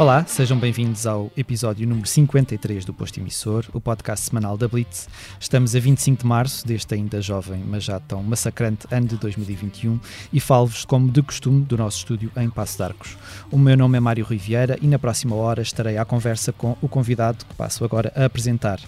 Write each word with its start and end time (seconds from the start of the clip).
Olá, 0.00 0.24
sejam 0.26 0.56
bem-vindos 0.56 1.06
ao 1.06 1.30
episódio 1.36 1.86
número 1.86 2.08
53 2.08 2.86
do 2.86 2.94
Posto 2.94 3.20
Emissor, 3.20 3.66
o 3.74 3.78
podcast 3.82 4.30
semanal 4.30 4.56
da 4.56 4.66
Blitz. 4.66 5.06
Estamos 5.38 5.76
a 5.76 5.78
25 5.78 6.22
de 6.22 6.26
março 6.26 6.66
deste 6.66 6.94
ainda 6.94 7.20
jovem, 7.20 7.62
mas 7.66 7.84
já 7.84 8.00
tão 8.00 8.22
massacrante 8.22 8.86
ano 8.90 9.06
de 9.08 9.18
2021 9.18 10.00
e 10.32 10.40
falo-vos, 10.40 10.86
como 10.86 11.12
de 11.12 11.20
costume, 11.20 11.66
do 11.66 11.76
nosso 11.76 11.98
estúdio 11.98 12.32
em 12.38 12.48
Passo 12.48 12.78
de 12.78 12.82
Arcos. 12.84 13.18
O 13.50 13.58
meu 13.58 13.76
nome 13.76 13.98
é 13.98 14.00
Mário 14.00 14.24
Riviera 14.24 14.78
e 14.80 14.86
na 14.86 14.98
próxima 14.98 15.36
hora 15.36 15.60
estarei 15.60 15.98
à 15.98 16.04
conversa 16.06 16.50
com 16.50 16.78
o 16.80 16.88
convidado 16.88 17.44
que 17.44 17.54
passo 17.54 17.84
agora 17.84 18.10
a 18.16 18.24
apresentar. 18.24 18.80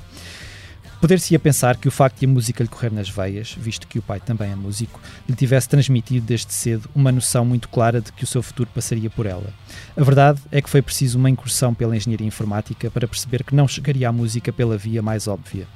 Poder-se-ia 1.03 1.41
pensar 1.41 1.79
que 1.79 1.89
o 1.89 1.91
facto 1.91 2.21
de 2.21 2.27
a 2.27 2.29
música 2.29 2.63
lhe 2.63 2.69
correr 2.69 2.93
nas 2.93 3.09
veias, 3.09 3.57
visto 3.59 3.89
que 3.89 3.99
o 3.99 4.03
pai 4.03 4.21
também 4.21 4.53
é 4.53 4.55
músico, 4.55 5.01
lhe 5.29 5.35
tivesse 5.35 5.69
transmitido 5.69 6.25
desde 6.25 6.53
cedo 6.53 6.89
uma 6.95 7.11
noção 7.11 7.45
muito 7.45 7.69
clara 7.69 8.01
de 8.01 8.13
que 8.13 8.23
o 8.23 8.27
seu 8.27 8.41
futuro 8.41 8.71
passaria 8.73 9.11
por 9.11 9.27
ela. 9.27 9.53
A 9.97 10.05
verdade 10.05 10.41
é 10.53 10.63
que 10.63 10.71
foi 10.71 10.81
preciso 10.81 11.19
uma 11.19 11.29
incursão 11.29 11.75
pela 11.75 11.97
engenharia 11.97 12.25
informática 12.25 12.89
para 12.89 13.09
perceber 13.09 13.43
que 13.43 13.53
não 13.53 13.67
chegaria 13.67 14.09
à 14.09 14.13
música 14.13 14.53
pela 14.53 14.79
via 14.79 15.03
mais 15.03 15.27
óbvia. 15.27 15.67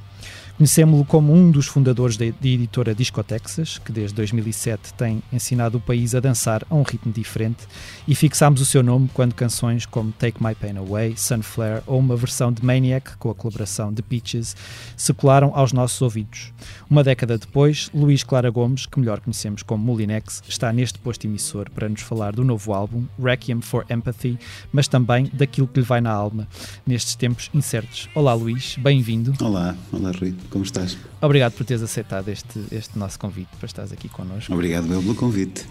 Conhecemos-lo 0.56 1.04
como 1.04 1.34
um 1.34 1.50
dos 1.50 1.66
fundadores 1.66 2.16
da 2.16 2.24
editora 2.24 2.94
Discotexas, 2.94 3.76
que 3.76 3.92
desde 3.92 4.16
2007 4.16 4.94
tem 4.94 5.22
ensinado 5.30 5.76
o 5.76 5.80
país 5.82 6.14
a 6.14 6.20
dançar 6.20 6.64
a 6.70 6.74
um 6.74 6.82
ritmo 6.82 7.12
diferente, 7.12 7.68
e 8.08 8.14
fixámos 8.14 8.62
o 8.62 8.64
seu 8.64 8.82
nome 8.82 9.10
quando 9.12 9.34
canções 9.34 9.84
como 9.84 10.12
Take 10.12 10.42
My 10.42 10.54
Pain 10.54 10.78
Away, 10.78 11.14
Sunflare 11.14 11.82
ou 11.86 11.98
uma 11.98 12.16
versão 12.16 12.50
de 12.50 12.64
Maniac, 12.64 13.18
com 13.18 13.28
a 13.28 13.34
colaboração 13.34 13.92
de 13.92 14.00
Peaches, 14.00 14.56
se 14.96 15.12
colaram 15.12 15.52
aos 15.54 15.74
nossos 15.74 16.00
ouvidos. 16.00 16.54
Uma 16.88 17.04
década 17.04 17.36
depois, 17.36 17.90
Luís 17.92 18.24
Clara 18.24 18.48
Gomes, 18.48 18.86
que 18.86 18.98
melhor 18.98 19.20
conhecemos 19.20 19.62
como 19.62 19.84
Molinex, 19.84 20.42
está 20.48 20.72
neste 20.72 20.98
posto 20.98 21.26
emissor 21.26 21.70
para 21.70 21.86
nos 21.86 22.00
falar 22.00 22.34
do 22.34 22.42
novo 22.42 22.72
álbum, 22.72 23.04
Requiem 23.22 23.60
for 23.60 23.84
Empathy, 23.90 24.38
mas 24.72 24.88
também 24.88 25.30
daquilo 25.34 25.68
que 25.68 25.80
lhe 25.80 25.86
vai 25.86 26.00
na 26.00 26.12
alma, 26.12 26.48
nestes 26.86 27.14
tempos 27.14 27.50
incertos. 27.52 28.08
Olá 28.14 28.32
Luís, 28.32 28.76
bem-vindo. 28.78 29.34
Olá, 29.44 29.76
olá 29.92 30.10
Rui 30.18 30.34
como 30.46 30.64
estás? 30.64 30.96
Obrigado 31.20 31.52
por 31.52 31.66
teres 31.66 31.82
aceitado 31.82 32.30
este, 32.30 32.60
este 32.70 32.98
nosso 32.98 33.18
convite 33.18 33.50
para 33.58 33.66
estares 33.66 33.92
aqui 33.92 34.08
connosco. 34.08 34.52
Obrigado 34.52 34.92
eu 34.92 35.02
pelo 35.02 35.14
convite. 35.14 35.66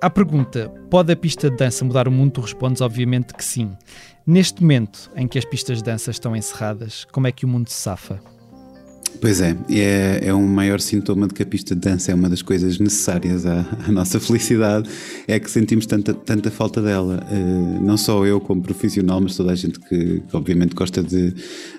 À 0.00 0.10
pergunta: 0.10 0.68
pode 0.90 1.12
a 1.12 1.16
pista 1.16 1.50
de 1.50 1.56
dança 1.56 1.84
mudar 1.84 2.08
o 2.08 2.10
mundo? 2.10 2.32
Tu 2.32 2.40
respondes, 2.40 2.80
obviamente, 2.80 3.34
que 3.34 3.44
sim. 3.44 3.76
Neste 4.28 4.60
momento 4.60 5.10
em 5.16 5.26
que 5.26 5.38
as 5.38 5.44
pistas 5.46 5.78
de 5.78 5.84
dança 5.84 6.10
estão 6.10 6.36
encerradas, 6.36 7.06
como 7.10 7.26
é 7.26 7.32
que 7.32 7.46
o 7.46 7.48
mundo 7.48 7.70
se 7.70 7.76
safa? 7.76 8.20
Pois 9.22 9.40
é, 9.40 9.56
é, 9.70 10.20
é 10.24 10.34
um 10.34 10.46
maior 10.46 10.80
sintoma 10.80 11.26
de 11.26 11.32
que 11.32 11.42
a 11.42 11.46
pista 11.46 11.74
de 11.74 11.80
dança 11.80 12.12
é 12.12 12.14
uma 12.14 12.28
das 12.28 12.42
coisas 12.42 12.78
necessárias 12.78 13.46
à, 13.46 13.64
à 13.86 13.90
nossa 13.90 14.20
felicidade, 14.20 14.86
é 15.26 15.40
que 15.40 15.50
sentimos 15.50 15.86
tanta, 15.86 16.12
tanta 16.12 16.50
falta 16.50 16.82
dela. 16.82 17.26
Uh, 17.32 17.82
não 17.82 17.96
só 17.96 18.26
eu 18.26 18.38
como 18.38 18.60
profissional, 18.60 19.18
mas 19.18 19.34
toda 19.34 19.50
a 19.50 19.54
gente 19.54 19.80
que, 19.80 20.20
que 20.20 20.36
obviamente 20.36 20.74
gosta 20.74 21.02
de, 21.02 21.32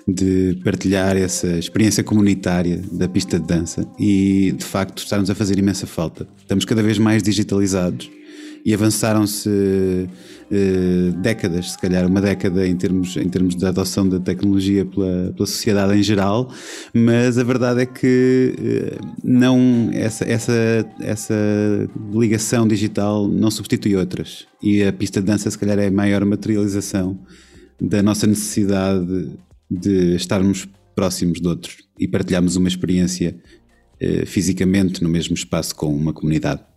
de 0.08 0.58
partilhar 0.64 1.16
essa 1.16 1.56
experiência 1.56 2.02
comunitária 2.02 2.82
da 2.90 3.08
pista 3.08 3.38
de 3.38 3.46
dança 3.46 3.86
e 3.96 4.52
de 4.58 4.64
facto 4.64 4.98
está-nos 4.98 5.30
a 5.30 5.36
fazer 5.36 5.56
imensa 5.56 5.86
falta. 5.86 6.26
Estamos 6.36 6.64
cada 6.64 6.82
vez 6.82 6.98
mais 6.98 7.22
digitalizados 7.22 8.10
e 8.64 8.74
avançaram-se 8.74 10.08
uh, 10.50 11.12
décadas, 11.20 11.72
se 11.72 11.78
calhar 11.78 12.06
uma 12.06 12.20
década 12.20 12.66
em 12.66 12.76
termos, 12.76 13.16
em 13.16 13.28
termos 13.28 13.54
de 13.54 13.64
adoção 13.64 14.08
da 14.08 14.18
tecnologia 14.18 14.84
pela, 14.84 15.32
pela 15.32 15.46
sociedade 15.46 15.98
em 15.98 16.02
geral, 16.02 16.52
mas 16.92 17.38
a 17.38 17.44
verdade 17.44 17.82
é 17.82 17.86
que 17.86 18.54
uh, 18.58 19.06
não 19.22 19.90
essa, 19.92 20.24
essa, 20.24 20.52
essa 21.00 21.34
ligação 22.12 22.66
digital 22.66 23.28
não 23.28 23.50
substitui 23.50 23.96
outras 23.96 24.46
e 24.62 24.82
a 24.82 24.92
pista 24.92 25.20
de 25.20 25.26
dança 25.26 25.50
se 25.50 25.58
calhar 25.58 25.78
é 25.78 25.86
a 25.86 25.90
maior 25.90 26.24
materialização 26.24 27.18
da 27.80 28.02
nossa 28.02 28.26
necessidade 28.26 29.30
de 29.70 30.16
estarmos 30.16 30.68
próximos 30.94 31.40
de 31.40 31.48
outros 31.48 31.78
e 31.98 32.06
partilharmos 32.08 32.56
uma 32.56 32.68
experiência 32.68 33.36
uh, 34.02 34.26
fisicamente 34.26 35.02
no 35.02 35.08
mesmo 35.08 35.34
espaço 35.34 35.74
com 35.74 35.94
uma 35.94 36.12
comunidade. 36.12 36.69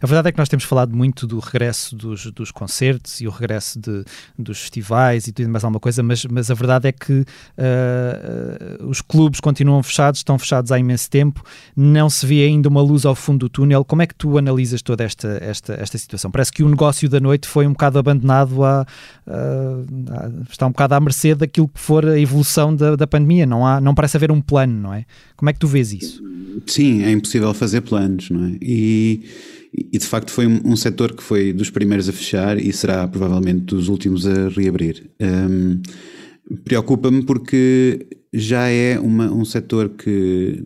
A 0.00 0.06
verdade 0.06 0.28
é 0.28 0.32
que 0.32 0.38
nós 0.38 0.48
temos 0.48 0.64
falado 0.64 0.94
muito 0.94 1.26
do 1.26 1.38
regresso 1.38 1.96
dos, 1.96 2.26
dos 2.32 2.50
concertos 2.50 3.20
e 3.20 3.26
o 3.26 3.30
regresso 3.30 3.78
de, 3.78 4.04
dos 4.38 4.60
festivais 4.60 5.26
e 5.26 5.32
tudo 5.32 5.48
mais 5.48 5.64
alguma 5.64 5.80
coisa, 5.80 6.02
mas, 6.02 6.24
mas 6.26 6.50
a 6.50 6.54
verdade 6.54 6.88
é 6.88 6.92
que 6.92 7.12
uh, 7.20 8.86
os 8.88 9.00
clubes 9.00 9.40
continuam 9.40 9.82
fechados, 9.82 10.20
estão 10.20 10.38
fechados 10.38 10.72
há 10.72 10.78
imenso 10.78 11.10
tempo, 11.10 11.42
não 11.76 12.08
se 12.08 12.26
vê 12.26 12.44
ainda 12.44 12.68
uma 12.68 12.82
luz 12.82 13.04
ao 13.04 13.14
fundo 13.14 13.40
do 13.40 13.48
túnel. 13.48 13.84
Como 13.84 14.02
é 14.02 14.06
que 14.06 14.14
tu 14.14 14.38
analisas 14.38 14.82
toda 14.82 15.04
esta, 15.04 15.38
esta, 15.40 15.74
esta 15.74 15.98
situação? 15.98 16.30
Parece 16.30 16.52
que 16.52 16.62
o 16.62 16.68
negócio 16.68 17.08
da 17.08 17.20
noite 17.20 17.48
foi 17.48 17.66
um 17.66 17.72
bocado 17.72 17.98
abandonado, 17.98 18.64
a, 18.64 18.86
a, 19.26 20.30
está 20.50 20.66
um 20.66 20.70
bocado 20.70 20.94
à 20.94 21.00
mercê 21.00 21.34
daquilo 21.34 21.68
que 21.68 21.80
for 21.80 22.06
a 22.06 22.18
evolução 22.18 22.74
da, 22.74 22.96
da 22.96 23.06
pandemia, 23.06 23.46
não, 23.46 23.66
há, 23.66 23.80
não 23.80 23.94
parece 23.94 24.16
haver 24.16 24.30
um 24.30 24.40
plano, 24.40 24.80
não 24.80 24.94
é? 24.94 25.04
Como 25.36 25.50
é 25.50 25.52
que 25.52 25.58
tu 25.58 25.66
vês 25.66 25.92
isso? 25.92 26.22
Sim, 26.66 27.02
é 27.02 27.10
impossível 27.10 27.52
fazer 27.52 27.80
planos, 27.80 28.30
não 28.30 28.44
é? 28.46 28.56
E 28.62 29.24
e 29.76 29.98
de 29.98 30.06
facto 30.06 30.30
foi 30.30 30.46
um, 30.46 30.76
setor 30.76 31.12
que 31.12 31.22
foi 31.22 31.52
dos 31.52 31.70
primeiros 31.70 32.08
a 32.08 32.12
fechar 32.12 32.58
e 32.58 32.72
será 32.72 33.08
provavelmente 33.08 33.64
dos 33.64 33.88
últimos 33.88 34.26
a 34.26 34.48
reabrir. 34.48 35.10
Um, 35.20 35.80
Preocupa-me 36.62 37.24
porque 37.24 38.06
já 38.30 38.68
é 38.68 38.98
uma, 38.98 39.32
um 39.32 39.46
setor 39.46 39.88
que, 39.90 40.62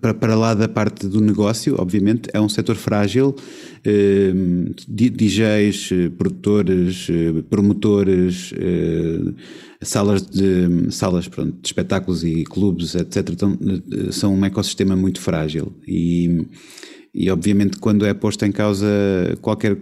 para, 0.00 0.14
para 0.14 0.34
lá 0.34 0.54
da 0.54 0.66
parte 0.66 1.06
do 1.06 1.20
negócio, 1.20 1.74
obviamente, 1.78 2.30
é 2.32 2.40
um 2.40 2.48
setor 2.48 2.74
frágil. 2.76 3.36
Um, 3.86 4.72
DJs, 4.88 5.90
produtores, 6.16 7.08
promotores, 7.50 8.54
salas 9.82 10.22
de 10.22 10.90
salas 10.90 11.28
pronto, 11.28 11.52
de 11.60 11.68
espetáculos 11.68 12.24
e 12.24 12.42
clubes, 12.44 12.94
etc., 12.94 13.28
então, 13.30 13.58
são 14.10 14.34
um 14.34 14.44
ecossistema 14.44 14.96
muito 14.96 15.20
frágil. 15.20 15.70
E 15.86 16.46
e 17.14 17.30
obviamente 17.30 17.78
quando 17.78 18.04
é 18.04 18.12
posto 18.12 18.44
em 18.44 18.50
causa 18.50 18.86
qualquer 19.40 19.78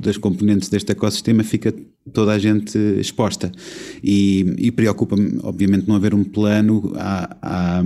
das 0.00 0.16
componentes 0.16 0.68
deste 0.68 0.92
ecossistema 0.92 1.42
fica 1.42 1.74
toda 2.12 2.32
a 2.32 2.38
gente 2.38 2.78
exposta. 2.98 3.50
E, 4.02 4.54
e 4.58 4.70
preocupa-me 4.70 5.38
obviamente 5.42 5.88
não 5.88 5.96
haver 5.96 6.14
um 6.14 6.22
plano 6.22 6.92
à, 6.96 7.36
à, 7.42 7.82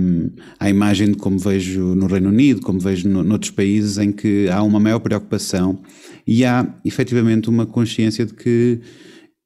à, 0.59 0.69
imagem 0.69 1.11
de 1.11 1.17
como 1.17 1.37
vejo 1.37 1.95
no 1.95 2.07
Reino 2.07 2.29
Unido, 2.29 2.61
como 2.61 2.79
vejo 2.79 3.09
no, 3.09 3.23
noutros 3.23 3.51
países 3.51 3.97
em 3.97 4.11
que 4.11 4.47
há 4.49 4.61
uma 4.61 4.79
maior 4.79 4.99
preocupação 4.99 5.79
e 6.27 6.45
há 6.45 6.75
efetivamente 6.85 7.49
uma 7.49 7.65
consciência 7.65 8.25
de 8.25 8.33
que 8.33 8.79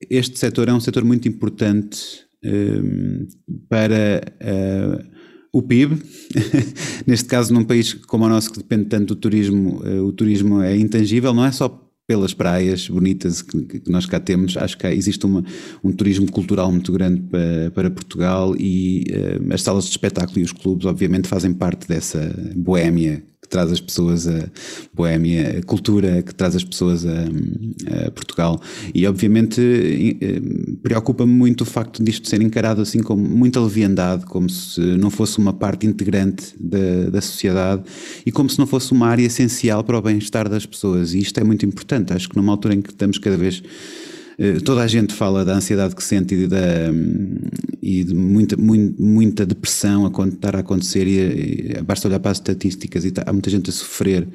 este 0.09 0.37
setor 0.37 0.67
é 0.67 0.73
um 0.73 0.79
setor 0.79 1.05
muito 1.05 1.27
importante 1.27 2.25
um, 2.43 3.25
para 3.69 4.21
uh, 4.41 5.13
o 5.53 5.61
PIB. 5.61 6.01
Neste 7.05 7.25
caso, 7.25 7.53
num 7.53 7.63
país 7.63 7.93
como 7.93 8.25
o 8.25 8.29
nosso 8.29 8.51
que 8.51 8.57
depende 8.57 8.85
tanto 8.85 9.13
do 9.13 9.15
turismo, 9.15 9.81
eh, 9.85 10.01
o 10.01 10.11
turismo 10.11 10.61
é 10.61 10.75
intangível, 10.75 11.33
não 11.33 11.45
é 11.45 11.51
só 11.51 11.79
pelas 12.05 12.33
praias 12.33 12.89
bonitas 12.89 13.41
que, 13.41 13.79
que 13.79 13.89
nós 13.89 14.05
cá 14.05 14.19
temos, 14.19 14.57
acho 14.57 14.77
que 14.77 14.87
existe 14.87 15.25
uma, 15.25 15.43
um 15.81 15.91
turismo 15.91 16.29
cultural 16.29 16.69
muito 16.69 16.91
grande 16.91 17.21
para, 17.21 17.71
para 17.71 17.91
Portugal 17.91 18.55
e 18.59 19.05
uh, 19.09 19.53
as 19.53 19.61
salas 19.61 19.85
de 19.85 19.91
espetáculo 19.91 20.39
e 20.39 20.43
os 20.43 20.51
clubes 20.51 20.85
obviamente 20.85 21.29
fazem 21.29 21.53
parte 21.53 21.87
dessa 21.87 22.35
boémia 22.57 23.23
traz 23.53 23.71
as 23.71 23.79
pessoas 23.79 24.27
a 24.27 24.49
Boémia, 24.95 25.59
a 25.59 25.63
cultura 25.63 26.23
que 26.23 26.33
traz 26.33 26.55
as 26.55 26.63
pessoas 26.63 27.05
a, 27.05 28.07
a 28.07 28.11
Portugal. 28.11 28.59
E 28.95 29.05
obviamente 29.05 29.61
eh, 30.19 30.41
preocupa-me 30.81 31.31
muito 31.31 31.61
o 31.61 31.65
facto 31.65 32.03
disto 32.03 32.27
ser 32.27 32.41
encarado 32.41 32.81
assim 32.81 33.03
como 33.03 33.21
muita 33.21 33.59
leviandade, 33.61 34.25
como 34.25 34.49
se 34.49 34.81
não 34.97 35.11
fosse 35.11 35.37
uma 35.37 35.53
parte 35.53 35.85
integrante 35.85 36.55
da, 36.59 37.11
da 37.11 37.21
sociedade 37.21 37.83
e 38.25 38.31
como 38.31 38.49
se 38.49 38.57
não 38.57 38.65
fosse 38.65 38.91
uma 38.91 39.07
área 39.07 39.23
essencial 39.23 39.83
para 39.83 39.99
o 39.99 40.01
bem-estar 40.01 40.49
das 40.49 40.65
pessoas. 40.65 41.13
E 41.13 41.19
isto 41.19 41.39
é 41.39 41.43
muito 41.43 41.63
importante. 41.63 42.11
Acho 42.11 42.27
que 42.27 42.35
numa 42.35 42.51
altura 42.51 42.73
em 42.73 42.81
que 42.81 42.89
estamos 42.89 43.19
cada 43.19 43.37
vez 43.37 43.61
eh, 44.39 44.59
toda 44.65 44.81
a 44.81 44.87
gente 44.87 45.13
fala 45.13 45.45
da 45.45 45.53
ansiedade 45.53 45.95
que 45.95 46.03
sente 46.03 46.33
e, 46.33 46.47
da, 46.47 46.57
e 47.83 48.01
de 48.01 48.15
muita, 48.15 48.55
muita, 48.55 49.03
muita 49.03 49.45
depressão 49.45 50.05
a 50.05 50.27
estar 50.27 50.55
a 50.55 50.59
acontecer 50.59 51.05
e, 51.05 51.77
e, 51.77 51.81
basta 51.81 52.07
olhar 52.07 52.19
para 52.19 52.31
as 52.31 52.37
estatísticas 52.37 53.03
e 53.03 53.11
tá, 53.11 53.23
há 53.25 53.33
muita 53.33 53.49
gente 53.49 53.69
a 53.69 53.73
sofrer 53.73 54.25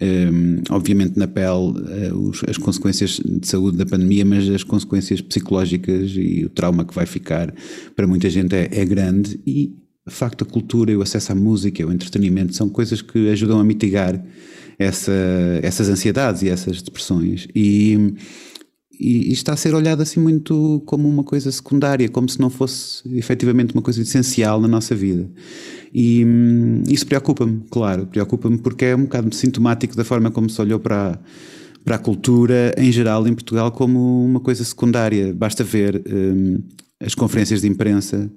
um, 0.00 0.62
obviamente 0.70 1.18
na 1.18 1.28
pele 1.28 1.74
uh, 2.10 2.18
os, 2.18 2.42
as 2.48 2.56
consequências 2.56 3.20
de 3.22 3.46
saúde 3.46 3.76
da 3.76 3.84
pandemia 3.84 4.24
mas 4.24 4.48
as 4.48 4.64
consequências 4.64 5.20
psicológicas 5.20 6.12
e 6.16 6.44
o 6.46 6.48
trauma 6.48 6.86
que 6.86 6.94
vai 6.94 7.04
ficar 7.04 7.54
para 7.94 8.06
muita 8.06 8.30
gente 8.30 8.54
é, 8.54 8.68
é 8.72 8.84
grande 8.86 9.38
e 9.46 9.74
de 10.06 10.14
facto 10.14 10.42
a 10.42 10.46
cultura 10.46 10.90
e 10.90 10.96
o 10.96 11.02
acesso 11.02 11.32
à 11.32 11.34
música, 11.34 11.84
o 11.84 11.92
entretenimento 11.92 12.54
são 12.54 12.68
coisas 12.68 13.02
que 13.02 13.28
ajudam 13.28 13.58
a 13.58 13.64
mitigar 13.64 14.24
essa, 14.78 15.12
essas 15.62 15.88
ansiedades 15.88 16.42
e 16.42 16.48
essas 16.48 16.80
depressões. 16.80 17.48
E, 17.54 18.14
e, 18.98 19.30
e, 19.30 19.32
está 19.32 19.52
a 19.52 19.56
ser 19.56 19.74
olhado 19.74 20.02
assim 20.02 20.20
muito 20.20 20.82
como 20.86 21.08
uma 21.08 21.22
coisa 21.22 21.50
secundária, 21.50 22.08
como 22.08 22.28
se 22.28 22.40
não 22.40 22.50
fosse 22.50 23.02
efetivamente 23.16 23.74
uma 23.74 23.82
coisa 23.82 24.00
essencial 24.00 24.60
na 24.60 24.68
nossa 24.68 24.94
vida. 24.94 25.28
E 25.92 26.24
hum, 26.24 26.82
isso 26.88 27.06
preocupa-me, 27.06 27.62
claro, 27.70 28.06
preocupa-me 28.06 28.58
porque 28.58 28.86
é 28.86 28.96
um 28.96 29.02
bocado 29.02 29.34
sintomático 29.34 29.96
da 29.96 30.04
forma 30.04 30.30
como 30.30 30.48
se 30.48 30.60
olhou 30.60 30.78
para, 30.78 31.18
para 31.84 31.96
a 31.96 31.98
cultura 31.98 32.74
em 32.76 32.90
geral 32.90 33.26
em 33.26 33.34
Portugal 33.34 33.70
como 33.70 34.24
uma 34.24 34.40
coisa 34.40 34.64
secundária. 34.64 35.32
Basta 35.32 35.62
ver 35.62 36.02
hum, 36.08 36.58
as 37.00 37.14
conferências 37.14 37.60
de 37.60 37.68
imprensa 37.68 38.30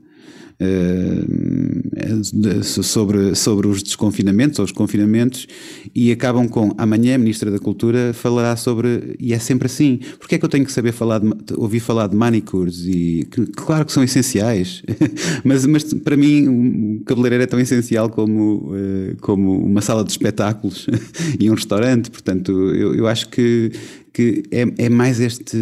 sobre, 2.83 3.33
sobre 3.33 3.67
os 3.67 3.81
desconfinamentos 3.81 4.59
ou 4.59 4.65
os 4.65 4.71
confinamentos 4.71 5.47
e 5.95 6.11
acabam 6.11 6.47
com 6.47 6.73
amanhã 6.77 7.15
a 7.15 7.17
Ministra 7.17 7.49
da 7.49 7.59
Cultura 7.59 8.13
falará 8.13 8.55
sobre, 8.57 9.15
e 9.19 9.33
é 9.33 9.39
sempre 9.39 9.67
assim, 9.67 9.99
porque 10.17 10.35
é 10.35 10.37
que 10.37 10.43
eu 10.43 10.49
tenho 10.49 10.65
que 10.65 10.71
saber 10.71 10.91
falar 10.91 11.19
de, 11.19 11.29
ouvir 11.55 11.79
falar 11.79 12.07
de 12.07 12.15
manicures 12.15 12.85
e 12.85 13.27
claro 13.55 13.85
que 13.85 13.93
são 13.93 14.03
essenciais, 14.03 14.83
mas, 15.45 15.65
mas 15.65 15.93
para 15.93 16.17
mim 16.17 16.47
um 16.47 17.03
cabeleireiro 17.05 17.43
é 17.43 17.47
tão 17.47 17.59
essencial 17.59 18.09
como, 18.09 18.73
uh, 18.73 19.15
como 19.21 19.63
uma 19.63 19.81
sala 19.81 20.03
de 20.03 20.11
espetáculos 20.11 20.87
e 21.39 21.49
um 21.49 21.53
restaurante, 21.53 22.11
portanto 22.11 22.51
eu, 22.51 22.95
eu 22.95 23.07
acho 23.07 23.29
que, 23.29 23.71
que 24.11 24.43
é, 24.51 24.65
é 24.77 24.89
mais 24.89 25.21
este, 25.21 25.57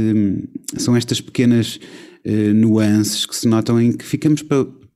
são 0.78 0.96
estas 0.96 1.22
pequenas 1.22 1.80
nuances 2.56 3.26
que 3.26 3.34
se 3.34 3.48
notam 3.48 3.80
em 3.80 3.94
que 3.94 4.04
ficamos 4.04 4.42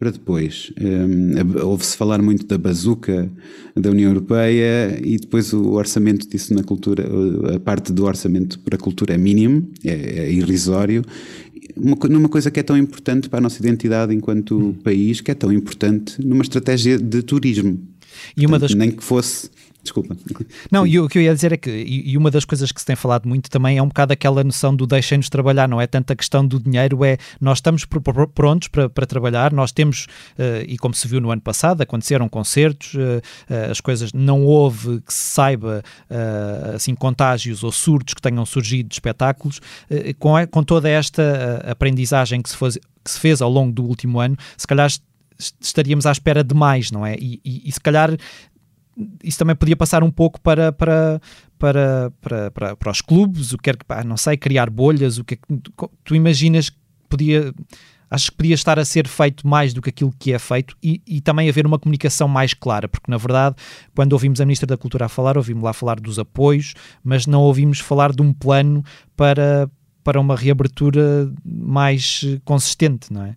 para, 0.01 0.09
depois. 0.09 0.73
Um, 0.81 1.63
Ouve-se 1.63 1.95
falar 1.95 2.23
muito 2.23 2.47
da 2.47 2.57
bazuca 2.57 3.31
da 3.75 3.91
União 3.91 4.09
Europeia 4.09 4.99
e 4.99 5.15
depois 5.15 5.53
o 5.53 5.73
orçamento 5.73 6.27
disso 6.27 6.55
na 6.55 6.63
cultura, 6.63 7.07
a 7.55 7.59
parte 7.59 7.93
do 7.93 8.03
orçamento 8.05 8.57
para 8.61 8.75
a 8.75 8.79
cultura 8.79 9.13
é 9.13 9.17
mínimo, 9.17 9.69
é, 9.85 9.91
é 9.91 10.33
irrisório, 10.33 11.05
uma, 11.77 11.95
numa 12.09 12.27
coisa 12.27 12.49
que 12.49 12.59
é 12.59 12.63
tão 12.63 12.75
importante 12.75 13.29
para 13.29 13.37
a 13.37 13.41
nossa 13.41 13.59
identidade 13.59 14.11
enquanto 14.11 14.57
hum. 14.57 14.73
país, 14.73 15.21
que 15.21 15.29
é 15.29 15.35
tão 15.35 15.53
importante 15.53 16.19
numa 16.19 16.41
estratégia 16.41 16.97
de 16.97 17.21
turismo. 17.21 17.79
E 18.35 18.47
uma 18.47 18.59
Portanto, 18.59 18.69
das... 18.69 18.75
Nem 18.75 18.89
que 18.89 19.03
fosse 19.03 19.51
Desculpa. 19.83 20.15
Não, 20.71 20.85
e 20.85 20.99
o 20.99 21.07
que 21.07 21.17
eu 21.17 21.23
ia 21.23 21.33
dizer 21.33 21.53
é 21.53 21.57
que, 21.57 21.69
e 21.71 22.15
uma 22.15 22.29
das 22.29 22.45
coisas 22.45 22.71
que 22.71 22.79
se 22.79 22.85
tem 22.85 22.95
falado 22.95 23.27
muito 23.27 23.49
também 23.49 23.77
é 23.77 23.81
um 23.81 23.87
bocado 23.87 24.13
aquela 24.13 24.43
noção 24.43 24.75
do 24.75 24.85
deixem-nos 24.85 25.27
trabalhar, 25.27 25.67
não 25.67 25.81
é 25.81 25.87
tanto 25.87 26.13
a 26.13 26.15
questão 26.15 26.45
do 26.45 26.59
dinheiro, 26.59 27.03
é 27.03 27.17
nós 27.39 27.57
estamos 27.57 27.85
prontos 28.33 28.67
para, 28.67 28.87
para 28.89 29.05
trabalhar, 29.07 29.51
nós 29.51 29.71
temos, 29.71 30.05
uh, 30.37 30.63
e 30.67 30.77
como 30.77 30.93
se 30.93 31.07
viu 31.07 31.19
no 31.19 31.31
ano 31.31 31.41
passado, 31.41 31.81
aconteceram 31.81 32.29
concertos, 32.29 32.93
uh, 32.93 32.97
uh, 32.97 33.71
as 33.71 33.81
coisas, 33.81 34.13
não 34.13 34.45
houve 34.45 35.01
que 35.01 35.13
se 35.13 35.31
saiba, 35.31 35.83
assim, 36.75 36.93
contágios 36.93 37.63
ou 37.63 37.71
surtos 37.71 38.13
que 38.13 38.21
tenham 38.21 38.45
surgido 38.45 38.89
de 38.89 38.95
espetáculos, 38.95 39.59
com, 40.19 40.33
com 40.49 40.63
toda 40.63 40.89
esta 40.89 41.63
aprendizagem 41.65 42.41
que 42.41 42.49
se, 42.49 42.57
faz, 42.57 42.75
que 42.75 43.11
se 43.11 43.19
fez 43.19 43.41
ao 43.41 43.49
longo 43.49 43.71
do 43.71 43.83
último 43.83 44.19
ano, 44.19 44.37
se 44.57 44.67
calhar 44.67 44.89
estaríamos 45.59 46.05
à 46.05 46.11
espera 46.11 46.43
de 46.43 46.53
mais, 46.53 46.91
não 46.91 47.05
é? 47.05 47.15
E, 47.15 47.41
e, 47.43 47.63
e 47.65 47.71
se 47.71 47.79
calhar 47.79 48.15
isso 49.23 49.37
também 49.37 49.55
podia 49.55 49.75
passar 49.75 50.03
um 50.03 50.11
pouco 50.11 50.39
para, 50.41 50.71
para, 50.71 51.21
para, 51.57 52.11
para, 52.21 52.51
para, 52.51 52.75
para 52.75 52.91
os 52.91 53.01
clubes, 53.01 53.53
o 53.53 53.57
que 53.57 53.63
quer 53.63 53.77
que, 53.77 53.85
pá, 53.85 54.03
não 54.03 54.17
sei, 54.17 54.37
criar 54.37 54.69
bolhas, 54.69 55.17
o 55.17 55.23
que 55.23 55.35
é 55.35 55.37
que 55.37 55.61
tu 56.03 56.15
imaginas 56.15 56.69
que 56.69 56.77
podia, 57.09 57.53
acho 58.09 58.31
que 58.31 58.37
podia 58.37 58.55
estar 58.55 58.77
a 58.77 58.85
ser 58.85 59.07
feito 59.07 59.47
mais 59.47 59.73
do 59.73 59.81
que 59.81 59.89
aquilo 59.89 60.13
que 60.17 60.33
é 60.33 60.39
feito 60.39 60.75
e, 60.83 61.01
e 61.07 61.21
também 61.21 61.49
haver 61.49 61.65
uma 61.65 61.79
comunicação 61.79 62.27
mais 62.27 62.53
clara, 62.53 62.87
porque 62.87 63.09
na 63.09 63.17
verdade, 63.17 63.55
quando 63.95 64.13
ouvimos 64.13 64.41
a 64.41 64.45
Ministra 64.45 64.67
da 64.67 64.77
Cultura 64.77 65.05
a 65.05 65.09
falar, 65.09 65.37
ouvimos 65.37 65.63
lá 65.63 65.73
falar 65.73 65.99
dos 65.99 66.19
apoios, 66.19 66.73
mas 67.03 67.25
não 67.25 67.41
ouvimos 67.41 67.79
falar 67.79 68.11
de 68.11 68.21
um 68.21 68.33
plano 68.33 68.83
para, 69.15 69.69
para 70.03 70.19
uma 70.19 70.35
reabertura 70.35 71.31
mais 71.45 72.23
consistente, 72.43 73.11
não 73.11 73.23
é? 73.23 73.35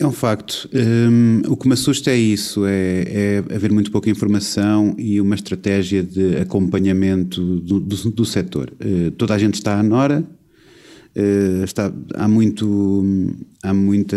É 0.00 0.06
um 0.06 0.12
facto. 0.12 0.66
Um, 0.72 1.42
o 1.46 1.54
que 1.54 1.68
me 1.68 1.74
assusta 1.74 2.10
é 2.10 2.16
isso: 2.16 2.64
é, 2.64 3.04
é, 3.06 3.54
haver 3.54 3.70
muito 3.70 3.92
pouca 3.92 4.08
informação 4.08 4.94
e 4.96 5.20
uma 5.20 5.34
estratégia 5.34 6.02
de 6.02 6.38
acompanhamento 6.38 7.60
do, 7.60 7.78
do, 7.78 8.10
do 8.10 8.24
setor. 8.24 8.72
Uh, 8.82 9.10
toda 9.10 9.34
a 9.34 9.38
gente 9.38 9.54
está 9.56 9.78
à 9.78 9.82
Nora, 9.82 10.24
uh, 11.14 11.64
está, 11.64 11.92
há, 12.14 12.26
muito, 12.26 13.04
há 13.62 13.74
muita 13.74 14.16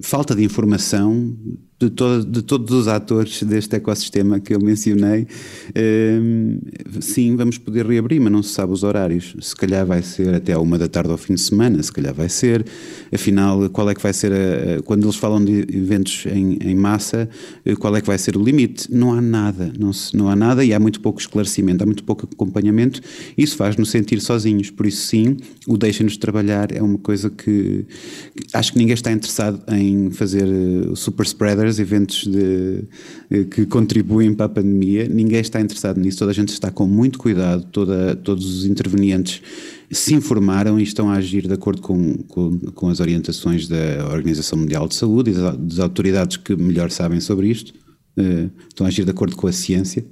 falta 0.00 0.34
de 0.34 0.44
informação 0.44 1.36
de, 1.78 1.90
todo, 1.90 2.24
de 2.24 2.42
todos 2.42 2.72
os 2.72 2.88
atores 2.88 3.42
deste 3.42 3.76
ecossistema 3.76 4.40
que 4.40 4.54
eu 4.54 4.60
mencionei, 4.60 5.26
ehm, 5.74 6.58
sim, 7.00 7.36
vamos 7.36 7.58
poder 7.58 7.86
reabrir, 7.86 8.18
mas 8.18 8.32
não 8.32 8.42
se 8.42 8.54
sabe 8.54 8.72
os 8.72 8.82
horários. 8.82 9.36
Se 9.40 9.54
calhar 9.54 9.84
vai 9.84 10.02
ser 10.02 10.34
até 10.34 10.54
à 10.54 10.58
uma 10.58 10.78
da 10.78 10.88
tarde 10.88 11.10
ao 11.10 11.18
fim 11.18 11.34
de 11.34 11.40
semana, 11.40 11.82
se 11.82 11.92
calhar 11.92 12.14
vai 12.14 12.30
ser. 12.30 12.64
Afinal, 13.12 13.68
qual 13.68 13.90
é 13.90 13.94
que 13.94 14.02
vai 14.02 14.12
ser, 14.12 14.32
a, 14.32 14.78
a, 14.78 14.82
quando 14.82 15.04
eles 15.04 15.16
falam 15.16 15.44
de 15.44 15.66
eventos 15.76 16.24
em, 16.26 16.56
em, 16.62 16.74
massa, 16.74 17.28
eh, 17.64 17.74
qual 17.74 17.94
é 17.94 18.00
que 18.00 18.06
vai 18.06 18.16
ser 18.16 18.38
o 18.38 18.42
limite? 18.42 18.90
Não 18.90 19.12
há 19.12 19.20
nada, 19.20 19.70
não, 19.78 19.92
se, 19.92 20.16
não 20.16 20.30
há 20.30 20.36
nada 20.36 20.64
e 20.64 20.72
há 20.72 20.80
muito 20.80 21.00
pouco 21.00 21.20
esclarecimento, 21.20 21.82
há 21.82 21.86
muito 21.86 22.04
pouco 22.04 22.26
acompanhamento. 22.32 23.02
Isso 23.36 23.54
faz-nos 23.54 23.90
sentir 23.90 24.20
sozinhos, 24.22 24.70
por 24.70 24.86
isso, 24.86 25.06
sim, 25.06 25.36
o 25.66 25.76
deixa-nos 25.76 26.16
trabalhar 26.16 26.72
é 26.72 26.82
uma 26.82 26.98
coisa 26.98 27.28
que 27.28 27.84
acho 28.52 28.72
que 28.72 28.78
ninguém 28.78 28.94
está 28.94 29.12
interessado 29.12 29.62
em 29.72 30.10
fazer 30.10 30.44
uh, 30.46 30.94
super 30.96 31.24
spreader 31.26 31.66
eventos 31.80 32.26
de, 32.26 32.84
eh, 33.30 33.44
que 33.44 33.66
contribuem 33.66 34.34
para 34.34 34.46
a 34.46 34.48
pandemia. 34.48 35.08
Ninguém 35.08 35.40
está 35.40 35.60
interessado 35.60 36.00
nisso, 36.00 36.18
toda 36.18 36.30
a 36.30 36.34
gente 36.34 36.50
está 36.50 36.70
com 36.70 36.86
muito 36.86 37.18
cuidado, 37.18 37.64
toda, 37.70 38.14
todos 38.16 38.46
os 38.58 38.64
intervenientes 38.64 39.42
se 39.90 40.14
informaram 40.14 40.80
e 40.80 40.82
estão 40.82 41.10
a 41.10 41.14
agir 41.14 41.46
de 41.46 41.54
acordo 41.54 41.80
com, 41.80 42.14
com, 42.28 42.58
com 42.58 42.88
as 42.88 43.00
orientações 43.00 43.68
da 43.68 44.08
Organização 44.12 44.58
Mundial 44.58 44.88
de 44.88 44.94
Saúde 44.94 45.30
e 45.30 45.34
das, 45.34 45.56
das 45.56 45.78
autoridades 45.78 46.36
que 46.36 46.56
melhor 46.56 46.90
sabem 46.90 47.20
sobre 47.20 47.48
isto. 47.48 47.85
Uh, 48.16 48.50
estão 48.66 48.86
a 48.86 48.88
agir 48.88 49.04
de 49.04 49.10
acordo 49.10 49.36
com 49.36 49.46
a 49.46 49.52
ciência. 49.52 50.02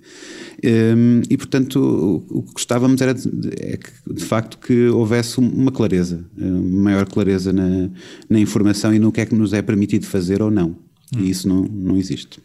Um, 0.63 0.69
ehm, 0.69 1.23
e, 1.31 1.37
portanto, 1.39 1.81
o, 1.81 2.39
o, 2.39 2.43
que 2.43 2.53
gostávamos 2.53 3.01
era 3.01 3.15
de, 3.15 3.29
é 3.59 3.79
que, 3.79 3.91
de 4.13 4.23
facto 4.23 4.59
que 4.59 4.89
houvesse 4.89 5.39
uma 5.39 5.73
clareza, 5.73 6.25
uma 6.37 6.83
maior 6.83 7.07
clareza 7.07 7.51
na, 7.51 7.89
na 8.29 8.39
informação 8.39 8.93
e 8.93 8.99
no 8.99 9.11
que 9.11 9.23
é 9.23 9.27
que 9.27 9.35
nos 9.35 9.55
é 9.55 9.63
permitido 9.63 10.07
fazer 10.07 10.43
ou 10.43 10.51
não. 10.51 10.77
Hum. 11.17 11.21
E 11.21 11.31
isso 11.31 11.49
não, 11.49 11.63
não 11.63 11.97
existe. 11.97 12.43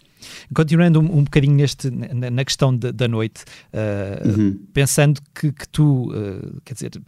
Continuando 0.53 0.99
um, 0.99 1.19
um 1.19 1.23
bocadinho 1.23 1.55
neste, 1.55 1.89
na, 1.89 2.29
na 2.29 2.45
questão 2.45 2.75
de, 2.75 2.91
da 2.91 3.07
noite, 3.07 3.43
uh, 3.73 4.27
uhum. 4.27 4.59
pensando 4.73 5.21
que, 5.33 5.51
que 5.51 5.67
tu, 5.69 6.11
uh, 6.11 6.61
quer 6.63 6.73
dizer, 6.73 7.01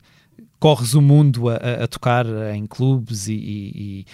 corres 0.59 0.93
o 0.93 1.01
mundo 1.01 1.49
a, 1.49 1.55
a 1.55 1.87
tocar 1.87 2.25
em 2.53 2.65
clubes 2.65 3.27
e, 3.27 3.33
e, 3.33 3.71
e, 3.75 4.05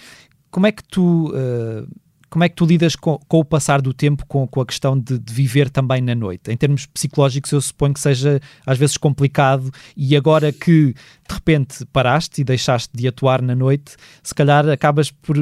como 0.50 0.66
é 0.66 0.72
que 0.72 0.82
tu 0.82 1.28
uh, 1.28 1.88
como 2.30 2.44
é 2.44 2.48
que 2.48 2.54
tu 2.54 2.66
lidas 2.66 2.94
com, 2.94 3.18
com, 3.26 3.38
o 3.38 3.44
passar 3.44 3.80
do 3.80 3.92
tempo 3.92 4.24
com, 4.26 4.46
com 4.46 4.60
a 4.60 4.66
questão 4.66 4.98
de, 4.98 5.18
de, 5.18 5.32
viver 5.32 5.70
também 5.70 6.00
na 6.00 6.14
noite? 6.14 6.50
Em 6.50 6.56
termos 6.56 6.86
psicológicos, 6.86 7.52
eu 7.52 7.60
suponho 7.60 7.94
que 7.94 8.00
seja 8.00 8.40
às 8.66 8.78
vezes 8.78 8.96
complicado 8.96 9.70
e 9.96 10.16
agora 10.16 10.52
que 10.52 10.92
de 10.92 11.34
repente 11.34 11.84
paraste 11.86 12.40
e 12.40 12.44
deixaste 12.44 12.90
de 12.94 13.08
atuar 13.08 13.40
na 13.40 13.54
noite, 13.54 13.96
se 14.22 14.34
calhar 14.34 14.68
acabas 14.68 15.10
por, 15.10 15.36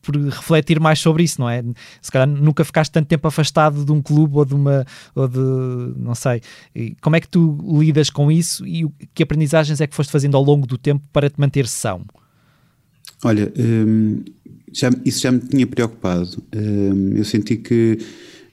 por 0.00 0.16
refletir 0.16 0.78
mais 0.80 0.98
sobre 1.00 1.24
isso, 1.24 1.40
não 1.40 1.50
é? 1.50 1.62
Se 2.00 2.10
calhar 2.10 2.28
nunca 2.28 2.64
ficaste 2.64 2.92
tanto 2.92 3.08
tempo 3.08 3.26
afastado 3.26 3.84
de 3.84 3.92
um 3.92 4.00
clube 4.00 4.36
ou 4.36 4.44
de 4.44 4.54
uma, 4.54 4.86
ou 5.14 5.28
de, 5.28 5.38
não 5.96 6.14
sei, 6.14 6.40
como 7.00 7.16
é 7.16 7.20
que 7.20 7.28
tu 7.28 7.58
lidas 7.80 8.10
com 8.10 8.30
isso 8.30 8.66
e 8.66 8.88
que 9.12 9.22
aprendizagens 9.22 9.80
é 9.80 9.86
que 9.86 9.94
foste 9.94 10.10
fazendo 10.10 10.36
ao 10.36 10.42
longo 10.42 10.66
do 10.66 10.78
tempo 10.78 11.04
para 11.12 11.28
te 11.28 11.38
manter 11.40 11.66
são? 11.66 12.04
Olha, 13.24 13.52
hum, 13.58 14.22
já, 14.72 14.90
isso 15.04 15.20
já 15.20 15.32
me 15.32 15.40
tinha 15.40 15.66
preocupado. 15.66 16.42
Hum, 16.54 17.12
eu 17.16 17.24
senti 17.24 17.56
que 17.56 17.98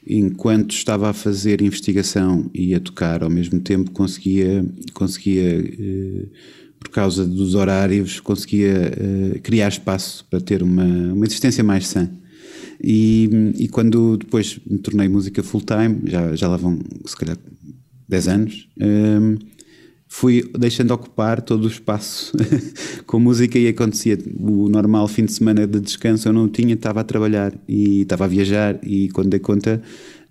enquanto 0.07 0.71
estava 0.71 1.09
a 1.09 1.13
fazer 1.13 1.61
investigação 1.61 2.49
e 2.53 2.75
a 2.75 2.79
tocar 2.79 3.23
ao 3.23 3.29
mesmo 3.29 3.59
tempo, 3.59 3.91
conseguia, 3.91 4.63
conseguia 4.93 5.59
uh, 5.59 6.29
por 6.79 6.89
causa 6.89 7.25
dos 7.25 7.55
horários, 7.55 8.19
conseguia 8.19 8.91
uh, 8.91 9.39
criar 9.41 9.69
espaço 9.69 10.25
para 10.29 10.39
ter 10.39 10.61
uma, 10.61 10.85
uma 10.85 11.25
existência 11.25 11.63
mais 11.63 11.87
sã. 11.87 12.09
E, 12.83 13.29
e 13.57 13.67
quando 13.67 14.17
depois 14.17 14.59
me 14.69 14.77
tornei 14.77 15.07
música 15.07 15.41
full-time, 15.41 16.01
já, 16.05 16.35
já 16.35 16.47
lá 16.47 16.57
vão 16.57 16.79
se 17.05 17.15
calhar 17.15 17.37
10 18.07 18.27
anos, 18.27 18.69
um, 18.79 18.85
ehm, 18.85 19.37
fui 20.15 20.49
deixando 20.57 20.91
ocupar 20.91 21.41
todo 21.41 21.65
o 21.65 21.67
espaço 21.67 22.31
com 23.05 23.19
música 23.19 23.59
e 23.59 23.67
acontecia 23.67 24.17
o 24.39 24.69
normal 24.69 25.09
fim 25.09 25.25
de 25.25 25.33
semana 25.33 25.67
de 25.67 25.77
descanso 25.81 26.29
eu 26.29 26.31
não 26.31 26.47
tinha, 26.47 26.73
estava 26.73 27.01
a 27.01 27.03
trabalhar 27.03 27.53
e 27.67 28.03
estava 28.03 28.23
a 28.23 28.27
viajar 28.27 28.79
e 28.81 29.09
quando 29.09 29.31
dei 29.31 29.41
conta 29.41 29.81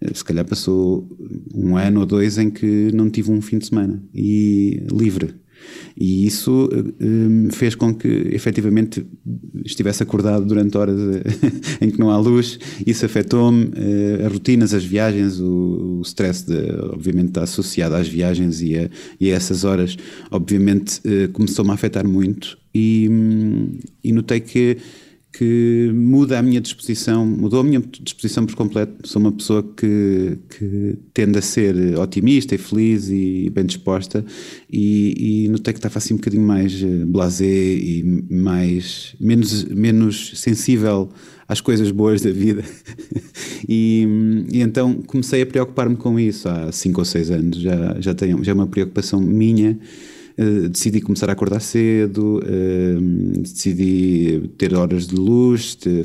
eh, 0.01 0.15
se 0.15 0.25
calhar 0.25 0.47
passou 0.47 1.07
um 1.55 1.77
ano 1.77 2.01
ou 2.01 2.07
dois 2.07 2.39
em 2.39 2.49
que 2.49 2.91
não 2.95 3.11
tive 3.11 3.31
um 3.31 3.43
fim 3.43 3.59
de 3.59 3.67
semana. 3.67 4.03
E 4.15 4.83
livre 4.91 5.35
E 5.97 6.27
isso 6.27 6.69
um, 7.01 7.49
fez 7.51 7.75
com 7.75 7.95
que 7.95 8.09
efetivamente 8.33 9.07
estivesse 9.65 10.03
acordado 10.03 10.45
durante 10.45 10.77
horas 10.77 10.99
em 11.81 11.91
que 11.91 11.99
não 11.99 12.11
há 12.11 12.19
luz. 12.19 12.59
Isso 12.87 13.07
afetou-me, 13.07 13.67
uh, 13.67 14.27
as 14.27 14.33
rotinas, 14.33 14.75
as 14.75 14.85
viagens, 14.85 15.41
o, 15.41 15.99
o 15.99 16.03
stress, 16.03 16.47
de, 16.47 16.71
obviamente, 16.93 17.29
está 17.29 17.43
associado 17.43 17.95
às 17.95 18.09
viagens 18.09 18.61
e 18.61 18.77
a, 18.77 18.91
e 19.21 19.31
a 19.31 19.35
essas 19.35 19.65
horas, 19.65 19.97
obviamente, 20.31 21.01
uh, 21.01 21.29
começou-me 21.33 21.71
a 21.71 21.75
afetar 21.75 22.07
muito. 22.07 22.59
E, 22.75 23.09
um, 23.09 23.79
e 24.03 24.13
notei 24.13 24.41
que 24.41 24.79
que 25.37 25.91
muda 25.93 26.39
a 26.39 26.43
minha 26.43 26.61
disposição, 26.61 27.27
mudou 27.27 27.59
a 27.59 27.65
minha 27.65 27.83
disposição 28.01 28.47
por 28.47 28.55
completo. 28.55 29.09
Sou 29.09 29.21
uma 29.21 29.33
pessoa 29.33 29.65
que, 29.77 30.39
que 30.49 30.97
tende 31.13 31.37
a 31.37 31.43
ser 31.43 31.99
otimista 31.99 32.55
e 32.55 32.59
feliz 32.59 33.09
e 33.11 33.51
bem 33.53 33.67
disposta 33.67 34.25
e, 34.71 35.45
e 35.45 35.49
notei 35.49 35.75
que 35.75 35.79
estava 35.79 35.99
assim 35.99 36.15
um 36.15 36.19
bocadinho 36.19 36.45
mais 36.45 36.81
eh, 36.81 37.05
blasé 37.05 37.45
e 37.45 38.25
mais, 38.31 39.17
menos, 39.19 39.65
menos 39.65 40.33
sensível 40.37 41.09
às 41.49 41.61
coisas 41.61 41.91
boas 41.91 42.23
da 42.23 42.31
vida. 42.31 42.63
e, 43.69 44.07
e, 44.53 44.61
então 44.61 45.03
comecei 45.03 45.43
a 45.43 45.47
preocupar-me 45.47 45.97
com 45.97 46.19
isso 46.19 46.49
há 46.49 46.71
5 46.71 47.01
ou 47.01 47.05
6 47.05 47.31
anos. 47.33 47.61
Já, 47.61 47.97
já, 47.99 48.15
tenho, 48.15 48.45
já 48.45 48.53
é 48.53 48.55
uma 48.55 48.69
preocupação 48.69 49.21
minha 49.21 49.77
Uh, 50.37 50.69
decidi 50.69 51.01
começar 51.01 51.31
a 51.31 51.33
acordar 51.33 51.61
cedo, 51.61 52.41
uh, 52.41 53.41
decidi 53.41 54.51
ter 54.59 54.75
horas 54.75 55.07
de 55.07 55.15
luz, 55.15 55.77
de, 55.77 56.03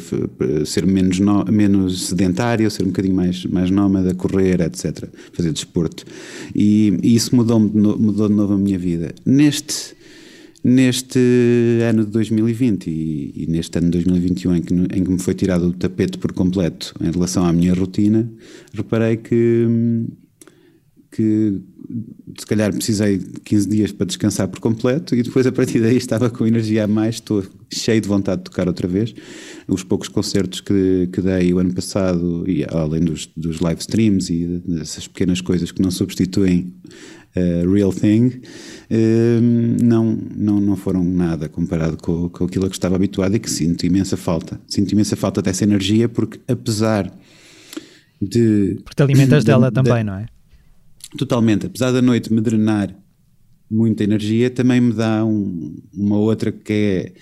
ser 0.67 0.85
menos, 0.85 1.19
no, 1.19 1.43
menos 1.45 2.07
sedentário, 2.07 2.69
ser 2.69 2.83
um 2.83 2.87
bocadinho 2.87 3.15
mais, 3.15 3.43
mais 3.45 3.71
nómada, 3.71 4.13
correr, 4.13 4.61
etc. 4.61 5.09
Fazer 5.33 5.51
desporto. 5.51 6.05
E, 6.53 6.95
e 7.01 7.15
isso 7.15 7.35
mudou, 7.35 7.59
mudou 7.59 8.29
de 8.29 8.35
novo 8.35 8.53
a 8.53 8.57
minha 8.57 8.77
vida. 8.77 9.15
Neste, 9.25 9.95
neste 10.63 11.19
ano 11.89 12.05
de 12.05 12.11
2020 12.11 12.87
e, 12.87 13.33
e, 13.35 13.47
neste 13.47 13.77
ano 13.77 13.87
de 13.87 14.03
2021 14.03 14.55
em 14.55 14.61
que, 14.61 14.73
em 14.73 15.03
que 15.03 15.09
me 15.09 15.19
foi 15.19 15.33
tirado 15.33 15.67
o 15.67 15.73
tapete 15.73 16.17
por 16.17 16.33
completo 16.33 16.93
em 17.01 17.09
relação 17.11 17.45
à 17.45 17.53
minha 17.53 17.73
rotina, 17.73 18.29
reparei 18.73 19.17
que 19.17 19.67
que 21.11 21.59
se 22.37 22.45
calhar 22.45 22.71
precisei 22.71 23.17
de 23.17 23.39
15 23.41 23.67
dias 23.67 23.91
para 23.91 24.05
descansar 24.05 24.47
por 24.47 24.59
completo 24.59 25.15
e 25.15 25.23
depois 25.23 25.47
a 25.47 25.51
partir 25.51 25.81
daí 25.81 25.97
estava 25.97 26.29
com 26.29 26.45
energia 26.45 26.83
a 26.83 26.87
mais, 26.87 27.15
estou 27.15 27.43
cheio 27.71 27.99
de 27.99 28.07
vontade 28.07 28.39
de 28.39 28.43
tocar 28.45 28.67
outra 28.67 28.87
vez. 28.87 29.13
Os 29.67 29.83
poucos 29.83 30.07
concertos 30.07 30.61
que, 30.61 31.09
que 31.11 31.21
dei 31.21 31.51
o 31.53 31.59
ano 31.59 31.73
passado, 31.73 32.43
e 32.47 32.63
além 32.63 33.01
dos, 33.01 33.27
dos 33.35 33.59
live 33.59 33.81
streams 33.81 34.31
e 34.31 34.45
dessas 34.65 35.07
pequenas 35.07 35.41
coisas 35.41 35.71
que 35.71 35.81
não 35.81 35.89
substituem 35.89 36.73
uh, 37.35 37.71
Real 37.71 37.91
Thing, 37.91 38.27
uh, 38.27 39.83
não, 39.83 40.17
não, 40.35 40.59
não 40.59 40.75
foram 40.75 41.03
nada 41.03 41.49
comparado 41.49 41.97
com, 41.97 42.29
com 42.29 42.45
aquilo 42.45 42.65
a 42.65 42.69
que 42.69 42.75
estava 42.75 42.95
habituado 42.95 43.35
e 43.35 43.39
que 43.39 43.49
sinto 43.49 43.85
imensa 43.85 44.15
falta. 44.15 44.59
Sinto 44.67 44.91
imensa 44.91 45.15
falta 45.15 45.41
dessa 45.41 45.63
energia 45.63 46.07
porque 46.07 46.39
apesar 46.47 47.11
de... 48.21 48.79
Porque 48.83 48.95
te 48.95 49.03
alimentas 49.03 49.43
de, 49.43 49.47
dela 49.47 49.69
de, 49.69 49.73
também, 49.73 50.03
não 50.03 50.15
é? 50.15 50.25
Totalmente. 51.17 51.65
Apesar 51.65 51.91
da 51.91 52.01
noite 52.01 52.31
me 52.31 52.41
drenar 52.41 52.95
muita 53.69 54.03
energia, 54.03 54.49
também 54.49 54.81
me 54.81 54.93
dá 54.93 55.23
um, 55.25 55.75
uma 55.93 56.17
outra 56.17 56.51
que 56.51 56.73
é 56.73 57.13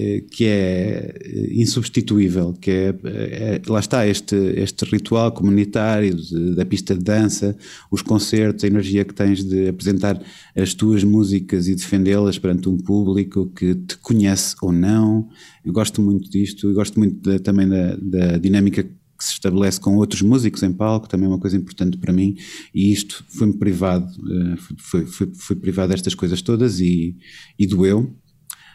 eh, 0.00 0.22
que 0.30 0.44
é 0.44 1.12
eh, 1.24 1.48
insubstituível, 1.54 2.52
que 2.52 2.70
é, 2.70 2.94
é, 3.04 3.62
lá 3.66 3.80
está 3.80 4.06
este, 4.06 4.36
este 4.36 4.84
ritual 4.84 5.32
comunitário 5.32 6.14
de, 6.14 6.54
da 6.54 6.64
pista 6.64 6.94
de 6.94 7.02
dança, 7.02 7.56
os 7.90 8.00
concertos, 8.00 8.62
a 8.62 8.68
energia 8.68 9.04
que 9.04 9.12
tens 9.12 9.42
de 9.42 9.66
apresentar 9.66 10.22
as 10.54 10.72
tuas 10.72 11.02
músicas 11.02 11.66
e 11.66 11.74
defendê-las 11.74 12.38
perante 12.38 12.68
um 12.68 12.76
público 12.76 13.46
que 13.46 13.74
te 13.74 13.98
conhece 13.98 14.54
ou 14.62 14.70
não. 14.70 15.28
Eu 15.64 15.72
gosto 15.72 16.00
muito 16.00 16.30
disto, 16.30 16.70
e 16.70 16.74
gosto 16.74 16.96
muito 16.96 17.40
também 17.40 17.68
da, 17.68 17.96
da 17.96 18.38
dinâmica 18.38 18.86
que 19.18 19.24
se 19.24 19.32
estabelece 19.32 19.80
com 19.80 19.96
outros 19.96 20.22
músicos 20.22 20.62
em 20.62 20.72
palco, 20.72 21.08
também 21.08 21.26
é 21.26 21.28
uma 21.28 21.40
coisa 21.40 21.56
importante 21.56 21.98
para 21.98 22.12
mim, 22.12 22.36
e 22.72 22.92
isto 22.92 23.24
foi-me 23.28 23.54
privado, 23.54 24.06
eh, 24.06 24.56
foi, 24.78 25.06
foi, 25.06 25.32
foi 25.34 25.56
privado 25.56 25.88
destas 25.88 26.14
coisas 26.14 26.40
todas 26.40 26.78
e, 26.78 27.16
e 27.58 27.66
doeu, 27.66 28.14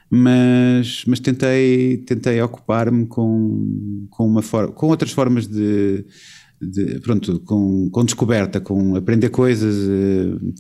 mas, 0.10 1.06
mas 1.08 1.20
tentei, 1.22 1.98
tentei 2.06 2.42
ocupar-me 2.42 3.06
com, 3.06 4.06
com, 4.10 4.42
for, 4.42 4.74
com 4.74 4.88
outras 4.88 5.12
formas 5.12 5.48
de, 5.48 6.06
de 6.62 7.00
pronto, 7.00 7.40
com, 7.40 7.90
com 7.90 8.04
descoberta, 8.04 8.60
com 8.60 8.98
aprender 8.98 9.30
coisas, 9.30 9.76
uh, 9.76 10.54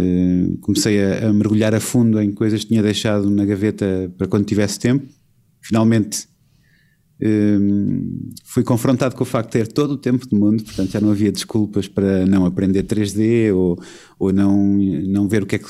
uh, 0.00 0.58
comecei 0.62 1.04
a, 1.04 1.28
a 1.28 1.32
mergulhar 1.34 1.74
a 1.74 1.80
fundo 1.80 2.20
em 2.20 2.32
coisas 2.32 2.62
que 2.62 2.68
tinha 2.68 2.82
deixado 2.82 3.30
na 3.30 3.44
gaveta 3.44 4.10
para 4.16 4.26
quando 4.26 4.46
tivesse 4.46 4.78
tempo, 4.78 5.06
finalmente 5.60 6.26
um, 7.20 8.30
fui 8.44 8.62
confrontado 8.62 9.16
com 9.16 9.22
o 9.22 9.26
facto 9.26 9.52
de 9.52 9.58
ter 9.58 9.72
todo 9.72 9.92
o 9.92 9.96
tempo 9.96 10.26
do 10.28 10.36
mundo, 10.36 10.62
portanto 10.62 10.90
já 10.90 11.00
não 11.00 11.10
havia 11.10 11.32
desculpas 11.32 11.88
para 11.88 12.24
não 12.26 12.46
aprender 12.46 12.84
3D 12.84 13.52
ou, 13.54 13.78
ou 14.18 14.32
não, 14.32 14.56
não 14.56 15.28
ver 15.28 15.42
o 15.42 15.46
que 15.46 15.56
é 15.56 15.58
que 15.58 15.66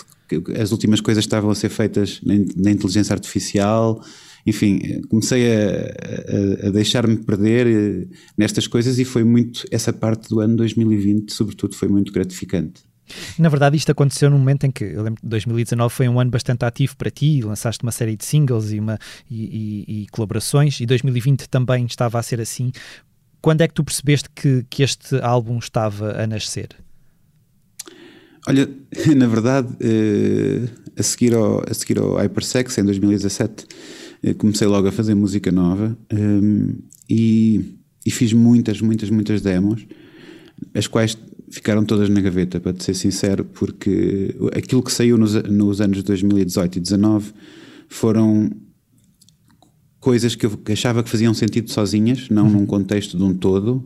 as 0.60 0.72
últimas 0.72 1.00
coisas 1.00 1.24
estavam 1.24 1.50
a 1.50 1.54
ser 1.54 1.70
feitas 1.70 2.20
na, 2.22 2.34
na 2.56 2.70
inteligência 2.70 3.14
artificial. 3.14 4.04
Enfim, 4.46 5.00
comecei 5.08 5.46
a, 5.50 6.64
a, 6.64 6.68
a 6.68 6.70
deixar-me 6.70 7.16
perder 7.16 7.66
eh, 7.66 8.06
nestas 8.36 8.66
coisas 8.66 8.98
e 8.98 9.04
foi 9.04 9.24
muito, 9.24 9.66
essa 9.70 9.92
parte 9.92 10.28
do 10.28 10.40
ano 10.40 10.56
2020, 10.56 11.32
sobretudo, 11.32 11.74
foi 11.74 11.88
muito 11.88 12.12
gratificante. 12.12 12.87
Na 13.38 13.48
verdade, 13.48 13.76
isto 13.76 13.90
aconteceu 13.92 14.30
num 14.30 14.38
momento 14.38 14.64
em 14.64 14.70
que, 14.70 14.84
eu 14.84 15.02
lembro 15.02 15.20
que 15.20 15.26
2019 15.26 15.94
foi 15.94 16.08
um 16.08 16.18
ano 16.20 16.30
bastante 16.30 16.64
ativo 16.64 16.96
para 16.96 17.10
ti, 17.10 17.40
lançaste 17.42 17.82
uma 17.82 17.92
série 17.92 18.16
de 18.16 18.24
singles 18.24 18.72
e, 18.72 18.78
uma, 18.78 18.98
e, 19.30 19.84
e, 19.86 20.02
e 20.02 20.06
colaborações, 20.08 20.80
e 20.80 20.86
2020 20.86 21.48
também 21.48 21.86
estava 21.86 22.18
a 22.18 22.22
ser 22.22 22.40
assim. 22.40 22.72
Quando 23.40 23.60
é 23.60 23.68
que 23.68 23.74
tu 23.74 23.84
percebeste 23.84 24.28
que, 24.34 24.64
que 24.68 24.82
este 24.82 25.16
álbum 25.20 25.58
estava 25.58 26.20
a 26.20 26.26
nascer? 26.26 26.68
Olha, 28.46 28.68
na 29.16 29.26
verdade, 29.26 29.68
eh, 29.80 30.68
a, 30.96 31.02
seguir 31.02 31.34
ao, 31.34 31.62
a 31.68 31.74
seguir 31.74 31.98
ao 31.98 32.16
Hypersex, 32.16 32.78
em 32.78 32.84
2017, 32.84 33.66
eh, 34.22 34.34
comecei 34.34 34.66
logo 34.66 34.88
a 34.88 34.92
fazer 34.92 35.14
música 35.14 35.52
nova 35.52 35.96
eh, 36.10 36.16
e, 37.08 37.78
e 38.06 38.10
fiz 38.10 38.32
muitas, 38.32 38.80
muitas, 38.80 39.10
muitas 39.10 39.42
demos, 39.42 39.86
as 40.74 40.86
quais 40.86 41.16
ficaram 41.50 41.84
todas 41.84 42.08
na 42.08 42.20
gaveta, 42.20 42.60
para 42.60 42.72
te 42.72 42.84
ser 42.84 42.94
sincero, 42.94 43.44
porque 43.44 44.34
aquilo 44.54 44.82
que 44.82 44.92
saiu 44.92 45.16
nos, 45.16 45.34
nos 45.44 45.80
anos 45.80 46.02
2018 46.02 46.76
e 46.76 46.80
2019 46.80 47.32
foram 47.88 48.50
coisas 50.00 50.34
que 50.34 50.46
eu 50.46 50.58
achava 50.70 51.02
que 51.02 51.08
faziam 51.08 51.34
sentido 51.34 51.70
sozinhas, 51.70 52.28
não 52.28 52.44
uhum. 52.46 52.52
num 52.52 52.66
contexto 52.66 53.16
de 53.16 53.22
um 53.24 53.34
todo. 53.34 53.82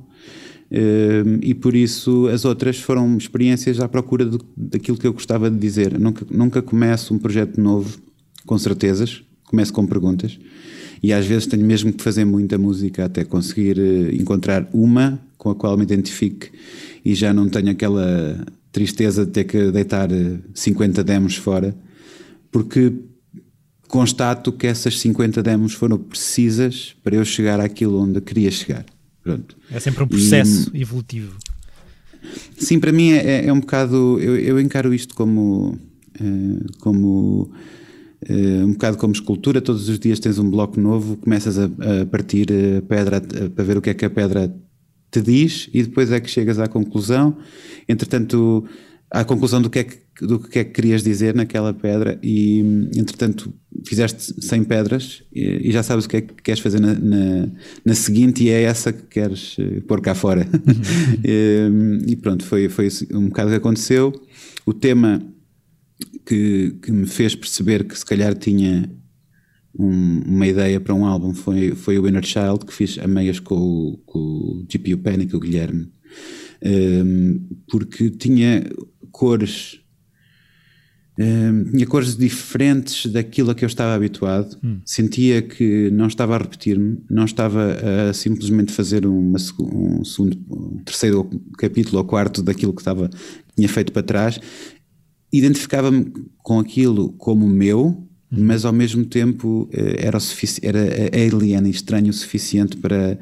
Um, 0.71 1.39
e 1.43 1.53
por 1.53 1.77
isso 1.77 2.29
as 2.29 2.47
outras 2.47 2.79
foram 2.79 3.17
experiências 3.19 3.79
à 3.79 3.87
procura 3.87 4.25
do, 4.25 4.41
daquilo 4.57 4.97
que 4.97 5.07
eu 5.07 5.13
gostava 5.13 5.51
de 5.51 5.59
dizer. 5.59 5.99
Nunca, 5.99 6.27
nunca 6.31 6.63
começo 6.63 7.15
um 7.15 7.19
projeto 7.19 7.61
novo 7.61 7.99
com 8.47 8.57
certezas, 8.57 9.23
começo 9.45 9.73
com 9.73 9.87
perguntas 9.87 10.39
e 11.03 11.13
às 11.13 11.27
vezes 11.27 11.47
tenho 11.47 11.67
mesmo 11.67 11.93
que 11.93 12.03
fazer 12.03 12.25
muita 12.25 12.57
música 12.57 13.05
até 13.05 13.25
conseguir 13.25 13.79
eh, 13.79 14.15
encontrar 14.15 14.69
uma 14.73 15.21
com 15.37 15.51
a 15.51 15.55
qual 15.55 15.77
me 15.77 15.83
identifique 15.83 16.51
e 17.05 17.15
já 17.15 17.33
não 17.33 17.49
tenho 17.49 17.71
aquela 17.71 18.45
tristeza 18.71 19.27
de 19.27 19.33
ter 19.33 19.45
que 19.45 19.71
deitar 19.71 20.09
50 20.55 21.01
eh, 21.01 21.05
demos 21.05 21.37
fora, 21.37 21.77
porque 22.51 22.93
constato 23.89 24.51
que 24.53 24.67
essas 24.67 24.99
50 24.99 25.43
demos 25.43 25.75
foram 25.75 25.99
precisas 25.99 26.97
para 27.03 27.17
eu 27.17 27.25
chegar 27.25 27.61
àquilo 27.61 28.01
onde 28.01 28.21
queria 28.21 28.51
chegar. 28.51 28.87
Pronto. 29.23 29.57
É 29.71 29.79
sempre 29.79 30.03
um 30.03 30.09
processo 30.09 30.71
e, 30.73 30.81
evolutivo. 30.81 31.37
Sim, 32.57 32.81
para 32.81 32.91
mim 32.91 33.13
é, 33.13 33.47
é 33.47 33.53
um 33.53 33.61
bocado. 33.61 34.19
Eu, 34.21 34.37
eu, 34.37 34.61
encaro 34.61 34.95
isto 34.95 35.15
como. 35.15 35.79
Eh, 36.19 36.65
como 36.81 37.51
Uh, 38.31 38.65
um 38.65 38.73
bocado 38.75 38.97
como 38.99 39.13
escultura, 39.13 39.61
todos 39.61 39.89
os 39.89 39.99
dias 39.99 40.21
tens 40.21 40.39
um 40.39 40.49
bloco 40.49 40.81
novo, 40.81 41.17
começas 41.17 41.59
a, 41.59 41.65
a 41.65 42.07
partir 42.09 42.47
a 42.79 42.81
pedra 42.83 43.17
a, 43.17 43.51
para 43.51 43.65
ver 43.65 43.77
o 43.77 43.83
que 43.83 43.91
é 43.91 43.95
que 43.95 44.05
a 44.05 44.11
pedra 44.11 44.55
te 45.13 45.21
diz 45.21 45.69
e 45.73 45.83
depois 45.83 46.11
é 46.11 46.19
que 46.19 46.29
chegas 46.29 46.59
à 46.59 46.67
conclusão. 46.67 47.37
Entretanto, 47.87 48.65
à 49.11 49.25
conclusão 49.25 49.61
do 49.61 49.69
que 49.69 49.81
é 49.81 49.85
que, 49.85 49.99
do 50.23 50.39
que, 50.39 50.59
é 50.59 50.65
que 50.65 50.73
querias 50.73 51.03
dizer 51.03 51.35
naquela 51.35 51.75
pedra 51.75 52.19
e, 52.23 52.61
entretanto, 52.97 53.53
fizeste 53.87 54.35
100 54.41 54.65
pedras 54.65 55.23
e, 55.31 55.69
e 55.69 55.71
já 55.71 55.83
sabes 55.83 56.07
o 56.07 56.09
que 56.09 56.17
é 56.17 56.21
que 56.23 56.35
queres 56.43 56.61
fazer 56.61 56.81
na, 56.81 56.95
na, 56.95 57.49
na 57.85 57.95
seguinte 57.95 58.43
e 58.43 58.49
é 58.49 58.63
essa 58.63 58.91
que 58.91 59.03
queres 59.03 59.57
eh, 59.59 59.81
pôr 59.87 60.01
cá 60.01 60.15
fora. 60.15 60.49
e, 61.23 61.69
e, 62.07 62.17
pronto, 62.17 62.45
foi, 62.47 62.71
foi 62.71 62.89
um 63.13 63.27
bocado 63.27 63.51
o 63.51 63.53
que 63.53 63.59
aconteceu. 63.59 64.13
O 64.65 64.73
tema 64.73 65.23
que, 66.25 66.75
que 66.83 66.91
me 66.91 67.07
fez 67.07 67.35
perceber 67.35 67.85
que 67.85 67.99
se 67.99 68.07
calhar 68.07 68.35
tinha 68.35 68.91
um, 69.79 70.23
uma 70.27 70.47
ideia 70.47 70.81
para 70.81 70.95
um 70.95 71.05
álbum 71.05 71.35
foi, 71.35 71.75
foi 71.75 71.99
o 71.99 72.07
Inner 72.07 72.25
Child, 72.25 72.67
que 72.67 72.73
fiz 72.73 72.99
a 72.99 73.07
meias 73.07 73.39
com 73.39 73.55
o, 73.55 73.99
com 74.05 74.19
o 74.19 74.67
GPU 74.69 74.99
Panic, 74.99 75.35
o 75.35 75.41
Guilherme, 75.41 75.91
um, 76.65 77.41
porque 77.69 78.11
tinha 78.11 78.65
cores 79.11 79.83
um, 81.19 81.65
tinha 81.65 81.87
cores 81.87 82.17
diferentes 82.17 83.11
daquilo 83.11 83.51
a 83.51 83.55
que 83.55 83.65
eu 83.65 83.67
estava 83.67 83.95
habituado. 83.95 84.57
Hum. 84.65 84.81
Sentia 84.85 85.43
que 85.43 85.91
não 85.91 86.07
estava 86.07 86.35
a 86.35 86.39
repetir-me, 86.39 87.03
não 87.11 87.25
estava 87.25 87.77
a 88.09 88.13
simplesmente 88.15 88.73
fazer 88.73 89.07
uma, 89.07 89.39
um 89.61 90.05
segundo, 90.05 90.39
um 90.51 90.83
terceiro 90.85 91.29
capítulo 91.59 91.99
ou 91.99 92.05
quarto 92.05 92.43
daquilo 92.43 92.73
que 92.73 92.81
estava 92.81 93.11
tinha 93.55 93.69
feito 93.69 93.93
para 93.93 94.03
trás. 94.03 94.41
Identificava-me 95.33 96.13
com 96.39 96.59
aquilo 96.59 97.13
como 97.13 97.47
meu. 97.47 98.09
Mas 98.33 98.65
ao 98.65 98.73
mesmo 98.73 99.05
tempo 99.05 99.69
eh, 99.73 100.07
era, 100.07 100.19
era 100.63 101.17
alien 101.17 101.67
e 101.67 101.71
estranho 101.71 102.11
o 102.11 102.13
suficiente 102.13 102.77
para, 102.79 103.19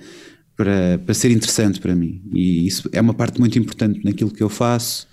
para, 0.56 0.98
para 1.04 1.14
ser 1.14 1.30
interessante 1.30 1.80
para 1.80 1.94
mim. 1.94 2.22
E 2.32 2.66
isso 2.66 2.88
é 2.92 3.00
uma 3.00 3.14
parte 3.14 3.40
muito 3.40 3.58
importante 3.58 4.00
naquilo 4.04 4.30
que 4.30 4.42
eu 4.42 4.48
faço 4.48 5.10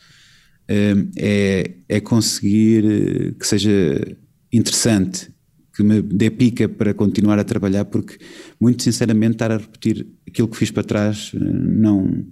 é, 0.68 1.72
é 1.88 2.00
conseguir 2.00 2.86
eh, 2.86 3.32
que 3.39 3.48
seja 3.48 4.18
interessante, 4.51 5.32
que 5.75 5.84
me 5.84 6.01
dê 6.01 6.30
pica 6.30 6.68
para 6.68 6.94
continuar 6.94 7.39
a 7.39 7.44
trabalhar, 7.44 7.86
porque, 7.86 8.18
muito 8.60 8.84
sinceramente, 8.84 9.34
estar 9.34 9.51
a 9.51 9.58
repetir 9.58 10.08
aquilo 10.27 10.48
que 10.48 10.58
fiz 10.58 10.72
para 10.72 10.84
trás 10.84 11.32
eh, 11.34 11.39
não, 11.39 12.25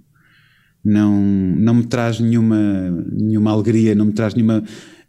não, 0.84 1.20
não 1.20 1.74
me 1.74 1.84
traz 1.84 2.20
nenhuma, 2.20 2.90
nenhuma 3.10 3.52
alegria, 3.52 3.94
não 3.94 4.06
me 4.06 4.12
traz 4.12 4.34
nenhuma. 4.34 4.62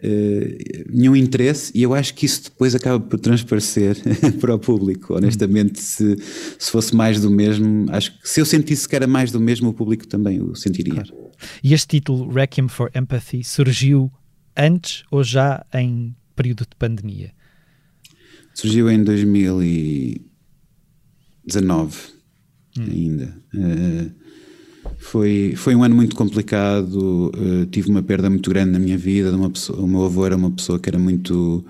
Uh, 0.04 0.94
nenhum 0.94 1.16
interesse 1.16 1.72
e 1.74 1.82
eu 1.82 1.96
acho 1.96 2.14
que 2.14 2.28
isso 2.28 2.44
depois 2.44 2.76
acaba 2.76 3.00
por 3.00 3.20
transparecer 3.20 3.98
para 4.40 4.54
o 4.54 4.60
público. 4.60 5.16
Honestamente, 5.16 5.82
se, 5.82 6.16
se 6.60 6.72
fosse 6.72 6.96
mais 6.96 7.20
do 7.20 7.32
mesmo, 7.32 7.88
acho 7.90 8.22
que 8.22 8.30
se 8.30 8.40
eu 8.40 8.46
sentisse 8.46 8.88
que 8.88 8.96
era 8.96 9.08
mais 9.08 9.32
do 9.32 9.40
mesmo, 9.40 9.70
o 9.70 9.74
público 9.74 10.06
também 10.08 10.40
o 10.40 10.54
sentiria. 10.56 10.94
Claro. 10.94 11.32
E 11.64 11.74
este 11.74 11.98
título, 11.98 12.32
Requiem 12.32 12.68
for 12.68 12.92
Empathy, 12.96 13.44
surgiu 13.44 14.12
antes 14.56 15.04
ou 15.10 15.24
já 15.24 15.66
em 15.74 16.16
período 16.36 16.62
de 16.62 16.76
pandemia? 16.78 17.32
Surgiu 18.54 18.88
em 18.90 19.04
2019 19.04 21.98
hum. 22.78 22.84
ainda. 22.84 23.36
Uh, 23.54 24.12
foi, 24.98 25.54
foi 25.56 25.76
um 25.76 25.84
ano 25.84 25.96
muito 25.96 26.16
complicado, 26.16 27.32
uh, 27.36 27.66
tive 27.68 27.90
uma 27.90 28.04
perda 28.04 28.30
muito 28.30 28.50
grande 28.50 28.72
na 28.72 28.80
minha 28.80 28.98
vida. 28.98 29.36
Uma 29.36 29.50
pessoa, 29.50 29.80
o 29.82 29.88
meu 29.88 30.04
avô 30.06 30.26
era 30.26 30.36
uma 30.36 30.52
pessoa 30.52 30.80
que 30.80 30.90
era 30.90 31.00
muito, 31.00 31.64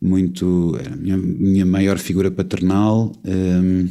muito 0.00 0.76
era 0.78 0.94
a 0.94 0.96
minha, 0.96 1.16
minha 1.16 1.66
maior 1.66 1.98
figura 1.98 2.30
paternal 2.30 3.12
um, 3.24 3.84
eh, 3.84 3.88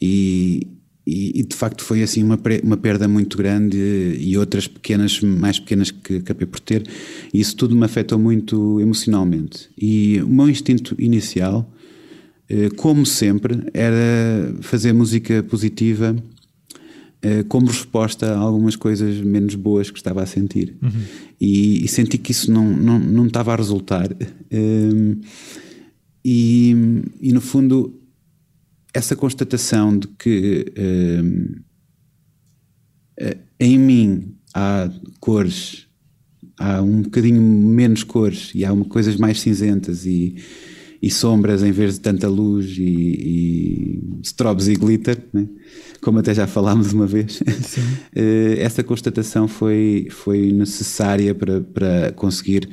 e, 0.00 0.66
e, 1.06 1.40
e, 1.40 1.42
de 1.44 1.54
facto 1.54 1.82
foi 1.84 2.02
assim 2.02 2.22
uma, 2.22 2.38
uma 2.62 2.76
perda 2.76 3.06
muito 3.06 3.36
grande 3.36 3.76
e 4.18 4.36
outras 4.36 4.66
pequenas, 4.66 5.20
mais 5.20 5.58
pequenas 5.58 5.90
que 5.90 6.16
acabei 6.16 6.46
por 6.46 6.60
ter. 6.60 6.84
E 7.32 7.40
isso 7.40 7.56
tudo 7.56 7.76
me 7.76 7.84
afetou 7.84 8.18
muito 8.18 8.80
emocionalmente. 8.80 9.68
E 9.76 10.20
o 10.22 10.28
meu 10.28 10.48
instinto 10.48 10.94
inicial, 10.98 11.70
eh, 12.48 12.68
como 12.76 13.04
sempre, 13.04 13.62
era 13.74 14.54
fazer 14.60 14.92
música 14.92 15.42
positiva 15.42 16.16
como 17.48 17.66
resposta 17.66 18.34
a 18.34 18.38
algumas 18.38 18.74
coisas 18.74 19.20
menos 19.20 19.54
boas 19.54 19.90
que 19.90 19.98
estava 19.98 20.22
a 20.22 20.26
sentir. 20.26 20.76
Uhum. 20.82 20.90
E, 21.40 21.84
e, 21.84 21.88
senti 21.88 22.18
que 22.18 22.32
isso 22.32 22.50
não, 22.50 22.64
não, 22.64 22.98
não 22.98 23.26
estava 23.26 23.52
a 23.52 23.56
resultar. 23.56 24.08
Um, 24.52 25.20
e, 26.24 26.74
e 27.20 27.32
no 27.32 27.40
fundo 27.40 28.00
essa 28.94 29.16
constatação 29.16 29.96
de 29.96 30.08
que 30.08 30.72
uh, 30.78 31.62
em 33.58 33.78
mim 33.78 34.34
há 34.54 34.90
cores, 35.20 35.86
há 36.58 36.82
um 36.82 37.02
bocadinho 37.02 37.40
menos 37.40 38.02
cores 38.04 38.50
e 38.54 38.64
há 38.64 38.72
uma, 38.72 38.84
coisas 38.84 39.16
mais 39.16 39.40
cinzentas 39.40 40.04
e, 40.04 40.36
e 41.02 41.10
sombras 41.10 41.64
em 41.64 41.72
vez 41.72 41.94
de 41.94 42.00
tanta 42.00 42.28
luz 42.28 42.76
e, 42.78 42.82
e 42.84 44.20
strobes 44.22 44.68
e 44.68 44.74
glitter, 44.74 45.18
né? 45.32 45.48
como 46.00 46.20
até 46.20 46.32
já 46.32 46.46
falámos 46.46 46.92
uma 46.92 47.06
vez. 47.06 47.40
uh, 47.40 47.44
essa 48.58 48.84
constatação 48.84 49.48
foi, 49.48 50.06
foi 50.10 50.52
necessária 50.52 51.34
para, 51.34 51.60
para 51.60 52.12
conseguir 52.12 52.68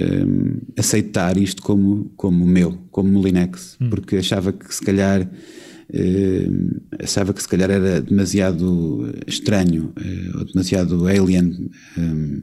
um, 0.00 0.58
aceitar 0.76 1.36
isto 1.36 1.62
como, 1.62 2.10
como 2.16 2.46
meu, 2.46 2.78
como 2.90 3.10
Molinex, 3.10 3.76
hum. 3.80 3.90
porque 3.90 4.16
achava 4.16 4.52
que 4.52 4.74
se 4.74 4.82
calhar 4.82 5.22
uh, 5.22 6.80
achava 6.98 7.34
que 7.34 7.42
se 7.42 7.48
calhar 7.48 7.70
era 7.70 8.00
demasiado 8.00 9.14
estranho 9.26 9.92
uh, 9.98 10.38
ou 10.38 10.44
demasiado 10.46 11.06
alien 11.06 11.70
um, 11.98 12.42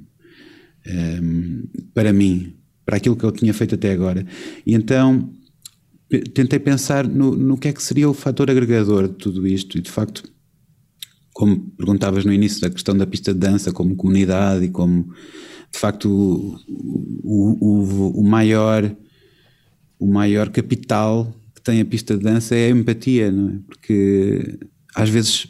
um, 0.87 1.63
para 1.93 2.13
mim, 2.13 2.53
para 2.85 2.97
aquilo 2.97 3.15
que 3.15 3.23
eu 3.23 3.31
tinha 3.31 3.53
feito 3.53 3.75
até 3.75 3.91
agora. 3.91 4.25
E 4.65 4.73
então 4.73 5.33
tentei 6.33 6.59
pensar 6.59 7.07
no, 7.07 7.35
no 7.35 7.57
que 7.57 7.67
é 7.67 7.73
que 7.73 7.81
seria 7.81 8.09
o 8.09 8.13
fator 8.13 8.49
agregador 8.49 9.07
de 9.07 9.15
tudo 9.15 9.47
isto 9.47 9.77
e 9.77 9.81
de 9.81 9.89
facto 9.89 10.23
como 11.33 11.59
perguntavas 11.71 12.23
no 12.23 12.31
início 12.31 12.61
da 12.61 12.69
questão 12.69 12.95
da 12.95 13.07
pista 13.07 13.33
de 13.33 13.39
dança 13.39 13.71
como 13.71 13.95
comunidade 13.95 14.65
e 14.65 14.69
como 14.69 15.11
de 15.71 15.79
facto 15.79 16.07
o, 16.07 16.59
o, 17.23 18.19
o, 18.19 18.23
maior 18.23 18.95
o 19.97 20.05
maior 20.05 20.49
capital 20.49 21.33
que 21.55 21.61
tem 21.61 21.81
a 21.81 21.85
pista 21.85 22.15
de 22.15 22.23
dança 22.23 22.55
é 22.55 22.67
a 22.67 22.69
empatia, 22.69 23.31
não 23.31 23.49
é? 23.49 23.59
Porque 23.65 24.59
às 24.95 25.09
vezes 25.09 25.47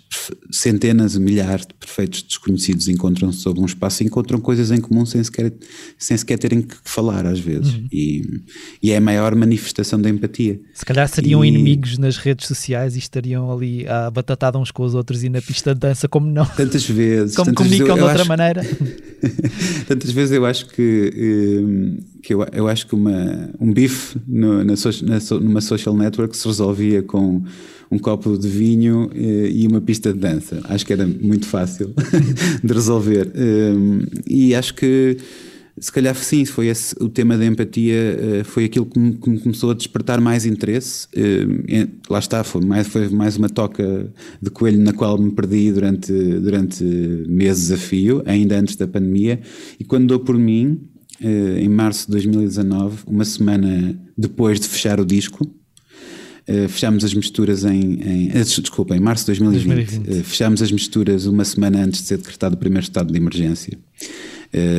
centenas, 0.51 1.17
milhares 1.17 1.65
de 1.65 1.73
perfeitos 1.73 2.21
desconhecidos 2.23 2.87
encontram-se 2.87 3.39
sob 3.39 3.59
um 3.59 3.65
espaço 3.65 4.03
e 4.03 4.05
encontram 4.05 4.39
coisas 4.39 4.71
em 4.71 4.79
comum 4.79 5.05
sem 5.05 5.21
sequer, 5.23 5.53
sem 5.97 6.15
sequer 6.15 6.37
terem 6.39 6.61
que 6.61 6.75
falar, 6.83 7.25
às 7.25 7.39
vezes. 7.39 7.73
Uhum. 7.73 7.87
E, 7.91 8.41
e, 8.81 8.91
é 8.91 8.97
a 8.97 9.01
maior 9.01 9.35
manifestação 9.35 9.99
da 9.99 10.09
empatia. 10.09 10.59
Se 10.73 10.85
calhar 10.85 11.07
seriam 11.09 11.43
e... 11.43 11.49
inimigos 11.49 11.97
nas 11.97 12.17
redes 12.17 12.47
sociais 12.47 12.95
e 12.95 12.99
estariam 12.99 13.51
ali 13.51 13.87
a 13.87 14.09
batatada 14.09 14.57
uns 14.57 14.71
com 14.71 14.83
os 14.83 14.93
outros 14.93 15.23
e 15.23 15.29
na 15.29 15.41
pista 15.41 15.73
de 15.73 15.79
dança, 15.81 16.07
como 16.07 16.27
não? 16.27 16.45
Tantas 16.45 16.85
vezes. 16.85 17.35
como 17.35 17.47
tantas 17.47 17.67
comunicam 17.67 17.95
vezes, 17.95 17.99
de 17.99 18.03
outra 18.03 18.21
acho... 18.21 18.29
maneira. 18.29 18.61
tantas 19.87 20.11
vezes 20.11 20.31
eu 20.31 20.45
acho 20.45 20.67
que. 20.67 21.13
Hum, 21.65 21.97
que 22.23 22.33
eu, 22.33 22.43
eu 22.53 22.67
acho 22.69 22.87
que 22.87 22.95
uma, 22.95 23.49
um 23.59 23.71
bife 23.71 24.17
na, 24.25 24.63
na, 24.63 24.73
numa 25.41 25.61
social 25.61 25.95
network 25.95 26.35
se 26.35 26.47
resolvia 26.47 27.03
com 27.03 27.43
um 27.91 27.99
copo 27.99 28.37
de 28.37 28.47
vinho 28.47 29.11
eh, 29.13 29.51
e 29.51 29.67
uma 29.67 29.81
pista 29.81 30.11
de 30.11 30.19
dança. 30.19 30.61
Acho 30.63 30.85
que 30.85 30.93
era 30.93 31.05
muito 31.05 31.45
fácil 31.45 31.93
de 32.63 32.73
resolver. 32.73 33.31
Um, 33.35 33.99
e 34.25 34.55
acho 34.55 34.73
que 34.73 35.17
se 35.77 35.91
calhar 35.91 36.15
sim, 36.15 36.45
foi 36.45 36.67
esse, 36.67 36.95
o 36.99 37.09
tema 37.09 37.37
da 37.37 37.45
empatia, 37.45 37.93
eh, 37.93 38.43
foi 38.45 38.65
aquilo 38.65 38.85
que 38.85 38.97
me, 38.97 39.13
que 39.17 39.29
me 39.29 39.39
começou 39.39 39.71
a 39.71 39.73
despertar 39.73 40.21
mais 40.21 40.45
interesse. 40.45 41.07
lá 42.09 42.19
está, 42.19 42.43
foi 42.43 42.61
mais, 42.61 42.87
foi 42.87 43.09
mais 43.09 43.35
uma 43.35 43.49
toca 43.49 44.11
de 44.41 44.49
coelho 44.49 44.79
na 44.79 44.93
qual 44.93 45.17
me 45.17 45.31
perdi 45.31 45.71
durante, 45.71 46.11
durante 46.11 46.83
meses 47.27 47.71
a 47.71 47.77
fio, 47.77 48.23
ainda 48.25 48.57
antes 48.57 48.75
da 48.75 48.87
pandemia. 48.87 49.41
E 49.79 49.83
quando 49.83 50.07
dou 50.07 50.19
por 50.19 50.37
mim, 50.37 50.79
eh, 50.79 50.92
em 51.23 51.69
março 51.69 52.05
de 52.05 52.11
2019, 52.11 53.03
uma 53.07 53.25
semana 53.25 53.99
depois 54.17 54.59
de 54.59 54.67
fechar 54.67 54.99
o 54.99 55.05
disco, 55.05 55.49
Uh, 56.43 56.67
fechámos 56.67 57.05
as 57.05 57.13
misturas 57.13 57.63
em, 57.63 58.01
em 58.01 58.27
uh, 58.31 58.43
desculpa, 58.43 58.93
em 58.97 58.99
março 58.99 59.23
de 59.23 59.39
2020. 59.39 59.65
2020. 59.65 60.19
Uh, 60.19 60.23
fechámos 60.25 60.61
as 60.61 60.73
misturas 60.73 61.25
uma 61.25 61.45
semana 61.45 61.81
antes 61.81 62.01
de 62.01 62.07
ser 62.07 62.17
decretado 62.17 62.55
o 62.55 62.57
primeiro 62.57 62.83
estado 62.83 63.11
de 63.11 63.17
emergência. 63.17 63.77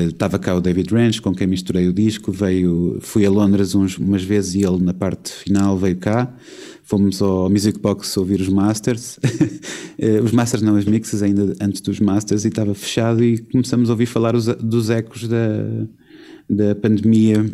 Estava 0.08 0.38
cá 0.38 0.54
o 0.54 0.60
David 0.60 0.94
Ranch, 0.94 1.20
com 1.20 1.34
quem 1.34 1.48
misturei 1.48 1.88
o 1.88 1.92
disco. 1.92 2.30
Veio, 2.30 2.98
fui 3.00 3.26
a 3.26 3.30
Londres 3.30 3.74
uns, 3.74 3.98
umas 3.98 4.22
vezes 4.22 4.54
e 4.54 4.62
ele, 4.62 4.78
na 4.80 4.94
parte 4.94 5.32
final, 5.32 5.76
veio 5.76 5.96
cá. 5.96 6.32
Fomos 6.84 7.20
ao 7.20 7.50
Music 7.50 7.80
Box 7.80 8.16
ouvir 8.16 8.40
os 8.40 8.48
Masters. 8.48 9.18
os 10.22 10.30
Masters, 10.30 10.62
não 10.62 10.76
as 10.76 10.84
mixes, 10.84 11.24
ainda 11.24 11.56
antes 11.60 11.80
dos 11.80 11.98
Masters, 11.98 12.44
e 12.44 12.48
estava 12.48 12.72
fechado. 12.72 13.24
E 13.24 13.38
começamos 13.38 13.90
a 13.90 13.94
ouvir 13.94 14.06
falar 14.06 14.36
os, 14.36 14.46
dos 14.46 14.90
ecos 14.90 15.26
da, 15.26 15.66
da 16.48 16.74
pandemia 16.74 17.44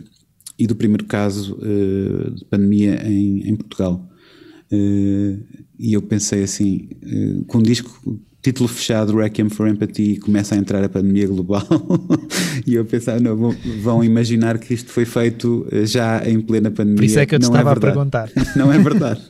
e 0.61 0.66
do 0.66 0.76
primeiro 0.76 1.07
caso 1.07 1.57
uh, 1.57 2.31
de 2.33 2.44
pandemia 2.44 3.03
em, 3.07 3.48
em 3.48 3.57
Portugal. 3.57 4.07
Uh, 4.70 5.42
e 5.79 5.94
eu 5.94 6.03
pensei 6.03 6.42
assim, 6.42 6.90
uh, 7.03 7.44
com 7.46 7.59
um 7.59 7.62
disco, 7.62 8.20
título 8.42 8.68
fechado, 8.68 9.16
Requiem 9.16 9.48
for 9.48 9.68
Empathy, 9.68 10.18
começa 10.18 10.55
a 10.55 10.59
entrar 10.59 10.85
a 10.85 10.88
pandemia 10.90 11.26
global. 11.26 11.66
e 12.66 12.74
eu 12.74 12.85
pensava, 12.85 13.18
não, 13.20 13.35
vão, 13.35 13.57
vão, 13.83 14.05
imaginar 14.05 14.59
que 14.59 14.74
isto 14.74 14.90
foi 14.90 15.07
feito 15.07 15.66
já 15.85 16.29
em 16.29 16.38
plena 16.42 16.70
pandemia. 16.70 16.96
Por 16.96 17.05
isso 17.05 17.18
é 17.18 17.24
que 17.24 17.35
eu 17.35 17.38
te 17.38 17.48
não 17.48 17.57
é 17.57 17.59
estava 17.61 17.70
é 17.70 17.72
a 17.72 17.81
perguntar. 17.81 18.31
não 18.55 18.70
é 18.70 18.79
verdade. 18.79 19.22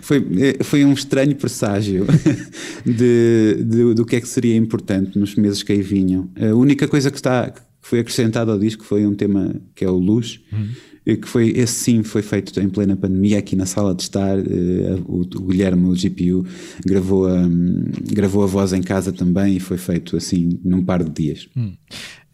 Foi, 0.00 0.24
foi 0.62 0.84
um 0.84 0.92
estranho 0.92 1.34
presságio 1.34 2.06
de, 2.86 3.64
de, 3.64 3.94
do 3.94 4.06
que 4.06 4.14
é 4.16 4.20
que 4.20 4.28
seria 4.28 4.56
importante 4.56 5.18
nos 5.18 5.34
meses 5.34 5.64
que 5.64 5.72
aí 5.72 5.82
vinham. 5.82 6.30
A 6.40 6.54
única 6.54 6.86
coisa 6.86 7.10
que 7.10 7.16
está 7.16 7.52
foi 7.86 8.00
acrescentado 8.00 8.50
ao 8.50 8.58
disco 8.58 8.84
foi 8.84 9.06
um 9.06 9.14
tema 9.14 9.54
que 9.72 9.84
é 9.84 9.88
o 9.88 9.96
Luz, 9.96 10.40
uhum. 10.52 10.74
que 11.04 11.28
foi, 11.28 11.50
esse 11.50 11.72
sim 11.72 12.02
foi 12.02 12.20
feito 12.20 12.58
em 12.58 12.68
plena 12.68 12.96
pandemia 12.96 13.38
aqui 13.38 13.54
na 13.54 13.64
sala 13.64 13.94
de 13.94 14.02
estar, 14.02 14.36
uh, 14.36 15.04
o, 15.06 15.20
o, 15.20 15.46
Guilherme, 15.46 15.86
o 15.86 15.94
GPU, 15.94 16.44
gravou 16.84 17.28
a, 17.28 17.34
um, 17.34 17.84
gravou 18.12 18.42
a 18.42 18.46
voz 18.46 18.72
em 18.72 18.82
casa 18.82 19.12
também 19.12 19.56
e 19.56 19.60
foi 19.60 19.78
feito 19.78 20.16
assim 20.16 20.58
num 20.64 20.84
par 20.84 21.04
de 21.04 21.10
dias. 21.10 21.48
Hum. 21.56 21.76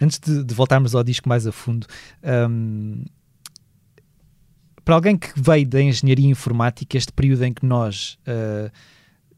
antes 0.01 0.19
de, 0.19 0.43
de, 0.43 0.55
voltarmos 0.55 0.95
ao 0.95 1.05
disco 1.05 1.29
mais 1.29 1.47
a 1.47 1.53
fundo, 1.53 1.87
um, 2.49 3.05
para 4.83 4.95
alguém 4.95 5.19
que 5.19 5.29
veio 5.37 5.67
da 5.67 5.83
engenharia 5.83 6.31
informática, 6.31 6.97
este 6.97 7.12
período 7.12 7.45
em 7.45 7.53
que 7.53 7.67
nós 7.67 8.17
uh, 8.27 8.73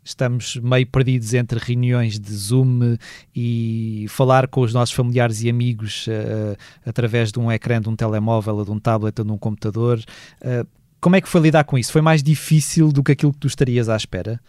estamos 0.04 0.56
meio 0.56 0.86
perdidos 0.86 1.32
entre 1.34 1.58
reuniões 1.58 2.18
de 2.18 2.32
Zoom 2.32 2.96
e 3.34 4.06
falar 4.08 4.46
com 4.48 4.60
os 4.60 4.74
nossos 4.74 4.94
familiares 4.94 5.42
e 5.42 5.48
amigos 5.48 6.06
uh, 6.06 6.56
através 6.84 7.32
de 7.32 7.38
um 7.38 7.50
ecrã 7.50 7.80
de 7.80 7.88
um 7.88 7.96
telemóvel 7.96 8.56
ou 8.56 8.64
de 8.64 8.70
um 8.70 8.78
tablet 8.78 9.18
ou 9.18 9.24
de 9.24 9.32
um 9.32 9.38
computador. 9.38 9.98
Uh, 10.42 10.66
como 11.00 11.16
é 11.16 11.20
que 11.20 11.28
foi 11.28 11.40
lidar 11.40 11.64
com 11.64 11.78
isso? 11.78 11.90
Foi 11.90 12.02
mais 12.02 12.22
difícil 12.22 12.92
do 12.92 13.02
que 13.02 13.12
aquilo 13.12 13.32
que 13.32 13.38
tu 13.38 13.46
estarias 13.46 13.88
à 13.88 13.96
espera? 13.96 14.40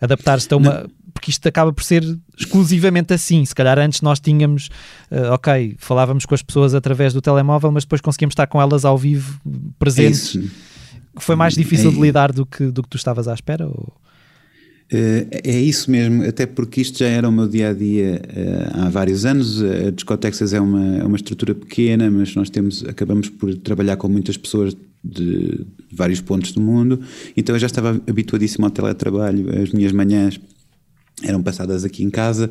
Adaptar-se 0.00 0.52
a 0.52 0.56
uma. 0.56 0.82
Não. 0.82 0.90
Porque 1.14 1.30
isto 1.30 1.46
acaba 1.46 1.72
por 1.72 1.84
ser 1.84 2.02
exclusivamente 2.36 3.12
assim. 3.12 3.44
Se 3.44 3.54
calhar 3.54 3.78
antes 3.78 4.00
nós 4.00 4.18
tínhamos, 4.18 4.68
uh, 5.10 5.32
ok, 5.32 5.76
falávamos 5.78 6.24
com 6.26 6.34
as 6.34 6.42
pessoas 6.42 6.74
através 6.74 7.12
do 7.12 7.20
telemóvel, 7.20 7.70
mas 7.70 7.84
depois 7.84 8.00
conseguíamos 8.00 8.32
estar 8.32 8.46
com 8.46 8.60
elas 8.60 8.84
ao 8.84 8.96
vivo, 8.96 9.38
presentes. 9.78 10.36
É 10.36 10.72
foi 11.16 11.36
mais 11.36 11.54
difícil 11.54 11.90
é... 11.90 11.94
de 11.94 12.00
lidar 12.00 12.32
do 12.32 12.46
que, 12.46 12.70
do 12.70 12.82
que 12.82 12.88
tu 12.88 12.96
estavas 12.96 13.28
à 13.28 13.34
espera? 13.34 13.66
Ou? 13.66 13.92
Eh, 14.92 15.26
é 15.44 15.60
isso 15.60 15.90
mesmo, 15.90 16.22
até 16.22 16.44
porque 16.44 16.82
isto 16.82 16.98
já 16.98 17.06
era 17.06 17.26
o 17.26 17.32
meu 17.32 17.48
dia 17.48 17.70
a 17.70 17.72
dia 17.72 18.20
há 18.74 18.90
vários 18.90 19.24
anos. 19.24 19.62
A 19.62 19.90
Discotexas 19.90 20.52
é 20.52 20.60
uma, 20.60 20.98
é 20.98 21.04
uma 21.04 21.16
estrutura 21.16 21.54
pequena, 21.54 22.10
mas 22.10 22.34
nós 22.34 22.50
temos, 22.50 22.84
acabamos 22.84 23.30
por 23.30 23.54
trabalhar 23.54 23.96
com 23.96 24.08
muitas 24.08 24.36
pessoas 24.36 24.76
de 25.02 25.66
vários 25.90 26.20
pontos 26.20 26.52
do 26.52 26.60
mundo, 26.60 27.00
então 27.36 27.56
eu 27.56 27.58
já 27.58 27.66
estava 27.66 28.00
habituadíssimo 28.06 28.64
ao 28.64 28.70
teletrabalho. 28.70 29.62
As 29.62 29.72
minhas 29.72 29.92
manhãs 29.92 30.38
eram 31.22 31.42
passadas 31.42 31.84
aqui 31.84 32.02
em 32.02 32.10
casa 32.10 32.50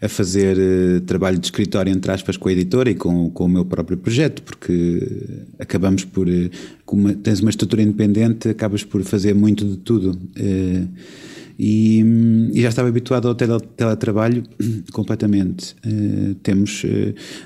a 0.00 0.08
fazer 0.08 0.56
uh, 0.56 1.00
trabalho 1.02 1.38
de 1.38 1.46
escritório, 1.46 1.92
entre 1.92 2.10
aspas, 2.10 2.36
com 2.36 2.48
a 2.48 2.52
editora 2.52 2.90
e 2.90 2.94
com, 2.94 3.30
com 3.30 3.44
o 3.44 3.48
meu 3.48 3.64
próprio 3.64 3.98
projeto, 3.98 4.42
porque 4.42 5.06
acabamos 5.58 6.04
por, 6.04 6.26
uh, 6.26 6.50
uma, 6.90 7.14
tens 7.14 7.40
uma 7.40 7.50
estrutura 7.50 7.82
independente, 7.82 8.48
acabas 8.48 8.82
por 8.82 9.02
fazer 9.02 9.34
muito 9.34 9.64
de 9.64 9.76
tudo. 9.76 10.18
Uh, 10.38 10.88
e, 11.62 12.02
e, 12.54 12.62
já 12.62 12.70
estava 12.70 12.88
habituado 12.88 13.28
ao 13.28 13.34
tele, 13.34 13.60
teletrabalho 13.76 14.42
completamente. 14.92 15.76
Temos 16.42 16.86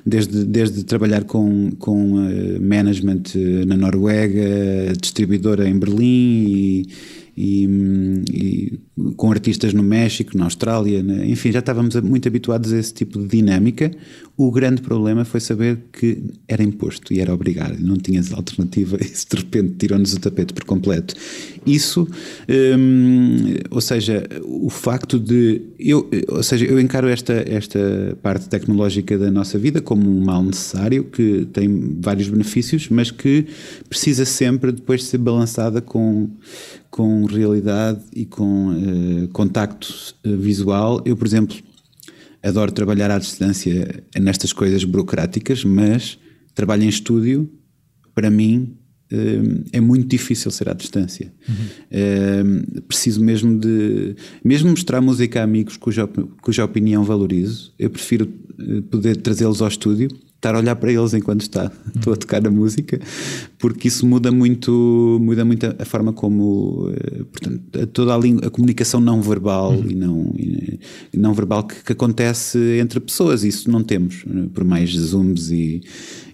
desde, 0.06 0.44
desde 0.44 0.84
trabalhar 0.84 1.24
com, 1.24 1.72
com 1.80 2.24
management 2.60 3.24
na 3.66 3.76
Noruega, 3.76 4.92
distribuidora 5.00 5.68
em 5.68 5.76
Berlim 5.76 6.46
e, 6.46 6.86
e, 7.36 7.68
e, 8.30 8.80
com 9.16 9.30
artistas 9.30 9.74
no 9.74 9.82
México, 9.82 10.36
na 10.36 10.44
Austrália, 10.44 11.02
né? 11.02 11.26
enfim, 11.26 11.50
já 11.50 11.58
estávamos 11.58 11.94
muito 11.96 12.28
habituados 12.28 12.72
a 12.72 12.78
esse 12.78 12.94
tipo 12.94 13.18
de 13.18 13.28
dinâmica. 13.28 13.90
O 14.36 14.50
grande 14.50 14.82
problema 14.82 15.24
foi 15.24 15.38
saber 15.38 15.78
que 15.92 16.24
era 16.48 16.60
imposto 16.62 17.14
e 17.14 17.20
era 17.20 17.32
obrigado, 17.32 17.78
não 17.78 17.96
tinhas 17.96 18.32
alternativa, 18.32 18.98
isso 19.00 19.26
de 19.30 19.36
repente 19.36 19.74
tirou-nos 19.78 20.12
o 20.12 20.18
tapete 20.18 20.52
por 20.52 20.64
completo. 20.64 21.14
Isso, 21.64 22.08
hum, 22.48 23.54
ou 23.70 23.80
seja, 23.80 24.26
o 24.42 24.68
facto 24.68 25.20
de. 25.20 25.62
Eu, 25.78 26.10
ou 26.28 26.42
seja, 26.42 26.64
eu 26.64 26.80
encaro 26.80 27.08
esta, 27.08 27.44
esta 27.46 28.18
parte 28.22 28.48
tecnológica 28.48 29.16
da 29.16 29.30
nossa 29.30 29.56
vida 29.56 29.80
como 29.80 30.10
um 30.10 30.24
mal 30.24 30.42
necessário 30.42 31.04
que 31.04 31.46
tem 31.52 31.98
vários 32.00 32.28
benefícios, 32.28 32.88
mas 32.88 33.12
que 33.12 33.46
precisa 33.88 34.24
sempre 34.24 34.72
depois 34.72 35.04
ser 35.04 35.18
balançada 35.18 35.80
com 35.80 36.28
com 36.90 37.24
realidade 37.24 38.02
e 38.14 38.24
com 38.24 38.68
uh, 38.68 39.28
contacto 39.32 40.14
uh, 40.24 40.36
visual. 40.36 41.02
Eu, 41.04 41.16
por 41.16 41.26
exemplo, 41.26 41.56
adoro 42.48 42.72
trabalhar 42.72 43.10
à 43.10 43.18
distância 43.18 44.04
nestas 44.20 44.52
coisas 44.52 44.84
burocráticas, 44.84 45.64
mas 45.64 46.18
trabalho 46.54 46.84
em 46.84 46.88
estúdio, 46.88 47.50
para 48.14 48.30
mim, 48.30 48.76
uh, 49.12 49.64
é 49.72 49.80
muito 49.80 50.06
difícil 50.06 50.50
ser 50.50 50.68
à 50.68 50.74
distância. 50.74 51.32
Uhum. 51.48 52.82
preciso 52.86 53.22
mesmo 53.22 53.58
de. 53.58 54.14
Mesmo 54.44 54.70
mostrar 54.70 55.00
música 55.00 55.40
a 55.40 55.44
amigos 55.44 55.76
cuja, 55.76 56.08
cuja 56.42 56.64
opinião 56.64 57.02
valorizo, 57.02 57.72
eu 57.78 57.90
prefiro 57.90 58.26
poder 58.90 59.16
trazê-los 59.16 59.60
ao 59.60 59.68
estúdio 59.68 60.08
estar 60.44 60.54
a 60.54 60.58
olhar 60.58 60.76
para 60.76 60.92
eles 60.92 61.14
enquanto 61.14 61.40
está, 61.40 61.72
estou 61.96 62.12
a 62.12 62.16
tocar 62.16 62.46
a 62.46 62.50
música, 62.50 63.00
porque 63.58 63.88
isso 63.88 64.06
muda 64.06 64.30
muito, 64.30 65.18
muda 65.22 65.44
muito 65.44 65.64
a, 65.78 65.84
forma 65.86 66.12
como, 66.12 66.92
eh, 66.94 67.24
portanto, 67.24 67.86
toda 67.88 68.14
a, 68.14 68.18
língua, 68.18 68.46
a 68.46 68.50
comunicação 68.50 69.00
não 69.00 69.22
verbal 69.22 69.72
uhum. 69.72 69.90
e 69.90 69.94
não, 69.94 70.34
e 70.36 71.16
não 71.16 71.32
verbal 71.32 71.64
que, 71.64 71.82
que, 71.82 71.92
acontece 71.92 72.58
entre 72.78 73.00
pessoas, 73.00 73.42
isso 73.42 73.70
não 73.70 73.82
temos, 73.82 74.24
eh, 74.28 74.48
por 74.52 74.64
mais 74.64 74.90
zooms 74.90 75.50
e, 75.50 75.82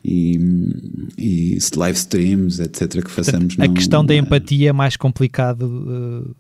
e, 0.05 0.38
e 1.16 1.59
live 1.77 1.99
streams, 1.99 2.61
etc., 2.61 3.05
que 3.05 3.11
façamos. 3.11 3.55
Portanto, 3.55 3.70
a 3.70 3.75
questão 3.75 4.05
da 4.05 4.14
empatia 4.14 4.70
é 4.70 4.73
mais 4.73 4.96
complicado. 4.96 5.62
Uh... 5.62 6.35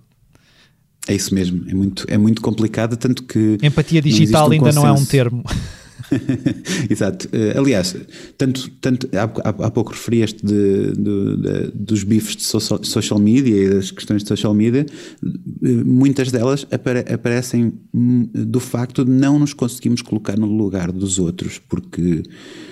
É 1.08 1.14
isso 1.14 1.34
mesmo, 1.34 1.64
é 1.68 1.74
muito, 1.74 2.04
é 2.08 2.18
muito 2.18 2.42
complicado, 2.42 2.96
tanto 2.96 3.22
que. 3.22 3.58
Empatia 3.62 4.02
digital 4.02 4.48
um 4.48 4.52
ainda 4.52 4.72
não 4.72 4.86
é 4.86 4.92
um 4.92 5.04
termo. 5.04 5.44
Exato. 6.90 7.28
Uh, 7.28 7.58
aliás, 7.58 7.96
tanto, 8.36 8.70
tanto 8.80 9.08
há, 9.16 9.22
há, 9.66 9.70
pouco 9.70 9.92
referieste 9.92 10.44
de, 10.44 10.92
de, 10.92 11.36
de, 11.36 11.70
dos 11.74 12.02
bifes 12.04 12.36
de 12.36 12.42
social, 12.42 12.82
social, 12.84 13.18
media 13.18 13.54
e 13.54 13.70
das 13.70 13.90
questões 13.90 14.22
de 14.22 14.28
social 14.28 14.54
media, 14.54 14.84
eh, 14.84 15.68
muitas 15.84 16.30
delas 16.30 16.66
apare, 16.70 17.00
aparecem 17.12 17.72
hum, 17.94 18.28
do 18.32 18.60
facto 18.60 19.04
de 19.04 19.10
não 19.10 19.38
nos 19.38 19.54
conseguimos 19.54 20.02
colocar 20.02 20.36
no 20.36 20.46
lugar 20.46 20.90
dos 20.92 21.18
outros, 21.18 21.58
porque 21.58 22.22
eh, 22.22 22.69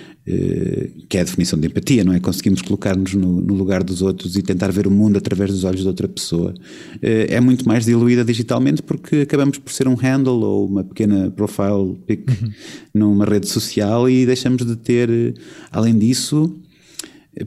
que 1.08 1.16
é 1.16 1.20
a 1.20 1.24
definição 1.24 1.58
de 1.58 1.66
empatia, 1.68 2.04
não 2.04 2.12
é? 2.12 2.20
Conseguimos 2.20 2.60
colocar-nos 2.60 3.14
no, 3.14 3.40
no, 3.40 3.54
lugar 3.54 3.82
dos 3.82 4.02
outros 4.02 4.36
e 4.36 4.42
tentar 4.42 4.70
ver 4.70 4.86
o 4.86 4.90
mundo 4.90 5.16
através 5.16 5.50
dos 5.50 5.64
olhos 5.64 5.80
de 5.80 5.86
outra 5.86 6.06
pessoa. 6.06 6.52
Eh, 7.00 7.28
é 7.30 7.40
muito 7.40 7.66
mais 7.66 7.84
diluída 7.84 8.24
digitalmente 8.24 8.82
porque 8.82 9.22
acabamos 9.22 9.58
por 9.58 9.72
ser 9.72 9.88
um 9.88 9.94
handle 9.94 10.42
ou 10.42 10.66
uma 10.66 10.84
pequena 10.84 11.30
profile 11.30 11.98
pic 12.06 12.28
uhum. 12.28 12.50
numa 12.92 13.24
rede 13.24 13.48
social 13.48 14.08
e 14.08 14.26
deixamos 14.26 14.66
de 14.66 14.76
ter, 14.76 15.34
além 15.72 15.96
disso, 15.96 16.54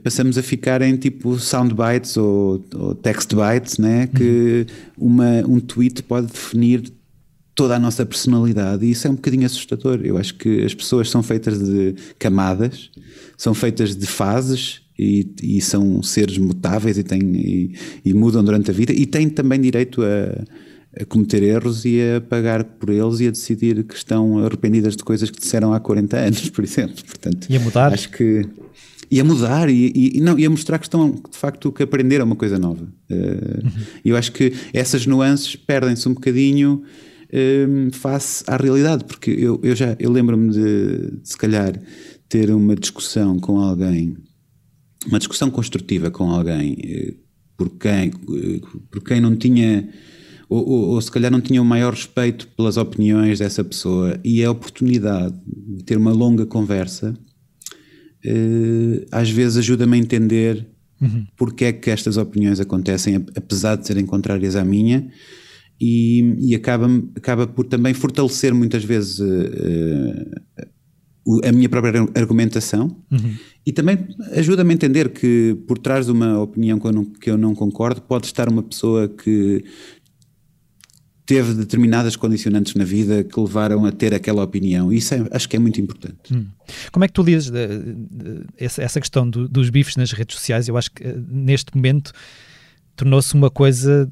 passamos 0.03 0.37
a 0.37 0.43
ficar 0.43 0.81
em 0.81 0.95
tipo 0.95 1.37
sound 1.37 1.73
bytes 1.73 2.17
ou, 2.17 2.63
ou 2.73 2.95
text 2.95 3.33
bytes, 3.35 3.77
né? 3.77 4.07
que 4.07 4.65
uhum. 4.97 5.07
uma, 5.07 5.47
um 5.47 5.59
tweet 5.59 6.01
pode 6.03 6.27
definir 6.27 6.91
toda 7.61 7.75
a 7.75 7.79
nossa 7.79 8.03
personalidade 8.03 8.83
e 8.83 8.89
isso 8.89 9.05
é 9.05 9.09
um 9.11 9.13
bocadinho 9.13 9.45
assustador. 9.45 10.01
Eu 10.03 10.17
acho 10.17 10.33
que 10.33 10.63
as 10.65 10.73
pessoas 10.73 11.11
são 11.11 11.21
feitas 11.21 11.59
de 11.59 11.93
camadas, 12.17 12.89
são 13.37 13.53
feitas 13.53 13.95
de 13.95 14.07
fases 14.07 14.81
e, 14.97 15.31
e 15.43 15.61
são 15.61 16.01
seres 16.01 16.39
mutáveis 16.39 16.97
e, 16.97 17.03
têm, 17.03 17.21
e, 17.21 17.75
e, 18.03 18.15
mudam 18.15 18.43
durante 18.43 18.71
a 18.71 18.73
vida 18.73 18.91
e 18.91 19.05
têm 19.05 19.29
também 19.29 19.61
direito 19.61 20.01
a, 20.01 21.01
a, 21.03 21.05
cometer 21.05 21.43
erros 21.43 21.85
e 21.85 21.99
a 22.01 22.19
pagar 22.19 22.63
por 22.63 22.89
eles 22.89 23.19
e 23.19 23.27
a 23.27 23.29
decidir 23.29 23.83
que 23.83 23.93
estão 23.93 24.43
arrependidas 24.43 24.95
de 24.95 25.03
coisas 25.03 25.29
que 25.29 25.39
disseram 25.39 25.71
há 25.71 25.79
40 25.79 26.17
anos, 26.17 26.49
por 26.49 26.63
exemplo. 26.63 26.95
Portanto, 27.05 27.45
e 27.47 27.55
a 27.55 27.59
mudar? 27.59 27.93
Acho 27.93 28.09
que 28.09 28.43
e 29.11 29.19
a 29.19 29.23
mudar 29.23 29.69
e, 29.69 30.15
e, 30.15 30.19
não, 30.19 30.39
e 30.39 30.47
a 30.47 30.49
mostrar 30.49 30.79
que 30.79 30.85
estão 30.85 31.11
de 31.11 31.37
facto 31.37 31.71
que 31.71 31.83
aprender 31.83 32.21
é 32.21 32.23
uma 32.23 32.35
coisa 32.35 32.57
nova. 32.57 32.87
Uh, 33.07 33.65
uhum. 33.65 33.71
Eu 34.03 34.17
acho 34.17 34.31
que 34.31 34.51
essas 34.73 35.05
nuances 35.05 35.55
perdem-se 35.55 36.09
um 36.09 36.15
bocadinho 36.15 36.81
um, 37.33 37.91
face 37.91 38.43
à 38.47 38.57
realidade, 38.57 39.05
porque 39.05 39.31
eu, 39.31 39.59
eu 39.63 39.75
já 39.75 39.95
eu 39.99 40.11
lembro-me 40.11 40.51
de, 40.51 41.19
se 41.23 41.37
calhar 41.37 41.79
ter 42.27 42.51
uma 42.51 42.75
discussão 42.75 43.39
com 43.39 43.59
alguém, 43.59 44.17
uma 45.07 45.19
discussão 45.19 45.49
construtiva 45.49 46.11
com 46.11 46.29
alguém 46.29 46.77
eh, 46.83 47.13
por 47.57 47.69
quem, 47.71 48.07
eh, 48.09 48.61
por 48.89 49.03
quem 49.03 49.19
não 49.19 49.35
tinha 49.35 49.89
ou, 50.49 50.67
ou, 50.67 50.89
ou, 50.89 51.01
se 51.01 51.09
calhar 51.09 51.31
não 51.31 51.39
tinha 51.39 51.61
o 51.61 51.65
maior 51.65 51.93
respeito 51.93 52.47
pelas 52.49 52.75
opiniões 52.75 53.39
dessa 53.39 53.63
pessoa 53.63 54.19
e 54.23 54.43
a 54.43 54.51
oportunidade 54.51 55.33
de 55.45 55.83
ter 55.83 55.97
uma 55.97 56.11
longa 56.11 56.45
conversa 56.45 57.17
eh, 58.23 59.05
às 59.11 59.29
vezes 59.29 59.57
ajuda-me 59.57 59.97
a 59.97 59.99
entender 59.99 60.67
uhum. 61.01 61.25
porque 61.35 61.65
é 61.65 61.73
que 61.73 61.89
estas 61.89 62.17
opiniões 62.17 62.59
acontecem, 62.59 63.15
apesar 63.35 63.75
de 63.75 63.87
serem 63.87 64.05
contrárias 64.05 64.55
à 64.55 64.63
minha, 64.63 65.09
e, 65.81 66.35
e 66.37 66.55
acaba, 66.55 66.87
acaba 67.15 67.47
por 67.47 67.65
também 67.65 67.91
fortalecer 67.91 68.53
muitas 68.53 68.83
vezes 68.83 69.19
uh, 69.19 70.31
a 71.43 71.51
minha 71.51 71.67
própria 71.67 72.07
argumentação 72.13 72.95
uhum. 73.11 73.35
e 73.65 73.71
também 73.71 74.07
ajuda-me 74.33 74.71
a 74.71 74.73
entender 74.75 75.09
que 75.09 75.57
por 75.67 75.79
trás 75.79 76.05
de 76.05 76.11
uma 76.11 76.39
opinião 76.39 76.79
que 76.79 76.85
eu, 76.85 76.91
não, 76.91 77.05
que 77.05 77.31
eu 77.31 77.37
não 77.37 77.55
concordo 77.55 77.99
pode 77.99 78.27
estar 78.27 78.47
uma 78.47 78.61
pessoa 78.61 79.07
que 79.07 79.63
teve 81.25 81.55
determinadas 81.55 82.15
condicionantes 82.15 82.75
na 82.75 82.83
vida 82.83 83.23
que 83.23 83.39
levaram 83.39 83.83
a 83.85 83.91
ter 83.91 84.13
aquela 84.13 84.43
opinião. 84.43 84.91
Isso 84.93 85.15
é, 85.15 85.25
acho 85.31 85.49
que 85.49 85.55
é 85.55 85.59
muito 85.59 85.81
importante. 85.81 86.31
Hum. 86.31 86.45
Como 86.91 87.05
é 87.05 87.07
que 87.07 87.13
tu 87.13 87.23
lidas 87.23 87.51
essa, 88.57 88.83
essa 88.83 88.99
questão 88.99 89.27
do, 89.27 89.47
dos 89.47 89.69
bifes 89.69 89.95
nas 89.95 90.11
redes 90.11 90.35
sociais? 90.35 90.67
Eu 90.67 90.77
acho 90.77 90.91
que 90.91 91.03
neste 91.29 91.75
momento 91.75 92.11
tornou-se 93.01 93.33
uma 93.33 93.49
coisa, 93.49 94.07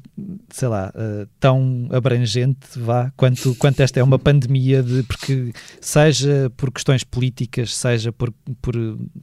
sei 0.48 0.66
lá, 0.66 0.92
uh, 0.96 1.28
tão 1.38 1.88
abrangente, 1.92 2.76
vá, 2.76 3.12
quanto, 3.16 3.54
quanto 3.54 3.78
esta 3.78 4.00
é 4.00 4.02
uma 4.02 4.18
pandemia 4.18 4.82
de, 4.82 5.04
porque 5.04 5.52
seja 5.80 6.50
por 6.56 6.72
questões 6.72 7.04
políticas, 7.04 7.76
seja 7.76 8.10
por, 8.10 8.34
por 8.60 8.74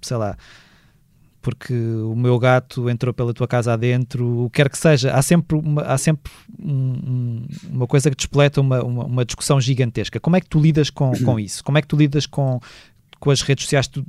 sei 0.02 0.16
lá, 0.16 0.38
porque 1.42 1.74
o 1.74 2.16
meu 2.16 2.40
gato 2.40 2.90
entrou 2.90 3.14
pela 3.14 3.34
tua 3.34 3.46
casa 3.46 3.74
adentro, 3.74 4.46
o 4.46 4.50
que 4.50 4.56
quer 4.56 4.70
que 4.70 4.78
seja, 4.78 5.12
há 5.14 5.22
sempre 5.22 5.58
uma, 5.58 5.82
há 5.82 5.98
sempre 5.98 6.32
um, 6.58 7.46
uma 7.70 7.88
coisa 7.88 8.10
que 8.10 8.16
despoleta 8.16 8.62
uma, 8.62 8.82
uma, 8.82 9.04
uma, 9.04 9.26
discussão 9.26 9.60
gigantesca. 9.60 10.18
Como 10.18 10.38
é 10.38 10.40
que 10.40 10.48
tu 10.48 10.62
lidas 10.62 10.90
com, 10.90 11.12
com 11.26 11.38
isso? 11.42 11.62
Como 11.62 11.78
é 11.78 11.82
que 11.82 11.90
tu 11.90 11.98
lidas 11.98 12.26
com, 12.26 12.62
com 13.20 13.32
as 13.32 13.42
redes 13.42 13.66
sociais? 13.66 13.86
Tu, 13.90 14.02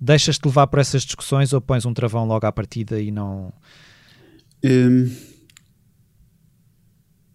deixas-te 0.00 0.46
levar 0.46 0.66
por 0.66 0.78
essas 0.78 1.02
discussões 1.02 1.52
ou 1.52 1.60
pões 1.60 1.84
um 1.84 1.92
travão 1.92 2.24
logo 2.24 2.46
à 2.46 2.50
partida 2.50 2.98
e 2.98 3.10
não... 3.10 3.52
Hum, 4.64 5.10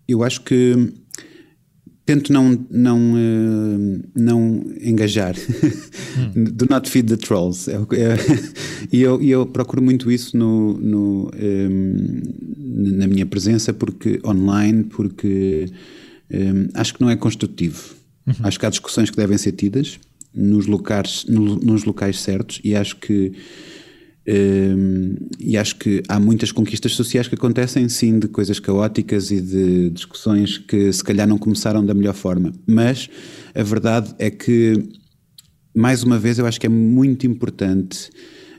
eu 0.07 0.23
acho 0.23 0.41
que 0.41 0.93
tento 2.07 2.31
não, 2.31 2.65
não, 2.71 3.13
uh, 3.13 4.03
não 4.15 4.63
engajar. 4.81 5.35
Hum. 6.35 6.45
Do 6.55 6.65
not 6.69 6.89
feed 6.89 7.09
the 7.09 7.17
trolls. 7.17 7.69
É, 7.69 7.75
é, 7.75 8.17
e 8.91 9.01
eu, 9.01 9.21
eu 9.21 9.45
procuro 9.45 9.81
muito 9.81 10.09
isso 10.09 10.37
no, 10.37 10.73
no 10.77 11.25
um, 11.25 11.29
ehm, 11.37 12.97
na 12.97 13.07
minha 13.07 13.25
presença 13.25 13.73
porque 13.73 14.21
online, 14.25 14.85
porque 14.85 15.65
um, 16.31 16.69
acho 16.73 16.93
que 16.93 17.01
não 17.01 17.09
é 17.09 17.17
construtivo. 17.17 17.95
Uhum. 18.25 18.35
Acho 18.43 18.57
que 18.57 18.65
há 18.65 18.69
discussões 18.69 19.09
que 19.09 19.17
devem 19.17 19.37
ser 19.37 19.51
tidas 19.51 19.99
nos 20.33 20.65
locais, 20.65 21.25
no, 21.27 21.57
nos 21.57 21.83
locais 21.83 22.21
certos 22.21 22.61
e 22.63 22.73
acho 22.73 22.95
que 22.97 23.33
um, 24.29 25.15
e 25.39 25.55
acho 25.57 25.77
que 25.77 26.03
há 26.09 26.19
muitas 26.19 26.51
conquistas 26.51 26.93
sociais 26.93 27.27
que 27.27 27.35
acontecem, 27.35 27.87
sim, 27.87 28.19
de 28.19 28.27
coisas 28.27 28.59
caóticas 28.59 29.31
e 29.31 29.39
de 29.39 29.89
discussões 29.89 30.57
que 30.57 30.91
se 30.91 31.03
calhar 31.03 31.25
não 31.25 31.37
começaram 31.37 31.85
da 31.85 31.93
melhor 31.93 32.13
forma. 32.13 32.51
Mas 32.67 33.09
a 33.55 33.63
verdade 33.63 34.13
é 34.19 34.29
que, 34.29 34.83
mais 35.73 36.03
uma 36.03 36.19
vez, 36.19 36.39
eu 36.39 36.45
acho 36.45 36.59
que 36.59 36.65
é 36.65 36.69
muito 36.69 37.25
importante. 37.25 38.09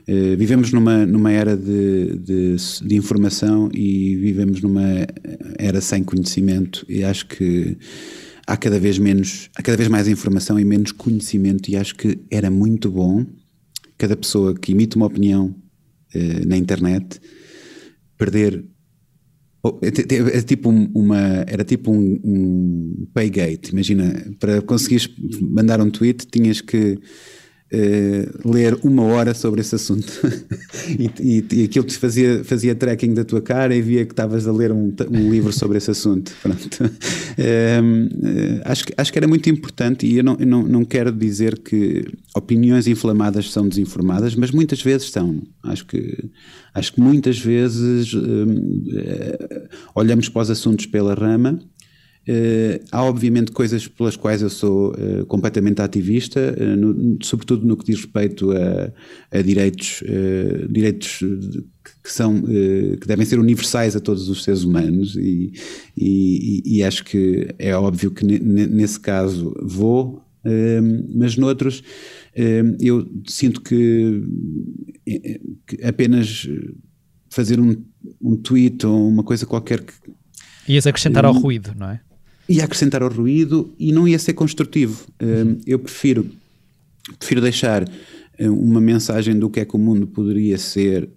Uh, 0.07 0.35
vivemos 0.35 0.71
numa, 0.71 1.05
numa 1.05 1.31
era 1.31 1.55
de, 1.55 2.17
de, 2.17 2.55
de, 2.81 2.95
informação 2.95 3.69
e 3.71 4.15
vivemos 4.15 4.59
numa 4.59 5.05
era 5.59 5.79
sem 5.81 6.03
conhecimento, 6.03 6.83
e 6.89 7.03
acho 7.03 7.27
que 7.27 7.77
há 8.47 8.57
cada 8.57 8.79
vez 8.79 8.97
menos, 8.97 9.51
há 9.55 9.61
cada 9.61 9.77
vez 9.77 9.87
mais 9.87 10.07
informação 10.07 10.59
e 10.59 10.65
menos 10.65 10.91
conhecimento, 10.91 11.69
e 11.69 11.77
acho 11.77 11.93
que 11.93 12.17
era 12.31 12.49
muito 12.49 12.89
bom 12.89 13.23
cada 13.99 14.17
pessoa 14.17 14.55
que 14.55 14.71
emite 14.71 14.95
uma 14.95 15.05
opinião 15.05 15.55
uh, 16.15 16.47
na 16.47 16.57
internet 16.57 17.21
perder 18.17 18.65
era 19.81 20.37
é 20.37 20.41
tipo 20.41 20.69
uma 20.69 21.19
era 21.45 21.65
tipo 21.65 21.91
um, 21.91 22.19
um 22.23 23.07
paygate 23.13 23.71
imagina 23.71 24.33
para 24.39 24.61
conseguires 24.61 25.09
mandar 25.41 25.81
um 25.81 25.91
tweet 25.91 26.25
tinhas 26.27 26.61
que 26.61 26.97
uh, 27.73 28.51
ler 28.51 28.77
uma 28.83 29.03
hora 29.03 29.33
sobre 29.33 29.61
esse 29.61 29.75
assunto 29.75 30.11
e, 30.87 31.09
e, 31.19 31.45
e, 31.51 31.63
aquilo 31.65 31.85
te 31.85 31.97
fazia, 31.97 32.43
fazia 32.43 32.75
tracking 32.75 33.13
da 33.13 33.23
tua 33.23 33.41
cara 33.41 33.75
e 33.75 33.81
via 33.81 34.05
que 34.05 34.13
estavas 34.13 34.47
a 34.47 34.51
ler 34.51 34.71
um, 34.71 34.93
um 35.11 35.31
livro 35.31 35.51
sobre 35.53 35.77
esse 35.77 35.91
assunto. 35.91 36.31
Pronto. 36.41 36.83
Uh, 36.83 38.61
acho, 38.65 38.85
acho 38.97 39.11
que 39.11 39.19
era 39.19 39.27
muito 39.27 39.49
importante 39.49 40.05
e 40.05 40.17
eu 40.17 40.23
não, 40.23 40.37
eu 40.39 40.47
não, 40.47 40.63
não 40.63 40.85
quero 40.85 41.11
dizer 41.11 41.59
que 41.59 42.05
opiniões 42.35 42.87
inflamadas 42.87 43.51
são 43.51 43.67
desinformadas, 43.67 44.35
mas 44.35 44.51
muitas 44.51 44.81
vezes 44.81 45.09
são. 45.09 45.41
Acho 45.63 45.85
que, 45.85 46.29
acho 46.73 46.93
que 46.93 47.01
muitas 47.01 47.39
vezes 47.39 48.13
uh, 48.13 48.19
olhamos 49.93 50.29
para 50.29 50.41
os 50.41 50.49
assuntos 50.49 50.85
pela 50.85 51.13
rama 51.13 51.59
Uh, 52.29 52.85
há 52.91 53.03
obviamente 53.03 53.51
coisas 53.51 53.87
pelas 53.87 54.15
quais 54.15 54.43
eu 54.43 54.51
sou 54.51 54.91
uh, 54.91 55.25
completamente 55.25 55.81
ativista, 55.81 56.55
uh, 56.59 56.75
no, 56.75 57.17
sobretudo 57.23 57.65
no 57.65 57.75
que 57.75 57.85
diz 57.85 57.95
respeito 57.95 58.51
a, 58.51 58.93
a 59.31 59.41
direitos, 59.41 60.03
direitos 60.69 61.23
que 62.03 62.11
são 62.11 62.43
que 62.43 63.07
devem 63.07 63.25
ser 63.25 63.39
universais 63.39 63.95
a 63.95 63.99
todos 63.99 64.29
os 64.29 64.43
seres 64.43 64.63
humanos 64.63 65.15
e, 65.15 65.53
e, 65.97 66.61
e 66.65 66.83
acho 66.83 67.03
que 67.03 67.47
é 67.57 67.75
óbvio 67.75 68.11
que 68.11 68.23
nesse 68.23 68.99
caso 68.99 69.55
vou, 69.61 70.23
mas 71.15 71.35
noutros 71.35 71.81
eu 72.79 73.09
sinto 73.27 73.61
que, 73.61 74.23
que 75.67 75.83
apenas 75.83 76.47
fazer 77.29 77.59
um, 77.59 77.75
um 78.21 78.35
tweet 78.35 78.85
ou 78.85 79.07
uma 79.07 79.23
coisa 79.23 79.45
qualquer 79.45 79.81
que 79.81 79.93
Ias 80.67 80.85
acrescentar 80.85 81.25
ao 81.25 81.33
ruído, 81.33 81.73
não 81.75 81.89
é? 81.89 81.99
Ia 82.49 82.65
acrescentar 82.65 83.03
ao 83.03 83.09
ruído 83.09 83.71
e 83.77 83.91
não 83.91 84.07
ia 84.07 84.17
ser 84.17 84.33
construtivo. 84.33 85.05
Uhum. 85.21 85.59
Eu 85.65 85.77
prefiro, 85.77 86.25
prefiro 87.17 87.39
deixar 87.39 87.87
eh, 88.37 88.49
uma 88.49 88.81
mensagem 88.81 89.37
do 89.37 89.49
que 89.49 89.59
é 89.59 89.65
que 89.65 89.75
o 89.75 89.79
mundo 89.79 90.07
poderia 90.07 90.57
ser 90.57 91.07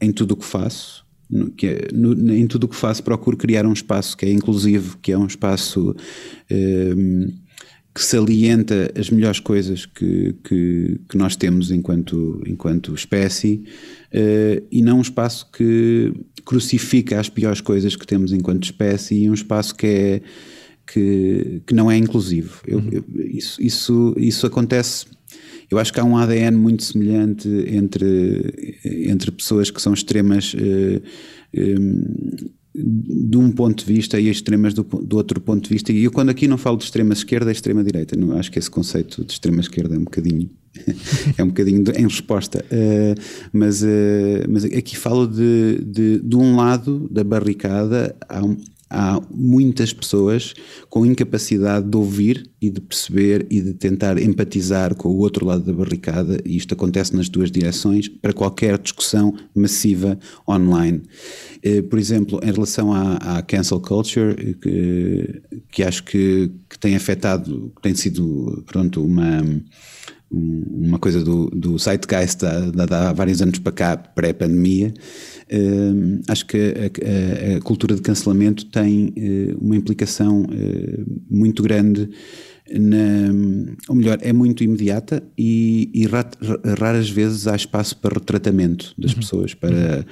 em 0.00 0.12
tudo 0.12 0.32
o 0.32 0.36
que 0.36 0.44
faço. 0.44 1.04
No, 1.28 1.50
que 1.50 1.66
é, 1.66 1.88
no, 1.92 2.32
em 2.32 2.46
tudo 2.46 2.64
o 2.64 2.68
que 2.68 2.76
faço, 2.76 3.02
procuro 3.02 3.36
criar 3.36 3.66
um 3.66 3.72
espaço 3.72 4.16
que 4.16 4.26
é 4.26 4.32
inclusivo, 4.32 4.98
que 5.02 5.12
é 5.12 5.18
um 5.18 5.26
espaço 5.26 5.94
um, 6.50 7.28
que 8.00 8.06
salienta 8.06 8.90
as 8.98 9.10
melhores 9.10 9.40
coisas 9.40 9.84
que, 9.84 10.34
que, 10.42 10.98
que 11.06 11.18
nós 11.18 11.36
temos 11.36 11.70
enquanto, 11.70 12.42
enquanto 12.46 12.94
espécie 12.94 13.62
uh, 14.14 14.66
e 14.72 14.80
não 14.80 14.96
um 14.96 15.02
espaço 15.02 15.50
que 15.52 16.10
crucifica 16.46 17.20
as 17.20 17.28
piores 17.28 17.60
coisas 17.60 17.94
que 17.94 18.06
temos 18.06 18.32
enquanto 18.32 18.64
espécie 18.64 19.16
e 19.16 19.28
um 19.28 19.34
espaço 19.34 19.74
que 19.74 19.86
é 19.86 20.22
que, 20.90 21.60
que 21.66 21.74
não 21.74 21.90
é 21.90 21.98
inclusivo. 21.98 22.62
Eu, 22.66 22.78
uhum. 22.78 22.88
eu, 22.90 23.04
isso, 23.26 23.60
isso, 23.62 24.14
isso 24.16 24.46
acontece. 24.46 25.04
Eu 25.70 25.78
acho 25.78 25.92
que 25.92 26.00
há 26.00 26.04
um 26.04 26.16
ADN 26.16 26.56
muito 26.56 26.82
semelhante 26.82 27.46
entre, 27.68 28.80
entre 28.82 29.30
pessoas 29.30 29.70
que 29.70 29.80
são 29.80 29.92
extremas 29.92 30.54
uh, 30.54 31.02
eh, 31.52 31.74
um, 31.78 32.50
de 32.82 33.36
um 33.36 33.50
ponto 33.50 33.84
de 33.84 33.92
vista 33.92 34.18
e 34.18 34.28
extremas 34.28 34.74
do, 34.74 34.82
do, 34.82 35.16
outro 35.16 35.40
ponto 35.40 35.64
de 35.64 35.70
vista. 35.70 35.92
E 35.92 36.04
eu, 36.04 36.10
quando 36.10 36.30
aqui 36.30 36.48
não 36.48 36.58
falo 36.58 36.76
de 36.76 36.84
extrema 36.84 37.12
esquerda, 37.12 37.50
é 37.50 37.52
extrema 37.52 37.84
direita. 37.84 38.16
Não, 38.16 38.36
acho 38.36 38.50
que 38.50 38.58
esse 38.58 38.70
conceito 38.70 39.24
de 39.24 39.32
extrema 39.32 39.60
esquerda 39.60 39.94
é 39.94 39.98
um 39.98 40.04
bocadinho 40.04 40.48
é 41.36 41.42
um 41.42 41.48
bocadinho 41.48 41.82
de, 41.82 41.92
em 41.92 42.04
resposta, 42.04 42.64
uh, 42.64 43.20
mas, 43.52 43.82
uh, 43.82 43.86
mas 44.48 44.64
aqui 44.64 44.96
falo 44.96 45.26
de, 45.26 45.82
de, 45.84 46.20
de, 46.20 46.36
um 46.36 46.56
lado 46.56 47.08
da 47.10 47.24
barricada, 47.24 48.14
há, 48.28 48.44
um, 48.44 48.56
há 48.90 49.22
muitas 49.30 49.92
pessoas 49.92 50.52
com 50.88 51.06
incapacidade 51.06 51.88
de 51.88 51.96
ouvir 51.96 52.50
e 52.60 52.68
de 52.68 52.80
perceber 52.80 53.46
e 53.48 53.60
de 53.60 53.72
tentar 53.72 54.20
empatizar 54.20 54.94
com 54.94 55.08
o 55.08 55.18
outro 55.18 55.46
lado 55.46 55.64
da 55.64 55.72
barricada, 55.72 56.40
e 56.44 56.56
isto 56.56 56.74
acontece 56.74 57.14
nas 57.16 57.28
duas 57.28 57.50
direções, 57.50 58.08
para 58.08 58.32
qualquer 58.32 58.76
discussão 58.78 59.34
massiva 59.54 60.18
online. 60.48 61.02
Uh, 61.64 61.82
por 61.84 61.98
exemplo, 61.98 62.40
em 62.42 62.52
relação 62.52 62.92
à, 62.92 63.38
à 63.38 63.42
cancel 63.42 63.80
culture, 63.80 64.34
que, 64.60 65.42
que 65.70 65.82
acho 65.82 66.02
que, 66.04 66.50
que 66.68 66.78
tem 66.78 66.96
afetado, 66.96 67.72
que 67.76 67.82
tem 67.82 67.94
sido 67.94 68.62
pronto, 68.66 69.04
uma 69.04 69.42
uma 70.30 70.98
coisa 70.98 71.24
do, 71.24 71.50
do 71.50 71.76
Zeitgeist 71.76 72.40
da, 72.40 72.86
da, 72.86 73.10
há 73.10 73.12
vários 73.12 73.42
anos 73.42 73.58
para 73.58 73.72
cá, 73.72 73.96
pré-pandemia. 73.96 74.94
Uh, 75.52 76.20
acho 76.28 76.46
que 76.46 76.56
a, 76.56 77.54
a, 77.54 77.56
a, 77.56 77.60
cultura 77.60 77.96
de 77.96 78.02
cancelamento 78.02 78.66
tem 78.66 79.08
uh, 79.08 79.58
uma 79.60 79.76
implicação 79.76 80.42
uh, 80.42 81.22
muito 81.28 81.62
grande, 81.62 82.08
na, 82.72 83.32
ou 83.88 83.96
melhor, 83.96 84.18
é 84.22 84.32
muito 84.32 84.62
imediata 84.62 85.20
e, 85.36 85.90
e 85.92 86.06
raras 86.78 87.10
vezes 87.10 87.48
há 87.48 87.56
espaço 87.56 87.96
para 87.96 88.14
retratamento 88.14 88.94
das 88.96 89.12
uhum. 89.12 89.18
pessoas, 89.18 89.54
para. 89.54 89.98
Uhum 89.98 90.04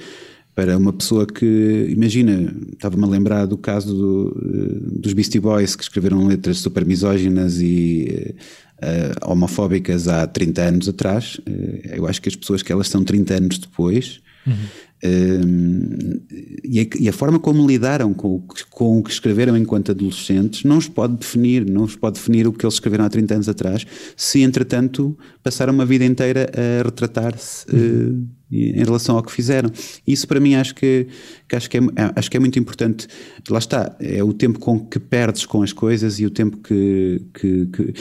para 0.55 0.77
uma 0.77 0.91
pessoa 0.91 1.25
que, 1.25 1.87
imagina, 1.89 2.53
estava-me 2.73 3.05
a 3.05 3.07
lembrar 3.07 3.45
do 3.45 3.57
caso 3.57 3.95
do, 3.95 4.99
dos 4.99 5.13
Beastie 5.13 5.39
Boys 5.39 5.73
que 5.73 5.83
escreveram 5.83 6.27
letras 6.27 6.57
super 6.57 6.85
misóginas 6.85 7.61
e 7.61 8.35
uh, 8.79 9.31
homofóbicas 9.31 10.07
há 10.07 10.25
30 10.27 10.61
anos 10.61 10.89
atrás. 10.89 11.35
Uh, 11.47 11.95
eu 11.95 12.07
acho 12.07 12.21
que 12.21 12.29
as 12.29 12.35
pessoas 12.35 12.63
que 12.63 12.71
elas 12.71 12.87
são 12.87 13.03
30 13.03 13.33
anos 13.35 13.57
depois. 13.57 14.21
Uhum. 14.45 14.53
Uh, 15.01 16.21
e, 16.61 16.81
a, 16.81 16.85
e, 16.99 17.07
a, 17.07 17.13
forma 17.13 17.39
como 17.39 17.65
lidaram 17.65 18.13
com 18.13 18.35
o, 18.35 18.43
com 18.69 18.99
o 18.99 19.03
que 19.03 19.09
escreveram 19.09 19.55
enquanto 19.55 19.91
adolescentes 19.91 20.65
não 20.65 20.77
os 20.77 20.89
pode 20.89 21.15
definir, 21.15 21.65
não 21.65 21.83
os 21.83 21.95
pode 21.95 22.15
definir 22.15 22.45
o 22.45 22.51
que 22.51 22.65
eles 22.65 22.73
escreveram 22.73 23.05
há 23.05 23.09
30 23.09 23.35
anos 23.35 23.47
atrás, 23.47 23.87
se 24.17 24.41
entretanto 24.41 25.17
passaram 25.41 25.73
uma 25.73 25.85
vida 25.85 26.03
inteira 26.03 26.51
a 26.53 26.83
retratar-se 26.83 27.65
uhum. 27.73 28.27
em 28.51 28.83
relação 28.83 29.15
ao 29.15 29.23
que 29.23 29.31
fizeram. 29.31 29.71
Isso 30.05 30.27
para 30.27 30.41
mim 30.41 30.55
acho 30.55 30.75
que, 30.75 31.07
que, 31.47 31.55
acho, 31.55 31.69
que 31.69 31.77
é, 31.77 31.81
acho 32.17 32.29
que 32.29 32.35
é 32.35 32.39
muito 32.41 32.59
importante. 32.59 33.07
Lá 33.49 33.59
está, 33.59 33.95
é 34.01 34.21
o 34.21 34.33
tempo 34.33 34.59
com 34.59 34.81
que 34.85 34.99
perdes 34.99 35.45
com 35.45 35.63
as 35.63 35.71
coisas 35.71 36.19
e 36.19 36.25
o 36.25 36.29
tempo 36.29 36.57
que, 36.57 37.21
que, 37.33 37.65
que 37.67 37.93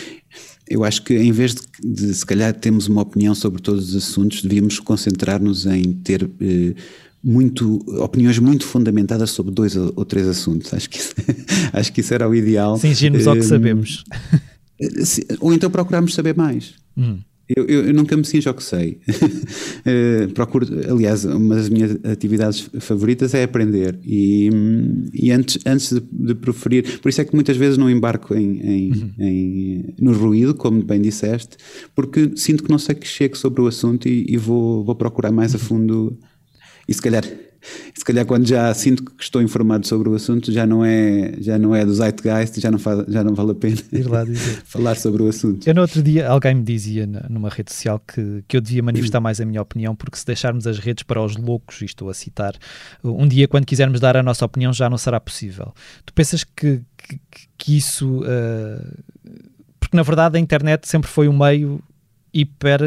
eu 0.69 0.85
acho 0.85 1.03
que 1.03 1.15
em 1.15 1.33
vez 1.33 1.55
de, 1.55 1.63
de, 1.83 2.15
se 2.15 2.25
calhar 2.25 2.53
termos 2.55 2.89
uma 2.89 3.03
opinião 3.03 3.35
sobre 3.35 3.61
todos 3.61 3.91
os 3.91 3.97
assuntos, 3.97 4.43
devíamos 4.43 4.79
concentrar-nos 4.81 5.67
em 5.67 5.93
ter 5.93 6.29
eh, 6.41 6.75
muito 7.23 7.77
opiniões 8.03 8.39
muito 8.39 8.65
fundamentadas 8.65 9.31
sobre 9.31 9.53
dois 9.53 9.77
ou, 9.77 10.05
três 10.05 10.27
assuntos. 10.27 10.73
Acho 10.73 10.89
que 10.89 10.99
isso, 10.99 11.15
acho 11.73 11.93
que 11.93 12.01
isso 12.01 12.15
era 12.15 12.29
o 12.29 12.35
ideal. 12.35 12.79
Cingirmos 12.79 13.27
ao 13.27 13.35
que 13.35 13.43
sabemos. 13.43 14.05
Ou 15.41 15.53
então 15.53 15.71
procurarmos 15.71 16.15
saber 16.15 16.37
mais. 16.37 16.75
Hum. 16.97 17.19
Eu, 17.49 17.65
eu, 17.67 17.87
eu, 17.87 17.95
nunca 17.95 18.17
me 18.17 18.25
cinjo 18.25 18.49
ao 18.49 18.55
que 18.55 18.63
sei. 18.63 19.01
uh, 19.09 20.33
procuro, 20.35 20.67
aliás, 20.91 21.25
uma 21.25 21.55
das 21.55 21.69
minhas 21.69 21.97
atividades 22.05 22.69
favoritas 22.79 23.33
é 23.33 23.43
aprender. 23.43 23.99
E, 24.05 24.51
e 25.15 25.31
antes, 25.31 25.59
antes 25.65 25.93
de, 25.93 26.01
de, 26.01 26.35
proferir, 26.35 27.01
por 27.01 27.09
isso 27.09 27.21
é 27.21 27.25
que 27.25 27.35
muitas 27.35 27.57
vezes 27.57 27.79
não 27.79 27.89
embarco 27.89 28.35
em, 28.35 28.61
em, 28.61 28.93
uhum. 28.93 29.13
em, 29.19 29.95
no 29.99 30.13
ruído, 30.13 30.55
como 30.55 30.83
bem 30.83 31.01
disseste, 31.01 31.57
porque 31.95 32.33
sinto 32.37 32.63
que 32.63 32.71
não 32.71 32.79
sei 32.79 32.95
que 32.95 33.07
chego 33.07 33.37
sobre 33.37 33.63
o 33.63 33.67
assunto 33.67 34.07
e, 34.09 34.27
e 34.29 34.37
vou, 34.37 34.85
vou 34.85 34.95
procurar 34.95 35.33
mais 35.33 35.55
a 35.55 35.59
uhum. 35.59 35.65
fundo. 35.65 36.19
E 36.87 36.93
se 36.93 37.01
calhar 37.01 37.25
se 37.95 38.05
calhar 38.05 38.25
quando 38.25 38.47
já 38.47 38.73
sinto 38.73 39.05
que 39.05 39.23
estou 39.23 39.43
informado 39.43 39.87
sobre 39.87 40.09
o 40.09 40.15
assunto 40.15 40.53
já 40.53 40.67
não 40.67 40.85
é 40.85 41.35
já 41.41 41.59
não 41.59 41.75
é 41.75 41.85
do 41.85 41.93
Zeitgeist 41.93 42.61
já 42.61 42.71
não 42.71 42.79
faz, 42.79 43.05
já 43.09 43.25
não 43.25 43.35
vale 43.35 43.53
a 43.53 43.55
pena 43.55 43.77
falar 44.65 44.97
sobre 44.97 45.23
o 45.23 45.29
assunto. 45.29 45.67
Eu 45.67 45.75
no 45.75 45.81
outro 45.81 46.03
dia 46.03 46.29
alguém 46.29 46.55
me 46.55 46.63
dizia 46.63 47.07
numa 47.29 47.49
rede 47.49 47.73
social 47.73 48.01
que, 48.01 48.45
que 48.47 48.57
eu 48.57 48.61
devia 48.61 48.83
manifestar 48.83 49.21
mais 49.21 49.41
a 49.41 49.45
minha 49.45 49.61
opinião 49.61 49.95
porque 49.95 50.17
se 50.17 50.25
deixarmos 50.27 50.67
as 50.67 50.79
redes 50.79 51.03
para 51.03 51.23
os 51.23 51.37
loucos, 51.37 51.83
e 51.83 51.85
estou 51.85 52.09
a 52.09 52.15
citar, 52.15 52.55
um 53.03 53.27
dia 53.27 53.49
quando 53.49 53.67
quisermos 53.67 54.01
dar 54.01 54.17
a 54.17 54.23
nossa 54.23 54.45
opinião 54.45 54.73
já 54.73 54.89
não 54.89 54.99
será 54.99 55.21
possível. 55.21 55.75
Tu 56.05 56.13
pensas 56.13 56.45
que, 56.45 56.81
que, 56.97 57.21
que 57.57 57.77
isso... 57.77 58.21
Uh, 58.21 59.03
porque 59.81 59.97
na 59.97 60.03
verdade 60.03 60.37
a 60.37 60.41
internet 60.41 60.87
sempre 60.87 61.09
foi 61.09 61.29
um 61.29 61.37
meio 61.37 61.81
hiper 62.33 62.81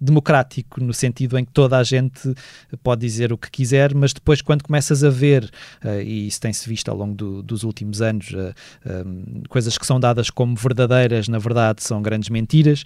democrático, 0.00 0.82
no 0.82 0.92
sentido 0.92 1.38
em 1.38 1.44
que 1.44 1.52
toda 1.52 1.78
a 1.78 1.82
gente 1.82 2.34
pode 2.82 3.00
dizer 3.00 3.32
o 3.32 3.38
que 3.38 3.50
quiser, 3.50 3.94
mas 3.94 4.12
depois, 4.12 4.42
quando 4.42 4.62
começas 4.62 5.04
a 5.04 5.10
ver, 5.10 5.50
uh, 5.84 6.00
e 6.00 6.26
isso 6.26 6.40
tem-se 6.40 6.68
visto 6.68 6.88
ao 6.90 6.96
longo 6.96 7.14
do, 7.14 7.42
dos 7.42 7.62
últimos 7.62 8.02
anos, 8.02 8.30
uh, 8.30 8.54
eh, 8.84 9.02
um, 9.04 9.42
eh, 9.42 9.48
coisas 9.48 9.76
que 9.78 9.86
são 9.86 10.00
dadas 10.00 10.30
como 10.30 10.56
verdadeiras, 10.56 11.28
na 11.28 11.38
verdade, 11.38 11.82
são 11.82 12.02
grandes 12.02 12.28
mentiras, 12.28 12.84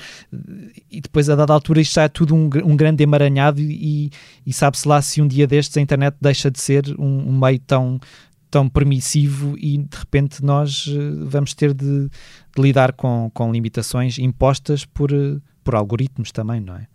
e 0.90 1.00
depois, 1.00 1.28
a 1.28 1.34
dada 1.34 1.52
altura, 1.52 1.80
isto 1.80 1.98
é 2.00 2.08
tudo 2.08 2.34
um, 2.34 2.50
um 2.64 2.76
grande 2.76 3.02
emaranhado, 3.02 3.60
e, 3.60 4.10
e 4.46 4.52
sabe-se 4.52 4.86
lá 4.86 5.00
se 5.00 5.22
um 5.22 5.26
dia 5.26 5.46
destes 5.46 5.76
a 5.76 5.80
internet 5.80 6.16
deixa 6.20 6.50
de 6.50 6.60
ser 6.60 6.84
um, 6.98 7.30
um 7.30 7.38
meio 7.38 7.58
tão 7.60 7.98
tão 8.50 8.68
permissivo 8.68 9.58
e 9.58 9.78
de 9.78 9.96
repente 9.96 10.40
nós 10.44 10.86
vamos 11.26 11.54
ter 11.54 11.74
de, 11.74 12.08
de 12.08 12.62
lidar 12.62 12.92
com, 12.92 13.28
com 13.34 13.50
limitações 13.50 14.16
impostas 14.16 14.84
por, 14.84 15.10
por 15.64 15.74
algoritmos 15.74 16.30
também, 16.30 16.60
não 16.60 16.76
é? 16.76 16.86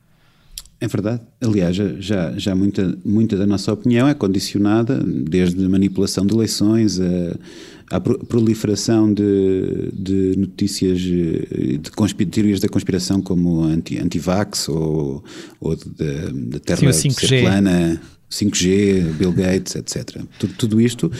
É 0.81 0.87
verdade. 0.87 1.21
Aliás, 1.41 1.75
já, 1.75 2.31
já 2.37 2.55
muita, 2.55 2.97
muita 3.03 3.35
da 3.35 3.45
nossa 3.45 3.73
opinião 3.73 4.07
é 4.07 4.13
condicionada, 4.13 5.03
desde 5.03 5.65
a 5.65 5.67
manipulação 5.67 6.25
de 6.25 6.33
eleições, 6.33 7.01
a, 7.01 7.97
a 7.97 7.99
proliferação 7.99 9.13
de, 9.13 9.91
de 9.91 10.35
notícias 10.37 10.99
eh, 11.01 11.77
de 11.77 12.25
teorias 12.27 12.61
da 12.61 12.69
conspiração 12.69 13.21
como 13.21 13.63
anti, 13.63 13.99
anti-vax 13.99 14.69
ou, 14.69 15.21
ou 15.59 15.75
da 15.75 16.59
Terra 16.59 16.93
Sim, 16.93 17.09
5G. 17.09 17.41
plana, 17.41 18.01
5G, 18.31 19.13
Bill 19.17 19.33
Gates, 19.33 19.75
etc. 19.75 20.21
Tudo, 20.39 20.53
tudo, 20.53 20.79
isto 20.79 21.11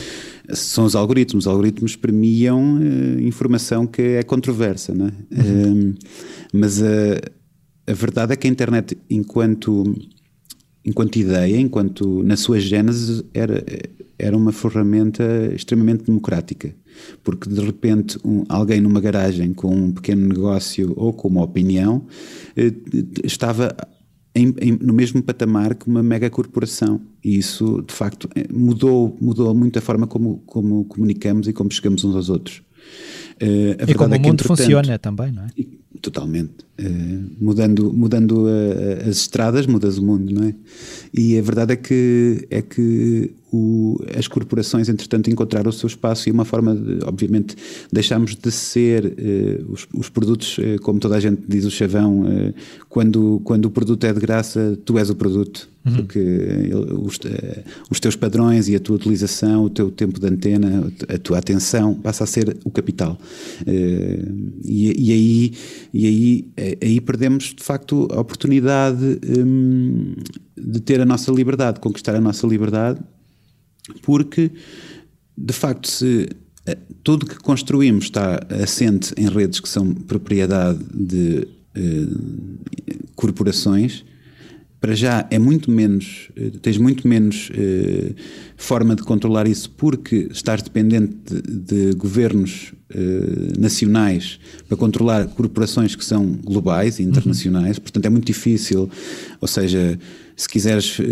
são 0.54 0.86
os 0.86 0.96
algoritmos. 0.96 1.46
Os 1.46 1.48
algoritmos 1.48 1.98
premiam 1.98 2.76
uh, 2.76 3.20
informação 3.20 3.86
que 3.86 4.02
é 4.02 4.24
controversa, 4.24 4.94
não 4.94 5.08
é? 5.08 5.12
Uhum. 5.32 5.90
Uh, 5.90 5.96
mas 6.54 6.82
a 6.82 6.86
a 7.90 7.94
verdade 7.94 8.34
é 8.34 8.36
que 8.36 8.48
a 8.48 8.50
internet, 8.50 8.96
enquanto, 9.10 9.96
enquanto 10.86 11.16
ideia, 11.16 11.60
enquanto 11.60 12.22
na 12.24 12.38
sua 12.38 12.60
gênese, 12.60 13.26
era, 13.34 13.64
era 14.18 14.38
uma 14.38 14.52
ferramenta 14.52 15.24
extremamente 15.56 16.04
democrática. 16.04 16.76
Porque 17.24 17.50
de 17.50 17.62
repente 17.62 18.20
um, 18.24 18.44
alguém 18.48 18.80
numa 18.80 19.02
garagem 19.02 19.54
com 19.54 19.74
um 19.74 19.92
pequeno 19.92 20.28
negócio 20.28 20.94
ou 20.96 21.14
com 21.14 21.30
uma 21.30 21.42
opinião 21.42 22.06
eh, 22.56 22.74
estava 23.24 23.76
em, 24.36 24.54
em, 24.60 24.72
no 24.74 24.94
mesmo 24.94 25.24
patamar 25.24 25.74
que 25.74 25.88
uma 25.88 26.04
mega 26.04 26.30
corporação. 26.30 27.02
E 27.24 27.38
isso, 27.38 27.82
de 27.88 27.94
facto, 27.94 28.30
eh, 28.36 28.46
mudou, 28.54 29.18
mudou 29.20 29.56
muito 29.56 29.80
a 29.80 29.82
forma 29.82 30.06
como, 30.06 30.44
como 30.46 30.86
comunicamos 30.86 31.48
e 31.48 31.54
como 31.54 31.72
chegamos 31.72 32.04
uns 32.04 32.16
aos 32.16 32.30
outros. 32.30 32.62
Uh, 33.42 33.90
e 33.90 33.96
como 33.96 34.14
é 34.14 34.18
o 34.18 34.22
mundo 34.22 34.44
funciona 34.44 35.00
também, 35.00 35.32
não 35.32 35.44
é? 35.44 35.50
Totalmente. 36.02 36.69
Uh, 36.80 37.26
mudando 37.42 37.92
mudando 37.92 38.46
uh, 38.46 39.10
as 39.10 39.18
estradas, 39.18 39.68
mudas 39.68 39.98
o 39.98 40.06
mundo, 40.06 40.34
não 40.34 40.48
é? 40.48 40.54
E 41.14 41.38
a 41.38 41.42
verdade 41.42 41.74
é 41.74 41.76
que, 41.76 42.48
é 42.50 42.62
que 42.62 43.32
o, 43.52 44.00
as 44.18 44.30
corporações, 44.30 44.88
entretanto, 44.88 45.30
encontraram 45.30 45.70
o 45.70 45.74
seu 45.74 45.88
espaço 45.88 46.30
e 46.30 46.32
uma 46.32 46.46
forma, 46.46 46.74
de, 46.74 47.00
obviamente, 47.04 47.58
deixámos 47.92 48.34
de 48.34 48.52
ser 48.52 49.06
uh, 49.06 49.72
os, 49.74 49.88
os, 49.94 50.08
produtos, 50.08 50.58
como 50.82 51.00
toda 51.00 51.18
a 51.18 51.20
gente 51.20 51.42
diz, 51.48 51.66
o 51.66 51.72
chavão, 51.72 52.24
quando, 52.88 53.42
quando 53.44 53.66
o 53.66 53.72
produto 53.72 54.06
é 54.06 54.14
de 54.14 54.20
graça, 54.20 54.78
tu 54.86 54.98
és 54.98 55.10
o 55.10 55.16
produto. 55.16 55.68
Uhum. 55.86 55.96
Porque 55.96 56.20
os, 57.02 57.18
os 57.90 58.00
teus 58.00 58.16
padrões 58.16 58.68
e 58.68 58.76
a 58.76 58.80
tua 58.80 58.98
utilização, 58.98 59.64
o 59.64 59.70
teu 59.70 59.90
tempo 59.90 60.20
de 60.20 60.28
antena, 60.28 60.92
a 61.08 61.18
tua 61.18 61.40
atenção 61.40 61.96
passa 61.96 62.26
a 62.26 62.28
ser 62.28 62.58
o 62.66 62.70
capital. 62.70 63.18
E, 63.66 64.94
e 64.98 65.12
aí 65.14 65.52
e 65.94 66.06
aí, 66.06 66.46
eh, 66.56 66.69
aí 66.82 67.02
perdemos 67.02 67.56
de 67.56 67.64
facto 67.64 68.08
a 68.12 68.20
oportunidade 68.20 69.20
hum, 69.28 70.16
de 70.58 70.80
ter 70.80 71.00
a 71.02 71.06
nossa 71.06 71.32
liberdade, 71.32 71.76
de 71.76 71.82
conquistar 71.82 72.16
a 72.16 72.22
nossa 72.22 72.46
liberdade, 72.46 73.00
porque 74.04 74.52
de 75.40 75.54
facto, 75.54 75.88
se 75.88 76.30
eh, 76.66 76.78
tudo 77.02 77.26
que 77.26 77.38
construímos 77.38 78.06
está 78.06 78.46
assente 78.62 79.14
em 79.16 79.30
redes 79.30 79.62
que 79.62 79.70
são 79.70 79.94
propriedade 79.94 80.80
de 80.94 81.48
uh, 81.78 83.10
corporações, 83.16 84.04
para 84.80 84.96
já 84.96 85.28
é 85.30 85.38
muito 85.38 85.70
menos, 85.70 86.30
tens 86.62 86.78
muito 86.78 87.08
menos 87.08 87.50
uh, 87.50 88.16
forma 88.56 88.96
de 88.96 89.04
controlar 89.04 89.48
isso 89.48 89.70
porque 89.72 90.30
estás 90.32 90.62
dependente 90.62 91.16
de, 91.30 91.90
de 91.90 91.96
governos 91.96 92.74
uh, 92.96 93.60
nacionais 93.60 94.40
para 94.68 94.78
controlar 94.78 95.28
corporações 95.28 95.96
que 95.96 96.06
são 96.06 96.26
globais 96.44 97.00
e 97.00 97.04
internacionais, 97.04 97.78
uhum. 97.78 97.84
portanto 97.84 98.06
é 98.06 98.10
muito 98.10 98.26
difícil, 98.26 98.90
ou 99.42 99.48
seja, 99.48 100.00
se 100.36 100.48
quiseres 100.48 100.98
uh, 101.00 101.04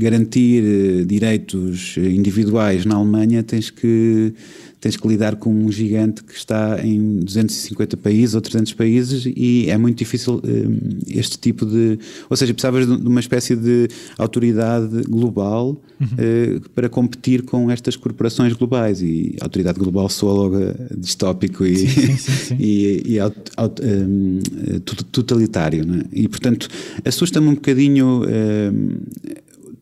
garantir 0.00 1.04
direitos 1.04 1.96
individuais 1.96 2.84
na 2.84 2.94
Alemanha, 2.94 3.42
tens 3.42 3.70
que 3.70 4.32
tens 4.80 4.96
que 4.96 5.08
lidar 5.08 5.36
com 5.36 5.50
um 5.50 5.70
gigante 5.70 6.22
que 6.22 6.34
está 6.34 6.78
em 6.84 7.20
250 7.20 7.96
países 7.96 8.34
ou 8.34 8.40
300 8.40 8.72
países 8.74 9.24
e 9.26 9.68
é 9.68 9.76
muito 9.76 9.98
difícil 9.98 10.40
um, 10.44 10.98
este 11.08 11.38
tipo 11.38 11.66
de. 11.66 11.98
Ou 12.30 12.36
seja, 12.36 12.54
precisavas 12.54 12.86
de 12.86 13.06
uma 13.06 13.20
espécie 13.20 13.56
de 13.56 13.88
autoridade 14.16 15.02
global 15.08 15.80
uhum. 16.00 16.06
uh, 16.06 16.70
para 16.70 16.88
competir 16.88 17.42
com 17.42 17.70
estas 17.70 17.96
corporações 17.96 18.52
globais 18.52 19.02
e 19.02 19.36
a 19.40 19.44
autoridade 19.44 19.78
global 19.78 20.08
soa 20.08 20.32
logo 20.32 20.58
distópico 20.96 21.64
e, 21.64 21.76
sim, 21.76 22.16
sim, 22.16 22.16
sim, 22.16 22.56
e, 22.60 23.02
e 23.04 23.20
aut, 23.20 23.36
aut, 23.56 23.82
um, 23.82 24.38
totalitário. 25.10 25.82
É? 25.82 26.04
E 26.12 26.28
portanto 26.28 26.68
assusta-me 27.04 27.48
um 27.48 27.54
bocadinho. 27.54 28.22
Um, 28.24 28.98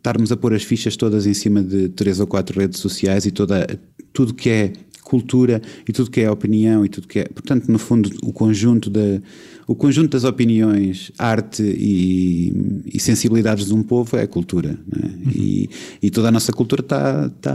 estarmos 0.07 0.31
a 0.31 0.37
pôr 0.37 0.55
as 0.55 0.63
fichas 0.63 0.97
todas 0.97 1.27
em 1.27 1.35
cima 1.35 1.61
de 1.61 1.89
três 1.89 2.21
ou 2.21 2.29
quatro 2.29 2.61
redes 2.61 2.79
sociais 2.79 3.27
e 3.27 3.33
toda, 3.33 3.67
tudo 4.13 4.33
que 4.33 4.49
é 4.49 4.73
cultura 5.07 5.63
e 5.89 5.93
tudo 5.93 6.11
que 6.11 6.21
é 6.21 6.29
opinião 6.29 6.85
e 6.85 6.89
tudo 6.89 7.07
que 7.07 7.21
é. 7.21 7.25
Portanto, 7.25 7.71
no 7.71 7.79
fundo, 7.79 8.11
o 8.23 8.33
conjunto, 8.33 8.91
da, 8.91 9.23
o 9.69 9.75
conjunto 9.75 10.11
das 10.11 10.25
opiniões, 10.25 11.13
arte 11.17 11.63
e, 11.63 12.83
e 12.93 12.99
sensibilidades 12.99 13.67
de 13.67 13.75
um 13.75 13.85
povo 13.85 14.17
é 14.17 14.27
cultura. 14.27 14.77
É? 15.01 15.07
Uhum. 15.07 15.33
E, 15.33 15.71
e, 16.03 16.11
toda 16.11 16.29
a 16.29 16.33
nossa 16.33 16.53
cultura 16.53 16.81
está 16.81 17.29
tá, 17.41 17.55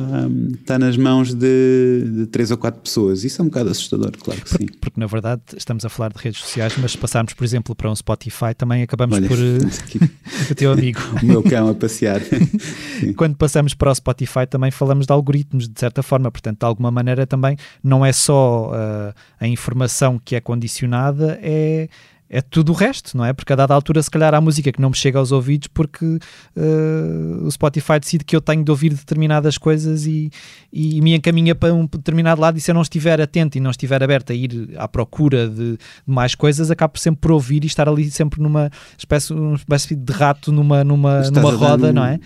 tá 0.65 0.79
nas 0.79 0.95
mãos 0.95 1.33
de, 1.33 2.03
de, 2.15 2.25
três 2.27 2.51
ou 2.51 2.57
quatro 2.57 2.79
pessoas. 2.79 3.25
Isso 3.25 3.41
é 3.41 3.43
um 3.43 3.49
bocado 3.49 3.69
assustador, 3.69 4.11
claro 4.17 4.41
que 4.41 4.49
porque, 4.49 4.63
sim. 4.63 4.77
Porque, 4.79 4.99
na 4.99 5.07
verdade, 5.07 5.41
estamos 5.57 5.83
a 5.83 5.89
falar 5.89 6.13
de 6.13 6.23
redes 6.23 6.39
sociais, 6.39 6.73
mas 6.81 6.93
se 6.93 6.97
passarmos, 6.97 7.33
por 7.33 7.43
exemplo, 7.43 7.75
para 7.75 7.91
um 7.91 7.95
Spotify, 7.95 8.53
também 8.57 8.81
acabamos 8.81 9.17
Olha, 9.17 9.27
por. 9.27 9.37
o 10.49 10.55
teu 10.55 10.71
amigo. 10.71 10.99
o 11.21 11.25
meu 11.25 11.43
cão 11.43 11.67
a 11.67 11.73
passear. 11.73 12.21
Quando 13.17 13.35
passamos 13.35 13.73
para 13.73 13.91
o 13.91 13.95
Spotify, 13.95 14.47
também 14.49 14.71
falamos 14.71 15.05
de 15.05 15.11
algoritmos, 15.11 15.67
de 15.67 15.77
certa 15.77 16.01
forma. 16.01 16.31
Portanto, 16.31 16.59
de 16.59 16.65
alguma 16.65 16.91
maneira, 16.91 17.27
também 17.27 17.40
também 17.41 17.57
não 17.83 18.05
é 18.05 18.13
só 18.13 18.69
uh, 18.69 19.13
a 19.39 19.47
informação 19.47 20.19
que 20.23 20.35
é 20.35 20.39
condicionada, 20.39 21.39
é, 21.41 21.89
é 22.29 22.39
tudo 22.39 22.71
o 22.71 22.75
resto, 22.75 23.17
não 23.17 23.25
é? 23.25 23.33
Porque 23.33 23.51
a 23.51 23.55
dada 23.55 23.73
altura, 23.73 24.01
se 24.01 24.09
calhar, 24.09 24.33
há 24.33 24.39
música 24.39 24.71
que 24.71 24.79
não 24.79 24.91
me 24.91 24.95
chega 24.95 25.17
aos 25.17 25.31
ouvidos 25.31 25.67
porque 25.67 26.05
uh, 26.05 27.43
o 27.43 27.51
Spotify 27.51 27.99
decide 27.99 28.23
que 28.23 28.35
eu 28.35 28.39
tenho 28.39 28.63
de 28.63 28.69
ouvir 28.69 28.93
determinadas 28.93 29.57
coisas 29.57 30.05
e, 30.05 30.29
e 30.71 31.01
me 31.01 31.15
encaminha 31.15 31.55
para 31.55 31.73
um 31.73 31.85
determinado 31.85 32.39
lado. 32.39 32.57
E 32.57 32.61
se 32.61 32.69
eu 32.69 32.75
não 32.75 32.83
estiver 32.83 33.19
atento 33.19 33.57
e 33.57 33.61
não 33.61 33.71
estiver 33.71 34.01
aberto 34.01 34.31
a 34.31 34.35
ir 34.35 34.69
à 34.77 34.87
procura 34.87 35.49
de, 35.49 35.73
de 35.73 35.77
mais 36.05 36.35
coisas, 36.35 36.71
acabo 36.71 36.97
sempre 36.97 37.21
por 37.21 37.31
ouvir 37.31 37.63
e 37.63 37.67
estar 37.67 37.89
ali 37.89 38.09
sempre 38.09 38.41
numa 38.41 38.69
espécie, 38.97 39.33
espécie 39.55 39.95
de 39.95 40.13
rato 40.13 40.51
numa, 40.51 40.83
numa, 40.83 41.21
numa 41.29 41.51
roda, 41.51 41.91
não 41.91 42.05
é? 42.05 42.19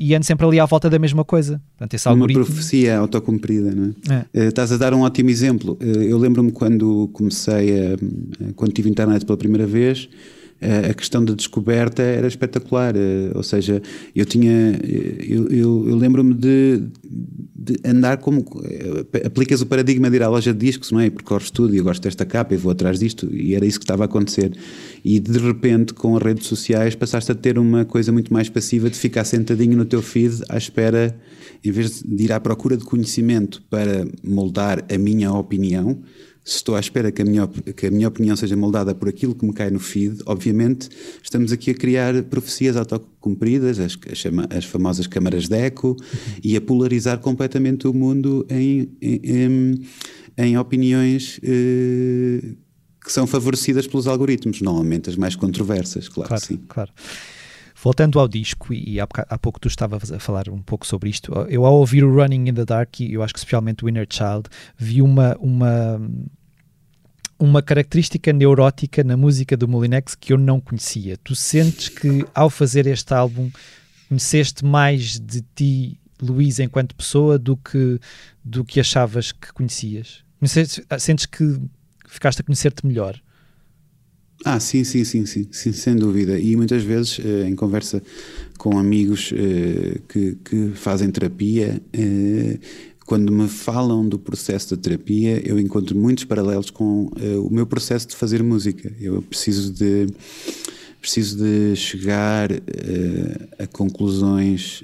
E 0.00 0.14
ando 0.14 0.24
sempre 0.24 0.46
ali 0.46 0.58
à 0.58 0.64
volta 0.64 0.88
da 0.88 0.98
mesma 0.98 1.24
coisa. 1.24 1.60
Portanto, 1.76 1.92
esse 1.94 2.08
Uma 2.08 2.14
algoritmo. 2.14 2.44
profecia 2.46 2.98
autocumprida, 2.98 3.70
não 3.74 3.94
é? 4.08 4.14
É. 4.14 4.26
Eh, 4.32 4.46
Estás 4.48 4.72
a 4.72 4.78
dar 4.78 4.94
um 4.94 5.02
ótimo 5.02 5.28
exemplo. 5.28 5.76
Eh, 5.80 6.06
Eu 6.10 6.16
lembro-me 6.18 6.50
quando 6.50 7.08
comecei 7.12 7.92
a. 7.92 7.96
quando 8.56 8.72
tive 8.72 8.88
internet 8.88 9.26
pela 9.26 9.36
primeira 9.36 9.66
vez. 9.66 10.08
A 10.62 10.92
questão 10.92 11.24
da 11.24 11.32
descoberta 11.32 12.02
era 12.02 12.28
espetacular, 12.28 12.94
eh, 12.94 13.30
ou 13.34 13.42
seja, 13.42 13.80
eu 14.14 14.26
tinha, 14.26 14.72
eh, 14.72 15.24
eu, 15.26 15.48
eu, 15.48 15.88
eu 15.88 15.96
lembro-me 15.96 16.34
de, 16.34 16.82
de 17.02 17.76
andar 17.82 18.18
como 18.18 18.44
eh, 18.64 19.26
aplicas 19.26 19.62
o 19.62 19.66
paradigma 19.66 20.10
de 20.10 20.16
ir 20.16 20.22
à 20.22 20.28
loja 20.28 20.52
de 20.52 20.66
discos, 20.66 20.92
não 20.92 21.00
é? 21.00 21.06
E 21.06 21.10
percorres 21.10 21.50
tudo 21.50 21.74
e 21.74 21.78
eu 21.78 21.84
gosto 21.84 22.02
desta 22.02 22.26
capa 22.26 22.52
e 22.52 22.58
vou 22.58 22.72
atrás 22.72 22.98
disto, 22.98 23.26
e 23.34 23.54
era 23.54 23.64
isso 23.64 23.78
que 23.78 23.84
estava 23.84 24.04
a 24.04 24.06
acontecer. 24.06 24.52
E 25.02 25.18
de 25.18 25.38
repente, 25.38 25.94
com 25.94 26.14
as 26.14 26.22
redes 26.22 26.46
sociais, 26.46 26.94
passaste 26.94 27.32
a 27.32 27.34
ter 27.34 27.58
uma 27.58 27.86
coisa 27.86 28.12
muito 28.12 28.30
mais 28.30 28.50
passiva 28.50 28.90
de 28.90 28.96
ficar 28.96 29.24
sentadinho 29.24 29.78
no 29.78 29.86
teu 29.86 30.02
feed 30.02 30.42
à 30.50 30.58
espera, 30.58 31.16
em 31.64 31.70
vez 31.70 32.02
de 32.02 32.24
ir 32.24 32.32
à 32.32 32.40
procura 32.40 32.76
de 32.76 32.84
conhecimento 32.84 33.62
para 33.70 34.06
moldar 34.22 34.84
a 34.92 34.98
minha 34.98 35.32
opinião. 35.32 36.02
Se 36.42 36.56
estou 36.56 36.74
à 36.74 36.80
espera 36.80 37.12
que 37.12 37.20
a, 37.20 37.24
minha, 37.24 37.46
que 37.46 37.86
a 37.86 37.90
minha 37.90 38.08
opinião 38.08 38.34
seja 38.34 38.56
moldada 38.56 38.94
por 38.94 39.08
aquilo 39.08 39.34
que 39.34 39.44
me 39.44 39.52
cai 39.52 39.70
no 39.70 39.78
feed, 39.78 40.22
obviamente 40.26 40.88
estamos 41.22 41.52
aqui 41.52 41.70
a 41.70 41.74
criar 41.74 42.22
profecias 42.24 42.76
autocumpridas, 42.76 43.78
as, 43.78 43.96
as, 44.56 44.64
famosas 44.64 45.06
câmaras 45.06 45.48
de 45.48 45.56
eco, 45.56 45.94
e 46.42 46.56
a 46.56 46.60
polarizar 46.60 47.18
completamente 47.18 47.86
o 47.86 47.92
mundo 47.92 48.46
em, 48.48 48.90
em, 49.02 49.20
em- 49.22 49.80
em 50.38 50.56
opiniões 50.56 51.38
eh, 51.42 52.54
que 53.04 53.12
são 53.12 53.26
favorecidas 53.26 53.86
pelos 53.86 54.06
algoritmos, 54.06 54.62
normalmente 54.62 55.10
as 55.10 55.16
mais 55.16 55.36
controversas, 55.36 56.08
claro, 56.08 56.28
Claro, 56.28 56.40
que 56.42 56.48
sim. 56.48 56.60
claro. 56.68 56.90
Voltando 57.82 58.20
ao 58.20 58.28
disco, 58.28 58.74
e 58.74 59.00
há, 59.00 59.08
há 59.28 59.38
pouco 59.38 59.58
tu 59.58 59.68
estavas 59.68 60.12
a 60.12 60.18
falar 60.18 60.48
um 60.50 60.60
pouco 60.60 60.86
sobre 60.86 61.08
isto, 61.08 61.32
eu 61.48 61.64
ao 61.64 61.74
ouvir 61.76 62.04
o 62.04 62.14
Running 62.14 62.48
in 62.50 62.54
the 62.54 62.64
Dark, 62.64 63.00
e 63.00 63.14
eu 63.14 63.22
acho 63.22 63.32
que 63.32 63.38
especialmente 63.38 63.84
o 63.84 63.88
Inner 63.88 64.06
Child, 64.10 64.48
vi 64.76 65.00
uma, 65.00 65.34
uma, 65.40 65.98
uma 67.38 67.62
característica 67.62 68.32
neurótica 68.32 69.02
na 69.02 69.16
música 69.16 69.56
do 69.56 69.66
Molinex 69.66 70.14
que 70.14 70.32
eu 70.32 70.38
não 70.38 70.60
conhecia. 70.60 71.16
Tu 71.24 71.34
sentes 71.34 71.88
que 71.88 72.24
ao 72.34 72.50
fazer 72.50 72.86
este 72.86 73.14
álbum 73.14 73.50
conheceste 74.08 74.62
mais 74.64 75.18
de 75.18 75.42
ti, 75.54 75.98
Luís, 76.20 76.58
enquanto 76.58 76.94
pessoa, 76.94 77.38
do 77.38 77.56
que, 77.56 77.98
do 78.44 78.62
que 78.62 78.78
achavas 78.78 79.32
que 79.32 79.52
conhecias? 79.54 80.22
Conheces- 80.38 80.82
Sentes 80.98 81.24
que 81.24 81.58
ficaste 82.06 82.40
a 82.40 82.44
conhecer-te 82.44 82.84
melhor? 82.84 83.18
Ah, 84.44 84.58
sim, 84.58 84.84
sim, 84.84 85.04
sim, 85.04 85.26
sim, 85.26 85.46
sim, 85.50 85.72
sem 85.72 85.94
dúvida. 85.94 86.38
E 86.38 86.56
muitas 86.56 86.82
vezes, 86.82 87.20
eh, 87.22 87.46
em 87.46 87.54
conversa 87.54 88.02
com 88.56 88.78
amigos 88.78 89.32
eh, 89.34 90.00
que, 90.08 90.36
que 90.42 90.70
fazem 90.74 91.10
terapia, 91.10 91.80
eh, 91.92 92.58
quando 93.04 93.30
me 93.32 93.48
falam 93.48 94.08
do 94.08 94.18
processo 94.18 94.74
de 94.76 94.82
terapia, 94.82 95.42
eu 95.46 95.58
encontro 95.58 95.96
muitos 95.96 96.24
paralelos 96.24 96.70
com 96.70 97.10
o 97.44 97.50
meu 97.50 97.66
processo 97.66 98.06
de 98.06 98.14
fazer 98.16 98.40
música. 98.40 98.92
Eu 99.00 99.20
preciso 99.20 99.72
de 99.72 100.06
preciso 101.00 101.36
de 101.38 101.74
chegar 101.74 102.50
a 103.58 103.66
conclusões 103.66 104.80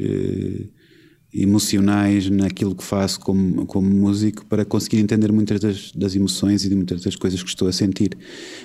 emocionais 1.42 2.28
naquilo 2.30 2.74
que 2.74 2.82
faço 2.84 3.20
como, 3.20 3.66
como 3.66 3.88
músico 3.88 4.44
para 4.46 4.64
conseguir 4.64 4.98
entender 4.98 5.32
muitas 5.32 5.60
das, 5.60 5.92
das 5.92 6.14
emoções 6.14 6.64
e 6.64 6.68
de 6.68 6.74
muitas 6.76 7.02
das 7.02 7.16
coisas 7.16 7.42
que 7.42 7.48
estou 7.48 7.68
a 7.68 7.72
sentir. 7.72 8.16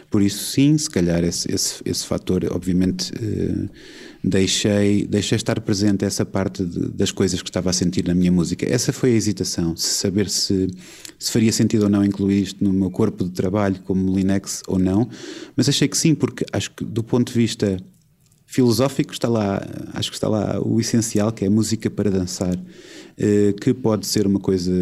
Por 0.10 0.22
isso, 0.22 0.44
sim, 0.52 0.78
se 0.78 0.90
calhar 0.90 1.24
esse, 1.24 1.52
esse, 1.54 1.82
esse 1.86 2.06
fator, 2.06 2.46
obviamente, 2.52 3.12
eh, 3.22 3.70
deixei, 4.24 5.06
deixei 5.08 5.36
estar 5.36 5.60
presente 5.62 6.06
essa 6.06 6.26
parte 6.26 6.64
de- 6.64 6.90
das 6.90 7.12
coisas 7.12 7.42
que 7.42 7.50
estava 7.50 7.70
a 7.70 7.74
sentir 7.74 8.06
na 8.08 8.14
minha 8.14 8.32
música. 8.32 8.66
Essa 8.72 8.94
foi 8.94 9.12
a 9.14 9.16
hesitação, 9.16 9.76
saber 9.76 10.30
se, 10.30 10.68
se 11.18 11.32
faria 11.32 11.52
sentido 11.52 11.84
ou 11.84 11.90
não 11.90 12.04
incluir 12.04 12.44
isto 12.44 12.64
no 12.64 12.72
meu 12.72 12.92
corpo 12.92 13.24
de 13.24 13.32
trabalho 13.32 13.80
como 13.86 14.16
Linux 14.16 14.62
ou 14.68 14.78
não, 14.78 15.10
mas 15.56 15.68
achei 15.68 15.88
que 15.88 15.98
sim, 15.98 16.14
porque 16.14 16.46
acho 16.52 16.72
que 16.72 16.84
do 16.84 17.04
ponto 17.04 17.32
de 17.32 17.38
vista 17.40 17.78
filosófico 18.52 19.14
está 19.14 19.30
lá, 19.30 19.66
acho 19.94 20.10
que 20.10 20.18
está 20.18 20.28
lá 20.28 20.60
o 20.62 20.78
essencial, 20.78 21.32
que 21.32 21.46
é 21.46 21.50
música 21.50 21.90
para 21.90 22.12
dançar, 22.12 22.60
eh, 23.18 23.54
que 23.54 23.74
pode 23.74 24.06
ser 24.06 24.28
uma 24.28 24.42
coisa 24.42 24.74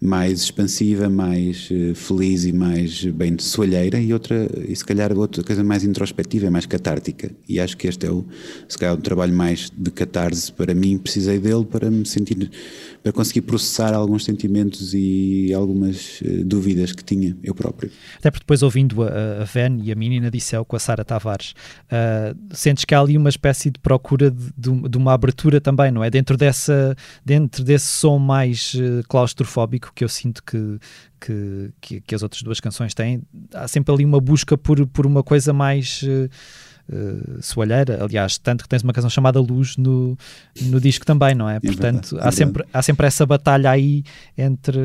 mais 0.00 0.42
expansiva, 0.42 1.08
mais 1.08 1.68
eh, 1.72 1.92
feliz 1.92 2.44
e 2.44 2.52
mais 2.52 3.04
bem 3.06 3.34
de 3.34 3.42
soalheira, 3.42 4.00
e 4.00 4.12
outra, 4.12 4.48
e 4.68 4.76
se 4.76 4.84
calhar 4.84 5.12
outra 5.18 5.42
coisa 5.42 5.64
mais 5.64 5.82
introspectiva, 5.82 6.46
e 6.46 6.50
mais 6.50 6.66
catártica. 6.66 7.32
E 7.48 7.58
acho 7.58 7.76
que 7.76 7.88
este 7.88 8.06
é 8.06 8.12
o, 8.12 8.24
se 8.68 8.78
calhar, 8.78 8.94
um 8.94 9.00
trabalho 9.00 9.34
mais 9.34 9.72
de 9.76 9.90
catarse 9.90 10.52
para 10.52 10.72
mim, 10.72 10.96
precisei 10.96 11.40
dele 11.40 11.64
para 11.64 11.90
me 11.90 12.06
sentir, 12.06 12.48
para 13.02 13.12
conseguir 13.12 13.42
processar 13.42 13.94
alguns 13.94 14.24
sentimentos 14.24 14.92
e 14.94 15.52
algumas 15.54 16.20
eh, 16.24 16.42
dúvidas 16.44 16.92
que 16.92 17.02
tinha 17.02 17.36
eu 17.42 17.54
próprio. 17.54 17.90
Até 18.18 18.30
porque 18.30 18.42
depois 18.44 18.62
ouvindo 18.62 19.02
a, 19.02 19.42
a 19.42 19.46
e 19.82 19.90
a 19.90 19.94
Menina 19.94 20.30
Dissel 20.30 20.64
com 20.64 20.76
a 20.76 20.78
Sara 20.78 21.04
Tavares, 21.04 21.54
ah, 21.90 22.34
sentes 22.52 22.84
que 22.84 22.94
há 22.94 23.00
ali 23.00 23.16
uma 23.16 23.28
espécie 23.28 23.70
de 23.70 23.78
procura 23.80 24.30
de, 24.30 24.52
de- 24.56 24.88
de 24.88 24.98
uma 24.98 25.12
abertura 25.14 25.60
também, 25.60 25.90
não 25.90 26.04
é? 26.04 26.10
Dentro, 26.10 26.36
dessa, 26.36 26.94
dentro 27.24 27.64
desse 27.64 27.86
som 27.86 28.18
mais 28.18 28.74
eh, 28.76 29.02
claustrofóbico 29.08 29.92
que 29.94 30.04
eu 30.04 30.08
sinto 30.08 30.42
que, 30.44 30.78
que, 31.20 31.70
que, 31.80 32.00
que 32.02 32.14
as 32.14 32.22
outras 32.22 32.42
duas 32.42 32.60
canções 32.60 32.94
têm, 32.94 33.22
há 33.54 33.66
sempre 33.66 33.94
ali 33.94 34.04
uma 34.04 34.20
busca 34.20 34.56
por, 34.58 34.86
por 34.86 35.06
uma 35.06 35.22
coisa 35.22 35.52
mais... 35.52 36.02
eh, 36.04 36.28
eh, 36.92 37.38
soalheira, 37.40 38.02
aliás, 38.02 38.38
tanto 38.38 38.64
que 38.64 38.68
tens 38.68 38.82
uma 38.82 38.92
canção 38.92 39.10
chamada 39.10 39.40
Luz 39.40 39.76
no, 39.76 40.16
no 40.62 40.80
disco 40.80 41.06
também, 41.06 41.34
não 41.34 41.48
é? 41.48 41.60
Portanto, 41.60 42.10
verdade, 42.10 42.24
é 42.24 42.28
há, 42.28 42.32
sempre, 42.32 42.64
há 42.72 42.82
sempre 42.82 43.06
essa 43.06 43.24
batalha 43.24 43.70
aí 43.70 44.02
entre 44.36 44.80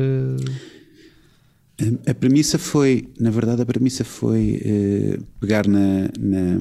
A, 1.78 2.10
a 2.10 2.14
premissa 2.14 2.58
foi, 2.58 3.08
na 3.20 3.30
verdade, 3.30 3.62
a 3.62 3.66
premissa 3.66 4.04
foi 4.04 4.62
eh, 4.64 5.18
pegar 5.38 5.66
na, 5.66 6.08
na, 6.18 6.58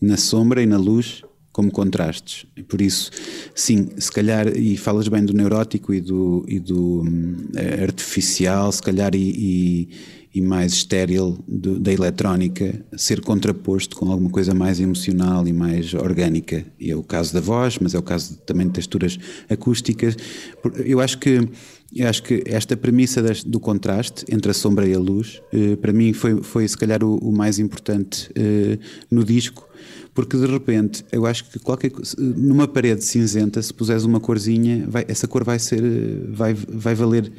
na 0.00 0.16
sombra 0.16 0.62
e 0.62 0.66
na 0.66 0.76
luz 0.76 1.22
como 1.52 1.70
contrastes. 1.70 2.46
E 2.56 2.62
Por 2.62 2.82
isso, 2.82 3.10
sim, 3.54 3.88
se 3.96 4.10
calhar, 4.10 4.48
e 4.48 4.76
falas 4.76 5.08
bem 5.08 5.24
do 5.24 5.32
neurótico 5.32 5.94
e 5.94 6.00
do, 6.00 6.44
e 6.48 6.58
do 6.58 7.04
eh, 7.54 7.82
artificial, 7.82 8.70
se 8.72 8.82
calhar, 8.82 9.14
e, 9.14 9.18
e, 9.18 9.88
e 10.36 10.40
mais 10.42 10.74
estéril 10.74 11.38
do- 11.48 11.78
da 11.80 11.90
eletrónica, 11.90 12.84
ser 12.94 13.22
contraposto 13.22 13.96
com 13.96 14.10
alguma 14.12 14.28
coisa 14.28 14.52
mais 14.52 14.78
emocional 14.78 15.48
e 15.48 15.52
mais 15.52 15.94
orgânica. 15.94 16.62
E 16.78 16.90
é 16.90 16.94
o 16.96 17.02
caso 17.02 17.32
da 17.32 17.40
voz, 17.40 17.78
mas 17.80 17.94
é 17.94 17.98
o 17.98 18.02
caso 18.02 18.36
também 18.44 18.66
de 18.66 18.74
texturas 18.74 19.18
acústicas. 19.48 20.14
Eu 20.84 21.00
acho 21.00 21.18
que 21.18 21.48
eu 21.94 22.06
acho 22.08 22.22
que 22.24 22.42
esta 22.46 22.76
premissa 22.76 23.22
do 23.46 23.58
contraste 23.60 24.24
entre 24.28 24.50
a 24.50 24.54
sombra 24.54 24.86
e 24.86 24.92
a 24.92 24.98
luz, 24.98 25.40
eh, 25.52 25.76
para 25.76 25.92
mim 25.92 26.12
foi, 26.12 26.42
foi 26.42 26.66
se 26.68 26.76
calhar 26.76 27.02
o, 27.02 27.16
o 27.18 27.32
mais 27.32 27.58
importante 27.58 28.28
eh, 28.34 28.76
no 29.10 29.24
disco, 29.24 29.66
porque 30.12 30.36
de 30.36 30.46
repente 30.46 31.04
eu 31.12 31.24
acho 31.24 31.48
que 31.48 31.58
qualquer 31.60 31.92
numa 32.18 32.66
parede 32.68 33.02
cinzenta, 33.04 33.62
se 33.62 33.72
puseres 33.72 34.02
uma 34.04 34.18
corzinha, 34.20 34.84
vai- 34.88 35.06
essa 35.08 35.26
cor 35.28 35.44
vai 35.44 35.58
ser, 35.60 35.82
eh, 35.82 36.26
vai, 36.28 36.52
vai 36.54 36.94
valer 36.94 37.32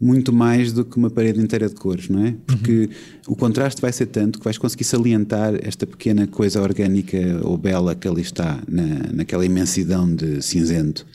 muito 0.00 0.32
mais 0.32 0.72
do 0.72 0.84
que 0.84 0.96
uma 0.96 1.08
parede 1.08 1.40
inteira 1.40 1.68
de 1.68 1.74
cores, 1.74 2.08
não 2.08 2.24
é? 2.24 2.34
Porque 2.46 2.90
o 3.26 3.34
contraste 3.34 3.80
vai 3.80 3.92
ser 3.92 4.06
tanto 4.06 4.38
que 4.38 4.44
vais 4.44 4.58
conseguir 4.58 4.84
salientar 4.84 5.54
esta 5.62 5.86
pequena 5.86 6.26
coisa 6.26 6.60
orgânica 6.60 7.18
ou 7.42 7.56
bela 7.56 7.94
que 7.94 8.06
ali 8.06 8.20
está 8.20 8.62
na, 8.68 9.12
naquela 9.12 9.44
imensidão 9.44 10.14
de 10.14 10.42
cinzento. 10.42 11.06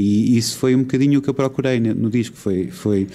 E 0.00 0.36
isso 0.38 0.56
foi 0.56 0.74
um 0.74 0.80
bocadinho 0.80 1.18
o 1.18 1.22
que 1.22 1.28
eu 1.28 1.34
procurei 1.34 1.78
no, 1.80 1.94
no 1.94 2.10
disco, 2.10 2.36
foi, 2.36 2.70
foi 2.70 3.06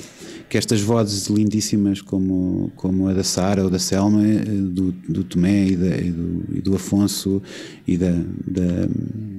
que 0.48 0.58
estas 0.58 0.80
vozes 0.82 1.28
lindíssimas 1.28 2.02
como, 2.02 2.72
como 2.76 3.08
a 3.08 3.14
da 3.14 3.24
Sara 3.24 3.64
ou 3.64 3.70
da 3.70 3.80
Selma, 3.80 4.24
eh, 4.28 4.44
do, 4.46 4.92
do 5.10 5.24
Tomé 5.24 5.68
e, 5.70 5.76
da- 5.76 5.98
e 5.98 6.12
do, 6.12 6.46
e 6.58 6.62
do 6.62 6.76
Afonso 6.76 7.42
e 7.88 7.98
da, 7.98 8.12
da, 8.12 8.88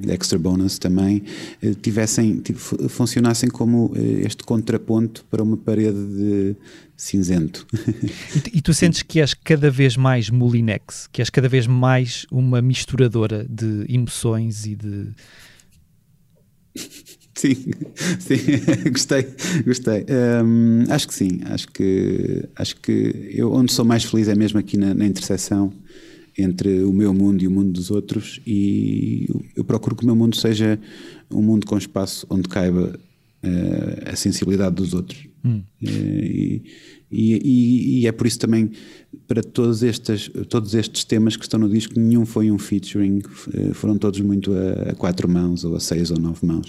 da 0.07 0.13
Extra 0.15 0.39
Bonus 0.39 0.79
também, 0.79 1.23
eh, 1.63 1.75
tivessem, 1.81 2.39
tiv- 2.41 2.57
fu- 2.59 2.89
funcionassem 2.89 3.49
como 3.49 3.93
eh, 3.95 4.27
este 4.27 4.43
contraponto 4.43 5.25
para 5.31 5.43
uma 5.43 5.57
parede 5.57 6.05
de 6.07 6.57
cinzento. 6.97 7.65
E 8.35 8.41
tu, 8.41 8.51
e 8.55 8.61
tu 8.63 8.75
sentes 8.75 9.03
que 9.03 9.21
és 9.21 9.33
cada 9.35 9.71
vez 9.71 9.97
mais 9.97 10.29
Molinex, 10.31 11.09
que 11.13 11.21
és 11.23 11.31
cada 11.31 11.49
vez 11.49 11.67
mais 11.69 12.27
uma 12.33 12.61
misturadora 12.61 13.47
de 13.49 13.85
emoções 13.89 14.67
e 14.67 14.75
de. 14.75 15.09
Sim, 17.39 17.55
sim, 18.19 18.37
gostei, 18.91 19.27
gostei. 19.67 20.07
Hum, 20.43 20.85
acho 20.89 21.07
que 21.07 21.15
sim, 21.15 21.41
acho 21.45 21.69
que 21.69 22.49
acho 22.57 22.77
que 22.81 23.31
eu 23.31 23.53
onde 23.53 23.73
sou 23.73 23.85
mais 23.85 24.05
feliz 24.05 24.27
é 24.29 24.35
mesmo 24.35 24.59
aqui 24.59 24.79
na, 24.79 24.95
na 24.95 25.05
interseção 25.05 25.71
entre 26.39 26.83
o 26.83 26.93
meu 26.93 27.13
mundo 27.13 27.43
e 27.43 27.47
o 27.47 27.51
mundo 27.51 27.73
dos 27.73 27.91
outros 27.91 28.41
e 28.47 29.27
eu, 29.29 29.45
eu 29.57 29.65
procuro 29.65 29.95
que 29.95 30.03
o 30.03 30.07
meu 30.07 30.17
mundo 30.17 30.35
seja 30.35 30.79
um 31.31 31.43
mundo 31.43 31.67
com 31.67 31.77
espaço 31.77 32.27
onde 32.31 32.49
caiba 32.49 32.99
eh, 33.43 34.11
a 34.13 34.17
sensibilidade 34.17 34.75
dos 34.75 34.95
outros. 34.95 35.29
Eh, 35.45 35.59
e, 35.83 36.63
E, 37.11 37.35
e, 37.35 38.01
e, 38.01 38.07
é 38.07 38.13
por 38.13 38.27
isso 38.27 38.39
também, 38.39 38.71
para 39.29 39.41
todos 39.41 39.83
estes, 39.83 40.29
todos 40.49 40.75
estes 40.75 41.05
temas 41.05 41.37
que 41.37 41.45
estão 41.45 41.61
no 41.61 41.69
disco, 41.69 41.99
nenhum 41.99 42.27
foi 42.27 42.51
um 42.51 42.59
featuring, 42.59 43.21
eh, 43.55 43.73
foram 43.75 43.97
todos 43.97 44.21
muito 44.21 44.53
a, 44.53 44.91
a 44.91 44.95
quatro 44.95 45.29
mãos, 45.29 45.65
ou 45.65 45.77
a 45.77 45.81
seis 45.81 46.11
ou 46.11 46.19
nove 46.19 46.45
mãos. 46.45 46.69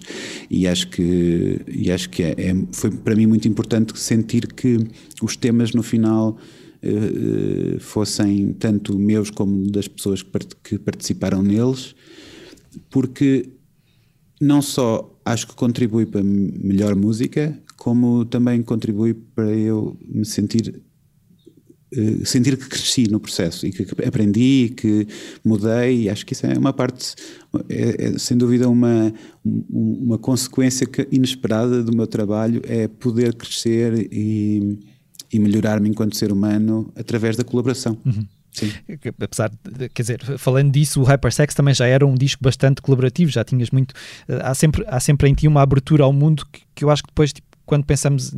E 0.50 0.68
acho 0.68 0.90
que, 0.90 1.60
e 1.68 1.92
acho 1.92 2.10
que 2.10 2.22
é, 2.22 2.36
é 2.38 2.56
foi 2.72 2.92
para 2.92 3.16
mim 3.16 3.26
muito 3.26 3.48
importante 3.48 3.98
sentir 3.98 4.46
que 4.54 4.78
os 5.24 5.36
temas 5.36 5.74
no 5.74 5.82
final 5.82 6.38
uh, 6.84 7.80
fossem 7.80 8.54
tanto 8.54 8.98
meus 8.98 9.32
como 9.32 9.72
das 9.72 9.88
pessoas 9.88 10.22
que, 10.22 10.30
part 10.30 10.56
que 10.64 10.78
participaram 10.78 11.42
neles, 11.42 11.96
porque 12.92 13.50
não 14.40 14.62
só 14.62 15.20
acho 15.26 15.48
que 15.48 15.56
contribui 15.56 16.06
para 16.06 16.24
melhor 16.24 16.96
música, 16.96 17.58
como 17.78 18.26
também 18.26 18.62
contribui 18.62 19.14
para 19.14 19.50
eu 19.52 19.98
me 20.02 20.26
sentir 20.26 20.82
uh, 21.96 22.26
sentir 22.26 22.58
que 22.58 22.68
cresci 22.68 23.10
no 23.10 23.20
processo 23.20 23.66
e 23.66 23.72
que 23.72 23.86
aprendi 24.06 24.66
e 24.66 24.70
que 24.70 25.08
mudei 25.46 26.04
e 26.04 26.10
acho 26.10 26.26
que 26.26 26.34
isso 26.34 26.46
é 26.46 26.58
uma 26.58 26.74
parte 26.74 27.16
é, 27.70 28.08
é 28.08 28.18
sem 28.18 28.36
dúvida 28.38 28.68
uma 28.68 29.14
uma 29.46 30.18
consequência 30.18 30.88
inesperada 31.12 31.84
do 31.84 31.96
meu 31.96 32.08
trabalho 32.08 32.62
é 32.66 32.88
poder 32.88 33.36
crescer 33.36 34.10
e, 34.12 34.80
e 35.32 35.40
melhorar-me 35.40 35.88
enquanto 35.88 36.18
ser 36.18 36.32
humano 36.32 36.92
através 36.96 37.38
da 37.38 37.44
colaboração 37.44 37.98
uhum. 38.06 38.26
Sim. 38.58 38.72
Apesar 39.22 39.50
de, 39.50 39.88
quer 39.90 40.02
dizer, 40.02 40.38
falando 40.40 40.72
disso, 40.72 41.00
o 41.00 41.04
Hypersex 41.04 41.54
também 41.54 41.76
já 41.76 41.86
era 41.86 42.04
um 42.06 42.16
disco 42.16 42.44
bastante 42.44 42.82
colaborativo, 42.82 43.30
já 43.30 43.44
tinhas 43.44 43.70
muito. 43.70 43.94
Eh, 44.28 44.40
há 44.42 44.56
sempre, 44.56 44.84
há 44.88 45.00
sempre 45.00 45.30
em 45.30 45.34
ti 45.36 45.48
uma 45.48 45.62
abertura 45.62 46.04
ao 46.04 46.12
mundo 46.12 46.44
que, 46.52 46.62
que 46.74 46.84
eu 46.84 46.90
acho 46.90 47.04
que 47.04 47.10
depois, 47.10 47.32
tipo, 47.32 47.48
quando 47.68 47.86
pensamos. 47.86 48.34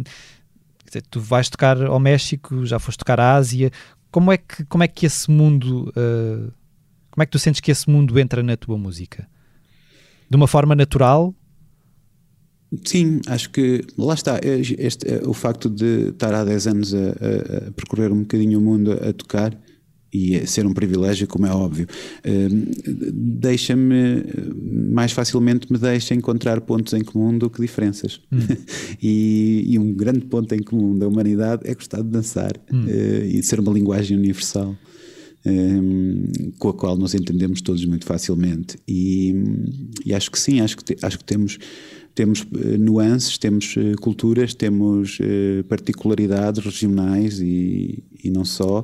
Dizer, 0.85 1.03
tu 1.09 1.21
vais 1.21 1.47
tocar 1.49 1.81
ao 1.81 1.99
México, 1.99 2.65
já 2.65 2.79
foste 2.79 2.97
tocar 2.97 3.19
à 3.19 3.35
Ásia, 3.35 3.71
como 4.11 4.31
é 4.31 4.37
que, 4.37 4.65
como 4.65 4.83
é 4.83 4.87
que 4.87 5.05
esse 5.05 5.31
mundo. 5.31 5.93
Uh, 5.95 6.51
como 7.11 7.23
é 7.23 7.25
que 7.25 7.31
tu 7.31 7.39
sentes 7.39 7.61
que 7.61 7.71
esse 7.71 7.89
mundo 7.89 8.19
entra 8.19 8.43
na 8.43 8.57
tua 8.57 8.77
música? 8.77 9.27
De 10.29 10.35
uma 10.35 10.47
forma 10.47 10.75
natural? 10.75 11.33
Sim, 12.85 13.19
acho 13.27 13.49
que 13.49 13.81
lá 13.97 14.13
está. 14.13 14.39
Este, 14.43 15.05
o 15.25 15.33
facto 15.33 15.69
de 15.69 16.09
estar 16.09 16.33
há 16.33 16.43
10 16.43 16.67
anos 16.67 16.93
a, 16.93 16.97
a, 16.97 17.67
a 17.67 17.71
percorrer 17.71 18.11
um 18.11 18.21
bocadinho 18.21 18.59
o 18.59 18.61
mundo 18.61 18.93
a, 18.93 19.09
a 19.09 19.13
tocar 19.13 19.57
e 20.13 20.45
ser 20.47 20.65
um 20.65 20.73
privilégio, 20.73 21.27
como 21.27 21.45
é 21.45 21.51
óbvio, 21.51 21.87
hum, 22.25 22.65
deixa-me 23.13 24.23
mais 24.91 25.11
facilmente 25.11 25.71
me 25.71 25.77
deixa 25.77 26.13
encontrar 26.13 26.59
pontos 26.61 26.93
em 26.93 27.01
comum 27.01 27.37
do 27.37 27.49
que 27.49 27.61
diferenças. 27.61 28.19
Hum. 28.31 28.39
e, 29.01 29.65
e, 29.67 29.79
um 29.79 29.93
grande 29.93 30.21
ponto 30.21 30.53
em 30.53 30.59
comum 30.61 30.97
da 30.97 31.07
humanidade 31.07 31.61
é 31.65 31.73
gostar 31.73 32.01
de 32.01 32.09
dançar 32.09 32.53
hum. 32.71 32.85
uh, 32.85 33.25
e 33.25 33.41
ser 33.43 33.59
uma 33.59 33.71
linguagem 33.71 34.17
universal. 34.17 34.75
Um, 35.45 36.25
com 36.57 36.67
a 36.67 36.73
qual 36.73 36.97
nos 36.97 37.15
entendemos 37.15 37.61
todos 37.61 37.85
muito 37.85 38.05
facilmente 38.05 38.77
e, 38.85 39.33
e 40.05 40.13
acho 40.13 40.29
que 40.29 40.37
sim, 40.37 40.59
acho 40.59 40.75
que, 40.75 40.83
te, 40.83 40.97
acho 41.01 41.17
que 41.17 41.23
temos 41.23 41.57
temos 42.15 42.41
uh, 42.41 42.77
nuances, 42.77 43.37
temos 43.37 43.75
uh, 43.75 43.95
culturas, 44.01 44.53
temos 44.53 45.19
uh, 45.19 45.63
particularidades 45.65 46.63
regionais 46.63 47.39
e, 47.39 48.03
e 48.23 48.29
não 48.29 48.43
só, 48.43 48.83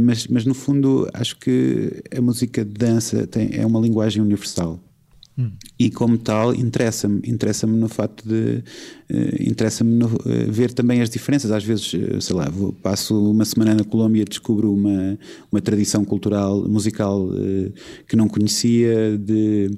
mas, 0.00 0.26
mas 0.26 0.44
no 0.44 0.54
fundo 0.54 1.08
acho 1.12 1.38
que 1.38 2.02
a 2.16 2.20
música 2.20 2.64
de 2.64 2.72
dança 2.72 3.26
tem, 3.26 3.50
é 3.52 3.66
uma 3.66 3.80
linguagem 3.80 4.22
universal. 4.22 4.80
Hum. 5.36 5.50
E 5.78 5.90
como 5.90 6.18
tal, 6.18 6.54
interessa-me, 6.54 7.20
interessa-me 7.24 7.78
no 7.78 7.88
facto 7.88 8.26
de 8.26 8.64
interessa-me 9.38 10.04
ver 10.48 10.72
também 10.72 11.00
as 11.00 11.08
diferenças. 11.08 11.52
Às 11.52 11.62
vezes, 11.62 11.92
sei 12.20 12.34
lá, 12.34 12.48
vou, 12.48 12.72
passo 12.72 13.30
uma 13.30 13.44
semana 13.44 13.74
na 13.74 13.84
Colômbia, 13.84 14.24
descubro 14.24 14.72
uma, 14.72 15.16
uma 15.52 15.60
tradição 15.60 16.04
cultural, 16.04 16.66
musical 16.68 17.28
que 18.08 18.16
não 18.16 18.28
conhecia, 18.28 19.16
de 19.16 19.70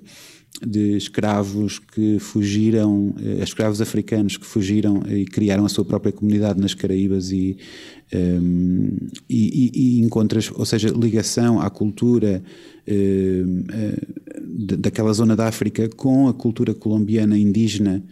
de 0.67 0.97
escravos 0.97 1.79
que 1.79 2.19
fugiram, 2.19 3.15
eh, 3.19 3.43
escravos 3.43 3.81
africanos 3.81 4.37
que 4.37 4.45
fugiram 4.45 5.03
e 5.09 5.25
criaram 5.25 5.65
a 5.65 5.69
sua 5.69 5.85
própria 5.85 6.13
comunidade 6.13 6.61
nas 6.61 6.75
Caraíbas 6.75 7.31
e, 7.31 7.57
um, 8.13 8.19
ehm, 8.19 9.09
e, 9.29 9.71
e, 9.75 10.01
encontras, 10.01 10.51
ou 10.55 10.67
seja, 10.67 10.91
ligação 10.91 11.61
à 11.61 11.71
cultura 11.71 12.43
um, 12.87 12.93
ehm, 12.93 14.77
daquela 14.79 15.13
zona 15.13 15.35
da 15.35 15.47
África 15.47 15.89
com 15.89 16.29
a 16.29 16.35
cultura 16.35 16.75
colombiana 16.75 17.39
indígena 17.39 18.03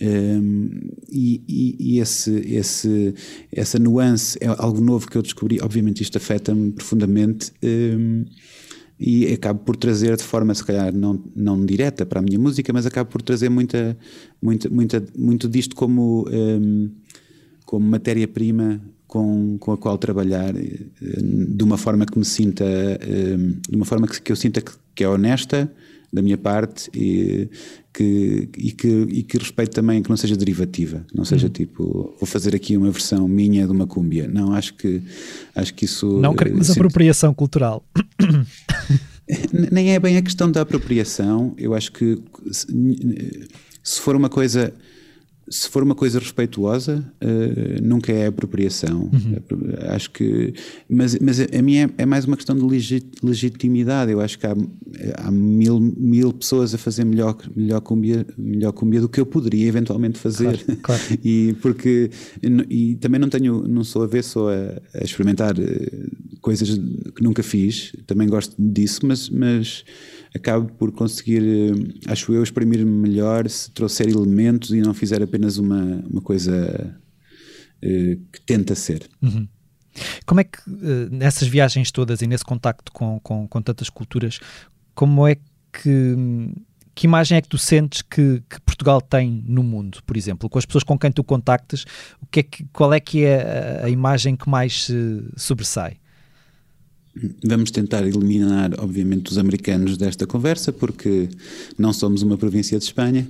um, 0.00 0.06
ehm, 0.06 0.70
e, 1.10 1.76
e 1.78 1.98
esse, 1.98 2.30
esse, 2.30 3.14
essa 3.52 3.78
nuance 3.78 4.38
é 4.40 4.46
algo 4.46 4.80
novo 4.80 5.10
que 5.10 5.18
eu 5.18 5.22
descobri. 5.22 5.60
Obviamente, 5.60 6.02
isto 6.02 6.16
afeta-me 6.16 6.70
profundamente 6.70 7.52
e 8.98 9.32
acabo 9.32 9.60
por 9.60 9.76
trazer 9.76 10.16
de 10.16 10.24
forma, 10.24 10.54
se 10.54 10.64
calhar, 10.64 10.92
não, 10.92 11.22
não 11.34 11.64
direta 11.64 12.04
para 12.04 12.18
a 12.18 12.22
minha 12.22 12.38
música, 12.38 12.72
mas 12.72 12.84
acabo 12.84 13.10
por 13.10 13.22
trazer 13.22 13.48
muita, 13.48 13.96
muita, 14.42 14.68
muita, 14.68 15.04
muito 15.16 15.48
disto 15.48 15.76
como, 15.76 16.26
um, 16.28 16.90
como 17.64 17.88
matéria-prima 17.88 18.80
com, 19.06 19.56
com 19.58 19.72
a 19.72 19.76
qual 19.76 19.96
trabalhar 19.98 20.54
hum, 20.54 21.46
de 21.48 21.64
uma 21.64 21.78
forma 21.78 22.04
que 22.04 22.18
me 22.18 22.24
sinta, 22.24 22.64
um, 22.64 23.60
de 23.68 23.76
uma 23.76 23.84
forma 23.84 24.08
que, 24.08 24.20
que 24.20 24.32
eu 24.32 24.36
sinta 24.36 24.60
que, 24.60 24.72
que 24.94 25.04
é 25.04 25.08
honesta 25.08 25.72
da 26.12 26.22
minha 26.22 26.38
parte 26.38 26.90
e 26.94 27.48
que, 27.92 28.48
e 28.56 28.72
que, 28.72 28.88
e 28.88 29.22
que 29.22 29.38
respeito 29.38 29.72
também 29.72 30.02
que 30.02 30.08
não 30.08 30.16
seja 30.16 30.36
derivativa, 30.36 31.04
não 31.14 31.24
seja 31.24 31.46
uhum. 31.46 31.52
tipo 31.52 32.14
vou 32.18 32.26
fazer 32.26 32.54
aqui 32.54 32.76
uma 32.76 32.90
versão 32.90 33.26
minha 33.28 33.66
de 33.66 33.72
uma 33.72 33.86
cúmbia. 33.86 34.28
Não, 34.28 34.52
acho 34.52 34.74
que 34.74 35.02
acho 35.54 35.74
que 35.74 35.84
isso 35.84 36.18
não 36.18 36.34
queremos 36.34 36.66
sempre... 36.66 36.80
apropriação 36.80 37.34
cultural. 37.34 37.84
Nem 39.70 39.92
é 39.92 39.98
bem 39.98 40.16
a 40.16 40.22
questão 40.22 40.50
da 40.50 40.62
apropriação. 40.62 41.54
Eu 41.58 41.74
acho 41.74 41.92
que 41.92 42.18
se 43.82 44.00
for 44.00 44.16
uma 44.16 44.30
coisa 44.30 44.72
se 45.50 45.68
for 45.68 45.82
uma 45.82 45.94
coisa 45.94 46.18
respeituosa, 46.18 47.04
uh, 47.22 47.82
nunca 47.82 48.12
é 48.12 48.26
apropriação. 48.26 49.10
Uhum. 49.12 49.36
Acho 49.88 50.10
que. 50.10 50.54
Mas, 50.88 51.18
mas 51.18 51.40
a 51.40 51.62
minha 51.62 51.86
é, 51.98 52.02
é 52.02 52.06
mais 52.06 52.24
uma 52.24 52.36
questão 52.36 52.56
de 52.56 52.62
legit, 52.62 53.06
legitimidade. 53.22 54.12
Eu 54.12 54.20
acho 54.20 54.38
que 54.38 54.46
há, 54.46 54.54
há 55.16 55.30
mil, 55.30 55.80
mil 55.80 56.32
pessoas 56.32 56.74
a 56.74 56.78
fazer 56.78 57.04
melhor, 57.04 57.36
melhor, 57.54 57.80
cumbia, 57.80 58.26
melhor 58.36 58.72
cumbia 58.72 59.00
do 59.00 59.08
que 59.08 59.20
eu 59.20 59.26
poderia 59.26 59.66
eventualmente 59.66 60.18
fazer. 60.18 60.58
Claro, 60.64 60.80
claro. 60.82 61.02
e 61.24 61.54
porque. 61.60 62.10
E 62.68 62.96
também 62.96 63.20
não 63.20 63.28
tenho. 63.28 63.66
Não 63.66 63.84
sou 63.84 64.02
avesso 64.02 64.48
a, 64.48 65.00
a 65.00 65.04
experimentar 65.04 65.58
eh, 65.58 66.06
coisas 66.40 66.78
que 67.14 67.22
nunca 67.22 67.42
fiz. 67.42 67.92
Também 68.06 68.28
gosto 68.28 68.54
disso, 68.58 69.00
mas. 69.04 69.28
mas 69.30 69.84
acabo 70.34 70.70
por 70.74 70.92
conseguir, 70.92 71.42
eh, 71.42 72.10
acho 72.10 72.32
eu, 72.32 72.42
exprimir-me 72.42 72.90
melhor 72.90 73.48
se 73.48 73.70
trouxer 73.70 74.08
elementos 74.08 74.70
e 74.70 74.80
não 74.80 74.94
fizer 74.94 75.22
apenas 75.22 75.58
uma, 75.58 76.02
uma 76.08 76.20
coisa 76.20 76.96
uh, 77.82 78.16
que 78.32 78.40
tenta 78.44 78.74
ser. 78.74 79.08
Uhum. 79.22 79.48
Como 80.26 80.40
é 80.40 80.44
que, 80.44 80.58
uh, 80.68 81.08
nessas 81.10 81.48
viagens 81.48 81.90
todas 81.90 82.22
e 82.22 82.26
nesse 82.26 82.44
contacto 82.44 82.92
com, 82.92 83.18
com, 83.20 83.48
com 83.48 83.62
tantas 83.62 83.88
culturas, 83.88 84.38
como 84.94 85.26
é 85.26 85.36
que. 85.72 86.16
Que 86.94 87.06
imagem 87.06 87.38
é 87.38 87.40
que 87.40 87.48
tu 87.48 87.56
sentes 87.56 88.02
que, 88.02 88.42
que, 88.50 88.60
Portugal 88.62 89.00
tem 89.00 89.44
no 89.46 89.62
mundo, 89.62 90.00
por 90.04 90.16
exemplo? 90.16 90.50
Com 90.50 90.58
as 90.58 90.66
pessoas 90.66 90.82
com 90.82 90.98
quem 90.98 91.12
tu 91.12 91.22
contactas, 91.22 91.84
o 92.20 92.26
que 92.26 92.40
é 92.40 92.42
que, 92.42 92.64
qual 92.72 92.92
é 92.92 92.98
que 92.98 93.24
é 93.24 93.82
a, 93.82 93.86
a 93.86 93.88
imagem 93.88 94.34
que 94.34 94.50
mais 94.50 94.86
se 94.86 95.24
sobressai? 95.36 95.98
Vamos 97.44 97.70
tentar 97.70 98.06
eliminar, 98.06 98.72
obviamente, 98.78 99.30
os 99.30 99.38
americanos 99.38 99.96
desta 99.96 100.26
conversa, 100.26 100.72
porque 100.72 101.28
não 101.76 101.92
somos 101.92 102.22
uma 102.22 102.36
província 102.36 102.78
de 102.78 102.84
Espanha, 102.84 103.26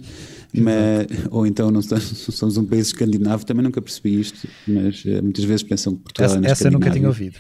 mas, 0.53 1.07
ou 1.31 1.47
então 1.47 1.71
não 1.71 1.81
somos, 1.83 2.57
um 2.57 2.65
país 2.65 2.89
escandinavo. 2.89 3.47
Também 3.47 3.63
nunca 3.63 3.81
percebi 3.81 4.21
isto, 4.21 4.49
mas 4.67 5.05
uh, 5.05 5.23
muitas 5.23 5.45
vezes 5.45 5.63
pensam 5.63 5.95
que 5.95 6.03
Portugal 6.03 6.31
essa, 6.31 6.47
é 6.47 6.51
Essa 6.51 6.71
nunca 6.71 6.91
tinha 6.91 7.09
ouvido. 7.09 7.37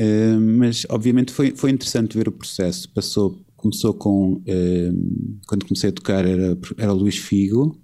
Uh, 0.00 0.40
mas, 0.40 0.86
obviamente, 0.88 1.32
foi, 1.32 1.54
foi 1.54 1.70
interessante 1.70 2.16
ver 2.16 2.28
o 2.28 2.32
processo. 2.32 2.88
Passou, 2.90 3.38
começou 3.56 3.92
com. 3.92 4.34
Uh, 4.34 5.40
quando 5.46 5.66
comecei 5.66 5.90
a 5.90 5.92
tocar, 5.92 6.24
era, 6.24 6.56
era 6.78 6.92
o 6.92 6.96
Luís 6.96 7.16
Figo, 7.16 7.78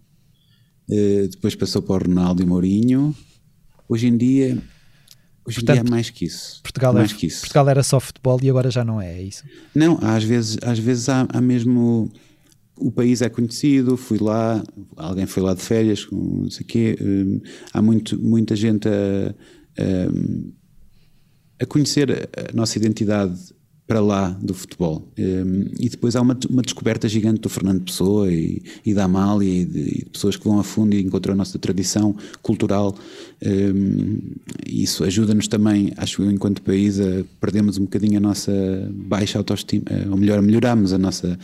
depois 1.31 1.55
passou 1.55 1.83
para 1.83 1.97
o 1.97 2.09
Ronaldo 2.09 2.43
e 2.43 2.47
Mourinho. 2.47 3.15
Hoje 3.87 4.07
em 4.07 4.17
dia 4.17 4.59
Hoje 5.49 5.61
Portanto, 5.61 5.79
em 5.79 5.83
dia 5.83 5.89
é 5.89 5.91
mais 5.91 6.11
que 6.11 6.27
isso. 6.27 6.61
Portugal, 6.63 6.93
mais 6.93 7.11
é, 7.11 7.15
que 7.15 7.27
isso. 7.27 7.41
Portugal 7.41 7.69
era 7.71 7.83
só 7.83 7.99
futebol 7.99 8.39
e 8.43 8.51
agora 8.51 8.71
já 8.71 8.85
não 8.85 9.01
é, 9.01 9.19
é 9.19 9.23
isso? 9.23 9.45
Não, 9.75 9.99
às 10.03 10.23
vezes, 10.23 10.59
às 10.61 10.79
vezes 10.79 11.09
há, 11.09 11.27
há 11.27 11.41
mesmo. 11.41 12.13
O 12.77 12.93
país 12.93 13.23
é 13.23 13.31
conhecido, 13.31 13.97
fui 13.97 14.19
lá, 14.19 14.63
alguém 14.95 15.27
foi 15.27 15.43
lá 15.43 15.55
de 15.55 15.63
férias, 15.63 16.07
não 16.13 16.51
sei 16.51 16.65
o 16.65 16.67
quê. 16.67 16.99
Hum, 17.01 17.41
há 17.73 17.81
muito, 17.81 18.17
muita 18.23 18.55
gente 18.55 18.87
a, 18.87 19.35
a, 19.83 21.63
a, 21.63 21.67
conhecer 21.67 22.29
a 22.37 22.55
nossa 22.55 22.79
identidade 22.79 23.37
para 23.89 24.01
lá 24.01 24.29
do 24.29 24.53
futebol. 24.53 25.11
Um, 25.19 25.65
e 25.81 25.89
depois 25.89 26.15
há 26.15 26.21
uma, 26.21 26.39
uma, 26.51 26.61
descoberta 26.61 27.09
gigante 27.09 27.41
do 27.41 27.49
Fernando 27.49 27.83
Pessoa 27.83 28.31
e, 28.31 28.63
e 28.85 28.93
da 28.93 29.05
Amália 29.05 29.49
e 29.49 29.65
de, 29.65 29.79
e 29.81 30.05
de, 30.05 30.11
pessoas 30.11 30.37
que 30.37 30.45
vão 30.45 30.61
a 30.61 30.63
fundo 30.63 30.95
e 30.95 31.01
encontram 31.01 31.33
a 31.33 31.37
nossa 31.37 31.59
tradição 31.59 32.15
cultural. 32.43 32.95
Um, 33.45 34.19
isso 34.67 35.05
ajuda-nos 35.05 35.47
também, 35.47 35.93
acho 35.97 36.23
eu, 36.23 36.31
enquanto 36.31 36.61
país, 36.61 36.99
a 37.01 37.25
perdermos 37.41 37.79
um 37.79 37.83
bocadinho 37.83 38.19
a 38.19 38.21
nossa 38.21 38.53
baixa 38.93 39.39
autoestima, 39.39 39.85
ou 40.11 40.17
melhor, 40.17 40.43
melhoramos 40.43 40.93
a 40.93 40.99
nossa 40.99 41.39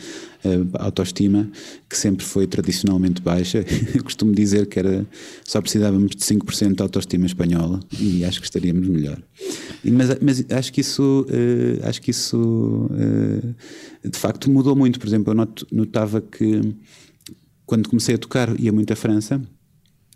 autoestima, 0.73 1.49
que 1.89 1.97
sempre 1.97 2.25
foi 2.25 2.45
tradicionalmente 2.45 3.21
baixa. 3.21 3.65
Eu 3.95 4.03
costumo 4.03 4.33
dizer 4.33 4.67
que 4.67 4.77
era, 4.77 5.05
só 5.43 5.61
precisávamos 5.61 6.11
de 6.11 6.23
5% 6.23 6.75
de 6.75 6.81
autoestima 6.81 7.25
espanhola 7.25 7.79
e 7.99 8.23
acho 8.25 8.39
que 8.39 8.45
estaríamos 8.45 8.87
melhor. 8.87 9.17
Mas, 9.83 10.09
mas 10.21 10.45
acho 10.51 10.73
que 10.73 10.81
isso, 10.81 11.25
uh, 11.29 11.87
acho 11.87 12.01
que 12.01 12.11
isso 12.11 12.89
de 14.03 14.17
facto 14.17 14.51
mudou 14.51 14.75
muito. 14.75 14.99
Por 14.99 15.07
exemplo, 15.07 15.33
eu 15.33 15.47
notava 15.71 16.21
que 16.21 16.61
quando 17.65 17.89
comecei 17.89 18.15
a 18.15 18.17
tocar 18.17 18.59
ia 18.59 18.71
muito 18.71 18.91
à 18.91 18.95
França 18.95 19.41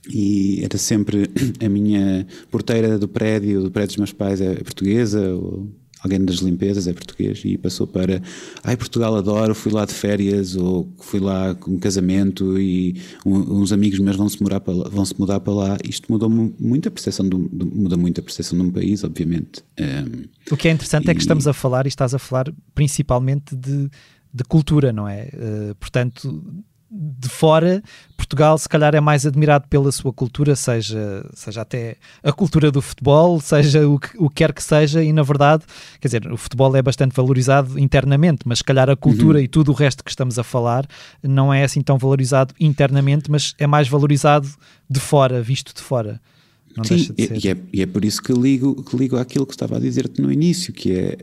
e 0.07 0.63
era 0.63 0.77
sempre 0.77 1.29
a 1.63 1.69
minha 1.69 2.25
porteira 2.49 2.97
do 2.97 3.07
prédio, 3.07 3.63
do 3.63 3.71
prédio 3.71 3.89
dos 3.89 3.97
meus 3.97 4.13
pais 4.13 4.39
é 4.41 4.55
portuguesa, 4.55 5.33
ou 5.33 5.69
alguém 6.01 6.23
das 6.23 6.37
limpezas 6.37 6.87
é 6.87 6.93
português 6.93 7.41
e 7.43 7.57
passou 7.57 7.85
para 7.85 8.21
ai 8.63 8.77
Portugal 8.77 9.15
adoro, 9.15 9.53
fui 9.53 9.71
lá 9.71 9.85
de 9.85 9.93
férias 9.93 10.55
ou 10.55 10.89
fui 10.99 11.19
lá 11.19 11.53
com 11.55 11.71
um 11.71 11.79
casamento 11.79 12.59
e 12.59 12.95
um, 13.25 13.61
uns 13.61 13.71
amigos 13.71 13.99
meus 13.99 14.15
vão 14.15 14.29
se 14.29 14.41
mudar 14.41 14.59
para 14.61 14.73
lá, 14.73 14.89
vão 14.89 15.05
se 15.05 15.13
mudar 15.19 15.39
para 15.39 15.53
lá. 15.53 15.77
Isto 15.83 16.11
mudou 16.11 16.29
muito 16.29 16.87
a 16.87 16.91
percepção 16.91 17.27
de, 17.27 17.35
muda 17.35 17.97
muito 17.97 18.19
a 18.19 18.23
percepção 18.23 18.57
de 18.57 18.65
um 18.65 18.71
país, 18.71 19.03
obviamente. 19.03 19.63
Um, 19.79 20.53
o 20.53 20.57
que 20.57 20.67
é 20.67 20.71
interessante 20.71 21.07
e, 21.07 21.11
é 21.11 21.13
que 21.13 21.21
estamos 21.21 21.47
a 21.47 21.53
falar 21.53 21.85
e 21.85 21.89
estás 21.89 22.13
a 22.13 22.19
falar 22.19 22.51
principalmente 22.73 23.55
de, 23.55 23.89
de 24.33 24.43
cultura, 24.45 24.93
não 24.93 25.07
é? 25.07 25.29
Uh, 25.33 25.75
portanto, 25.75 26.63
de 26.91 27.29
fora, 27.29 27.83
Portugal 28.17 28.57
se 28.57 28.67
calhar 28.67 28.95
é 28.95 28.99
mais 28.99 29.25
admirado 29.25 29.67
pela 29.67 29.91
sua 29.91 30.11
cultura, 30.11 30.55
seja, 30.55 31.25
seja 31.33 31.61
até 31.61 31.97
a 32.23 32.31
cultura 32.31 32.71
do 32.71 32.81
futebol, 32.81 33.39
seja 33.39 33.87
o 33.87 33.99
que, 33.99 34.17
o 34.17 34.29
que 34.29 34.35
quer 34.35 34.53
que 34.53 34.63
seja, 34.63 35.03
e 35.03 35.13
na 35.13 35.23
verdade, 35.23 35.63
quer 35.99 36.07
dizer, 36.07 36.31
o 36.31 36.37
futebol 36.37 36.75
é 36.75 36.81
bastante 36.81 37.15
valorizado 37.15 37.79
internamente, 37.79 38.41
mas 38.45 38.59
se 38.59 38.63
calhar 38.63 38.89
a 38.89 38.95
cultura 38.95 39.37
uhum. 39.37 39.43
e 39.43 39.47
tudo 39.47 39.71
o 39.71 39.75
resto 39.75 40.03
que 40.03 40.09
estamos 40.09 40.39
a 40.39 40.43
falar 40.43 40.87
não 41.21 41.53
é 41.53 41.63
assim 41.63 41.81
tão 41.81 41.97
valorizado 41.97 42.53
internamente, 42.59 43.29
mas 43.29 43.53
é 43.59 43.67
mais 43.67 43.87
valorizado 43.87 44.47
de 44.89 44.99
fora, 44.99 45.41
visto 45.41 45.73
de 45.75 45.81
fora. 45.81 46.19
Não 46.75 46.83
Sim, 46.83 46.97
de 46.97 47.13
e, 47.17 47.49
é, 47.49 47.57
e 47.73 47.81
é 47.81 47.85
por 47.85 48.05
isso 48.05 48.21
que 48.21 48.31
ligo, 48.31 48.83
que 48.83 48.95
ligo 48.95 49.17
àquilo 49.17 49.45
que 49.45 49.53
estava 49.53 49.77
a 49.77 49.79
dizer-te 49.79 50.21
no 50.21 50.31
início, 50.31 50.71
que 50.71 50.93
é 50.93 51.17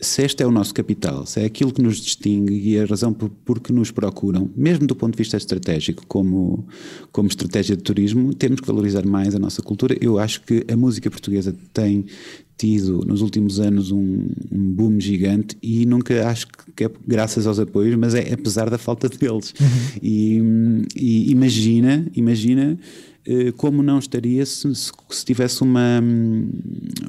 se 0.00 0.22
este 0.22 0.42
é 0.42 0.46
o 0.46 0.50
nosso 0.50 0.72
capital, 0.72 1.26
se 1.26 1.40
é 1.40 1.44
aquilo 1.44 1.72
que 1.72 1.82
nos 1.82 2.00
distingue 2.00 2.54
e 2.70 2.78
a 2.78 2.86
razão 2.86 3.12
por, 3.12 3.28
por 3.28 3.60
que 3.60 3.72
nos 3.72 3.90
procuram, 3.90 4.50
mesmo 4.56 4.86
do 4.86 4.96
ponto 4.96 5.12
de 5.12 5.18
vista 5.18 5.36
estratégico, 5.36 6.04
como, 6.06 6.66
como 7.12 7.28
estratégia 7.28 7.76
de 7.76 7.82
turismo, 7.82 8.32
temos 8.34 8.60
que 8.60 8.66
valorizar 8.66 9.04
mais 9.04 9.34
a 9.34 9.38
nossa 9.38 9.60
cultura. 9.62 9.96
Eu 10.00 10.18
acho 10.18 10.40
que 10.42 10.64
a 10.72 10.76
música 10.76 11.10
portuguesa 11.10 11.54
tem 11.74 12.06
tido 12.56 13.04
nos 13.06 13.22
últimos 13.22 13.58
anos 13.58 13.90
um, 13.90 14.26
um 14.52 14.72
boom 14.72 15.00
gigante 15.00 15.56
e 15.62 15.86
nunca 15.86 16.28
acho 16.28 16.46
que 16.76 16.84
é 16.84 16.90
graças 17.06 17.46
aos 17.46 17.58
apoios, 17.58 17.96
mas 17.96 18.14
é 18.14 18.34
apesar 18.34 18.68
da 18.68 18.78
falta 18.78 19.08
deles. 19.12 19.54
Uhum. 19.60 19.66
E, 20.02 20.42
e 20.94 21.30
imagina, 21.30 22.06
imagina 22.14 22.78
como 23.56 23.82
não 23.82 23.98
estaria 23.98 24.44
se, 24.46 24.72
se, 24.74 25.24
tivesse 25.24 25.62
uma, 25.62 26.02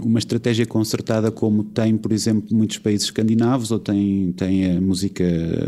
uma 0.04 0.20
estratégia 0.20 0.66
concertada 0.66 1.32
como 1.32 1.64
tem, 1.64 1.96
por 1.98 2.12
exemplo, 2.12 2.56
muitos 2.56 2.78
países 2.78 3.06
escandinavos 3.06 3.72
ou 3.72 3.80
tem, 3.80 4.32
tem 4.34 4.76
a 4.76 4.82
música, 4.82 5.24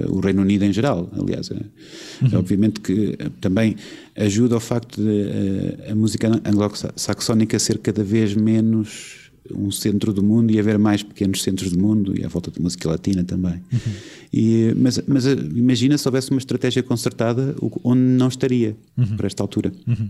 o 0.10 0.20
Reino 0.20 0.42
Unido 0.42 0.64
em 0.66 0.74
geral, 0.74 1.10
aliás. 1.18 1.50
É, 1.50 1.56
uhum. 1.56 2.40
Obviamente 2.40 2.82
que 2.82 3.18
também 3.40 3.76
ajuda 4.16 4.56
ao 4.56 4.62
facto 4.62 5.02
de 5.02 5.10
a, 5.10 5.88
eh, 5.88 5.92
a 5.92 5.96
música 5.96 6.30
anglo-saxónica 6.46 7.58
ser 7.58 7.78
cada 7.78 8.04
vez 8.04 8.36
menos 8.36 9.24
um 9.52 9.70
centro 9.72 10.14
do 10.14 10.24
mundo 10.24 10.52
e 10.52 10.60
haver 10.60 10.78
mais 10.78 11.04
pequenos 11.04 11.44
centros 11.44 11.72
do 11.72 11.80
mundo 11.80 12.18
e 12.18 12.24
à 12.24 12.28
volta 12.28 12.50
de 12.50 12.62
música 12.62 12.90
latina 12.90 13.24
também. 13.24 13.62
Uhum. 13.72 13.94
E, 14.32 14.74
mas, 14.76 15.02
mas 15.08 15.26
eh, 15.26 15.34
imagina 15.56 15.98
se 15.98 16.08
houvesse 16.08 16.32
uma 16.32 16.40
estratégia 16.40 16.82
concertada 16.82 17.56
onde 17.84 18.02
não 18.02 18.28
estaria 18.28 18.76
uhum. 18.98 19.18
para 19.18 19.28
esta 19.28 19.44
altura. 19.44 19.72
Uhum. 19.88 20.10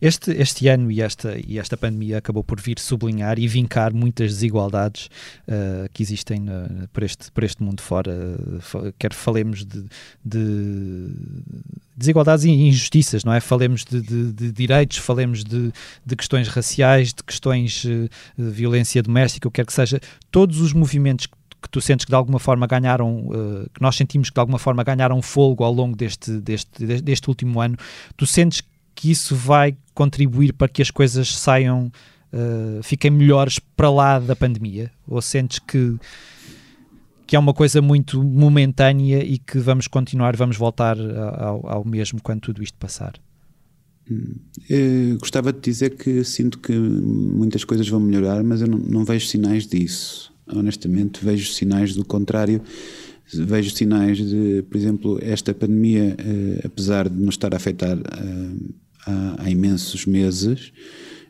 Este, 0.00 0.32
este 0.32 0.68
ano 0.68 0.90
e 0.90 1.00
esta, 1.00 1.36
e 1.46 1.58
esta 1.58 1.76
pandemia 1.76 2.18
acabou 2.18 2.42
por 2.42 2.60
vir 2.60 2.78
sublinhar 2.78 3.38
e 3.38 3.46
vincar 3.46 3.92
muitas 3.92 4.32
desigualdades 4.32 5.08
uh, 5.48 5.88
que 5.92 6.02
existem 6.02 6.48
uh, 6.48 6.88
por, 6.92 7.02
este, 7.02 7.30
por 7.30 7.44
este 7.44 7.62
mundo 7.62 7.80
fora. 7.80 8.12
Quer 8.98 9.12
falemos 9.12 9.64
de, 9.64 9.84
de, 10.24 11.10
desigualdades 11.96 12.44
e 12.44 12.50
injustiças, 12.50 13.24
não 13.24 13.32
é? 13.32 13.40
Falemos 13.40 13.84
de, 13.84 14.00
de, 14.00 14.32
de 14.32 14.52
direitos, 14.52 14.98
falemos 14.98 15.44
de, 15.44 15.72
de, 16.04 16.16
questões 16.16 16.48
raciais, 16.48 17.12
de 17.12 17.22
questões 17.22 17.82
de 17.82 18.10
violência 18.36 19.02
doméstica, 19.02 19.48
o 19.48 19.50
que 19.50 19.56
quer 19.56 19.66
que 19.66 19.72
seja. 19.72 20.00
Todos 20.30 20.60
os 20.60 20.72
movimentos 20.72 21.26
que 21.26 21.40
que 21.60 21.68
tu 21.68 21.80
sentes 21.80 22.04
que 22.04 22.10
de 22.10 22.16
alguma 22.16 22.38
forma 22.38 22.66
ganharam, 22.66 23.26
uh, 23.26 23.70
que 23.74 23.82
nós 23.82 23.96
sentimos 23.96 24.30
que 24.30 24.34
de 24.34 24.40
alguma 24.40 24.58
forma 24.58 24.82
ganharam 24.82 25.20
fogo 25.20 25.62
ao 25.62 25.72
longo 25.72 25.96
deste, 25.96 26.32
deste, 26.40 26.84
deste 27.02 27.28
último 27.28 27.60
ano, 27.60 27.76
tu 28.16 28.26
sentes 28.26 28.62
que 29.00 29.10
isso 29.10 29.34
vai 29.34 29.74
contribuir 29.94 30.52
para 30.52 30.68
que 30.68 30.82
as 30.82 30.90
coisas 30.90 31.34
saiam, 31.34 31.90
uh, 32.34 32.82
fiquem 32.82 33.10
melhores 33.10 33.58
para 33.58 33.90
lá 33.90 34.18
da 34.18 34.36
pandemia? 34.36 34.90
Ou 35.08 35.22
sentes 35.22 35.58
que, 35.58 35.96
que 37.26 37.34
é 37.34 37.38
uma 37.38 37.54
coisa 37.54 37.80
muito 37.80 38.22
momentânea 38.22 39.24
e 39.24 39.38
que 39.38 39.58
vamos 39.58 39.88
continuar, 39.88 40.36
vamos 40.36 40.58
voltar 40.58 40.98
ao, 41.00 41.66
ao 41.66 41.84
mesmo 41.86 42.20
quando 42.22 42.40
tudo 42.42 42.62
isto 42.62 42.76
passar? 42.76 43.14
Hum, 44.10 44.34
eu 44.68 45.16
gostava 45.16 45.50
de 45.50 45.60
dizer 45.60 45.96
que 45.96 46.22
sinto 46.22 46.58
que 46.58 46.74
muitas 46.74 47.64
coisas 47.64 47.88
vão 47.88 48.00
melhorar, 48.00 48.44
mas 48.44 48.60
eu 48.60 48.68
não, 48.68 48.78
não 48.78 49.02
vejo 49.02 49.26
sinais 49.26 49.66
disso. 49.66 50.30
Honestamente, 50.46 51.24
vejo 51.24 51.50
sinais 51.50 51.94
do 51.94 52.04
contrário 52.04 52.60
vejo 53.32 53.70
sinais 53.70 54.18
de, 54.18 54.64
por 54.68 54.76
exemplo, 54.76 55.18
esta 55.22 55.54
pandemia, 55.54 56.16
eh, 56.18 56.62
apesar 56.64 57.08
de 57.08 57.16
nos 57.16 57.34
estar 57.34 57.54
a 57.54 57.56
afetar 57.56 57.96
eh, 57.96 58.72
há, 59.06 59.44
há 59.44 59.50
imensos 59.50 60.06
meses, 60.06 60.72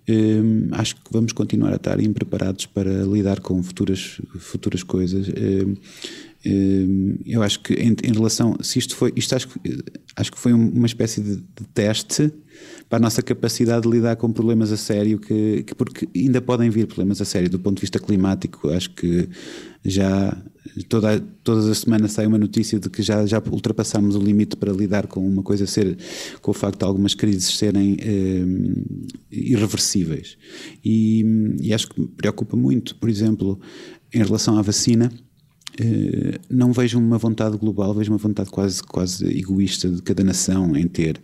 um, 0.09 0.69
acho 0.73 0.97
que 0.97 1.13
vamos 1.13 1.33
continuar 1.33 1.73
a 1.73 1.77
estar 1.77 2.01
impreparados 2.01 2.67
para 2.67 2.91
lidar 3.05 3.41
com 3.41 3.63
futuras, 3.63 4.21
futuras 4.39 4.83
coisas. 4.83 5.29
Um, 5.29 5.77
um, 6.47 7.19
eu 7.27 7.43
acho 7.43 7.61
que 7.61 7.75
em, 7.75 7.95
em, 8.03 8.13
relação, 8.13 8.57
se 8.63 8.79
isto 8.79 8.97
foi, 8.97 9.13
isto 9.15 9.37
acho, 9.37 9.49
acho 10.17 10.33
que 10.33 10.39
foi 10.39 10.53
uma 10.53 10.87
espécie 10.87 11.21
de, 11.21 11.37
de, 11.37 11.67
teste 11.75 12.33
para 12.89 12.97
a 12.97 13.01
nossa 13.01 13.23
capacidade 13.23 13.83
de 13.83 13.95
lidar 13.95 14.17
com 14.17 14.33
problemas 14.33 14.73
a 14.73 14.77
sério, 14.77 15.19
que, 15.19 15.63
que, 15.63 15.75
porque 15.75 16.09
ainda 16.17 16.41
podem 16.41 16.71
vir 16.71 16.87
problemas 16.87 17.21
a 17.21 17.25
sério 17.25 17.49
do 17.49 17.59
ponto 17.59 17.77
de 17.77 17.83
vista 17.83 17.99
climático. 17.99 18.71
Acho 18.71 18.91
que 18.91 19.29
já 19.85 20.37
toda, 20.89 21.21
todas 21.43 21.69
as 21.69 21.79
semanas 21.79 22.13
sai 22.13 22.27
uma 22.27 22.39
notícia 22.39 22.79
de 22.79 22.89
que 22.89 23.03
já, 23.03 23.25
já 23.27 23.41
o 24.17 24.19
limite 24.19 24.57
para 24.57 24.73
lidar 24.73 25.07
com 25.07 25.27
uma 25.27 25.43
coisa 25.43 25.67
ser, 25.67 25.97
com 26.41 26.51
o 26.51 26.55
facto 26.55 26.79
de 26.79 26.85
algumas 26.85 27.15
crises 27.15 27.57
serem 27.57 27.97
eh, 28.01 28.45
irreversíveis. 29.31 30.37
E, 30.85 31.25
e 31.61 31.75
acho 31.75 31.89
que 31.89 32.01
me 32.01 32.07
preocupa 32.07 32.57
muito, 32.57 32.95
por 32.97 33.09
exemplo, 33.09 33.61
em 34.13 34.23
relação 34.23 34.59
à 34.59 34.63
vacina 34.63 35.11
não 36.49 36.73
vejo 36.73 36.99
uma 36.99 37.19
vontade 37.19 37.57
global, 37.57 37.95
vejo 37.95 38.13
uma 38.13 38.19
vontade 38.19 38.51
quase, 38.51 38.83
quase 38.83 39.27
egoísta 39.27 39.89
de 39.89 40.03
cada 40.03 40.23
nação 40.25 40.77
em 40.77 40.87
ter. 40.87 41.21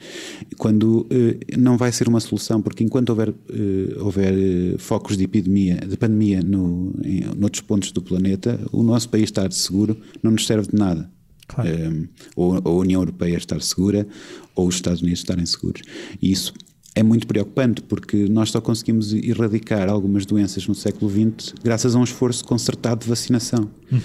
Quando 0.57 1.07
eh, 1.11 1.57
não 1.57 1.77
vai 1.77 1.93
ser 1.93 2.09
uma 2.09 2.21
solução, 2.21 2.63
porque 2.63 2.85
enquanto 2.85 3.11
houver, 3.11 3.35
eh, 3.51 3.97
houver 3.99 4.79
focos 4.79 5.17
de 5.17 5.25
epidemia, 5.25 5.77
de 5.77 5.97
pandemia 5.97 6.43
no, 6.43 6.95
em 7.05 7.21
noutros 7.37 7.63
pontos 7.63 7.93
do 7.93 8.01
planeta, 8.01 8.61
o 8.73 8.83
nosso 8.83 9.09
país 9.09 9.25
estar 9.25 9.51
seguro 9.53 9.97
não 10.23 10.33
nos 10.33 10.47
serve 10.47 10.69
de 10.69 10.77
nada. 10.77 11.11
Claro. 11.49 12.09
ou 12.35 12.57
a 12.57 12.71
União 12.71 13.01
Europeia 13.01 13.37
estar 13.37 13.63
segura, 13.63 14.05
ou 14.53 14.67
os 14.67 14.75
Estados 14.75 15.01
Unidos 15.01 15.21
estarem 15.21 15.47
seguros. 15.47 15.81
E 16.21 16.33
isso 16.33 16.53
é 16.97 17.03
muito 17.03 17.27
preocupante 17.27 17.83
porque 17.83 18.27
nós 18.27 18.51
só 18.51 18.61
conseguimos 18.61 19.13
erradicar 19.13 19.89
algumas 19.91 20.25
doenças 20.25 20.67
no 20.67 20.75
século 20.75 21.11
XX 21.11 21.55
graças 21.63 21.95
a 21.95 21.99
um 21.99 22.05
esforço 22.05 22.43
concertado 22.45 23.03
de 23.03 23.09
vacinação. 23.09 23.71
Uhum. 23.93 24.01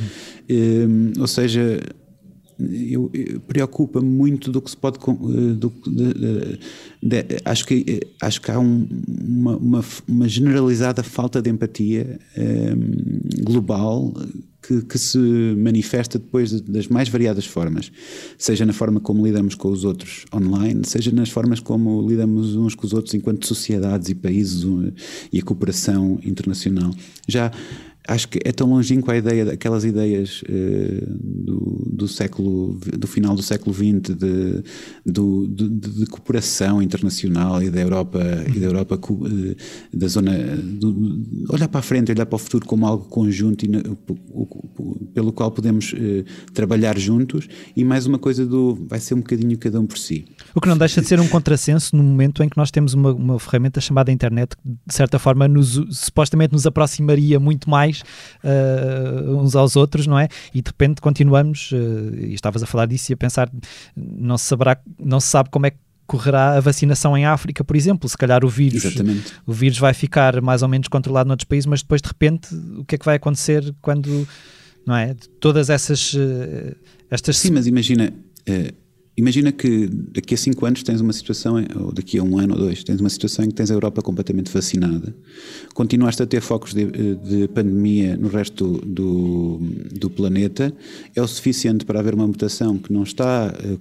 Um, 1.16 1.22
ou 1.22 1.28
seja, 1.28 1.80
eu, 2.60 3.10
eu 3.14 3.40
preocupa 3.40 4.02
muito 4.02 4.52
do 4.52 4.62
que 4.62 4.70
se 4.70 4.78
pode 4.78 5.00
eh, 5.00 5.54
do, 5.54 5.74
de, 5.88 6.14
de, 6.14 7.24
de, 7.24 7.42
acho 7.46 7.66
que 7.66 7.86
eh, 7.88 8.08
acho 8.22 8.42
que 8.42 8.52
há 8.52 8.60
um, 8.60 8.88
uma, 9.08 9.56
uma, 9.56 9.86
uma, 10.08 10.28
generalizada 10.28 11.02
falta 11.02 11.42
de 11.42 11.50
empatia 11.50 12.20
um, 12.38 13.44
global 13.44 14.14
que, 14.62 14.82
que, 14.84 14.98
se 14.98 15.18
manifesta 15.58 16.20
depois 16.20 16.62
das 16.62 16.88
mais 16.88 17.10
variadas 17.10 17.46
formas, 17.46 17.92
seja 18.38 18.66
na 18.66 18.74
forma 18.74 19.00
como 19.00 19.26
lidamos 19.26 19.56
com 19.56 19.70
os 19.70 19.84
outros 19.84 20.26
online, 20.34 20.82
seja 20.86 21.12
nas 21.12 21.30
formas 21.30 21.60
como 21.60 22.08
lidamos 22.08 22.56
uns 22.56 22.76
com 22.76 22.86
os 22.86 22.94
outros 22.94 23.14
enquanto 23.14 23.48
sociedades 23.48 24.10
e 24.10 24.16
países 24.16 24.64
e 25.32 25.40
a 25.40 25.42
cooperação 25.42 26.20
internacional. 26.24 26.92
Já 27.28 27.52
acho 28.12 28.28
que 28.28 28.40
é 28.44 28.52
tão 28.52 28.70
longínquo 28.70 29.10
a 29.12 29.18
ideia 29.18 29.46
daquelas 29.46 29.84
ideias 29.84 30.42
uh, 30.44 31.06
do, 31.20 31.90
do 31.92 32.08
século 32.08 32.80
do 32.98 33.08
final 33.08 33.36
do 33.36 33.42
século 33.42 33.74
XX 33.74 34.16
de, 34.16 34.64
de, 35.06 35.70
de, 35.70 36.06
cooperação 36.08 36.82
internacional 36.82 37.62
e 37.62 37.70
da 37.70 37.80
Europa 37.80 38.20
e 38.54 38.60
da 38.60 38.66
Europa 38.66 39.00
uh, 39.10 39.56
da 39.94 40.08
zona 40.08 40.32
do, 40.58 41.24
olhar 41.50 41.68
para 41.68 41.80
a 41.80 41.84
frente 41.84 42.12
olhar 42.12 42.26
para 42.26 42.36
o 42.36 42.40
futuro 42.40 42.66
como 42.66 42.86
algo 42.86 43.06
conjunto 43.06 43.66
e, 43.66 43.70
pelo 45.14 45.32
qual 45.32 45.52
podemos 45.52 45.94
uh, 45.94 46.24
trabalhar 46.54 46.98
juntos. 46.98 47.48
E 47.76 47.84
mais 47.84 48.06
uma 48.06 48.18
coisa 48.18 48.46
do 48.46 48.76
vai 48.88 49.00
ser 49.00 49.14
um 49.14 49.18
bocadinho 49.18 49.58
cada 49.58 49.80
um 49.80 49.86
por 49.86 49.98
si. 49.98 50.26
O 50.54 50.62
que 50.62 50.68
não 50.68 50.78
deixa 50.78 51.02
de 51.02 51.08
ser 51.08 51.20
um 51.20 51.28
contrassenso 51.28 51.96
no 51.96 52.04
momento 52.04 52.44
em 52.44 52.50
que 52.50 52.58
nós 52.58 52.72
temos 52.72 52.94
uma, 52.94 53.14
uma 53.14 53.40
ferramenta 53.40 53.80
chamada 53.80 54.12
internet 54.12 54.56
que 54.56 54.70
de 54.70 54.94
certa 54.94 55.20
forma 55.20 55.48
nos, 55.48 55.82
supostamente 55.92 56.54
nos 56.54 56.66
aproximaria 56.66 57.40
muito 57.40 57.70
mais 57.70 58.01
uh, 58.44 59.38
uns 59.38 59.56
aos 59.56 59.76
outros, 59.76 60.08
não 60.08 60.18
é? 60.18 60.28
E 60.54 60.62
de 60.62 60.70
repente 60.70 61.02
continuamos, 61.02 61.72
uh, 61.72 62.16
e 62.16 62.34
estavas 62.34 62.64
a 62.64 62.66
falar 62.66 62.86
disso 62.86 63.12
e 63.12 63.14
a 63.14 63.18
pensar, 63.18 63.50
não 63.96 64.38
se 64.38 64.46
saberá, 64.46 64.78
não 65.00 65.20
se 65.20 65.28
sabe 65.28 65.50
como 65.50 65.66
é 65.66 65.72
que 65.72 65.78
correrá 66.08 66.58
a 66.58 66.60
vacinação 66.60 67.18
em 67.18 67.26
África, 67.26 67.64
por 67.64 67.76
exemplo. 67.76 68.10
Se 68.10 68.18
calhar 68.18 68.44
o 68.44 68.50
vírus, 68.50 68.84
Exatamente. 68.84 69.34
o 69.46 69.54
vírus 69.54 69.78
vai 69.78 69.94
ficar 69.94 70.42
mais 70.42 70.62
ou 70.62 70.68
menos 70.68 70.90
controlado 70.90 71.28
noutros 71.28 71.48
países, 71.48 71.66
mas 71.66 71.82
depois 71.82 72.02
de 72.02 72.08
repente 72.10 72.54
o 72.78 72.84
que 72.84 72.96
é 72.96 72.98
que 72.98 73.06
vai 73.06 73.16
acontecer 73.16 73.74
quando, 73.82 74.28
não 74.86 74.96
é? 74.96 75.16
Todas 75.40 75.70
essas 75.70 76.14
uh, 76.14 76.76
estas 77.10 77.38
Sim, 77.38 77.52
mas 77.52 77.66
imagina, 77.66 78.14
Imagina 79.22 79.52
que 79.52 79.88
daqui 79.88 80.34
a 80.34 80.38
5 80.38 80.66
anos 80.66 80.82
tens 80.82 81.00
uma 81.00 81.14
situação, 81.14 81.64
ou 81.80 81.92
daqui 81.92 82.18
a 82.18 82.24
um 82.24 82.40
ano 82.40 82.56
ou 82.56 82.60
dois, 82.62 82.84
tens 82.84 83.00
uma 83.00 83.10
situação 83.10 83.46
em 83.46 83.50
que 83.50 83.54
tens 83.54 83.70
a 83.70 83.76
Europa 83.76 84.02
completamente 84.02 84.52
vacinada, 84.52 85.16
continuaste 85.76 86.24
a 86.24 86.26
ter 86.26 86.42
focos 86.42 86.74
de, 86.74 86.86
de 86.88 87.48
pandemia 87.50 88.18
no 88.18 88.30
resto 88.30 88.82
do, 88.84 89.60
do, 89.94 90.10
planeta, 90.10 90.74
é 91.16 91.22
o 91.22 91.28
suficiente 91.28 91.86
para 91.86 92.00
haver 92.00 92.16
uma 92.16 92.26
mutação 92.26 92.80
que 92.80 92.92
não 92.92 93.04
está, 93.04 93.54
eh, 93.64 93.78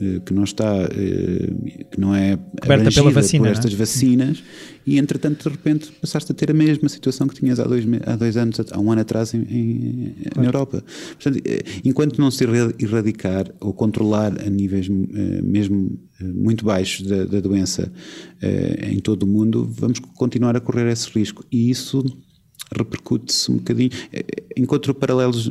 eh, 0.00 0.20
que 0.26 0.34
não 0.34 0.42
está, 0.42 0.74
eh, 0.90 1.84
que 1.92 2.00
não 2.00 2.12
é 2.12 2.36
coberta 2.60 2.90
pela 2.90 3.12
vacina, 3.12 3.44
por 3.44 3.52
estas 3.52 3.74
vacinas 3.74 4.42
e 4.86 4.98
entretanto 4.98 5.42
de 5.42 5.48
repente 5.48 5.90
passaste 6.00 6.30
a 6.30 6.34
ter 6.34 6.48
a 6.50 6.54
mesma 6.54 6.88
situação 6.88 7.26
que 7.26 7.34
tinhas 7.34 7.58
há 7.58 7.64
dois, 7.64 7.84
há 8.06 8.14
dois 8.14 8.36
anos, 8.36 8.60
há 8.70 8.78
um 8.78 8.92
ano 8.92 9.00
atrás 9.00 9.34
em, 9.34 9.40
em 9.40 10.14
claro. 10.22 10.40
na 10.40 10.44
Europa. 10.44 10.84
Portanto, 11.14 11.42
eh, 11.44 11.64
enquanto 11.84 12.20
não 12.20 12.30
se 12.30 12.44
erradicar 12.78 13.52
ou 13.58 13.72
controlar 13.72 14.40
a 14.40 14.48
níveis 14.48 14.86
eh, 14.88 15.42
mesmo 15.42 15.98
eh, 16.20 16.24
muito 16.24 16.64
baixos 16.64 17.04
da, 17.04 17.24
da 17.24 17.40
doença 17.40 17.92
em 18.82 19.00
todo 19.00 19.24
o 19.24 19.26
mundo, 19.26 19.68
vamos 19.68 19.98
continuar 19.98 20.56
a 20.56 20.60
correr 20.60 20.90
esse 20.92 21.10
risco. 21.10 21.44
E 21.50 21.70
isso 21.70 22.04
repercute-se 22.76 23.50
um 23.50 23.56
bocadinho. 23.56 23.90
Encontro 24.56 24.94
paralelos 24.94 25.50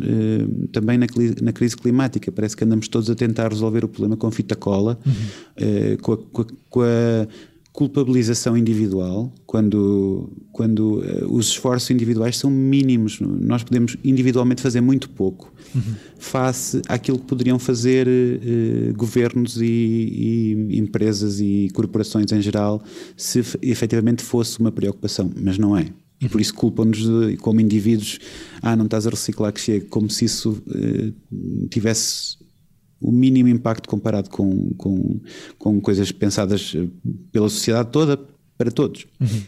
também 0.72 0.98
na, 0.98 1.08
na, 1.42 1.52
crise 1.52 1.76
climática. 1.76 2.32
Parece 2.32 2.56
que 2.56 2.64
andamos 2.64 2.88
todos 2.88 3.10
a 3.10 3.16
tentar 3.16 3.50
resolver 3.50 3.84
o 3.84 3.88
problema 3.88 4.16
com 4.16 4.30
fita 4.30 4.56
cola, 4.56 5.00
uhum. 5.06 5.98
com, 6.02 6.14
a, 6.14 6.18
com, 6.18 6.42
a, 6.42 6.46
com 6.70 6.82
a 6.82 7.28
culpabilização 7.76 8.56
individual, 8.56 9.34
quando, 9.46 10.32
quando 10.54 11.02
uh, 11.02 11.36
os 11.36 11.48
esforços 11.48 11.90
individuais 11.92 12.38
são 12.38 12.50
mínimos. 12.50 13.20
Nós 13.20 13.66
podemos 13.66 13.98
individualmente 14.02 14.62
fazer 14.62 14.80
muito 14.80 15.10
pouco 15.10 15.54
uhum. 15.76 15.82
face 16.18 16.82
àquilo 16.88 17.20
que 17.20 17.26
poderiam 17.26 17.60
fazer 17.60 18.08
uh, 18.08 18.94
governos 18.96 19.62
e, 19.62 19.66
e, 19.66 20.78
empresas 20.80 21.42
e 21.42 21.68
corporações 21.74 22.32
em 22.32 22.42
geral 22.42 22.82
se 23.18 23.44
efetivamente 23.62 24.24
fosse 24.24 24.58
uma 24.58 24.72
preocupação, 24.72 25.30
mas 25.36 25.58
não 25.58 25.78
é. 25.78 25.88
E 26.22 26.30
por 26.30 26.40
isso 26.40 26.54
culpam-nos 26.54 27.06
como 27.42 27.60
indivíduos, 27.60 28.20
ah, 28.62 28.74
não 28.74 28.86
estás 28.86 29.06
a 29.06 29.10
reciclar 29.10 29.52
que 29.52 29.60
chega, 29.60 29.86
como 29.90 30.10
se 30.10 30.24
isso 30.24 30.64
uh, 30.66 31.68
tivesse 31.68 32.38
o 33.06 33.12
mínimo 33.12 33.50
impacto 33.50 33.88
comparado 33.88 34.30
com, 34.30 34.70
com, 34.76 35.20
com 35.60 35.80
coisas 35.80 36.12
pensadas 36.12 36.74
eh, 36.76 36.88
pela 37.32 37.48
sociedade 37.50 37.90
toda, 37.92 38.20
para 38.58 38.72
todos. 38.72 39.06
Uhum. 39.20 39.44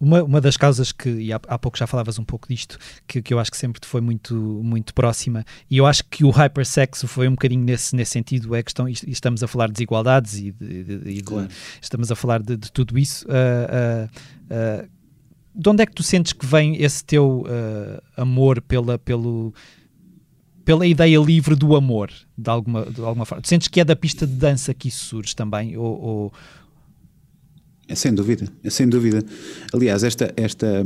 Uma, 0.00 0.22
uma 0.22 0.40
das 0.40 0.56
causas 0.56 0.92
que, 0.92 1.08
e 1.10 1.32
há, 1.32 1.40
há 1.48 1.58
pouco 1.58 1.76
já 1.76 1.86
falavas 1.86 2.18
um 2.18 2.24
pouco 2.24 2.48
disto, 2.48 2.78
que, 3.06 3.20
que 3.20 3.34
eu 3.34 3.38
acho 3.38 3.50
que 3.50 3.56
sempre 3.56 3.80
te 3.80 3.86
foi 3.86 4.00
muito, 4.00 4.34
muito 4.34 4.94
próxima, 4.94 5.44
e 5.70 5.76
eu 5.76 5.84
acho 5.84 6.04
que 6.04 6.24
o 6.24 6.30
hypersexo 6.30 7.06
foi 7.06 7.28
um 7.28 7.32
bocadinho 7.32 7.64
nesse, 7.64 7.94
nesse 7.94 8.12
sentido, 8.12 8.54
é 8.54 8.62
questão, 8.62 8.88
estamos 8.88 9.42
a 9.42 9.48
falar 9.48 9.66
de 9.66 9.74
desigualdades 9.74 10.38
e, 10.38 10.52
de, 10.52 10.84
de, 10.84 10.98
de, 10.98 11.22
claro. 11.22 11.48
estamos 11.82 12.10
a 12.10 12.16
falar 12.16 12.40
de, 12.40 12.56
tudo 12.56 12.96
isso. 12.98 13.26
Uh, 13.26 14.84
uh, 14.84 14.84
uh, 14.84 14.88
de 15.54 15.68
onde 15.68 15.82
é 15.82 15.86
que 15.86 15.92
tu 15.92 16.04
sentes 16.04 16.32
que 16.32 16.46
vem 16.46 16.80
esse 16.80 17.04
teu 17.04 17.44
amor 18.16 18.62
pela, 18.62 18.96
pelo, 18.96 19.52
pela 20.68 20.86
ideia 20.86 21.18
livre 21.18 21.54
do 21.54 21.74
amor, 21.74 22.10
de 22.36 22.50
alguma, 22.50 22.84
de 22.84 23.00
alguma 23.00 23.24
forma. 23.24 23.42
Sentes 23.42 23.68
que 23.68 23.80
é 23.80 23.84
da 23.86 23.96
pista 23.96 24.26
de 24.26 24.34
dança 24.34 24.74
que 24.74 24.88
isso 24.88 25.02
surge 25.06 25.34
também? 25.34 25.78
Ou, 25.78 25.98
ou... 25.98 26.32
É 27.88 27.94
sem 27.94 28.12
dúvida, 28.12 28.52
é 28.62 28.68
sem 28.68 28.86
dúvida. 28.86 29.24
Aliás, 29.72 30.04
esta, 30.04 30.30
esta, 30.36 30.84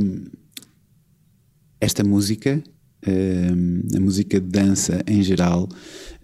esta 1.81 2.01
música, 2.01 2.63
um, 3.05 3.97
a 3.97 3.99
música 3.99 4.39
de 4.39 4.47
dança 4.47 5.03
em 5.05 5.21
geral, 5.21 5.67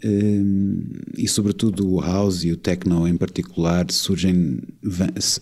um, 0.05 0.81
e 1.17 1.27
sobretudo 1.27 1.85
o 1.85 1.99
house 1.99 2.45
e 2.45 2.53
o 2.53 2.55
techno 2.55 3.05
em 3.09 3.17
particular, 3.17 3.91
surgem, 3.91 4.61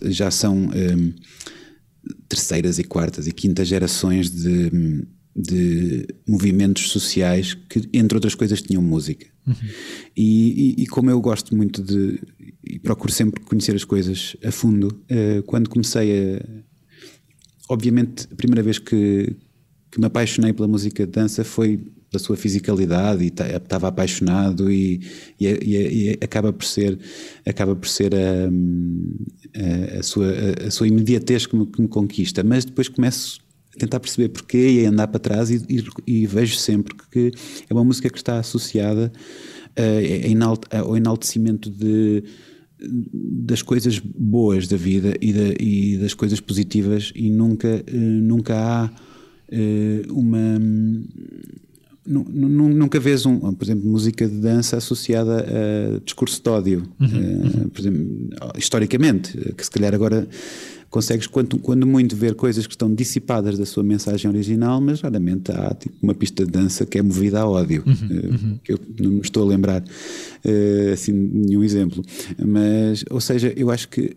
já 0.05 0.31
são 0.31 0.57
um, 0.57 1.13
terceiras 2.27 2.79
e 2.79 2.83
quartas 2.83 3.27
e 3.27 3.31
quintas 3.31 3.67
gerações 3.67 4.31
de 4.31 5.05
de 5.37 6.07
movimentos 6.27 6.89
sociais 6.89 7.53
que, 7.53 7.87
entre 7.93 8.17
outras 8.17 8.33
coisas, 8.33 8.59
tinham 8.61 8.81
música. 8.81 9.27
Uhum. 9.45 9.53
E, 10.15 10.75
e, 10.79 10.83
e, 10.83 10.87
como 10.87 11.11
eu 11.11 11.21
gosto 11.21 11.55
muito 11.55 11.83
de. 11.83 12.19
e 12.63 12.79
procuro 12.79 13.13
sempre 13.13 13.41
conhecer 13.41 13.75
as 13.75 13.83
coisas 13.83 14.35
a 14.43 14.51
fundo, 14.51 14.87
uh, 14.87 15.43
quando 15.43 15.69
comecei 15.69 16.37
a. 16.37 16.63
Obviamente, 17.69 18.27
a 18.31 18.35
primeira 18.35 18.63
vez 18.63 18.79
que, 18.79 19.35
que 19.91 19.99
me 19.99 20.07
apaixonei 20.07 20.53
pela 20.53 20.67
música 20.67 21.05
de 21.05 21.11
dança 21.11 21.43
foi 21.43 21.79
da 22.11 22.17
sua 22.17 22.37
fisicalidade 22.37 23.23
e 23.23 23.27
estava 23.27 23.89
apaixonado 23.89 24.71
e, 24.71 25.01
e, 25.39 25.45
e, 25.45 26.11
e, 26.11 26.17
acaba 26.23 26.53
por 26.53 26.65
ser 26.65 26.97
acaba 27.45 27.75
por 27.75 27.87
ser 27.87 28.15
a, 28.15 28.47
a, 29.95 29.99
a 29.99 30.03
sua, 30.03 30.27
a, 30.27 30.67
a, 30.67 30.71
sua 30.71 30.87
imediatez 30.87 31.45
que 31.45 31.55
me, 31.57 31.65
que 31.65 31.81
me 31.81 31.87
conquista 31.89 32.43
mas 32.43 32.63
depois 32.63 32.87
começo 32.87 33.41
tentar 33.77 33.99
perceber 33.99 34.29
porquê 34.29 34.81
e 34.81 34.85
andar 34.85 35.07
para 35.07 35.19
trás 35.19 35.49
e, 35.49 35.63
e, 35.69 35.83
e, 36.05 36.27
vejo 36.27 36.55
sempre 36.55 36.95
que 37.11 37.31
é 37.69 37.73
uma 37.73 37.83
música 37.83 38.09
que 38.09 38.17
está 38.17 38.39
associada 38.39 39.11
uh, 39.77 40.77
ao 40.77 40.97
enaltecimento 40.97 41.69
de, 41.69 42.23
das 42.79 43.61
coisas 43.61 43.99
boas 43.99 44.67
da 44.67 44.77
vida 44.77 45.15
e, 45.21 45.33
da, 45.33 45.53
e 45.59 45.97
das 45.97 46.13
coisas 46.13 46.39
positivas 46.39 47.11
e 47.15 47.29
nunca, 47.29 47.83
uh, 47.91 47.97
nunca 47.97 48.55
há 48.55 48.85
uh, 48.85 50.13
uma 50.13 50.59
nunca 52.09 52.99
vês 52.99 53.25
um, 53.25 53.53
por 53.53 53.65
exemplo, 53.65 53.89
música 53.89 54.27
de 54.27 54.35
dança 54.35 54.77
associada 54.77 55.45
a 55.45 55.99
discurso 55.99 56.41
de 56.41 56.49
ódio, 56.49 56.83
uhum, 56.99 57.07
uhum. 57.07 57.69
por 57.69 57.81
exemplo, 57.81 58.29
historicamente, 58.57 59.37
que 59.55 59.63
se 59.63 59.69
calhar 59.69 59.93
agora 59.93 60.25
consegues, 60.97 61.27
quando, 61.27 61.59
quando 61.59 61.85
muito, 61.85 62.15
ver 62.15 62.33
coisas 62.33 62.65
que 62.65 62.73
estão 62.73 62.91
dissipadas 62.91 63.55
da 63.55 63.67
sua 63.67 63.83
mensagem 63.83 64.31
original, 64.31 64.81
mas 64.81 65.01
raramente 65.01 65.51
há 65.51 65.75
tipo, 65.75 65.95
uma 66.01 66.15
pista 66.15 66.43
de 66.43 66.51
dança 66.51 66.87
que 66.87 66.97
é 66.97 67.03
movida 67.03 67.39
a 67.39 67.47
ódio, 67.47 67.83
uhum, 67.85 67.93
uh, 67.93 68.31
uhum. 68.31 68.59
que 68.63 68.73
eu 68.73 68.79
não 68.99 69.11
me 69.11 69.21
estou 69.21 69.43
a 69.43 69.45
lembrar 69.45 69.83
uh, 69.83 70.91
assim, 70.91 71.11
nenhum 71.11 71.63
exemplo. 71.63 72.03
Mas, 72.43 73.05
ou 73.11 73.21
seja, 73.21 73.53
eu 73.55 73.69
acho 73.69 73.89
que 73.89 74.15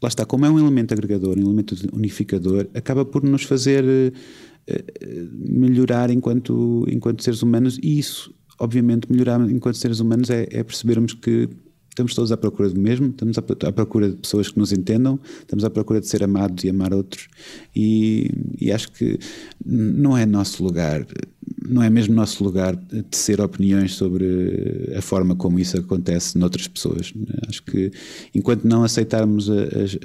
lá 0.00 0.08
está, 0.08 0.24
como 0.24 0.46
é 0.46 0.50
um 0.50 0.60
elemento 0.60 0.94
agregador, 0.94 1.36
um 1.36 1.42
elemento 1.42 1.74
unificador, 1.92 2.68
acaba 2.72 3.04
por 3.04 3.24
nos 3.24 3.42
fazer 3.42 3.82
uh, 3.82 4.12
melhorar 5.32 6.08
enquanto, 6.08 6.86
enquanto 6.88 7.24
seres 7.24 7.42
humanos 7.42 7.80
e 7.82 7.98
isso, 7.98 8.32
obviamente, 8.60 9.10
melhorar 9.10 9.40
enquanto 9.50 9.76
seres 9.76 9.98
humanos 9.98 10.30
é, 10.30 10.46
é 10.52 10.62
percebermos 10.62 11.14
que 11.14 11.48
estamos 11.92 12.14
todos 12.14 12.32
à 12.32 12.38
procura 12.38 12.70
do 12.70 12.80
mesmo, 12.80 13.08
estamos 13.08 13.36
à 13.38 13.72
procura 13.72 14.08
de 14.08 14.16
pessoas 14.16 14.50
que 14.50 14.58
nos 14.58 14.72
entendam, 14.72 15.20
estamos 15.40 15.62
à 15.62 15.68
procura 15.68 16.00
de 16.00 16.08
ser 16.08 16.24
amados 16.24 16.64
e 16.64 16.70
amar 16.70 16.94
outros, 16.94 17.28
e, 17.76 18.30
e 18.58 18.72
acho 18.72 18.90
que 18.92 19.18
não 19.64 20.16
é 20.16 20.24
nosso 20.24 20.64
lugar, 20.64 21.06
não 21.68 21.82
é 21.82 21.90
mesmo 21.90 22.14
nosso 22.14 22.42
lugar 22.42 22.76
tecer 23.10 23.42
opiniões 23.42 23.92
sobre 23.92 24.90
a 24.96 25.02
forma 25.02 25.36
como 25.36 25.60
isso 25.60 25.78
acontece 25.78 26.38
noutras 26.38 26.66
pessoas. 26.66 27.12
Acho 27.46 27.62
que 27.62 27.92
enquanto 28.34 28.64
não 28.64 28.84
aceitarmos 28.84 29.50
as, 29.50 29.98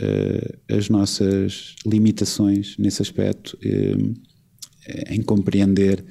as 0.70 0.90
nossas 0.90 1.74
limitações 1.86 2.76
nesse 2.78 3.02
aspecto, 3.02 3.58
eh, 3.64 3.96
em 5.10 5.22
compreender, 5.22 6.04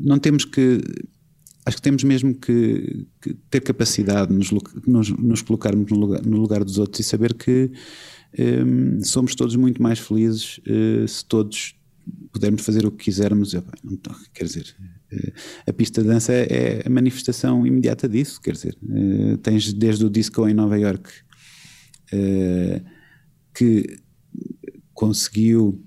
não 0.00 0.18
temos 0.18 0.44
que 0.44 0.80
acho 1.64 1.76
que 1.76 1.82
temos 1.82 2.02
mesmo 2.04 2.34
que, 2.34 3.06
que 3.20 3.34
ter 3.50 3.60
capacidade 3.60 4.32
de 4.32 4.36
nos, 4.36 4.50
nos, 4.86 5.10
nos 5.10 5.42
colocarmos 5.42 5.90
no 5.90 5.98
lugar, 5.98 6.22
no 6.24 6.36
lugar, 6.36 6.64
dos 6.64 6.78
outros 6.78 7.00
e 7.00 7.08
saber 7.08 7.34
que 7.34 7.70
um, 8.38 9.02
somos 9.04 9.34
todos 9.34 9.54
muito 9.56 9.82
mais 9.82 9.98
felizes 9.98 10.58
uh, 10.58 11.06
se 11.06 11.24
todos 11.24 11.74
pudermos 12.32 12.62
fazer 12.62 12.84
o 12.84 12.90
que 12.90 13.04
quisermos. 13.04 13.54
Eu, 13.54 13.62
não, 13.84 14.16
quer 14.34 14.44
dizer, 14.44 14.74
uh, 15.12 15.32
a 15.68 15.72
pista 15.72 16.02
de 16.02 16.08
dança 16.08 16.32
é 16.32 16.82
a 16.84 16.90
manifestação 16.90 17.66
imediata 17.66 18.08
disso. 18.08 18.40
Quer 18.40 18.52
dizer, 18.52 18.76
uh, 18.82 19.36
tens 19.38 19.72
desde 19.72 20.04
o 20.04 20.10
disco 20.10 20.48
em 20.48 20.54
Nova 20.54 20.78
York 20.78 21.10
que 23.54 23.98
conseguiu 24.92 25.82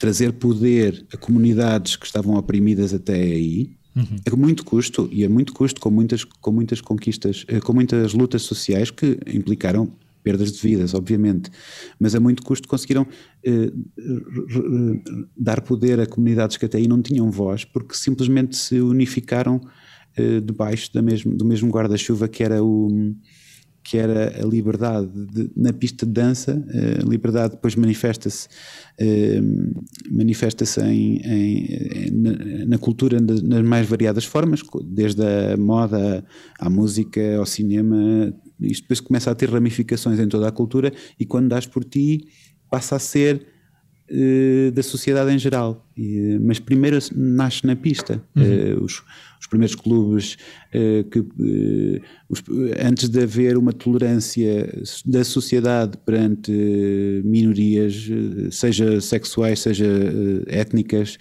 trazer 0.00 0.32
poder 0.32 1.04
a 1.12 1.16
comunidades 1.16 1.94
que 1.94 2.06
estavam 2.06 2.34
oprimidas 2.34 2.92
até 2.92 3.14
aí. 3.14 3.70
Uhum. 3.94 4.16
A 4.32 4.36
muito 4.36 4.64
custo, 4.64 5.08
e 5.12 5.24
a 5.24 5.28
muito 5.28 5.52
custo, 5.52 5.80
com 5.80 5.90
muitas, 5.90 6.24
com 6.24 6.50
muitas 6.50 6.80
conquistas, 6.80 7.44
com 7.62 7.72
muitas 7.72 8.14
lutas 8.14 8.42
sociais 8.42 8.90
que 8.90 9.18
implicaram 9.26 9.92
perdas 10.22 10.52
de 10.52 10.60
vidas, 10.60 10.94
obviamente, 10.94 11.50
mas 11.98 12.14
a 12.14 12.20
muito 12.20 12.42
custo 12.42 12.68
conseguiram 12.68 13.06
eh, 13.44 13.72
dar 15.36 15.60
poder 15.62 15.98
a 16.00 16.06
comunidades 16.06 16.56
que 16.56 16.64
até 16.64 16.78
aí 16.78 16.86
não 16.86 17.00
tinham 17.02 17.30
voz, 17.30 17.64
porque 17.64 17.94
simplesmente 17.94 18.56
se 18.56 18.80
unificaram 18.80 19.60
eh, 20.16 20.40
debaixo 20.40 20.92
da 20.92 21.02
mesmo, 21.02 21.34
do 21.34 21.44
mesmo 21.44 21.70
guarda-chuva 21.70 22.28
que 22.28 22.42
era 22.42 22.62
o 22.62 23.14
que 23.82 23.96
era 23.96 24.40
a 24.40 24.46
liberdade 24.46 25.08
de, 25.08 25.50
na 25.56 25.72
pista 25.72 26.04
de 26.04 26.12
dança, 26.12 26.62
eh, 26.68 26.98
a 27.02 27.08
liberdade 27.08 27.54
depois 27.54 27.74
manifesta-se 27.74 28.48
eh, 28.98 29.40
manifesta-se 30.10 30.80
em, 30.82 31.16
em, 31.24 32.10
na, 32.12 32.66
na, 32.66 32.78
cultura 32.78 33.18
nas 33.20 33.62
mais 33.62 33.88
variadas 33.88 34.24
formas, 34.24 34.60
desde 34.84 35.22
a 35.22 35.56
moda 35.56 36.24
à 36.58 36.68
música, 36.68 37.36
ao 37.38 37.46
cinema, 37.46 38.32
isto 38.60 38.82
depois 38.82 39.00
começa 39.00 39.30
a 39.30 39.34
ter 39.34 39.48
ramificações 39.48 40.18
em 40.18 40.28
toda 40.28 40.48
a 40.48 40.52
cultura 40.52 40.92
e 41.18 41.24
quando 41.24 41.48
dás 41.48 41.66
por 41.66 41.82
ti 41.82 42.26
passa 42.70 42.96
a 42.96 42.98
ser 42.98 43.46
da 44.74 44.82
sociedade 44.82 45.30
em 45.32 45.38
geral. 45.38 45.88
Mas 46.40 46.58
primeiro 46.58 46.98
nasce 47.14 47.64
na 47.64 47.76
pista. 47.76 48.20
Uhum. 48.34 48.42
Uh, 48.42 48.84
os, 48.84 49.02
primeiros 49.50 49.74
clubes 49.74 50.36
uh, 50.74 51.04
que 51.10 51.20
os, 52.28 52.42
antes 52.82 53.08
de 53.08 53.22
haver 53.22 53.58
uma 53.58 53.72
tolerância 53.72 54.72
da 55.04 55.24
sociedade 55.24 55.98
perante 56.06 56.52
minorias, 57.24 58.08
seja 58.50 59.00
sexuais, 59.00 59.58
seja 59.58 59.86
étnicas, 60.46 61.18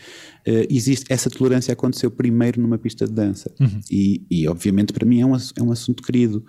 existe 0.70 1.06
essa 1.10 1.30
tolerância 1.30 1.74
aconteceu 1.74 2.10
primeiro 2.12 2.62
numa 2.62 2.78
pista 2.78 3.08
de 3.08 3.14
dança. 3.14 3.52
Uhum. 3.60 3.82
E, 3.92 4.24
e, 4.30 4.48
obviamente 4.48 4.94
para 4.94 5.06
mim 5.06 5.22
é 5.22 5.26
um, 5.26 5.36
é 5.36 5.64
um 5.64 5.72
assunto 5.72 6.04
querido, 6.04 6.46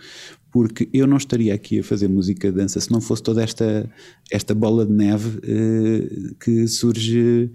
porque 0.51 0.89
eu 0.93 1.07
não 1.07 1.17
estaria 1.17 1.55
aqui 1.55 1.81
a 1.81 1.85
fazer 1.85 2.09
música 2.09 2.51
de 2.51 2.57
dança 2.57 2.81
se 2.81 2.91
não 2.91 3.01
fosse 3.01 3.23
toda 3.23 3.43
esta, 3.43 3.89
esta 4.31 4.55
bola 4.55 4.85
de 4.85 4.93
neve 4.93 5.39
uh, 5.39 6.35
que 6.37 6.67
surge 6.67 7.51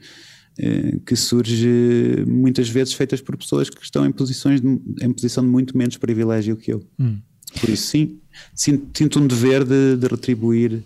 que 1.06 1.16
surge 1.16 2.24
muitas 2.28 2.70
vezes 2.70 2.93
feitas 2.93 3.22
por 3.22 3.36
pessoas 3.36 3.70
que 3.70 3.84
estão 3.84 4.06
em 4.06 4.12
posições 4.12 4.62
de, 4.62 4.68
em 5.01 5.12
posição 5.12 5.43
de 5.43 5.49
muito 5.49 5.78
menos 5.78 5.97
privilégio 5.97 6.56
que 6.56 6.72
eu. 6.72 6.84
Hum. 6.99 7.18
Por 7.60 7.70
isso 7.70 7.88
sim, 7.88 8.20
sinto, 8.53 8.97
sinto 8.97 9.20
um 9.20 9.28
dever 9.28 9.64
de, 9.64 9.97
de 9.97 10.08
retribuir 10.08 10.84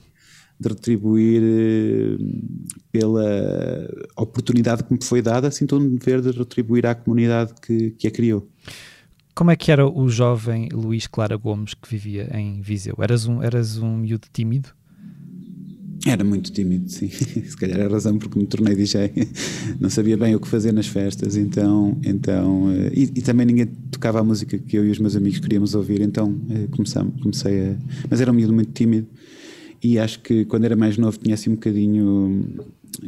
de 0.60 0.68
retribuir 0.68 1.42
uh, 1.42 2.80
pela 2.92 3.88
oportunidade 4.18 4.84
que 4.84 4.92
me 4.92 5.02
foi 5.02 5.22
dada, 5.22 5.50
sinto 5.50 5.78
um 5.78 5.96
dever 5.96 6.22
de 6.22 6.32
retribuir 6.32 6.86
à 6.86 6.94
comunidade 6.94 7.54
que, 7.62 7.92
que 7.92 8.08
a 8.08 8.12
criou. 8.12 8.46
Como 9.34 9.52
é 9.52 9.56
que 9.56 9.72
era 9.72 9.88
o 9.88 10.10
jovem 10.10 10.68
Luís 10.74 11.08
Clara 11.08 11.38
Gomes 11.38 11.74
que 11.74 11.90
vivia 11.90 12.30
em 12.38 12.60
Viseu? 12.60 12.96
Eras 13.00 13.26
um, 13.26 13.42
eras 13.42 13.78
um 13.78 13.96
miúdo 13.96 14.28
tímido? 14.34 14.70
Era 16.06 16.24
muito 16.24 16.52
tímido, 16.52 16.90
sim. 16.90 17.10
Se 17.12 17.58
calhar 17.58 17.80
é 17.80 17.86
a 17.86 17.90
razão 17.90 18.18
porque 18.18 18.40
me 18.40 18.46
tornei 18.46 18.76
DJ. 18.76 19.12
Não 19.80 19.90
sabia 19.90 20.18
bem 20.18 20.34
o 20.34 20.40
que 20.40 20.48
fazer 20.48 20.72
nas 20.72 20.88
festas, 20.88 21.36
então. 21.36 21.98
então 22.04 22.72
eh, 22.72 22.92
e, 22.94 23.04
e, 23.04 23.22
também 23.22 23.46
ninguém 23.46 23.66
tocava 23.92 24.20
a 24.20 24.24
música 24.24 24.58
que 24.58 24.78
eu 24.78 24.86
e 24.86 24.92
os 24.92 25.00
meus 25.00 25.16
amigos 25.16 25.40
queríamos 25.40 25.76
ouvir, 25.76 26.02
então 26.02 26.40
eh, 26.50 26.68
comecei, 26.72 27.02
comecei 27.22 27.70
a. 27.70 27.76
Mas 28.10 28.22
era 28.22 28.32
um 28.32 28.36
miúdo 28.36 28.54
muito 28.54 28.72
tímido 28.72 29.08
e 29.84 29.98
acho 30.00 30.20
que 30.22 30.46
quando 30.46 30.66
era 30.66 30.76
mais 30.76 30.98
novo 30.98 31.18
tinha 31.18 31.36
assim 31.36 31.50
um 31.50 31.56
bocadinho. 31.56 32.46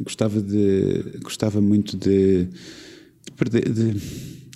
Gostava 0.03 0.41
de. 0.41 1.19
Gostava 1.23 1.61
muito 1.61 1.95
de. 1.97 2.45
de 2.45 3.31
perder. 3.37 3.69
De, 3.69 3.95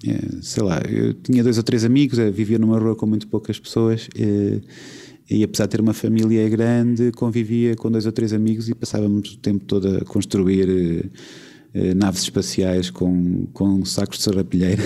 é, 0.07 0.41
sei 0.41 0.61
lá, 0.61 0.81
eu 0.87 1.13
tinha 1.15 1.41
dois 1.41 1.57
ou 1.57 1.63
três 1.63 1.83
amigos, 1.83 2.19
eh, 2.19 2.29
vivia 2.29 2.59
numa 2.59 2.77
rua 2.77 2.95
com 2.95 3.07
muito 3.07 3.27
poucas 3.27 3.59
pessoas 3.59 4.07
e, 4.15 4.21
eh, 4.21 4.61
e 5.29 5.43
apesar 5.43 5.65
de 5.65 5.71
ter 5.71 5.81
uma 5.81 5.93
família 5.93 6.47
grande, 6.49 7.11
convivia 7.11 7.75
com 7.75 7.89
dois 7.91 8.05
ou 8.05 8.11
três 8.11 8.33
amigos 8.33 8.69
e 8.69 8.75
passávamos 8.75 9.33
o 9.33 9.37
tempo 9.37 9.65
todo 9.65 9.97
a 9.97 10.05
construir 10.05 11.09
eh, 11.73 11.93
naves 11.93 12.21
espaciais 12.21 12.89
com, 12.89 13.47
com 13.53 13.83
sacos 13.83 14.17
de 14.17 14.23
serrapilheira 14.23 14.83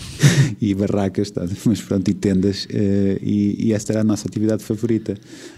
e 0.60 0.74
barracas, 0.74 1.30
tá, 1.30 1.46
mas 1.64 1.80
pronto, 1.80 2.08
e 2.10 2.14
tendas, 2.14 2.66
e, 2.70 3.56
e, 3.58 3.72
esta 3.72 3.92
era 3.92 4.00
a 4.02 4.04
nossa 4.04 4.28
atividade 4.28 4.62
favorita, 4.62 5.14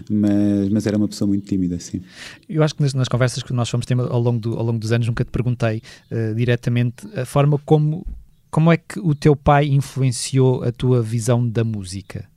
mas, 0.09 0.69
mas 0.69 0.87
era 0.87 0.97
uma 0.97 1.07
pessoa 1.07 1.27
muito 1.27 1.45
tímida, 1.45 1.79
sim. 1.79 2.01
Eu 2.47 2.63
acho 2.63 2.75
que 2.75 2.81
nas, 2.81 2.93
nas 2.93 3.07
conversas 3.07 3.43
que 3.43 3.53
nós 3.53 3.69
fomos 3.69 3.85
tendo 3.85 4.03
ao 4.03 4.21
longo, 4.21 4.39
do, 4.39 4.57
ao 4.57 4.63
longo 4.63 4.79
dos 4.79 4.91
anos, 4.91 5.07
nunca 5.07 5.25
te 5.25 5.31
perguntei 5.31 5.81
uh, 6.11 6.35
diretamente 6.35 7.07
a 7.15 7.25
forma 7.25 7.59
como 7.65 8.05
como 8.51 8.69
é 8.69 8.75
que 8.75 8.99
o 8.99 9.15
teu 9.15 9.33
pai 9.33 9.67
influenciou 9.67 10.61
a 10.61 10.73
tua 10.73 11.01
visão 11.01 11.47
da 11.47 11.63
música? 11.63 12.29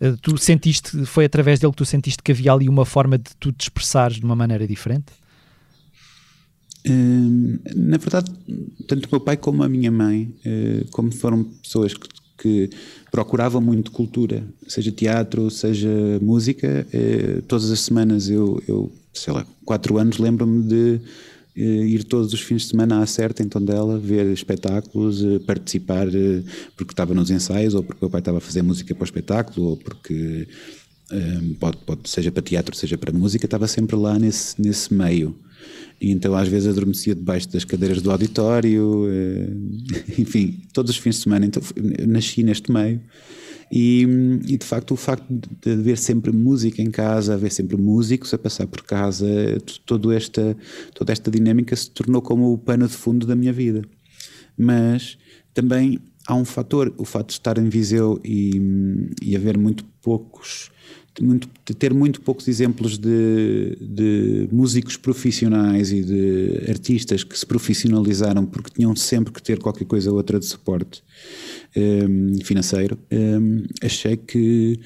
Eh, 0.00 0.14
tu 0.20 0.36
sentiste, 0.36 1.04
foi 1.06 1.24
através 1.24 1.60
dele 1.60 1.72
que 1.72 1.78
tu 1.78 1.84
sentiste 1.84 2.22
que 2.22 2.32
havia 2.32 2.52
ali 2.52 2.68
uma 2.68 2.84
forma 2.84 3.18
de 3.18 3.30
tu 3.38 3.52
te 3.52 3.62
expressares 3.62 4.16
de 4.16 4.24
uma 4.24 4.36
maneira 4.36 4.66
diferente? 4.66 5.12
Hum, 6.86 7.58
na 7.74 7.96
verdade, 7.96 8.30
tanto 8.86 9.06
o 9.06 9.10
meu 9.10 9.20
pai 9.20 9.36
como 9.36 9.62
a 9.62 9.68
minha 9.68 9.90
mãe, 9.90 10.34
uh, 10.44 10.90
como 10.90 11.10
foram 11.12 11.44
pessoas 11.44 11.94
que, 11.94 12.08
que, 12.36 12.70
procuravam 13.10 13.60
muito 13.60 13.90
cultura, 13.90 14.44
seja 14.68 14.92
teatro, 14.92 15.50
seja 15.50 15.88
música, 16.20 16.86
uh, 16.92 17.42
todas 17.42 17.70
as 17.70 17.80
semanas 17.80 18.28
eu, 18.28 18.62
eu 18.68 18.92
sei 19.14 19.32
lá, 19.32 19.46
quatro 19.64 19.96
anos, 19.96 20.18
lembro-me 20.18 20.62
de 20.64 20.94
eh, 20.96 21.00
ir 21.56 22.04
todos 22.04 22.32
os 22.32 22.40
fins 22.40 22.62
de 22.62 22.68
semana 22.68 23.00
à 23.00 23.06
certa 23.06 23.42
em 23.42 23.48
Tondela, 23.48 23.98
ver 23.98 24.26
espetáculos, 24.26 25.24
eh, 25.24 25.38
participar 25.38 26.08
eh, 26.08 26.42
porque 26.76 26.92
estava 26.92 27.14
nos 27.14 27.30
ensaios, 27.30 27.74
ou 27.74 27.82
porque 27.82 28.04
o 28.04 28.10
pai 28.10 28.20
estava 28.20 28.38
a 28.38 28.40
fazer 28.40 28.62
música 28.62 28.94
para 28.94 29.02
o 29.02 29.04
espetáculo, 29.04 29.66
ou 29.68 29.76
porque 29.76 30.48
pode, 31.60 31.76
pode, 31.78 32.08
seja 32.08 32.32
para 32.32 32.42
teatro, 32.42 32.74
seja 32.74 32.98
para 32.98 33.12
música, 33.12 33.44
estava 33.44 33.68
sempre 33.68 33.94
lá 33.94 34.18
nesse, 34.18 34.60
nesse 34.60 34.92
meio. 34.92 35.36
E 36.00 36.10
então 36.10 36.34
às 36.34 36.48
vezes 36.48 36.68
adormecia 36.68 37.14
debaixo 37.14 37.48
das 37.50 37.64
cadeiras 37.64 38.02
do 38.02 38.10
auditório, 38.10 39.06
enfim, 40.18 40.60
todos 40.72 40.90
os 40.90 40.96
fins 40.96 41.16
de 41.16 41.22
semana. 41.22 41.46
Então 41.46 41.62
nasci 42.06 42.42
neste 42.42 42.72
meio. 42.72 43.00
E, 43.70 44.02
e, 44.46 44.56
de 44.56 44.64
facto, 44.64 44.92
o 44.92 44.96
facto 44.96 45.26
de 45.60 45.72
haver 45.72 45.98
sempre 45.98 46.32
música 46.32 46.82
em 46.82 46.90
casa, 46.90 47.34
haver 47.34 47.50
sempre 47.50 47.76
músicos 47.76 48.32
a 48.34 48.38
passar 48.38 48.66
por 48.66 48.82
casa, 48.82 49.26
todo 49.84 50.12
esta, 50.12 50.56
toda 50.94 51.12
esta 51.12 51.30
dinâmica 51.30 51.74
se 51.74 51.90
tornou 51.90 52.22
como 52.22 52.52
o 52.52 52.58
pano 52.58 52.86
de 52.86 52.94
fundo 52.94 53.26
da 53.26 53.34
minha 53.34 53.52
vida. 53.52 53.82
Mas 54.56 55.18
também 55.52 55.98
há 56.26 56.34
um 56.34 56.44
fator, 56.44 56.92
o 56.96 57.04
fato 57.04 57.28
de 57.28 57.32
estar 57.34 57.58
em 57.58 57.68
Viseu 57.68 58.20
e, 58.24 58.60
e 59.22 59.36
haver 59.36 59.58
muito 59.58 59.84
poucos 60.02 60.70
muito, 61.22 61.48
ter 61.78 61.94
muito 61.94 62.20
poucos 62.20 62.48
exemplos 62.48 62.98
de, 62.98 63.76
de, 63.80 64.48
músicos 64.50 64.96
profissionais 64.96 65.92
e 65.92 66.02
de 66.02 66.68
artistas 66.68 67.22
que 67.22 67.38
se 67.38 67.46
profissionalizaram 67.46 68.44
porque 68.44 68.70
tinham 68.74 68.96
sempre 68.96 69.32
que 69.32 69.40
ter 69.40 69.60
qualquer 69.60 69.84
coisa 69.84 70.10
ou 70.10 70.16
outra 70.16 70.40
de 70.40 70.46
suporte 70.46 71.04
um, 71.76 72.44
financeiro. 72.44 72.98
Um, 73.10 73.64
achei 73.82 74.16
que 74.16 74.80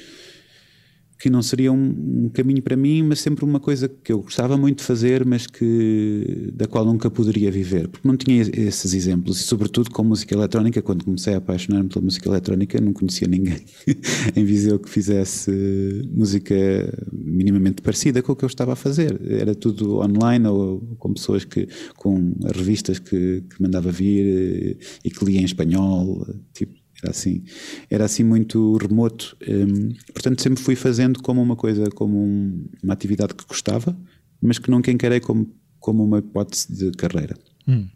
que 1.19 1.29
não 1.29 1.43
seria 1.43 1.73
um, 1.73 2.25
um, 2.25 2.29
caminho 2.29 2.63
para 2.63 2.77
mim, 2.77 3.03
mas 3.03 3.21
sempre 3.21 3.45
uma 3.45 3.59
coisa 3.59 3.89
que 3.89 4.13
eu 4.13 4.21
gostava 4.21 4.57
muito 4.57 4.79
de 4.79 4.85
fazer, 4.85 5.25
mas 5.25 5.47
que 5.47 6.53
da 6.55 6.67
qual 6.67 6.85
nunca 6.85 7.11
poderia 7.11 7.51
viver, 7.51 7.89
porque 7.89 8.07
não 8.07 8.17
tinha 8.17 8.41
esses 8.41 8.95
exemplos, 8.95 9.41
e 9.41 9.43
sobretudo 9.43 9.91
com 9.91 10.05
música 10.05 10.35
eletrónica, 10.35 10.81
quando 10.81 11.05
comecei 11.05 11.35
a 11.35 11.39
apaixonar-me 11.39 11.89
pela 11.89 12.05
música 12.05 12.29
eletrónica, 12.29 12.81
não 12.81 12.93
conhecia 12.93 13.27
ninguém 13.27 13.59
em 14.37 14.45
Viseu 14.45 14.79
que 14.79 14.89
fizesse 14.89 15.51
música 16.13 16.55
minimamente 17.13 17.83
parecida 17.83 18.23
com 18.23 18.33
o 18.33 18.37
que 18.37 18.45
eu 18.45 18.49
estava 18.49 18.75
a 18.75 18.77
fazer. 18.77 19.21
Era 19.29 19.55
tudo 19.55 19.99
online 19.99 20.47
ou 20.47 20.81
com 20.99 21.13
pessoas 21.13 21.45
que 21.45 21.67
com 21.97 22.33
revistas 22.55 23.01
que, 23.01 23.43
que 23.43 23.61
mandava 23.61 23.91
vir 23.91 24.77
eh, 24.79 24.85
e 25.05 25.11
que 25.11 25.25
lia 25.25 25.41
em 25.41 25.45
espanhol, 25.45 26.25
tipo 26.55 26.78
era 27.03 27.11
assim, 27.11 27.45
era 27.91 28.05
assim 28.05 28.25
muito 28.25 28.77
remoto. 28.77 29.37
Um, 29.47 29.91
portanto, 30.13 30.43
sempre 30.43 30.63
fui 30.63 30.75
fazendo 30.75 31.23
como 31.23 31.41
uma 31.41 31.57
coisa, 31.57 31.89
como 31.91 32.19
um, 32.19 32.67
uma 32.83 32.93
atividade 32.93 33.35
que 33.35 33.45
gostava, 33.47 33.97
mas 34.43 34.59
que 34.59 34.71
nunca 34.71 34.91
encarei 34.91 35.21
como, 35.21 35.53
como 35.79 36.05
uma 36.05 36.19
hipótese 36.19 36.73
de 36.73 36.91
carreira. 36.93 37.37
Hum. 37.67 37.89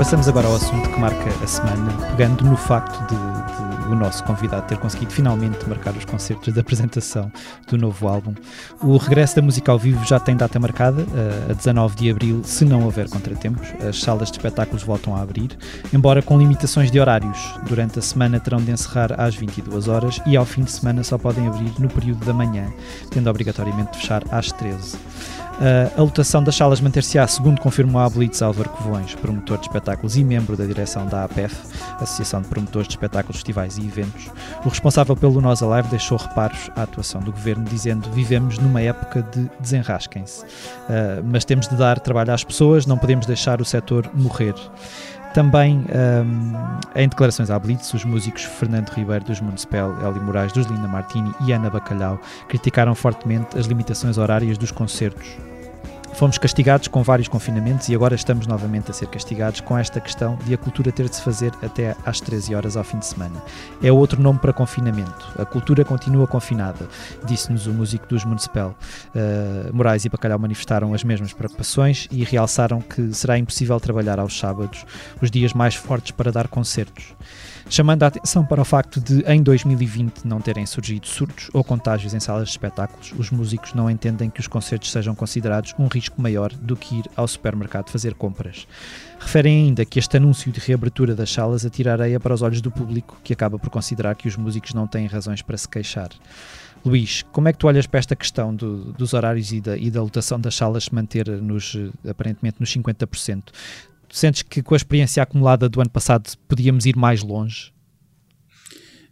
Passamos 0.00 0.26
agora 0.28 0.46
ao 0.48 0.54
assunto 0.54 0.88
que 0.88 0.98
marca 0.98 1.28
a 1.44 1.46
semana, 1.46 1.92
pegando 2.16 2.42
no 2.42 2.56
facto 2.56 2.98
de, 3.06 3.14
de 3.14 3.92
o 3.92 3.94
nosso 3.94 4.24
convidado 4.24 4.66
ter 4.66 4.78
conseguido 4.78 5.12
finalmente 5.12 5.68
marcar 5.68 5.94
os 5.94 6.06
concertos 6.06 6.54
de 6.54 6.58
apresentação 6.58 7.30
do 7.68 7.76
novo 7.76 8.08
álbum. 8.08 8.32
O 8.82 8.96
regresso 8.96 9.36
da 9.36 9.42
música 9.42 9.70
ao 9.70 9.78
vivo 9.78 10.02
já 10.06 10.18
tem 10.18 10.34
data 10.34 10.58
marcada, 10.58 11.02
eh, 11.02 11.50
a 11.50 11.52
19 11.52 11.96
de 11.96 12.10
abril, 12.10 12.40
se 12.44 12.64
não 12.64 12.84
houver 12.84 13.10
contratempos. 13.10 13.68
As 13.86 14.00
salas 14.00 14.30
de 14.30 14.38
espetáculos 14.38 14.82
voltam 14.82 15.14
a 15.14 15.20
abrir, 15.20 15.50
embora 15.92 16.22
com 16.22 16.38
limitações 16.38 16.90
de 16.90 16.98
horários. 16.98 17.54
Durante 17.68 17.98
a 17.98 18.02
semana 18.02 18.40
terão 18.40 18.62
de 18.62 18.70
encerrar 18.70 19.20
às 19.20 19.34
22 19.34 19.86
horas 19.86 20.18
e 20.24 20.34
ao 20.34 20.46
fim 20.46 20.62
de 20.62 20.70
semana 20.70 21.04
só 21.04 21.18
podem 21.18 21.46
abrir 21.46 21.74
no 21.78 21.90
período 21.90 22.24
da 22.24 22.32
manhã, 22.32 22.72
tendo 23.10 23.28
obrigatoriamente 23.28 23.92
de 23.92 23.98
fechar 23.98 24.22
às 24.30 24.50
13. 24.50 24.96
Uh, 25.60 25.92
a 25.94 26.02
lotação 26.02 26.42
das 26.42 26.56
salas 26.56 26.80
manter-se-á, 26.80 27.26
segundo 27.26 27.60
confirmou 27.60 28.00
a 28.00 28.08
Blitz 28.08 28.40
Álvaro 28.40 28.70
Covões, 28.70 29.14
promotor 29.14 29.58
de 29.58 29.66
espetáculos 29.66 30.16
e 30.16 30.24
membro 30.24 30.56
da 30.56 30.64
direção 30.64 31.06
da 31.06 31.24
APEF, 31.24 31.54
Associação 32.00 32.40
de 32.40 32.48
Promotores 32.48 32.88
de 32.88 32.94
Espetáculos, 32.94 33.36
Festivais 33.36 33.76
e 33.76 33.82
Eventos. 33.82 34.30
O 34.64 34.70
responsável 34.70 35.14
pelo 35.14 35.38
Nós 35.38 35.62
Alive 35.62 35.88
deixou 35.90 36.16
reparos 36.16 36.70
à 36.74 36.84
atuação 36.84 37.20
do 37.20 37.30
governo, 37.30 37.64
dizendo: 37.64 38.10
Vivemos 38.12 38.56
numa 38.56 38.80
época 38.80 39.22
de 39.22 39.50
desenrasquem-se, 39.60 40.44
uh, 40.44 41.22
mas 41.22 41.44
temos 41.44 41.68
de 41.68 41.76
dar 41.76 42.00
trabalho 42.00 42.32
às 42.32 42.42
pessoas, 42.42 42.86
não 42.86 42.96
podemos 42.96 43.26
deixar 43.26 43.60
o 43.60 43.64
setor 43.64 44.10
morrer. 44.14 44.54
Também 45.34 45.84
um, 46.24 46.52
em 46.96 47.06
declarações 47.06 47.50
à 47.50 47.58
Blitz, 47.58 47.92
os 47.92 48.04
músicos 48.04 48.44
Fernando 48.44 48.88
Ribeiro 48.88 49.26
dos 49.26 49.40
Municipal, 49.42 49.94
Eli 50.08 50.18
Moraes 50.20 50.52
dos 50.52 50.66
Linda 50.66 50.88
Martini 50.88 51.32
e 51.46 51.52
Ana 51.52 51.68
Bacalhau 51.68 52.18
criticaram 52.48 52.94
fortemente 52.94 53.56
as 53.56 53.66
limitações 53.66 54.18
horárias 54.18 54.58
dos 54.58 54.72
concertos 54.72 55.36
Fomos 56.14 56.36
castigados 56.36 56.86
com 56.88 57.02
vários 57.02 57.28
confinamentos 57.28 57.88
e 57.88 57.94
agora 57.94 58.14
estamos 58.14 58.46
novamente 58.46 58.90
a 58.90 58.94
ser 58.94 59.06
castigados 59.06 59.60
com 59.60 59.78
esta 59.78 60.00
questão 60.00 60.36
de 60.44 60.52
a 60.52 60.58
cultura 60.58 60.92
ter 60.92 61.08
de 61.08 61.16
se 61.16 61.22
fazer 61.22 61.52
até 61.62 61.96
às 62.04 62.20
13 62.20 62.54
horas 62.54 62.76
ao 62.76 62.84
fim 62.84 62.98
de 62.98 63.06
semana. 63.06 63.42
É 63.82 63.90
outro 63.90 64.20
nome 64.20 64.38
para 64.38 64.52
confinamento. 64.52 65.32
A 65.38 65.46
cultura 65.46 65.84
continua 65.84 66.26
confinada, 66.26 66.88
disse-nos 67.24 67.66
o 67.66 67.72
músico 67.72 68.06
dos 68.06 68.24
Municipal. 68.24 68.74
Uh, 69.14 69.74
Moraes 69.74 70.04
e 70.04 70.08
Bacalhau 70.10 70.38
manifestaram 70.38 70.92
as 70.92 71.02
mesmas 71.02 71.32
preocupações 71.32 72.06
e 72.10 72.22
realçaram 72.22 72.80
que 72.82 73.14
será 73.14 73.38
impossível 73.38 73.80
trabalhar 73.80 74.18
aos 74.18 74.38
sábados, 74.38 74.84
os 75.22 75.30
dias 75.30 75.54
mais 75.54 75.74
fortes 75.74 76.10
para 76.10 76.30
dar 76.30 76.48
concertos 76.48 77.14
chamando 77.70 78.02
a 78.02 78.08
atenção 78.08 78.44
para 78.44 78.60
o 78.60 78.64
facto 78.64 79.00
de, 79.00 79.22
em 79.30 79.40
2020, 79.40 80.24
não 80.24 80.40
terem 80.40 80.66
surgido 80.66 81.06
surtos 81.06 81.48
ou 81.52 81.62
contágios 81.62 82.12
em 82.12 82.18
salas 82.18 82.48
de 82.48 82.50
espetáculos. 82.50 83.14
Os 83.16 83.30
músicos 83.30 83.72
não 83.74 83.88
entendem 83.88 84.28
que 84.28 84.40
os 84.40 84.48
concertos 84.48 84.90
sejam 84.90 85.14
considerados 85.14 85.72
um 85.78 85.86
risco 85.86 86.20
maior 86.20 86.52
do 86.52 86.76
que 86.76 86.96
ir 86.96 87.04
ao 87.14 87.28
supermercado 87.28 87.88
fazer 87.88 88.14
compras. 88.14 88.66
Referem 89.20 89.66
ainda 89.66 89.84
que 89.84 90.00
este 90.00 90.16
anúncio 90.16 90.50
de 90.50 90.58
reabertura 90.58 91.14
das 91.14 91.32
salas 91.32 91.64
atira 91.64 91.92
areia 91.92 92.18
para 92.18 92.34
os 92.34 92.42
olhos 92.42 92.60
do 92.60 92.72
público, 92.72 93.16
que 93.22 93.32
acaba 93.32 93.56
por 93.56 93.70
considerar 93.70 94.16
que 94.16 94.26
os 94.26 94.36
músicos 94.36 94.74
não 94.74 94.88
têm 94.88 95.06
razões 95.06 95.40
para 95.40 95.56
se 95.56 95.68
queixar. 95.68 96.10
Luís, 96.84 97.22
como 97.30 97.46
é 97.46 97.52
que 97.52 97.58
tu 97.58 97.66
olhas 97.66 97.86
para 97.86 98.00
esta 98.00 98.16
questão 98.16 98.54
do, 98.54 98.92
dos 98.94 99.12
horários 99.12 99.52
e 99.52 99.60
da, 99.60 99.76
e 99.76 99.90
da 99.90 100.02
lotação 100.02 100.40
das 100.40 100.54
salas 100.54 100.84
se 100.84 100.94
manter 100.94 101.28
nos, 101.28 101.76
aparentemente 102.08 102.56
nos 102.58 102.74
50%? 102.74 103.42
Sentes 104.10 104.42
que 104.42 104.62
com 104.62 104.74
a 104.74 104.76
experiência 104.76 105.22
acumulada 105.22 105.68
do 105.68 105.80
ano 105.80 105.90
passado 105.90 106.30
podíamos 106.48 106.86
ir 106.86 106.96
mais 106.96 107.22
longe? 107.22 107.72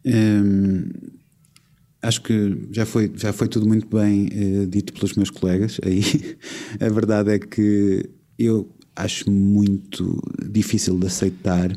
Hum, 0.05 0.91
acho 2.03 2.23
que 2.23 2.69
já 2.73 2.87
foi, 2.87 3.13
já 3.15 3.33
foi 3.33 3.49
tudo 3.49 3.67
muito 3.67 3.87
bem 3.95 4.27
uh, 4.27 4.67
dito 4.67 4.93
pelos 4.93 5.15
meus 5.15 5.31
colegas. 5.31 5.79
Aí 5.85 6.03
a 6.81 6.89
verdade 6.89 7.31
é 7.31 7.39
que 7.39 8.09
eu 8.39 8.75
acho 8.95 9.31
muito 9.31 10.21
difícil 10.51 10.99
de 10.99 11.07
aceitar 11.07 11.77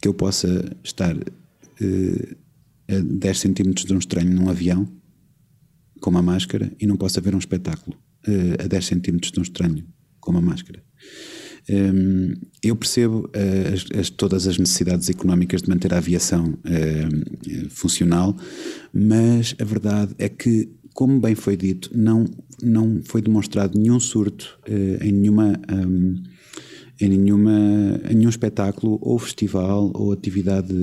que 0.00 0.08
eu 0.08 0.14
possa 0.14 0.76
estar 0.82 1.16
uh, 1.16 2.36
a 2.88 3.00
10 3.00 3.38
centímetros 3.38 3.84
de 3.84 3.94
um 3.94 3.98
estranho 3.98 4.32
num 4.32 4.48
avião 4.48 4.88
com 6.00 6.10
uma 6.10 6.22
máscara 6.22 6.72
e 6.80 6.86
não 6.86 6.96
possa 6.96 7.20
ver 7.20 7.34
um 7.34 7.38
espetáculo 7.38 7.96
uh, 8.26 8.64
a 8.64 8.66
10 8.66 8.84
centímetros 8.84 9.32
de 9.32 9.38
um 9.38 9.42
estranho 9.42 9.86
com 10.18 10.30
uma 10.30 10.40
máscara. 10.40 10.82
Um, 11.68 12.34
eu 12.62 12.76
percebo 12.76 13.28
uh, 13.28 13.74
as, 13.74 13.98
as, 13.98 14.10
todas 14.10 14.46
as 14.46 14.58
necessidades 14.58 15.08
económicas 15.08 15.62
de 15.62 15.68
manter 15.68 15.92
a 15.94 15.98
aviação 15.98 16.54
uh, 16.64 17.70
funcional, 17.70 18.36
mas 18.92 19.54
a 19.58 19.64
verdade 19.64 20.14
é 20.18 20.28
que, 20.28 20.68
como 20.94 21.20
bem 21.20 21.34
foi 21.34 21.56
dito, 21.56 21.90
não, 21.94 22.24
não 22.62 23.00
foi 23.04 23.22
demonstrado 23.22 23.78
nenhum 23.78 24.00
surto 24.00 24.58
uh, 24.68 25.04
em 25.04 25.12
nenhuma. 25.12 25.52
Um, 25.70 26.22
em, 27.00 27.08
nenhuma, 27.08 27.98
em 28.10 28.14
nenhum 28.14 28.28
espetáculo 28.28 28.98
ou 29.00 29.18
festival 29.18 29.90
ou 29.94 30.12
atividade 30.12 30.74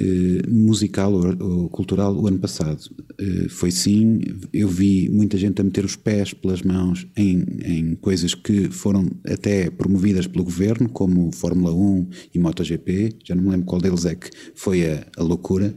eh, 0.00 0.48
musical 0.48 1.12
ou, 1.12 1.24
ou, 1.40 1.68
cultural 1.68 2.14
o 2.14 2.28
ano 2.28 2.38
passado. 2.38 2.80
Uh, 3.20 3.48
foi 3.48 3.72
sim, 3.72 4.20
eu 4.52 4.68
vi 4.68 5.08
muita 5.08 5.36
gente 5.36 5.60
a 5.60 5.64
meter 5.64 5.84
os 5.84 5.96
pés 5.96 6.32
pelas 6.32 6.62
mãos 6.62 7.04
em, 7.16 7.44
em 7.64 7.94
coisas 7.96 8.32
que 8.32 8.70
foram 8.70 9.10
até 9.26 9.68
promovidas 9.70 10.28
pelo 10.28 10.44
governo, 10.44 10.88
como 10.88 11.34
Fórmula 11.34 11.74
1 11.74 12.06
e 12.32 12.38
MotoGP, 12.38 13.16
já 13.24 13.34
não 13.34 13.42
me 13.42 13.50
lembro 13.50 13.66
qual 13.66 13.80
deles 13.80 14.04
é 14.04 14.14
que 14.14 14.30
foi 14.54 14.86
a, 14.86 15.04
a 15.16 15.22
loucura, 15.22 15.74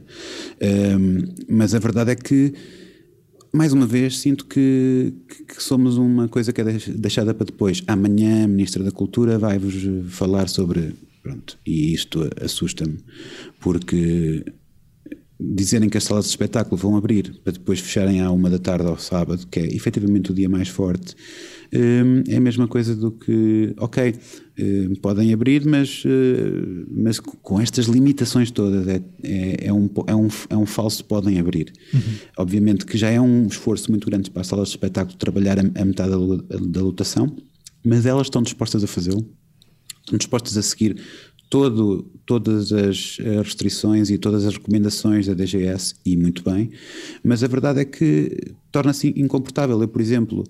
ehm, 0.60 1.24
mas 1.48 1.74
a 1.74 1.80
verdade 1.80 2.12
é 2.12 2.14
que 2.14 2.52
mais 3.52 3.72
uma 3.72 3.86
vez, 3.86 4.18
sinto 4.18 4.46
que, 4.46 5.12
que, 5.48 5.62
somos 5.62 5.98
uma 5.98 6.28
coisa 6.28 6.52
que 6.52 6.60
é 6.60 6.64
deixada 6.94 7.34
para 7.34 7.44
depois. 7.44 7.82
Amanhã 7.86 8.44
a 8.44 8.48
Ministra 8.48 8.82
da 8.82 8.90
Cultura 8.90 9.38
vai-vos 9.38 9.74
falar 10.08 10.48
sobre 10.48 10.94
Pronto, 11.22 11.58
e 11.64 11.94
isto 11.94 12.28
assusta-me, 12.40 12.98
porque 13.60 14.44
dizerem 15.42 15.88
que 15.88 15.98
as 15.98 16.04
salas 16.04 16.24
de 16.24 16.30
espetáculo 16.30 16.76
vão 16.76 16.96
abrir 16.96 17.40
para 17.42 17.52
depois 17.52 17.80
fecharem 17.80 18.20
à 18.20 18.30
uma 18.30 18.48
da 18.48 18.58
tarde 18.58 18.86
ao 18.86 18.98
sábado, 18.98 19.46
que 19.48 19.58
é 19.58 19.66
efetivamente 19.66 20.30
o 20.30 20.34
dia 20.34 20.48
mais 20.48 20.68
forte, 20.68 21.14
hum, 21.72 22.22
é 22.28 22.36
a 22.36 22.40
mesma 22.40 22.68
coisa 22.68 22.94
do 22.94 23.10
que, 23.10 23.74
ok, 23.78 24.14
hum, 24.58 24.94
podem 25.00 25.32
abrir, 25.32 25.64
mas, 25.64 26.02
hum, 26.06 26.86
mas 26.90 27.18
com 27.18 27.60
estas 27.60 27.86
limitações 27.86 28.50
todas 28.50 28.86
é, 28.86 29.02
é, 29.22 29.66
é, 29.66 29.72
um, 29.72 29.88
é, 30.06 30.14
um, 30.14 30.28
é 30.50 30.56
um 30.56 30.66
falso 30.66 31.04
podem 31.04 31.38
abrir. 31.38 31.72
Uhum. 31.92 32.00
Obviamente 32.38 32.86
que 32.86 32.96
já 32.96 33.10
é 33.10 33.20
um 33.20 33.46
esforço 33.46 33.90
muito 33.90 34.08
grande 34.08 34.30
para 34.30 34.42
as 34.42 34.46
salas 34.46 34.68
de 34.68 34.74
espetáculo 34.74 35.16
trabalhar 35.16 35.58
a, 35.58 35.62
a 35.62 35.84
metade 35.84 36.10
da, 36.10 36.56
da 36.58 36.82
lotação, 36.82 37.34
mas 37.84 38.06
elas 38.06 38.26
estão 38.26 38.42
dispostas 38.42 38.84
a 38.84 38.86
fazê-lo 38.86 39.26
dispostas 40.10 40.56
a 40.56 40.62
seguir 40.62 41.00
todo, 41.48 42.10
todas 42.24 42.72
as 42.72 43.18
restrições 43.18 44.08
e 44.08 44.16
todas 44.16 44.46
as 44.46 44.54
recomendações 44.54 45.26
da 45.26 45.34
DGS, 45.34 45.94
e 46.04 46.16
muito 46.16 46.42
bem, 46.42 46.70
mas 47.22 47.44
a 47.44 47.46
verdade 47.46 47.80
é 47.80 47.84
que 47.84 48.54
torna-se 48.72 49.12
incomportável. 49.16 49.80
Eu, 49.80 49.86
por 49.86 50.00
exemplo, 50.00 50.44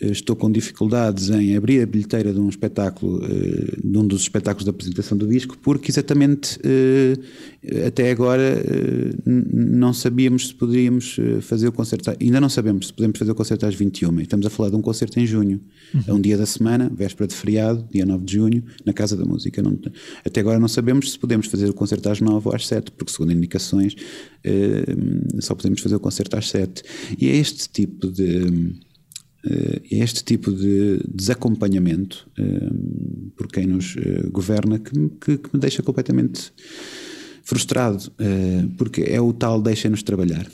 eh, 0.00 0.08
estou 0.08 0.36
com 0.36 0.50
dificuldades 0.50 1.30
em 1.30 1.56
abrir 1.56 1.82
a 1.82 1.86
bilheteira 1.86 2.32
de 2.32 2.38
um 2.38 2.48
espetáculo, 2.48 3.24
eh, 3.24 3.76
de 3.82 3.98
um 3.98 4.06
dos 4.06 4.22
espetáculos 4.22 4.64
da 4.64 4.70
apresentação 4.70 5.16
do 5.16 5.26
disco, 5.26 5.56
porque 5.58 5.90
exatamente 5.90 6.58
eh, 6.64 7.86
até 7.86 8.10
agora 8.10 8.62
não 9.24 9.92
sabíamos 9.92 10.48
se 10.48 10.54
poderíamos 10.54 11.16
fazer 11.40 11.68
o 11.68 11.72
concerto, 11.72 12.10
ainda 12.20 12.40
não 12.40 12.48
sabemos 12.48 12.88
se 12.88 12.92
podemos 12.92 13.18
fazer 13.18 13.30
o 13.30 13.34
concerto 13.34 13.66
às 13.66 13.74
21, 13.74 14.20
estamos 14.20 14.46
a 14.46 14.50
falar 14.50 14.70
de 14.70 14.76
um 14.76 14.82
concerto 14.82 15.18
em 15.18 15.26
junho, 15.26 15.60
uhum. 15.92 16.02
é 16.06 16.12
um 16.12 16.20
dia 16.20 16.38
da 16.38 16.46
semana, 16.46 16.90
véspera 16.94 17.26
de 17.26 17.34
feriado, 17.34 17.84
dia 17.90 18.06
9 18.06 18.24
de 18.24 18.32
junho, 18.34 18.62
na 18.84 18.92
Casa 18.92 19.16
da 19.16 19.24
Música. 19.24 19.62
Até 20.24 20.40
agora 20.40 20.60
não 20.60 20.68
sabemos 20.68 21.12
se 21.12 21.18
podemos 21.18 21.46
fazer 21.46 21.68
o 21.68 21.74
concerto 21.74 22.08
às 22.08 22.20
9 22.20 22.48
ou 22.48 22.54
às 22.54 22.66
7, 22.66 22.92
porque 22.92 23.12
segundo 23.12 23.32
indicações 23.32 23.96
só 25.40 25.54
podemos 25.54 25.80
fazer 25.80 25.96
o 25.96 26.00
concerto 26.00 26.36
às 26.36 26.48
7. 26.48 26.82
E 27.18 27.28
é 27.28 27.36
este 27.36 27.68
tipo 27.68 28.08
de 28.08 28.74
é 29.90 29.98
este 29.98 30.24
tipo 30.24 30.50
de 30.50 31.00
desacompanhamento 31.08 32.28
uh, 32.36 33.30
por 33.36 33.46
quem 33.46 33.64
nos 33.64 33.94
uh, 33.94 34.28
governa 34.32 34.80
que, 34.80 34.90
que, 35.20 35.38
que, 35.38 35.50
me 35.52 35.60
deixa 35.60 35.84
completamente 35.84 36.52
frustrado, 37.44 38.10
uh, 38.18 38.68
porque 38.76 39.02
é 39.02 39.20
o 39.20 39.32
tal 39.32 39.62
deixa-nos 39.62 40.02
trabalhar. 40.02 40.50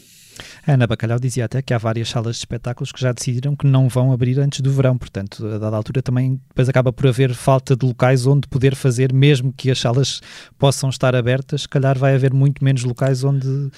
A 0.67 0.73
Ana 0.73 0.87
Bacalhau 0.87 1.19
dizia 1.19 1.45
até 1.45 1.61
que 1.61 1.75
há 1.75 1.79
várias 1.79 2.09
salas 2.09 2.37
de 2.37 2.41
espetáculos 2.41 2.93
que 2.93 3.01
já 3.01 3.13
decidiram 3.13 3.57
que 3.57 3.67
não 3.67 3.89
vão 3.89 4.13
abrir 4.13 4.39
antes 4.39 4.61
do 4.61 4.71
verão, 4.71 4.97
portanto, 4.97 5.47
a 5.47 5.59
dada 5.59 5.77
altura 5.77 6.03
também 6.03 6.41
depois 6.49 6.69
acaba 6.69 6.93
por 6.93 7.07
haver 7.07 7.35
falta 7.35 7.77
de 7.77 7.85
locais 7.85 8.27
onde 8.27 8.49
poder 8.49 8.75
fazer, 8.75 9.13
mesmo 9.13 9.53
que 9.53 9.71
as 9.71 9.79
salas 9.79 10.21
possam 10.59 10.89
estar 10.89 11.15
abertas, 11.15 11.63
se 11.63 11.69
calhar 11.69 11.99
vai 11.99 12.15
haver 12.15 12.33
muito 12.33 12.65
menos 12.65 12.85
locais 12.85 13.25
onde, 13.25 13.71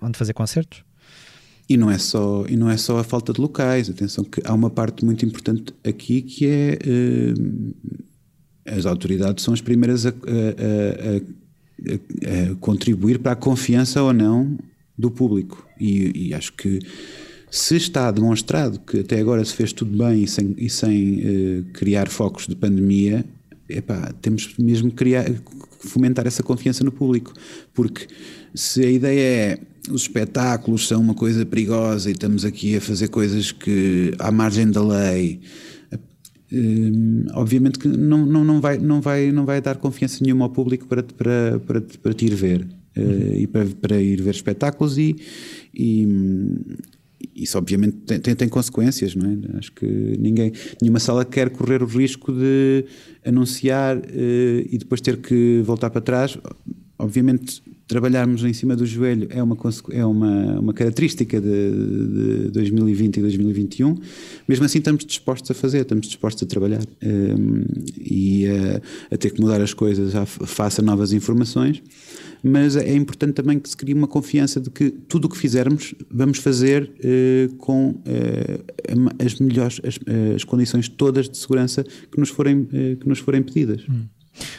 onde 0.00 0.16
fazer 0.16 0.32
concertos. 0.32 0.82
E 1.68 1.76
não, 1.76 1.90
é 1.90 1.96
só, 1.96 2.44
e 2.48 2.56
não 2.56 2.70
é 2.70 2.76
só 2.76 2.98
a 2.98 3.04
falta 3.04 3.32
de 3.32 3.40
locais, 3.40 3.88
atenção 3.88 4.22
que 4.22 4.42
há 4.44 4.52
uma 4.52 4.68
parte 4.68 5.04
muito 5.04 5.24
importante 5.24 5.74
aqui 5.82 6.20
que 6.20 6.46
é 6.46 6.78
uh, 6.86 7.74
as 8.66 8.86
autoridades 8.86 9.42
são 9.42 9.54
as 9.54 9.60
primeiras 9.60 10.06
a, 10.06 10.10
a, 10.10 10.12
a, 10.12 12.52
a, 12.52 12.54
contribuir 12.56 13.18
para 13.18 13.32
a 13.32 13.36
confiança 13.36 14.02
ou 14.02 14.12
não 14.12 14.58
do 14.96 15.10
público. 15.10 15.66
E, 15.78 16.28
e, 16.28 16.34
acho 16.34 16.52
que 16.52 16.78
se 17.50 17.76
está 17.76 18.10
demonstrado 18.10 18.78
que 18.80 19.00
até 19.00 19.20
agora 19.20 19.44
se 19.44 19.54
fez 19.54 19.72
tudo 19.72 19.96
bem 19.96 20.24
e 20.24 20.28
sem, 20.28 20.54
e 20.56 20.70
sem 20.70 21.20
uh, 21.20 21.64
criar 21.72 22.08
focos 22.08 22.46
de 22.46 22.56
pandemia, 22.56 23.24
epá, 23.68 24.12
temos 24.20 24.54
mesmo 24.58 24.90
que 24.90 24.96
criar, 24.96 25.24
fomentar 25.80 26.26
essa 26.26 26.42
confiança 26.42 26.82
no 26.84 26.92
público, 26.92 27.32
porque 27.72 28.06
se 28.54 28.84
a 28.84 28.90
ideia 28.90 29.20
é 29.20 29.58
os 29.90 30.02
espetáculos 30.02 30.88
são 30.88 30.98
uma 30.98 31.14
coisa 31.14 31.44
perigosa 31.44 32.08
e 32.08 32.12
estamos 32.12 32.44
aqui 32.44 32.74
a 32.76 32.80
fazer 32.80 33.08
coisas 33.08 33.52
que 33.52 34.14
à 34.18 34.30
margem 34.32 34.70
da 34.70 34.82
lei 34.82 35.42
Hum, 36.54 37.26
obviamente 37.32 37.80
que 37.80 37.88
não, 37.88 38.24
não, 38.24 38.44
não, 38.44 38.60
vai, 38.60 38.78
não, 38.78 39.00
vai, 39.00 39.32
não 39.32 39.44
vai 39.44 39.60
dar 39.60 39.76
confiança 39.76 40.22
nenhuma 40.22 40.44
ao 40.44 40.50
público 40.50 40.86
para, 40.86 41.02
para, 41.02 41.58
para, 41.58 41.80
para 41.80 42.14
te 42.14 42.26
ir 42.26 42.34
ver 42.34 42.68
uh, 42.96 43.36
e 43.36 43.46
para, 43.46 43.66
para 43.66 44.00
ir 44.00 44.22
ver 44.22 44.34
espetáculos 44.34 44.98
e, 44.98 45.16
e 45.74 46.06
isso 47.34 47.56
obviamente 47.58 47.96
tem, 48.06 48.20
tem, 48.20 48.34
tem, 48.34 48.48
consequências, 48.48 49.14
não 49.14 49.30
é? 49.30 49.58
Acho 49.58 49.72
que 49.72 49.86
ninguém, 49.86 50.52
nenhuma 50.80 51.00
sala 51.00 51.24
quer 51.24 51.50
correr 51.50 51.82
o 51.82 51.86
risco 51.86 52.32
de 52.32 52.84
anunciar 53.24 53.96
uh, 53.96 54.02
e 54.70 54.76
depois 54.78 55.00
ter 55.00 55.16
que 55.18 55.62
voltar 55.64 55.90
para 55.90 56.00
trás. 56.00 56.38
Obviamente 56.98 57.62
trabalharmos 57.86 58.42
em 58.44 58.52
cima 58.52 58.74
do 58.74 58.86
joelho 58.86 59.26
é 59.30 59.42
uma, 59.42 59.56
é 59.90 60.06
uma, 60.06 60.60
uma 60.60 60.72
característica 60.72 61.40
de, 61.40 62.44
de 62.44 62.50
2020 62.50 63.16
e 63.18 63.20
2021. 63.20 63.98
Mesmo 64.48 64.64
assim, 64.64 64.78
estamos 64.78 65.04
dispostos 65.04 65.50
a 65.50 65.54
fazer, 65.54 65.82
estamos 65.82 66.06
dispostos 66.06 66.42
a 66.42 66.46
trabalhar 66.46 66.82
um, 67.02 67.64
e 67.98 68.46
a, 68.46 69.14
a, 69.14 69.18
ter 69.18 69.30
que 69.30 69.40
mudar 69.40 69.60
as 69.60 69.74
coisas 69.74 70.14
face 70.46 70.80
a 70.80 70.84
novas 70.84 71.12
informações. 71.12 71.82
Mas 72.46 72.76
é 72.76 72.94
importante 72.94 73.32
também 73.32 73.58
que 73.58 73.70
se 73.70 73.76
crie 73.76 73.94
uma 73.94 74.06
confiança 74.06 74.60
de 74.60 74.68
que 74.68 74.90
tudo 74.90 75.24
o 75.24 75.28
que 75.30 75.38
fizermos 75.38 75.94
vamos 76.10 76.36
fazer 76.36 76.82
uh, 76.82 77.54
com 77.56 77.88
uh, 77.88 79.24
as 79.24 79.40
melhores 79.40 79.80
as, 79.82 79.98
as, 80.34 80.44
condições 80.44 80.86
todas 80.86 81.26
de 81.26 81.38
segurança 81.38 81.82
que 81.82 82.18
nos 82.20 82.28
forem, 82.28 82.60
uh, 82.60 82.96
que 83.00 83.08
nos 83.08 83.18
forem 83.18 83.42
pedidas. 83.42 83.82
Hum. 83.88 84.04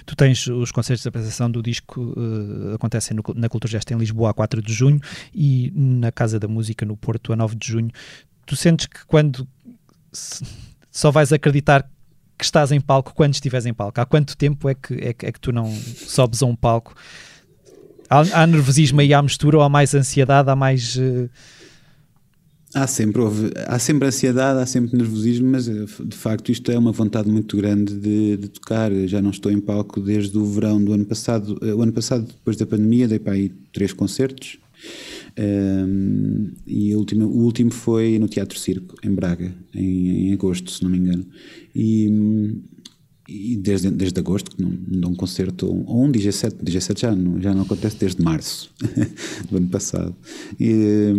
Tu 0.04 0.16
tens 0.16 0.48
os 0.48 0.72
concertos 0.72 1.04
de 1.04 1.10
apresentação 1.10 1.52
do 1.52 1.62
disco 1.62 2.02
uh, 2.18 2.74
acontecem 2.74 3.16
no, 3.16 3.24
na 3.36 3.48
Cultura 3.48 3.72
Gesta 3.72 3.94
em 3.94 3.98
Lisboa 3.98 4.32
a 4.32 4.34
4 4.34 4.64
de 4.64 4.74
junho 4.74 5.00
e 5.32 5.72
na 5.76 6.12
Casa 6.12 6.40
da 6.40 6.48
Música 6.48 6.88
no 6.88 6.98
Porto 6.98 7.34
a 7.34 7.36
9 7.36 7.56
de 7.56 7.68
junho. 7.68 7.92
Tu 8.48 8.56
sentes 8.56 8.88
que 8.88 9.06
quando 9.06 9.48
só 10.92 11.12
vais 11.12 11.32
acreditar 11.32 11.88
que 12.36 12.44
estás 12.44 12.72
em 12.72 12.82
palco 12.82 13.14
quando 13.14 13.36
estiveres 13.36 13.68
em 13.68 13.74
palco? 13.76 14.02
Há 14.02 14.06
quanto 14.08 14.36
tempo 14.36 14.68
é 14.68 14.74
que, 14.74 14.94
é, 14.96 15.10
é 15.10 15.32
que 15.32 15.40
tu 15.40 15.52
não 15.52 15.72
sobes 15.72 16.42
a 16.42 16.48
um 16.48 16.56
palco? 16.56 16.96
Há, 18.16 18.44
há 18.44 18.48
nervosismo 18.48 19.02
aí 19.02 19.14
à 19.14 19.22
mistura 19.22 19.58
ou 19.58 19.64
há 19.64 19.70
mais 19.70 19.94
ansiedade, 19.94 20.50
há 20.50 20.56
mais... 20.56 20.96
Uh, 20.96 21.30
Há 22.76 22.88
sempre, 22.88 23.22
houve, 23.22 23.52
há 23.68 23.80
sempre 23.80 24.06
ansiedade, 24.06 24.60
há 24.60 24.66
sempre 24.66 24.98
nervosismo, 24.98 25.50
mas 25.50 25.66
eh, 25.70 25.86
de 26.04 26.18
facto 26.18 26.52
isto 26.52 26.70
é 26.70 26.78
uma 26.78 26.92
vontade 26.92 27.30
muito 27.30 27.56
grande 27.56 27.96
de, 27.96 28.36
de 28.36 28.50
tocar. 28.50 28.92
Já 29.08 29.22
não 29.22 29.30
estou 29.30 29.50
em 29.50 29.62
palco 29.62 30.02
desde 30.02 30.38
o 30.38 30.44
verão 30.44 30.84
do 30.84 30.92
ano 30.92 31.06
passado. 31.06 31.58
Eh, 31.62 31.74
o 31.74 31.82
ano 31.82 31.94
passado, 31.94 32.28
depois 32.28 32.58
da 32.58 32.66
pandemia, 32.66 33.08
dei 33.08 33.18
para 33.18 33.32
aí 33.32 33.48
três 33.72 33.94
concertos. 33.94 34.58
Um, 35.40 36.52
e 36.68 36.94
o 36.94 37.00
último, 37.00 37.26
o 37.28 37.44
último 37.46 37.72
foi 37.72 38.20
no 38.20 38.28
Teatro 38.28 38.60
Circo, 38.60 38.96
em 39.02 39.12
Braga, 39.12 39.54
em, 39.74 40.28
em 40.28 40.34
agosto, 40.34 40.70
se 40.70 40.84
não 40.84 40.90
me 40.90 40.98
engano. 40.98 41.26
E, 41.74 42.10
e 43.28 43.56
desde, 43.56 43.90
desde 43.90 44.20
agosto 44.20 44.56
que 44.56 44.62
não, 44.62 44.70
não 44.70 45.02
dou 45.02 45.12
um 45.12 45.16
concerto, 45.16 45.68
ou 45.68 46.04
um 46.04 46.12
DJ 46.12 46.32
7, 46.32 46.58
DJ 46.62 46.82
7 46.82 47.02
já 47.02 47.16
não, 47.16 47.42
já 47.42 47.54
não 47.54 47.64
acontece 47.64 47.98
desde 47.98 48.22
março 48.22 48.72
do 49.50 49.58
ano 49.58 49.68
passado. 49.68 50.16
E, 50.60 51.14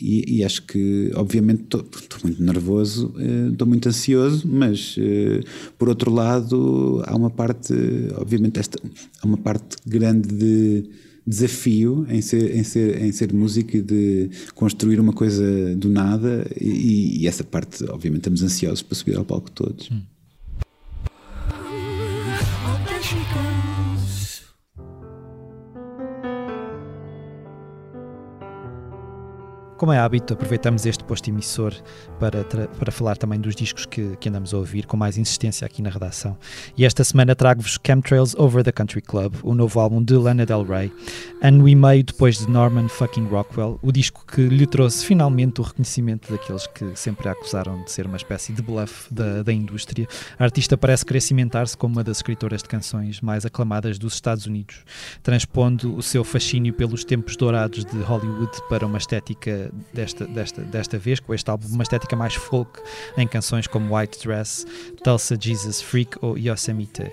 e, 0.00 0.38
e 0.38 0.44
acho 0.44 0.62
que, 0.62 1.12
obviamente, 1.14 1.62
estou 1.62 2.18
muito 2.24 2.42
nervoso, 2.42 3.14
estou 3.50 3.66
muito 3.66 3.88
ansioso, 3.88 4.48
mas 4.48 4.96
eh, 4.98 5.40
por 5.78 5.88
outro 5.88 6.12
lado, 6.12 7.02
há 7.06 7.14
uma 7.14 7.30
parte, 7.30 7.72
obviamente, 8.16 8.58
esta, 8.58 8.80
há 9.20 9.26
uma 9.26 9.38
parte 9.38 9.76
grande 9.86 10.28
de 10.28 10.90
desafio 11.24 12.04
em 12.08 12.20
ser, 12.20 12.56
em 12.56 12.64
ser, 12.64 13.00
em 13.00 13.12
ser 13.12 13.32
músico 13.32 13.76
e 13.76 13.80
de 13.80 14.30
construir 14.56 14.98
uma 14.98 15.12
coisa 15.12 15.76
do 15.76 15.88
nada, 15.88 16.50
e, 16.60 17.22
e 17.22 17.28
essa 17.28 17.44
parte, 17.44 17.84
obviamente, 17.84 18.22
estamos 18.22 18.42
ansiosos 18.42 18.82
para 18.82 18.96
subir 18.96 19.16
ao 19.16 19.24
palco 19.24 19.50
todos. 19.50 19.88
Hum. 19.90 20.00
Como 29.82 29.92
é 29.92 29.98
hábito, 29.98 30.34
aproveitamos 30.34 30.86
este 30.86 31.01
posto 31.02 31.28
emissor 31.28 31.74
para, 32.18 32.44
para 32.44 32.92
falar 32.92 33.16
também 33.16 33.40
dos 33.40 33.54
discos 33.54 33.84
que, 33.84 34.16
que, 34.16 34.28
andamos 34.28 34.54
a 34.54 34.58
ouvir 34.58 34.86
com 34.86 34.96
mais 34.96 35.18
insistência 35.18 35.66
aqui 35.66 35.82
na 35.82 35.90
redação. 35.90 36.36
E 36.76 36.84
esta 36.84 37.04
semana 37.04 37.34
trago-vos 37.34 37.78
Chemtrails 37.84 38.34
Over 38.36 38.64
the 38.64 38.72
Country 38.72 39.02
Club, 39.02 39.34
o 39.42 39.54
novo 39.54 39.78
álbum 39.80 40.02
de 40.02 40.14
Lana 40.14 40.46
Del 40.46 40.64
Rey, 40.64 40.92
ano 41.42 41.68
e 41.68 41.74
meio 41.74 42.04
depois 42.04 42.38
de 42.38 42.48
Norman 42.48 42.88
fucking 42.88 43.26
Rockwell, 43.26 43.78
o 43.82 43.92
disco 43.92 44.24
que 44.26 44.42
lhe 44.42 44.66
trouxe 44.66 45.04
finalmente 45.04 45.60
o 45.60 45.64
reconhecimento 45.64 46.30
daqueles 46.32 46.66
que 46.68 46.92
sempre 46.94 47.28
a 47.28 47.32
acusaram 47.32 47.82
de 47.82 47.90
ser 47.90 48.06
uma 48.06 48.16
espécie 48.16 48.52
de 48.52 48.62
bluff 48.62 49.12
da, 49.12 49.42
da 49.42 49.52
indústria. 49.52 50.06
A 50.38 50.44
artista 50.44 50.78
parece 50.78 51.04
querer 51.04 51.20
cimentar-se 51.20 51.76
como 51.76 51.96
uma 51.96 52.04
das 52.04 52.18
escritoras 52.18 52.62
de 52.62 52.68
canções 52.68 53.20
mais 53.20 53.44
aclamadas 53.44 53.98
dos 53.98 54.14
Estados 54.14 54.46
Unidos, 54.46 54.84
transpondo 55.22 55.94
o 55.96 56.02
seu 56.02 56.22
fascínio 56.22 56.72
pelos 56.72 57.04
tempos 57.04 57.36
dourados 57.36 57.84
de 57.84 57.98
Hollywood 58.02 58.52
para 58.68 58.86
uma 58.86 58.98
estética 58.98 59.70
desta, 59.92 60.26
desta, 60.26 60.62
desta 60.62 60.91
vez, 60.98 61.20
com 61.20 61.34
este 61.34 61.50
álbum, 61.50 61.66
uma 61.68 61.82
estética 61.82 62.16
mais 62.16 62.34
folk 62.34 62.80
em 63.16 63.26
canções 63.26 63.66
como 63.66 63.96
White 63.96 64.26
Dress, 64.26 64.66
Tulsa 65.02 65.36
Jesus 65.40 65.80
Freak 65.80 66.16
ou 66.20 66.38
Yosemite. 66.38 67.10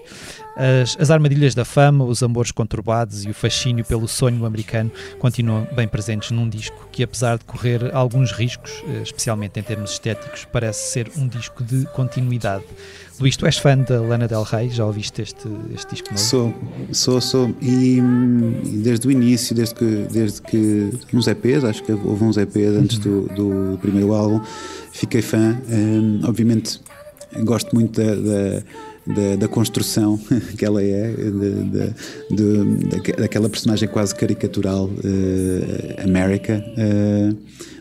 As, 0.55 0.97
as 0.99 1.09
armadilhas 1.09 1.55
da 1.55 1.63
fama, 1.63 2.03
os 2.03 2.21
amores 2.21 2.51
conturbados 2.51 3.23
e 3.23 3.29
o 3.29 3.33
fascínio 3.33 3.85
pelo 3.85 4.07
sonho 4.07 4.45
americano 4.45 4.91
continuam 5.17 5.67
bem 5.73 5.87
presentes 5.87 6.31
num 6.31 6.49
disco 6.49 6.87
que, 6.91 7.01
apesar 7.01 7.37
de 7.37 7.45
correr 7.45 7.95
alguns 7.95 8.31
riscos, 8.31 8.71
eh, 8.87 9.01
especialmente 9.01 9.59
em 9.59 9.63
termos 9.63 9.91
estéticos, 9.91 10.45
parece 10.51 10.91
ser 10.91 11.11
um 11.15 11.27
disco 11.27 11.63
de 11.63 11.85
continuidade. 11.93 12.65
Luís, 13.19 13.35
tu 13.35 13.45
és 13.45 13.57
fã 13.57 13.77
da 13.77 13.99
Lana 13.99 14.27
Del 14.29 14.43
Rey? 14.43 14.69
Já 14.69 14.85
ouviste 14.85 15.21
este, 15.21 15.49
este 15.75 15.95
disco 15.95 16.09
novo? 16.09 16.23
Sou, 16.23 16.53
sou, 16.93 17.19
sou. 17.19 17.55
E, 17.61 17.99
desde 18.81 19.07
o 19.07 19.11
início, 19.11 19.53
desde 19.53 19.75
que, 19.75 20.07
desde 20.09 20.41
que 20.41 20.89
uns 21.13 21.27
EPs, 21.27 21.65
acho 21.65 21.83
que 21.83 21.91
houve 21.91 22.23
uns 22.23 22.37
EPs 22.37 22.77
antes 22.79 22.97
do, 22.97 23.27
do 23.27 23.77
primeiro 23.79 24.13
álbum, 24.13 24.41
fiquei 24.93 25.21
fã. 25.21 25.59
Um, 25.69 26.21
obviamente, 26.23 26.79
gosto 27.43 27.75
muito 27.75 27.99
da, 28.01 28.15
da 28.15 28.63
da, 29.07 29.35
da, 29.37 29.47
construção 29.47 30.19
que 30.57 30.63
ela 30.63 30.83
é, 30.83 31.11
de, 31.11 31.63
de, 31.63 31.95
de, 32.29 33.13
daquela 33.17 33.49
personagem 33.49 33.89
quase 33.89 34.13
caricatural 34.13 34.85
uh, 34.85 36.03
América, 36.03 36.63
uh, 36.77 37.35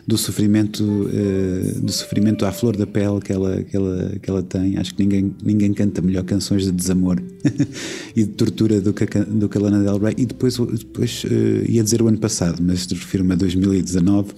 do 0.09 0.17
sofrimento, 0.17 0.83
uh, 0.83 1.81
do 1.81 1.91
sofrimento 1.91 2.43
à 2.43 2.51
flor 2.51 2.75
da 2.75 2.87
pele 2.87 3.21
que 3.23 3.31
ela, 3.31 3.61
que 3.61 3.77
ela, 3.77 4.11
que 4.19 4.27
ela 4.27 4.41
tem. 4.41 4.75
Acho 4.77 4.95
que 4.95 5.03
ninguém, 5.03 5.35
ninguém 5.43 5.71
canta 5.71 6.01
melhor 6.01 6.23
canções 6.23 6.63
de 6.63 6.71
desamor 6.71 7.21
e 8.15 8.23
de 8.23 8.31
tortura 8.31 8.81
do 8.81 8.91
que, 8.91 9.03
a, 9.03 9.23
do 9.23 9.47
que 9.47 9.55
a 9.55 9.61
Lana 9.61 9.83
Del 9.83 9.99
Rey. 9.99 10.15
E 10.17 10.25
depois, 10.25 10.57
depois 10.57 11.23
ia 11.67 11.83
dizer 11.83 12.01
o 12.01 12.07
ano 12.07 12.17
passado, 12.17 12.59
mas 12.59 12.87
refiro-me 12.87 13.33
a 13.33 13.35
2019. 13.35 14.33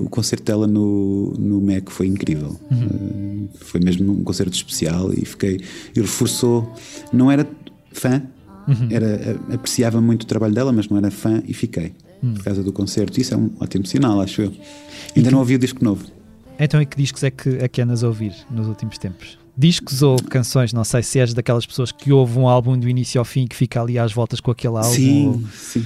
o 0.00 0.08
concerto 0.08 0.44
dela 0.44 0.66
no, 0.66 1.34
no 1.38 1.60
MEC 1.60 1.92
foi 1.92 2.06
incrível. 2.06 2.58
Uhum. 2.70 3.48
foi 3.60 3.80
mesmo 3.82 4.12
um 4.12 4.24
concerto 4.24 4.54
especial 4.54 5.12
e 5.12 5.26
fiquei 5.26 5.60
e 5.94 6.00
reforçou. 6.00 6.72
Não 7.12 7.30
era 7.30 7.46
fã, 7.92 8.22
uhum. 8.66 8.88
era, 8.90 9.38
apreciava 9.52 10.00
muito 10.00 10.22
o 10.22 10.26
trabalho 10.26 10.54
dela, 10.54 10.72
mas 10.72 10.88
não 10.88 10.96
era 10.96 11.10
fã 11.10 11.42
e 11.46 11.52
fiquei 11.52 11.92
uhum. 12.22 12.34
por 12.34 12.44
causa 12.44 12.62
do 12.62 12.72
concerto. 12.72 13.20
Isso 13.20 13.34
é 13.34 13.36
um 13.36 13.50
ótimo 13.60 13.86
sinal, 13.86 14.20
acho 14.20 14.42
eu. 14.42 14.52
Ainda 15.16 15.28
que, 15.28 15.32
não 15.32 15.38
ouvi 15.38 15.54
o 15.54 15.58
disco 15.58 15.84
novo. 15.84 16.04
Então, 16.58 16.80
e 16.80 16.86
que 16.86 16.96
discos 16.96 17.22
é 17.22 17.30
que, 17.30 17.48
é 17.56 17.68
que 17.68 17.80
andas 17.80 18.04
a 18.04 18.08
ouvir 18.08 18.34
nos 18.50 18.66
últimos 18.66 18.98
tempos? 18.98 19.38
Discos 19.56 20.02
ou 20.02 20.16
canções? 20.16 20.72
Não 20.72 20.84
sei 20.84 21.02
se 21.02 21.18
és 21.18 21.34
daquelas 21.34 21.66
pessoas 21.66 21.92
que 21.92 22.12
ouvem 22.12 22.42
um 22.42 22.48
álbum 22.48 22.78
do 22.78 22.88
início 22.88 23.18
ao 23.18 23.24
fim 23.24 23.46
que 23.46 23.56
fica 23.56 23.80
ali 23.80 23.98
às 23.98 24.12
voltas 24.12 24.40
com 24.40 24.50
aquele 24.50 24.76
álbum. 24.76 24.90
Sim, 24.90 25.26
ou... 25.28 25.42
sim. 25.52 25.84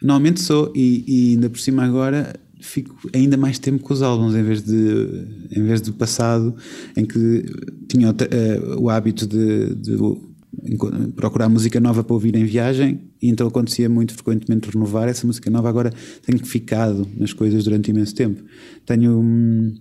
Normalmente 0.00 0.40
sou, 0.40 0.72
e, 0.74 1.04
e 1.06 1.30
ainda 1.32 1.50
por 1.50 1.58
cima 1.58 1.84
agora 1.84 2.34
fico 2.60 2.96
ainda 3.14 3.36
mais 3.36 3.58
tempo 3.58 3.82
com 3.82 3.94
os 3.94 4.02
álbuns 4.02 4.34
em 4.34 4.42
vez 4.42 4.62
de 4.62 5.26
em 5.50 5.62
vez 5.62 5.80
do 5.80 5.92
passado 5.92 6.54
em 6.96 7.04
que 7.04 7.44
tinha 7.88 8.10
uh, 8.10 8.80
o 8.80 8.90
hábito 8.90 9.26
de, 9.26 9.74
de, 9.76 9.96
procurar 11.14 11.48
música 11.48 11.80
nova 11.80 12.02
para 12.04 12.14
ouvir 12.14 12.34
em 12.36 12.44
viagem 12.44 13.00
e 13.20 13.28
então 13.28 13.46
acontecia 13.46 13.88
muito 13.88 14.14
frequentemente 14.14 14.70
renovar 14.70 15.08
essa 15.08 15.26
música 15.26 15.50
nova 15.50 15.68
agora 15.68 15.92
tenho 16.24 16.44
ficado 16.44 17.06
nas 17.16 17.32
coisas 17.32 17.64
durante 17.64 17.90
imenso 17.90 18.14
tempo 18.14 18.42
tenho 18.84 19.20
hum, 19.20 19.74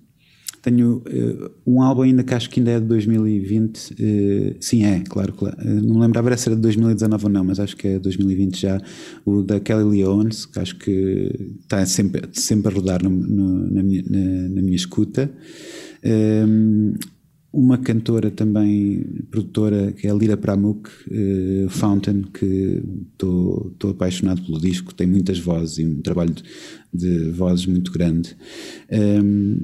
tenho 0.67 0.97
uh, 0.97 1.51
um 1.65 1.81
álbum 1.81 2.01
ainda 2.01 2.23
que 2.23 2.33
acho 2.33 2.49
que 2.49 2.59
ainda 2.59 2.71
é 2.71 2.79
de 2.79 2.85
2020. 2.87 3.77
Uh, 3.77 3.95
eh, 3.99 4.55
sim, 4.59 4.83
é, 4.83 4.99
claro, 4.99 5.31
claro. 5.31 5.55
Uh, 5.61 5.81
não 5.81 5.95
me 5.95 6.01
lembrava 6.01 6.35
se 6.35 6.49
era 6.49 6.57
de 6.57 6.61
2019 6.61 7.23
ou 7.23 7.31
não, 7.31 7.43
mas 7.45 7.57
acho 7.59 7.77
que 7.77 7.87
é 7.87 7.99
2020 7.99 8.59
já. 8.59 8.81
O 9.25 9.43
da 9.43 9.61
Kelly 9.61 9.83
Leones, 9.83 10.45
que 10.45 10.59
acho 10.59 10.77
que 10.77 11.53
está 11.61 11.85
sempre, 11.85 12.27
sempre 12.33 12.69
a 12.69 12.75
rodar 12.75 13.01
no, 13.01 13.09
no, 13.09 13.71
na, 13.71 13.81
minha, 13.81 14.03
na, 14.09 14.49
na, 14.49 14.61
minha 14.61 14.75
escuta. 14.75 15.31
Um, 16.03 16.95
uma 17.57 17.75
cantora 17.79 18.29
também, 18.29 19.03
produtora, 19.31 19.91
que 19.91 20.05
é 20.05 20.11
a 20.11 20.13
Lira 20.13 20.38
Pramuk, 20.38 20.88
uh, 20.88 21.67
Fountain, 21.69 22.21
que 22.21 22.84
estou 23.11 23.89
apaixonado 23.89 24.43
pelo 24.43 24.61
disco, 24.61 24.93
tem 24.93 25.07
muitas 25.07 25.39
vozes 25.39 25.79
e 25.79 25.85
um 25.85 25.99
trabalho 25.99 26.35
de, 26.35 26.43
de 26.93 27.31
vozes 27.31 27.65
muito 27.65 27.91
grande. 27.91 28.38
Um, 28.91 29.57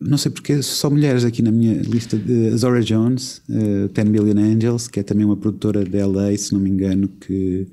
não 0.00 0.18
sei 0.18 0.32
porque 0.32 0.60
só 0.60 0.90
mulheres 0.90 1.24
aqui 1.24 1.40
na 1.40 1.52
minha 1.52 1.74
lista 1.82 2.18
de 2.18 2.50
Zora 2.56 2.82
Jones, 2.82 3.40
uh, 3.48 3.88
10 3.94 4.08
Million 4.08 4.36
Angels, 4.36 4.88
que 4.88 4.98
é 4.98 5.04
também 5.04 5.24
uma 5.24 5.36
produtora 5.36 5.84
de 5.84 6.02
LA, 6.02 6.36
se 6.36 6.52
não 6.52 6.60
me 6.60 6.68
engano, 6.68 7.06
que 7.06 7.68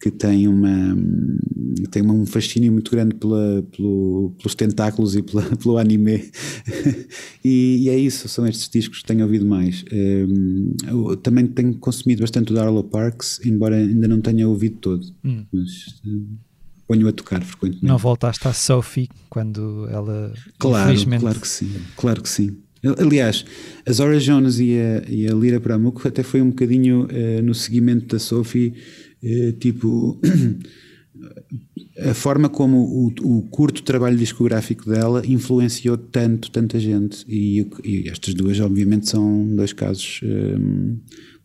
que 0.00 0.10
tem 0.10 0.46
uma 0.46 0.96
tem 1.90 2.02
um 2.02 2.24
fascínio 2.24 2.72
muito 2.72 2.90
grande 2.90 3.14
pela, 3.14 3.62
pelo, 3.74 4.32
pelos 4.38 4.54
tentáculos 4.54 5.16
e 5.16 5.22
pela, 5.22 5.42
pelo 5.56 5.78
anime. 5.78 6.30
E, 7.44 7.84
e, 7.84 7.88
é 7.88 7.96
isso, 7.96 8.28
são 8.28 8.46
estes 8.46 8.68
discos 8.68 8.98
que 8.98 9.06
tenho 9.06 9.24
ouvido 9.24 9.46
mais. 9.46 9.84
Um, 9.92 10.74
também 11.22 11.46
tenho 11.46 11.74
consumido 11.74 12.20
bastante 12.20 12.52
o 12.52 12.54
Darlow 12.54 12.82
Parks 12.84 13.40
embora 13.44 13.76
ainda 13.76 14.06
não 14.08 14.20
tenha 14.20 14.46
ouvido 14.46 14.76
todo 14.78 15.06
hum. 15.24 15.44
mas 15.52 16.00
uh, 16.04 16.26
ponho 16.86 17.08
a 17.08 17.12
tocar 17.12 17.42
frequentemente. 17.42 17.86
Não 17.86 17.96
voltaste 17.96 18.46
à 18.48 18.52
Sophie 18.52 19.08
quando 19.30 19.88
ela 19.88 20.32
claro, 20.58 20.94
claro 21.20 21.40
que 21.40 21.48
sim 21.48 21.70
claro 21.96 22.22
que 22.22 22.28
sim. 22.28 22.56
Aliás, 22.98 23.44
a 23.86 23.92
Zora 23.92 24.18
Jones 24.20 24.58
e 24.60 24.78
a, 24.78 25.10
e 25.10 25.26
a 25.26 25.34
Lira 25.34 25.60
Pramuco 25.60 26.06
até 26.06 26.22
foi 26.22 26.40
um 26.40 26.50
bocadinho 26.50 27.06
uh, 27.06 27.42
no 27.42 27.54
seguimento 27.54 28.06
da 28.06 28.18
Sophie 28.18 28.74
tipo 29.58 30.20
a 31.98 32.14
forma 32.14 32.48
como 32.48 32.78
o, 32.78 33.06
o, 33.22 33.42
curto 33.42 33.82
trabalho 33.82 34.16
discográfico 34.16 34.88
dela 34.88 35.22
influenciou 35.26 35.96
tanto, 35.96 36.50
tanta 36.50 36.78
gente. 36.78 37.24
E, 37.28 37.66
e 37.84 38.08
estas 38.08 38.34
duas, 38.34 38.58
obviamente, 38.60 39.08
são 39.08 39.54
dois 39.54 39.72
casos, 39.72 40.20
um, 40.22 40.96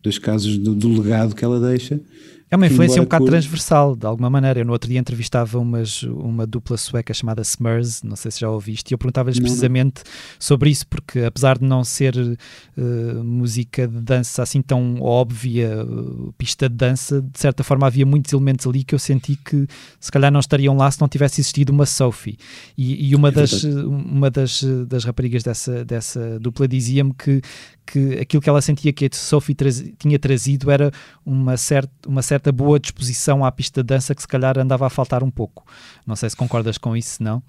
dois 0.02 0.18
casos 0.18 0.58
do, 0.58 0.74
do, 0.74 1.02
legado 1.02 1.34
que 1.34 1.44
ela 1.44 1.60
deixa. 1.60 2.00
É 2.50 2.56
uma 2.56 2.66
influência 2.66 3.00
um 3.00 3.04
bocado 3.04 3.24
transversal, 3.24 3.96
de 3.96 4.06
alguma 4.06 4.30
maneira. 4.30 4.60
Eu 4.60 4.64
no 4.64 4.72
outro 4.72 4.88
dia 4.88 4.98
entrevistava 4.98 5.58
umas, 5.58 6.02
uma 6.04 6.46
dupla 6.46 6.76
sueca 6.76 7.12
chamada 7.12 7.42
Smurs, 7.42 8.02
não 8.02 8.16
sei 8.16 8.30
se 8.30 8.40
já 8.40 8.50
ouviste, 8.50 8.92
e 8.92 8.94
eu 8.94 8.98
perguntava-lhes 8.98 9.40
precisamente 9.40 10.02
não. 10.04 10.12
sobre 10.38 10.70
isso, 10.70 10.86
porque 10.86 11.20
apesar 11.20 11.58
de 11.58 11.64
não 11.64 11.82
ser 11.82 12.14
uh, 12.16 13.24
música 13.24 13.88
de 13.88 14.00
dança 14.00 14.42
assim 14.42 14.62
tão 14.62 15.00
óbvia, 15.00 15.84
uh, 15.84 16.32
pista 16.38 16.68
de 16.68 16.76
dança, 16.76 17.20
de 17.20 17.38
certa 17.38 17.64
forma 17.64 17.86
havia 17.86 18.06
muitos 18.06 18.32
elementos 18.32 18.66
ali 18.66 18.84
que 18.84 18.94
eu 18.94 18.98
senti 18.98 19.36
que 19.36 19.66
se 19.98 20.12
calhar 20.12 20.30
não 20.30 20.40
estariam 20.40 20.76
lá 20.76 20.90
se 20.90 21.00
não 21.00 21.08
tivesse 21.08 21.40
existido 21.40 21.72
uma 21.72 21.86
Sophie. 21.86 22.38
E, 22.76 23.10
e 23.10 23.16
uma, 23.16 23.28
é 23.28 23.32
das, 23.32 23.64
uma 23.64 24.30
das, 24.30 24.62
das 24.86 25.04
raparigas 25.04 25.42
dessa, 25.42 25.84
dessa 25.84 26.38
dupla 26.38 26.68
dizia-me 26.68 27.12
que 27.14 27.40
que 27.86 28.18
aquilo 28.18 28.42
que 28.42 28.48
ela 28.48 28.60
sentia 28.60 28.92
que 28.92 29.06
a 29.06 29.08
Sophie 29.12 29.56
tinha 29.98 30.18
trazido 30.18 30.70
era 30.70 30.90
uma, 31.24 31.56
certa 31.56 32.08
uma 32.08 32.22
certa 32.22 32.50
boa 32.50 32.78
disposição 32.80 33.44
à 33.44 33.52
pista 33.52 33.82
de 33.82 33.88
dança 33.88 34.14
que 34.14 34.22
se 34.22 34.28
calhar 34.28 34.58
andava 34.58 34.86
a 34.86 34.90
faltar 34.90 35.22
um 35.22 35.30
pouco. 35.30 35.64
Não 36.06 36.16
sei 36.16 36.30
se 36.30 36.36
concordas 36.36 36.78
com 36.78 36.96
isso, 36.96 37.22
não? 37.22 37.42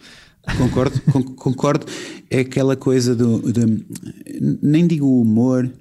Concordo, 0.57 1.01
concordo. 1.35 1.85
É 2.29 2.39
aquela 2.39 2.75
coisa 2.75 3.15
do. 3.15 3.51
De, 3.51 3.85
nem 4.61 4.85
digo 4.85 5.05
o 5.05 5.21
humor. 5.21 5.71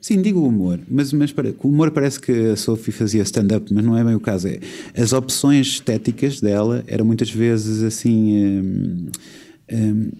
Sim, 0.00 0.22
digo 0.22 0.40
o 0.40 0.48
humor, 0.48 0.80
mas, 0.88 1.12
mas 1.12 1.30
para, 1.30 1.54
o 1.62 1.68
humor 1.68 1.90
parece 1.90 2.18
que 2.18 2.32
a 2.32 2.56
Sophie 2.56 2.90
fazia 2.90 3.22
stand-up, 3.22 3.72
mas 3.72 3.84
não 3.84 3.98
é 3.98 4.02
bem 4.02 4.14
o 4.14 4.20
caso. 4.20 4.48
É, 4.48 4.58
as 4.96 5.12
opções 5.12 5.66
estéticas 5.66 6.40
dela 6.40 6.82
eram 6.86 7.04
muitas 7.04 7.30
vezes 7.30 7.82
assim. 7.82 8.38
Hum, 8.38 9.06
hum, 9.70 10.10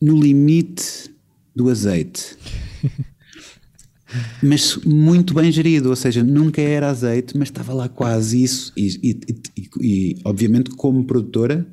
no 0.00 0.20
limite 0.20 1.10
do 1.54 1.70
azeite. 1.70 2.36
mas 4.42 4.76
muito 4.84 5.34
bem 5.34 5.50
gerido, 5.50 5.90
ou 5.90 5.96
seja, 5.96 6.22
nunca 6.22 6.60
era 6.60 6.90
azeite, 6.90 7.36
mas 7.36 7.48
estava 7.48 7.72
lá 7.72 7.88
quase 7.88 8.42
isso. 8.42 8.72
E, 8.76 8.86
e, 9.02 9.20
e, 9.56 9.68
e, 9.80 10.16
obviamente, 10.24 10.70
como 10.70 11.04
produtora, 11.04 11.66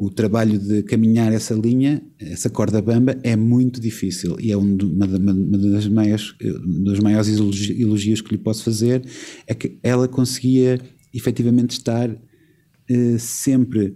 o 0.00 0.08
trabalho 0.08 0.58
de 0.58 0.82
caminhar 0.82 1.30
essa 1.30 1.52
linha, 1.52 2.02
essa 2.18 2.48
corda 2.48 2.80
bamba, 2.80 3.18
é 3.22 3.36
muito 3.36 3.78
difícil 3.78 4.34
e 4.40 4.50
é 4.50 4.56
uma, 4.56 4.82
uma, 4.82 5.32
uma 5.32 5.58
das 5.58 5.86
maiores, 5.88 6.34
dos 6.40 6.98
maiores 7.00 7.28
elogios 7.28 8.22
que 8.22 8.30
lhe 8.30 8.38
posso 8.38 8.64
fazer 8.64 9.04
é 9.46 9.54
que 9.54 9.78
ela 9.82 10.08
conseguia 10.08 10.80
efetivamente 11.12 11.72
estar 11.72 12.08
uh, 12.10 13.18
sempre 13.18 13.94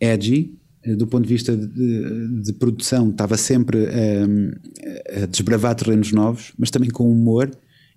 edgy, 0.00 0.54
do 0.96 1.06
ponto 1.06 1.22
de 1.22 1.32
vista 1.32 1.56
de, 1.56 2.42
de 2.42 2.52
produção, 2.54 3.10
estava 3.10 3.36
sempre 3.36 3.86
a, 3.86 5.22
a, 5.22 5.26
desbravar 5.26 5.74
terrenos 5.74 6.12
novos, 6.12 6.52
mas 6.58 6.70
também 6.70 6.90
com 6.90 7.10
humor 7.10 7.50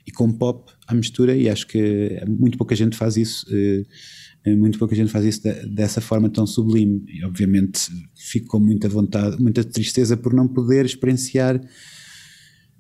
e 0.06 0.12
com 0.12 0.32
pop 0.32 0.72
à 0.88 0.94
mistura, 0.94 1.36
e 1.36 1.50
acho 1.50 1.66
que 1.66 2.22
muito 2.28 2.58
pouca 2.58 2.76
gente 2.76 2.96
faz 2.96 3.18
isso. 3.18 3.46
Eh, 3.50 3.84
eh, 4.46 4.56
muito 4.56 4.78
pouca 4.78 4.96
gente 4.96 5.12
faz 5.12 5.26
isso 5.26 5.42
dessa 5.68 6.00
forma 6.00 6.30
tão 6.30 6.46
sublime. 6.46 7.04
E 7.08 7.26
obviamente 7.26 7.90
fico 8.16 8.48
com 8.48 8.60
muita 8.60 8.88
vontade, 8.88 9.42
muita 9.42 9.64
tristeza 9.64 10.16
por 10.16 10.32
não 10.32 10.48
poder 10.48 10.86
experienciar 10.86 11.60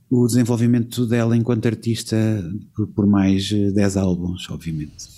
o 0.07 0.27
desenvolvimento 0.27 1.07
dela 1.07 1.35
enquanto 1.35 1.65
artista 1.65 2.15
por, 2.75 2.87
por 2.89 3.07
mais 3.07 3.49
10 3.49 3.97
álbuns, 3.97 4.47
obviamente. 4.51 5.14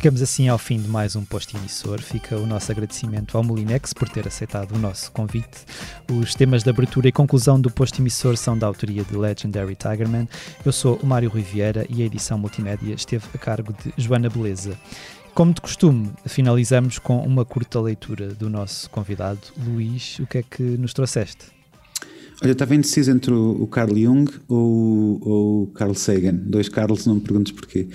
Chegamos 0.00 0.22
assim 0.22 0.48
ao 0.48 0.56
fim 0.56 0.80
de 0.80 0.88
mais 0.88 1.14
um 1.14 1.22
posto 1.26 1.54
emissor. 1.58 2.00
Fica 2.00 2.34
o 2.38 2.46
nosso 2.46 2.72
agradecimento 2.72 3.36
ao 3.36 3.44
Molinex 3.44 3.92
por 3.92 4.08
ter 4.08 4.26
aceitado 4.26 4.72
o 4.72 4.78
nosso 4.78 5.12
convite. 5.12 5.66
Os 6.10 6.34
temas 6.34 6.62
de 6.62 6.70
abertura 6.70 7.08
e 7.08 7.12
conclusão 7.12 7.60
do 7.60 7.70
posto 7.70 8.00
emissor 8.00 8.34
são 8.38 8.56
da 8.56 8.66
autoria 8.66 9.04
de 9.04 9.14
Legendary 9.14 9.76
Tigerman. 9.76 10.26
Eu 10.64 10.72
sou 10.72 10.96
o 11.02 11.06
Mário 11.06 11.28
Riviera 11.28 11.84
e 11.90 12.00
a 12.00 12.06
edição 12.06 12.38
multimédia 12.38 12.94
esteve 12.94 13.26
a 13.34 13.36
cargo 13.36 13.74
de 13.74 13.92
Joana 14.02 14.30
Beleza. 14.30 14.74
Como 15.34 15.52
de 15.52 15.60
costume, 15.60 16.10
finalizamos 16.24 16.98
com 16.98 17.18
uma 17.18 17.44
curta 17.44 17.78
leitura 17.78 18.28
do 18.28 18.48
nosso 18.48 18.88
convidado, 18.88 19.40
Luís. 19.58 20.18
O 20.18 20.26
que 20.26 20.38
é 20.38 20.42
que 20.42 20.62
nos 20.62 20.94
trouxeste? 20.94 21.59
Olha, 22.42 22.52
estava 22.52 22.74
indeciso 22.74 23.10
entre 23.10 23.34
o, 23.34 23.66
Carl 23.66 23.94
Jung 23.94 24.30
ou, 24.48 25.20
ou 25.20 25.62
o 25.64 25.66
Carl 25.68 25.94
Sagan. 25.94 26.34
Dois 26.34 26.70
Carlos, 26.70 27.04
não 27.04 27.16
me 27.16 27.20
perguntes 27.20 27.52
porquê. 27.52 27.86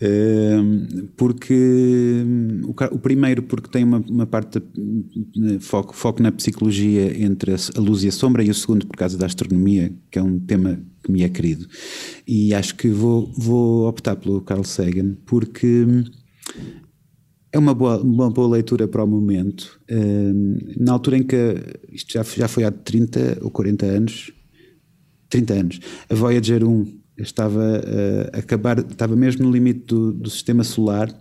Uh, 0.00 1.06
porque 1.18 1.54
hum, 2.24 2.60
o, 2.64 2.94
o, 2.94 2.98
primeiro, 2.98 3.42
porque 3.42 3.68
tem 3.68 3.84
uma, 3.84 3.98
uma 4.08 4.26
parte 4.26 4.58
de 4.58 5.58
foco, 5.58 5.94
foco 5.94 6.22
na 6.22 6.32
psicologia 6.32 7.22
entre 7.22 7.52
a, 7.52 7.56
a, 7.76 7.80
luz 7.80 8.02
e 8.02 8.08
a 8.08 8.12
sombra, 8.12 8.42
e 8.42 8.48
o 8.48 8.54
segundo, 8.54 8.86
por 8.86 8.96
causa 8.96 9.18
da 9.18 9.26
astronomia, 9.26 9.92
que 10.10 10.18
é 10.18 10.22
um 10.22 10.38
tema 10.38 10.80
que 11.02 11.12
me 11.12 11.22
é 11.22 11.28
querido. 11.28 11.66
E 12.26 12.54
acho 12.54 12.76
que 12.76 12.88
vou, 12.88 13.30
vou 13.36 13.86
optar 13.86 14.16
pelo 14.16 14.40
Carl 14.40 14.64
Sagan, 14.64 15.14
porque 15.26 15.84
hum, 15.86 16.04
é 17.52 17.58
uma 17.58 17.74
boa, 17.74 18.00
uma 18.00 18.30
boa 18.30 18.48
leitura 18.48 18.86
para 18.86 19.02
o 19.02 19.06
momento. 19.06 19.80
Uh, 19.90 20.82
na 20.82 20.92
altura 20.92 21.18
em 21.18 21.22
que 21.22 21.56
isto 21.92 22.12
já, 22.12 22.22
já 22.22 22.48
foi 22.48 22.64
há 22.64 22.70
30 22.70 23.38
ou 23.42 23.50
40 23.50 23.86
anos, 23.86 24.32
30 25.28 25.54
anos, 25.54 25.80
a 26.08 26.14
Voyager 26.14 26.64
1 26.64 27.00
estava 27.18 27.60
uh, 27.60 28.36
a 28.36 28.38
acabar, 28.38 28.78
estava 28.78 29.16
mesmo 29.16 29.44
no 29.44 29.50
limite 29.50 29.86
do, 29.86 30.12
do, 30.12 30.30
sistema 30.30 30.64
solar. 30.64 31.12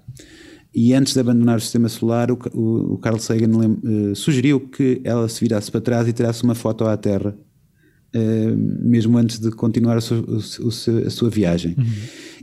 E 0.73 0.93
antes 0.93 1.14
de 1.14 1.19
abandonar 1.19 1.57
o 1.57 1.61
sistema 1.61 1.89
solar, 1.89 2.31
o, 2.31 2.38
o, 2.53 2.93
o 2.93 2.97
Carl 2.99 3.18
Sagan 3.18 3.49
uh, 3.49 4.15
sugeriu 4.15 4.60
que 4.60 5.01
ela 5.03 5.27
se 5.27 5.39
virasse 5.41 5.72
para 5.72 5.81
trás 5.81 6.07
e 6.07 6.14
tirasse 6.14 6.43
uma 6.43 6.53
foto 6.53 6.85
à 6.85 6.95
Terra, 6.95 7.35
uh, 8.15 8.57
mesmo 8.88 9.18
antes 9.18 9.39
de 9.39 9.49
continuar 9.51 9.97
a 9.97 10.01
sua, 10.01 10.23
a 11.06 11.10
sua 11.10 11.30
viagem. 11.30 11.76
Uhum. 11.77 11.85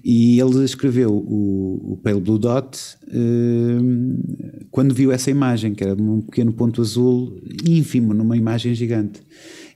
E 0.08 0.38
ele 0.38 0.64
escreveu 0.64 1.12
o, 1.12 1.94
o 1.94 1.96
Pale 1.96 2.20
Blue 2.20 2.38
Dot 2.38 2.78
uh, 3.08 4.68
quando 4.70 4.94
viu 4.94 5.10
essa 5.10 5.32
imagem, 5.32 5.74
que 5.74 5.82
era 5.82 6.00
um 6.00 6.20
pequeno 6.20 6.52
ponto 6.52 6.80
azul 6.80 7.42
ínfimo 7.68 8.14
numa 8.14 8.36
imagem 8.36 8.72
gigante. 8.72 9.20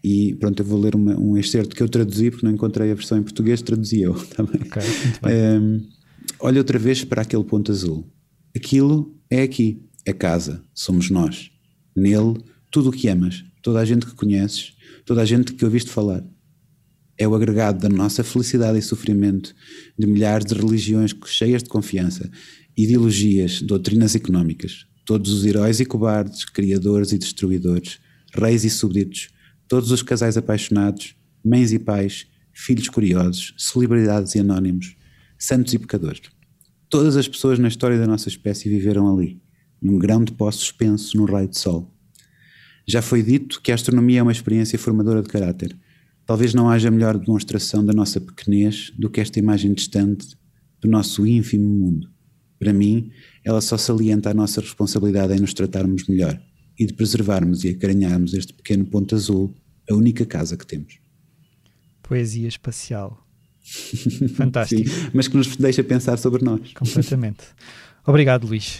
E 0.04 0.36
pronto, 0.36 0.60
eu 0.60 0.64
vou 0.64 0.78
ler 0.78 0.94
uma, 0.94 1.18
um 1.18 1.36
excerto 1.36 1.74
que 1.74 1.82
eu 1.82 1.88
traduzi, 1.88 2.30
porque 2.30 2.46
não 2.46 2.52
encontrei 2.52 2.92
a 2.92 2.94
versão 2.94 3.18
em 3.18 3.24
português, 3.24 3.60
traduzi 3.60 4.02
eu 4.02 4.14
também. 4.36 4.60
Okay, 4.62 4.82
muito 5.04 5.20
bem. 5.20 5.88
olha 6.38 6.58
outra 6.58 6.78
vez 6.78 7.02
para 7.02 7.22
aquele 7.22 7.42
ponto 7.42 7.72
azul. 7.72 8.06
Aquilo 8.54 9.12
é 9.28 9.42
aqui, 9.42 9.82
é 10.06 10.12
casa, 10.12 10.62
somos 10.72 11.10
nós. 11.10 11.50
Nele, 11.96 12.40
tudo 12.70 12.90
o 12.90 12.92
que 12.92 13.08
amas, 13.08 13.44
toda 13.60 13.80
a 13.80 13.84
gente 13.84 14.06
que 14.06 14.14
conheces, 14.14 14.74
toda 15.04 15.22
a 15.22 15.24
gente 15.24 15.54
que 15.54 15.64
ouviste 15.64 15.90
falar. 15.90 16.24
É 17.20 17.28
o 17.28 17.34
agregado 17.34 17.78
da 17.80 17.88
nossa 17.90 18.24
felicidade 18.24 18.78
e 18.78 18.82
sofrimento 18.82 19.54
de 19.98 20.06
milhares 20.06 20.46
de 20.46 20.54
religiões 20.54 21.14
cheias 21.26 21.62
de 21.62 21.68
confiança, 21.68 22.30
ideologias, 22.74 23.60
doutrinas 23.60 24.14
económicas, 24.14 24.86
todos 25.04 25.30
os 25.30 25.44
heróis 25.44 25.80
e 25.80 25.84
cobardes, 25.84 26.46
criadores 26.46 27.12
e 27.12 27.18
destruidores, 27.18 28.00
reis 28.32 28.64
e 28.64 28.70
súbditos, 28.70 29.28
todos 29.68 29.90
os 29.90 30.02
casais 30.02 30.38
apaixonados, 30.38 31.14
mães 31.44 31.72
e 31.72 31.78
pais, 31.78 32.26
filhos 32.54 32.88
curiosos, 32.88 33.52
celebridades 33.58 34.34
e 34.34 34.38
anónimos, 34.38 34.96
santos 35.38 35.74
e 35.74 35.78
pecadores. 35.78 36.22
Todas 36.88 37.18
as 37.18 37.28
pessoas 37.28 37.58
na 37.58 37.68
história 37.68 37.98
da 37.98 38.06
nossa 38.06 38.30
espécie 38.30 38.70
viveram 38.70 39.14
ali, 39.14 39.38
num 39.82 39.98
grão 39.98 40.24
de 40.24 40.32
pó 40.32 40.50
suspenso 40.50 41.18
no 41.18 41.26
raio 41.26 41.48
de 41.48 41.58
sol. 41.58 41.94
Já 42.88 43.02
foi 43.02 43.22
dito 43.22 43.60
que 43.60 43.70
a 43.70 43.74
astronomia 43.74 44.20
é 44.20 44.22
uma 44.22 44.32
experiência 44.32 44.78
formadora 44.78 45.20
de 45.20 45.28
caráter. 45.28 45.76
Talvez 46.30 46.54
não 46.54 46.70
haja 46.70 46.92
melhor 46.92 47.18
demonstração 47.18 47.84
da 47.84 47.92
nossa 47.92 48.20
pequenez 48.20 48.92
do 48.96 49.10
que 49.10 49.20
esta 49.20 49.40
imagem 49.40 49.72
distante 49.72 50.28
do 50.80 50.88
nosso 50.88 51.26
ínfimo 51.26 51.68
mundo. 51.68 52.08
Para 52.56 52.72
mim, 52.72 53.10
ela 53.44 53.60
só 53.60 53.76
salienta 53.76 54.30
a 54.30 54.34
nossa 54.34 54.60
responsabilidade 54.60 55.34
em 55.34 55.40
nos 55.40 55.52
tratarmos 55.52 56.06
melhor 56.06 56.40
e 56.78 56.86
de 56.86 56.92
preservarmos 56.92 57.64
e 57.64 57.70
acarinharmos 57.70 58.32
este 58.32 58.52
pequeno 58.52 58.86
ponto 58.86 59.16
azul, 59.16 59.52
a 59.90 59.94
única 59.96 60.24
casa 60.24 60.56
que 60.56 60.64
temos. 60.64 61.00
Poesia 62.00 62.46
espacial. 62.46 63.26
Fantástico. 64.36 64.86
Sim, 64.88 65.10
mas 65.12 65.26
que 65.26 65.36
nos 65.36 65.56
deixa 65.56 65.82
pensar 65.82 66.16
sobre 66.16 66.44
nós. 66.44 66.72
Completamente. 66.74 67.42
Obrigado, 68.06 68.46
Luís. 68.46 68.78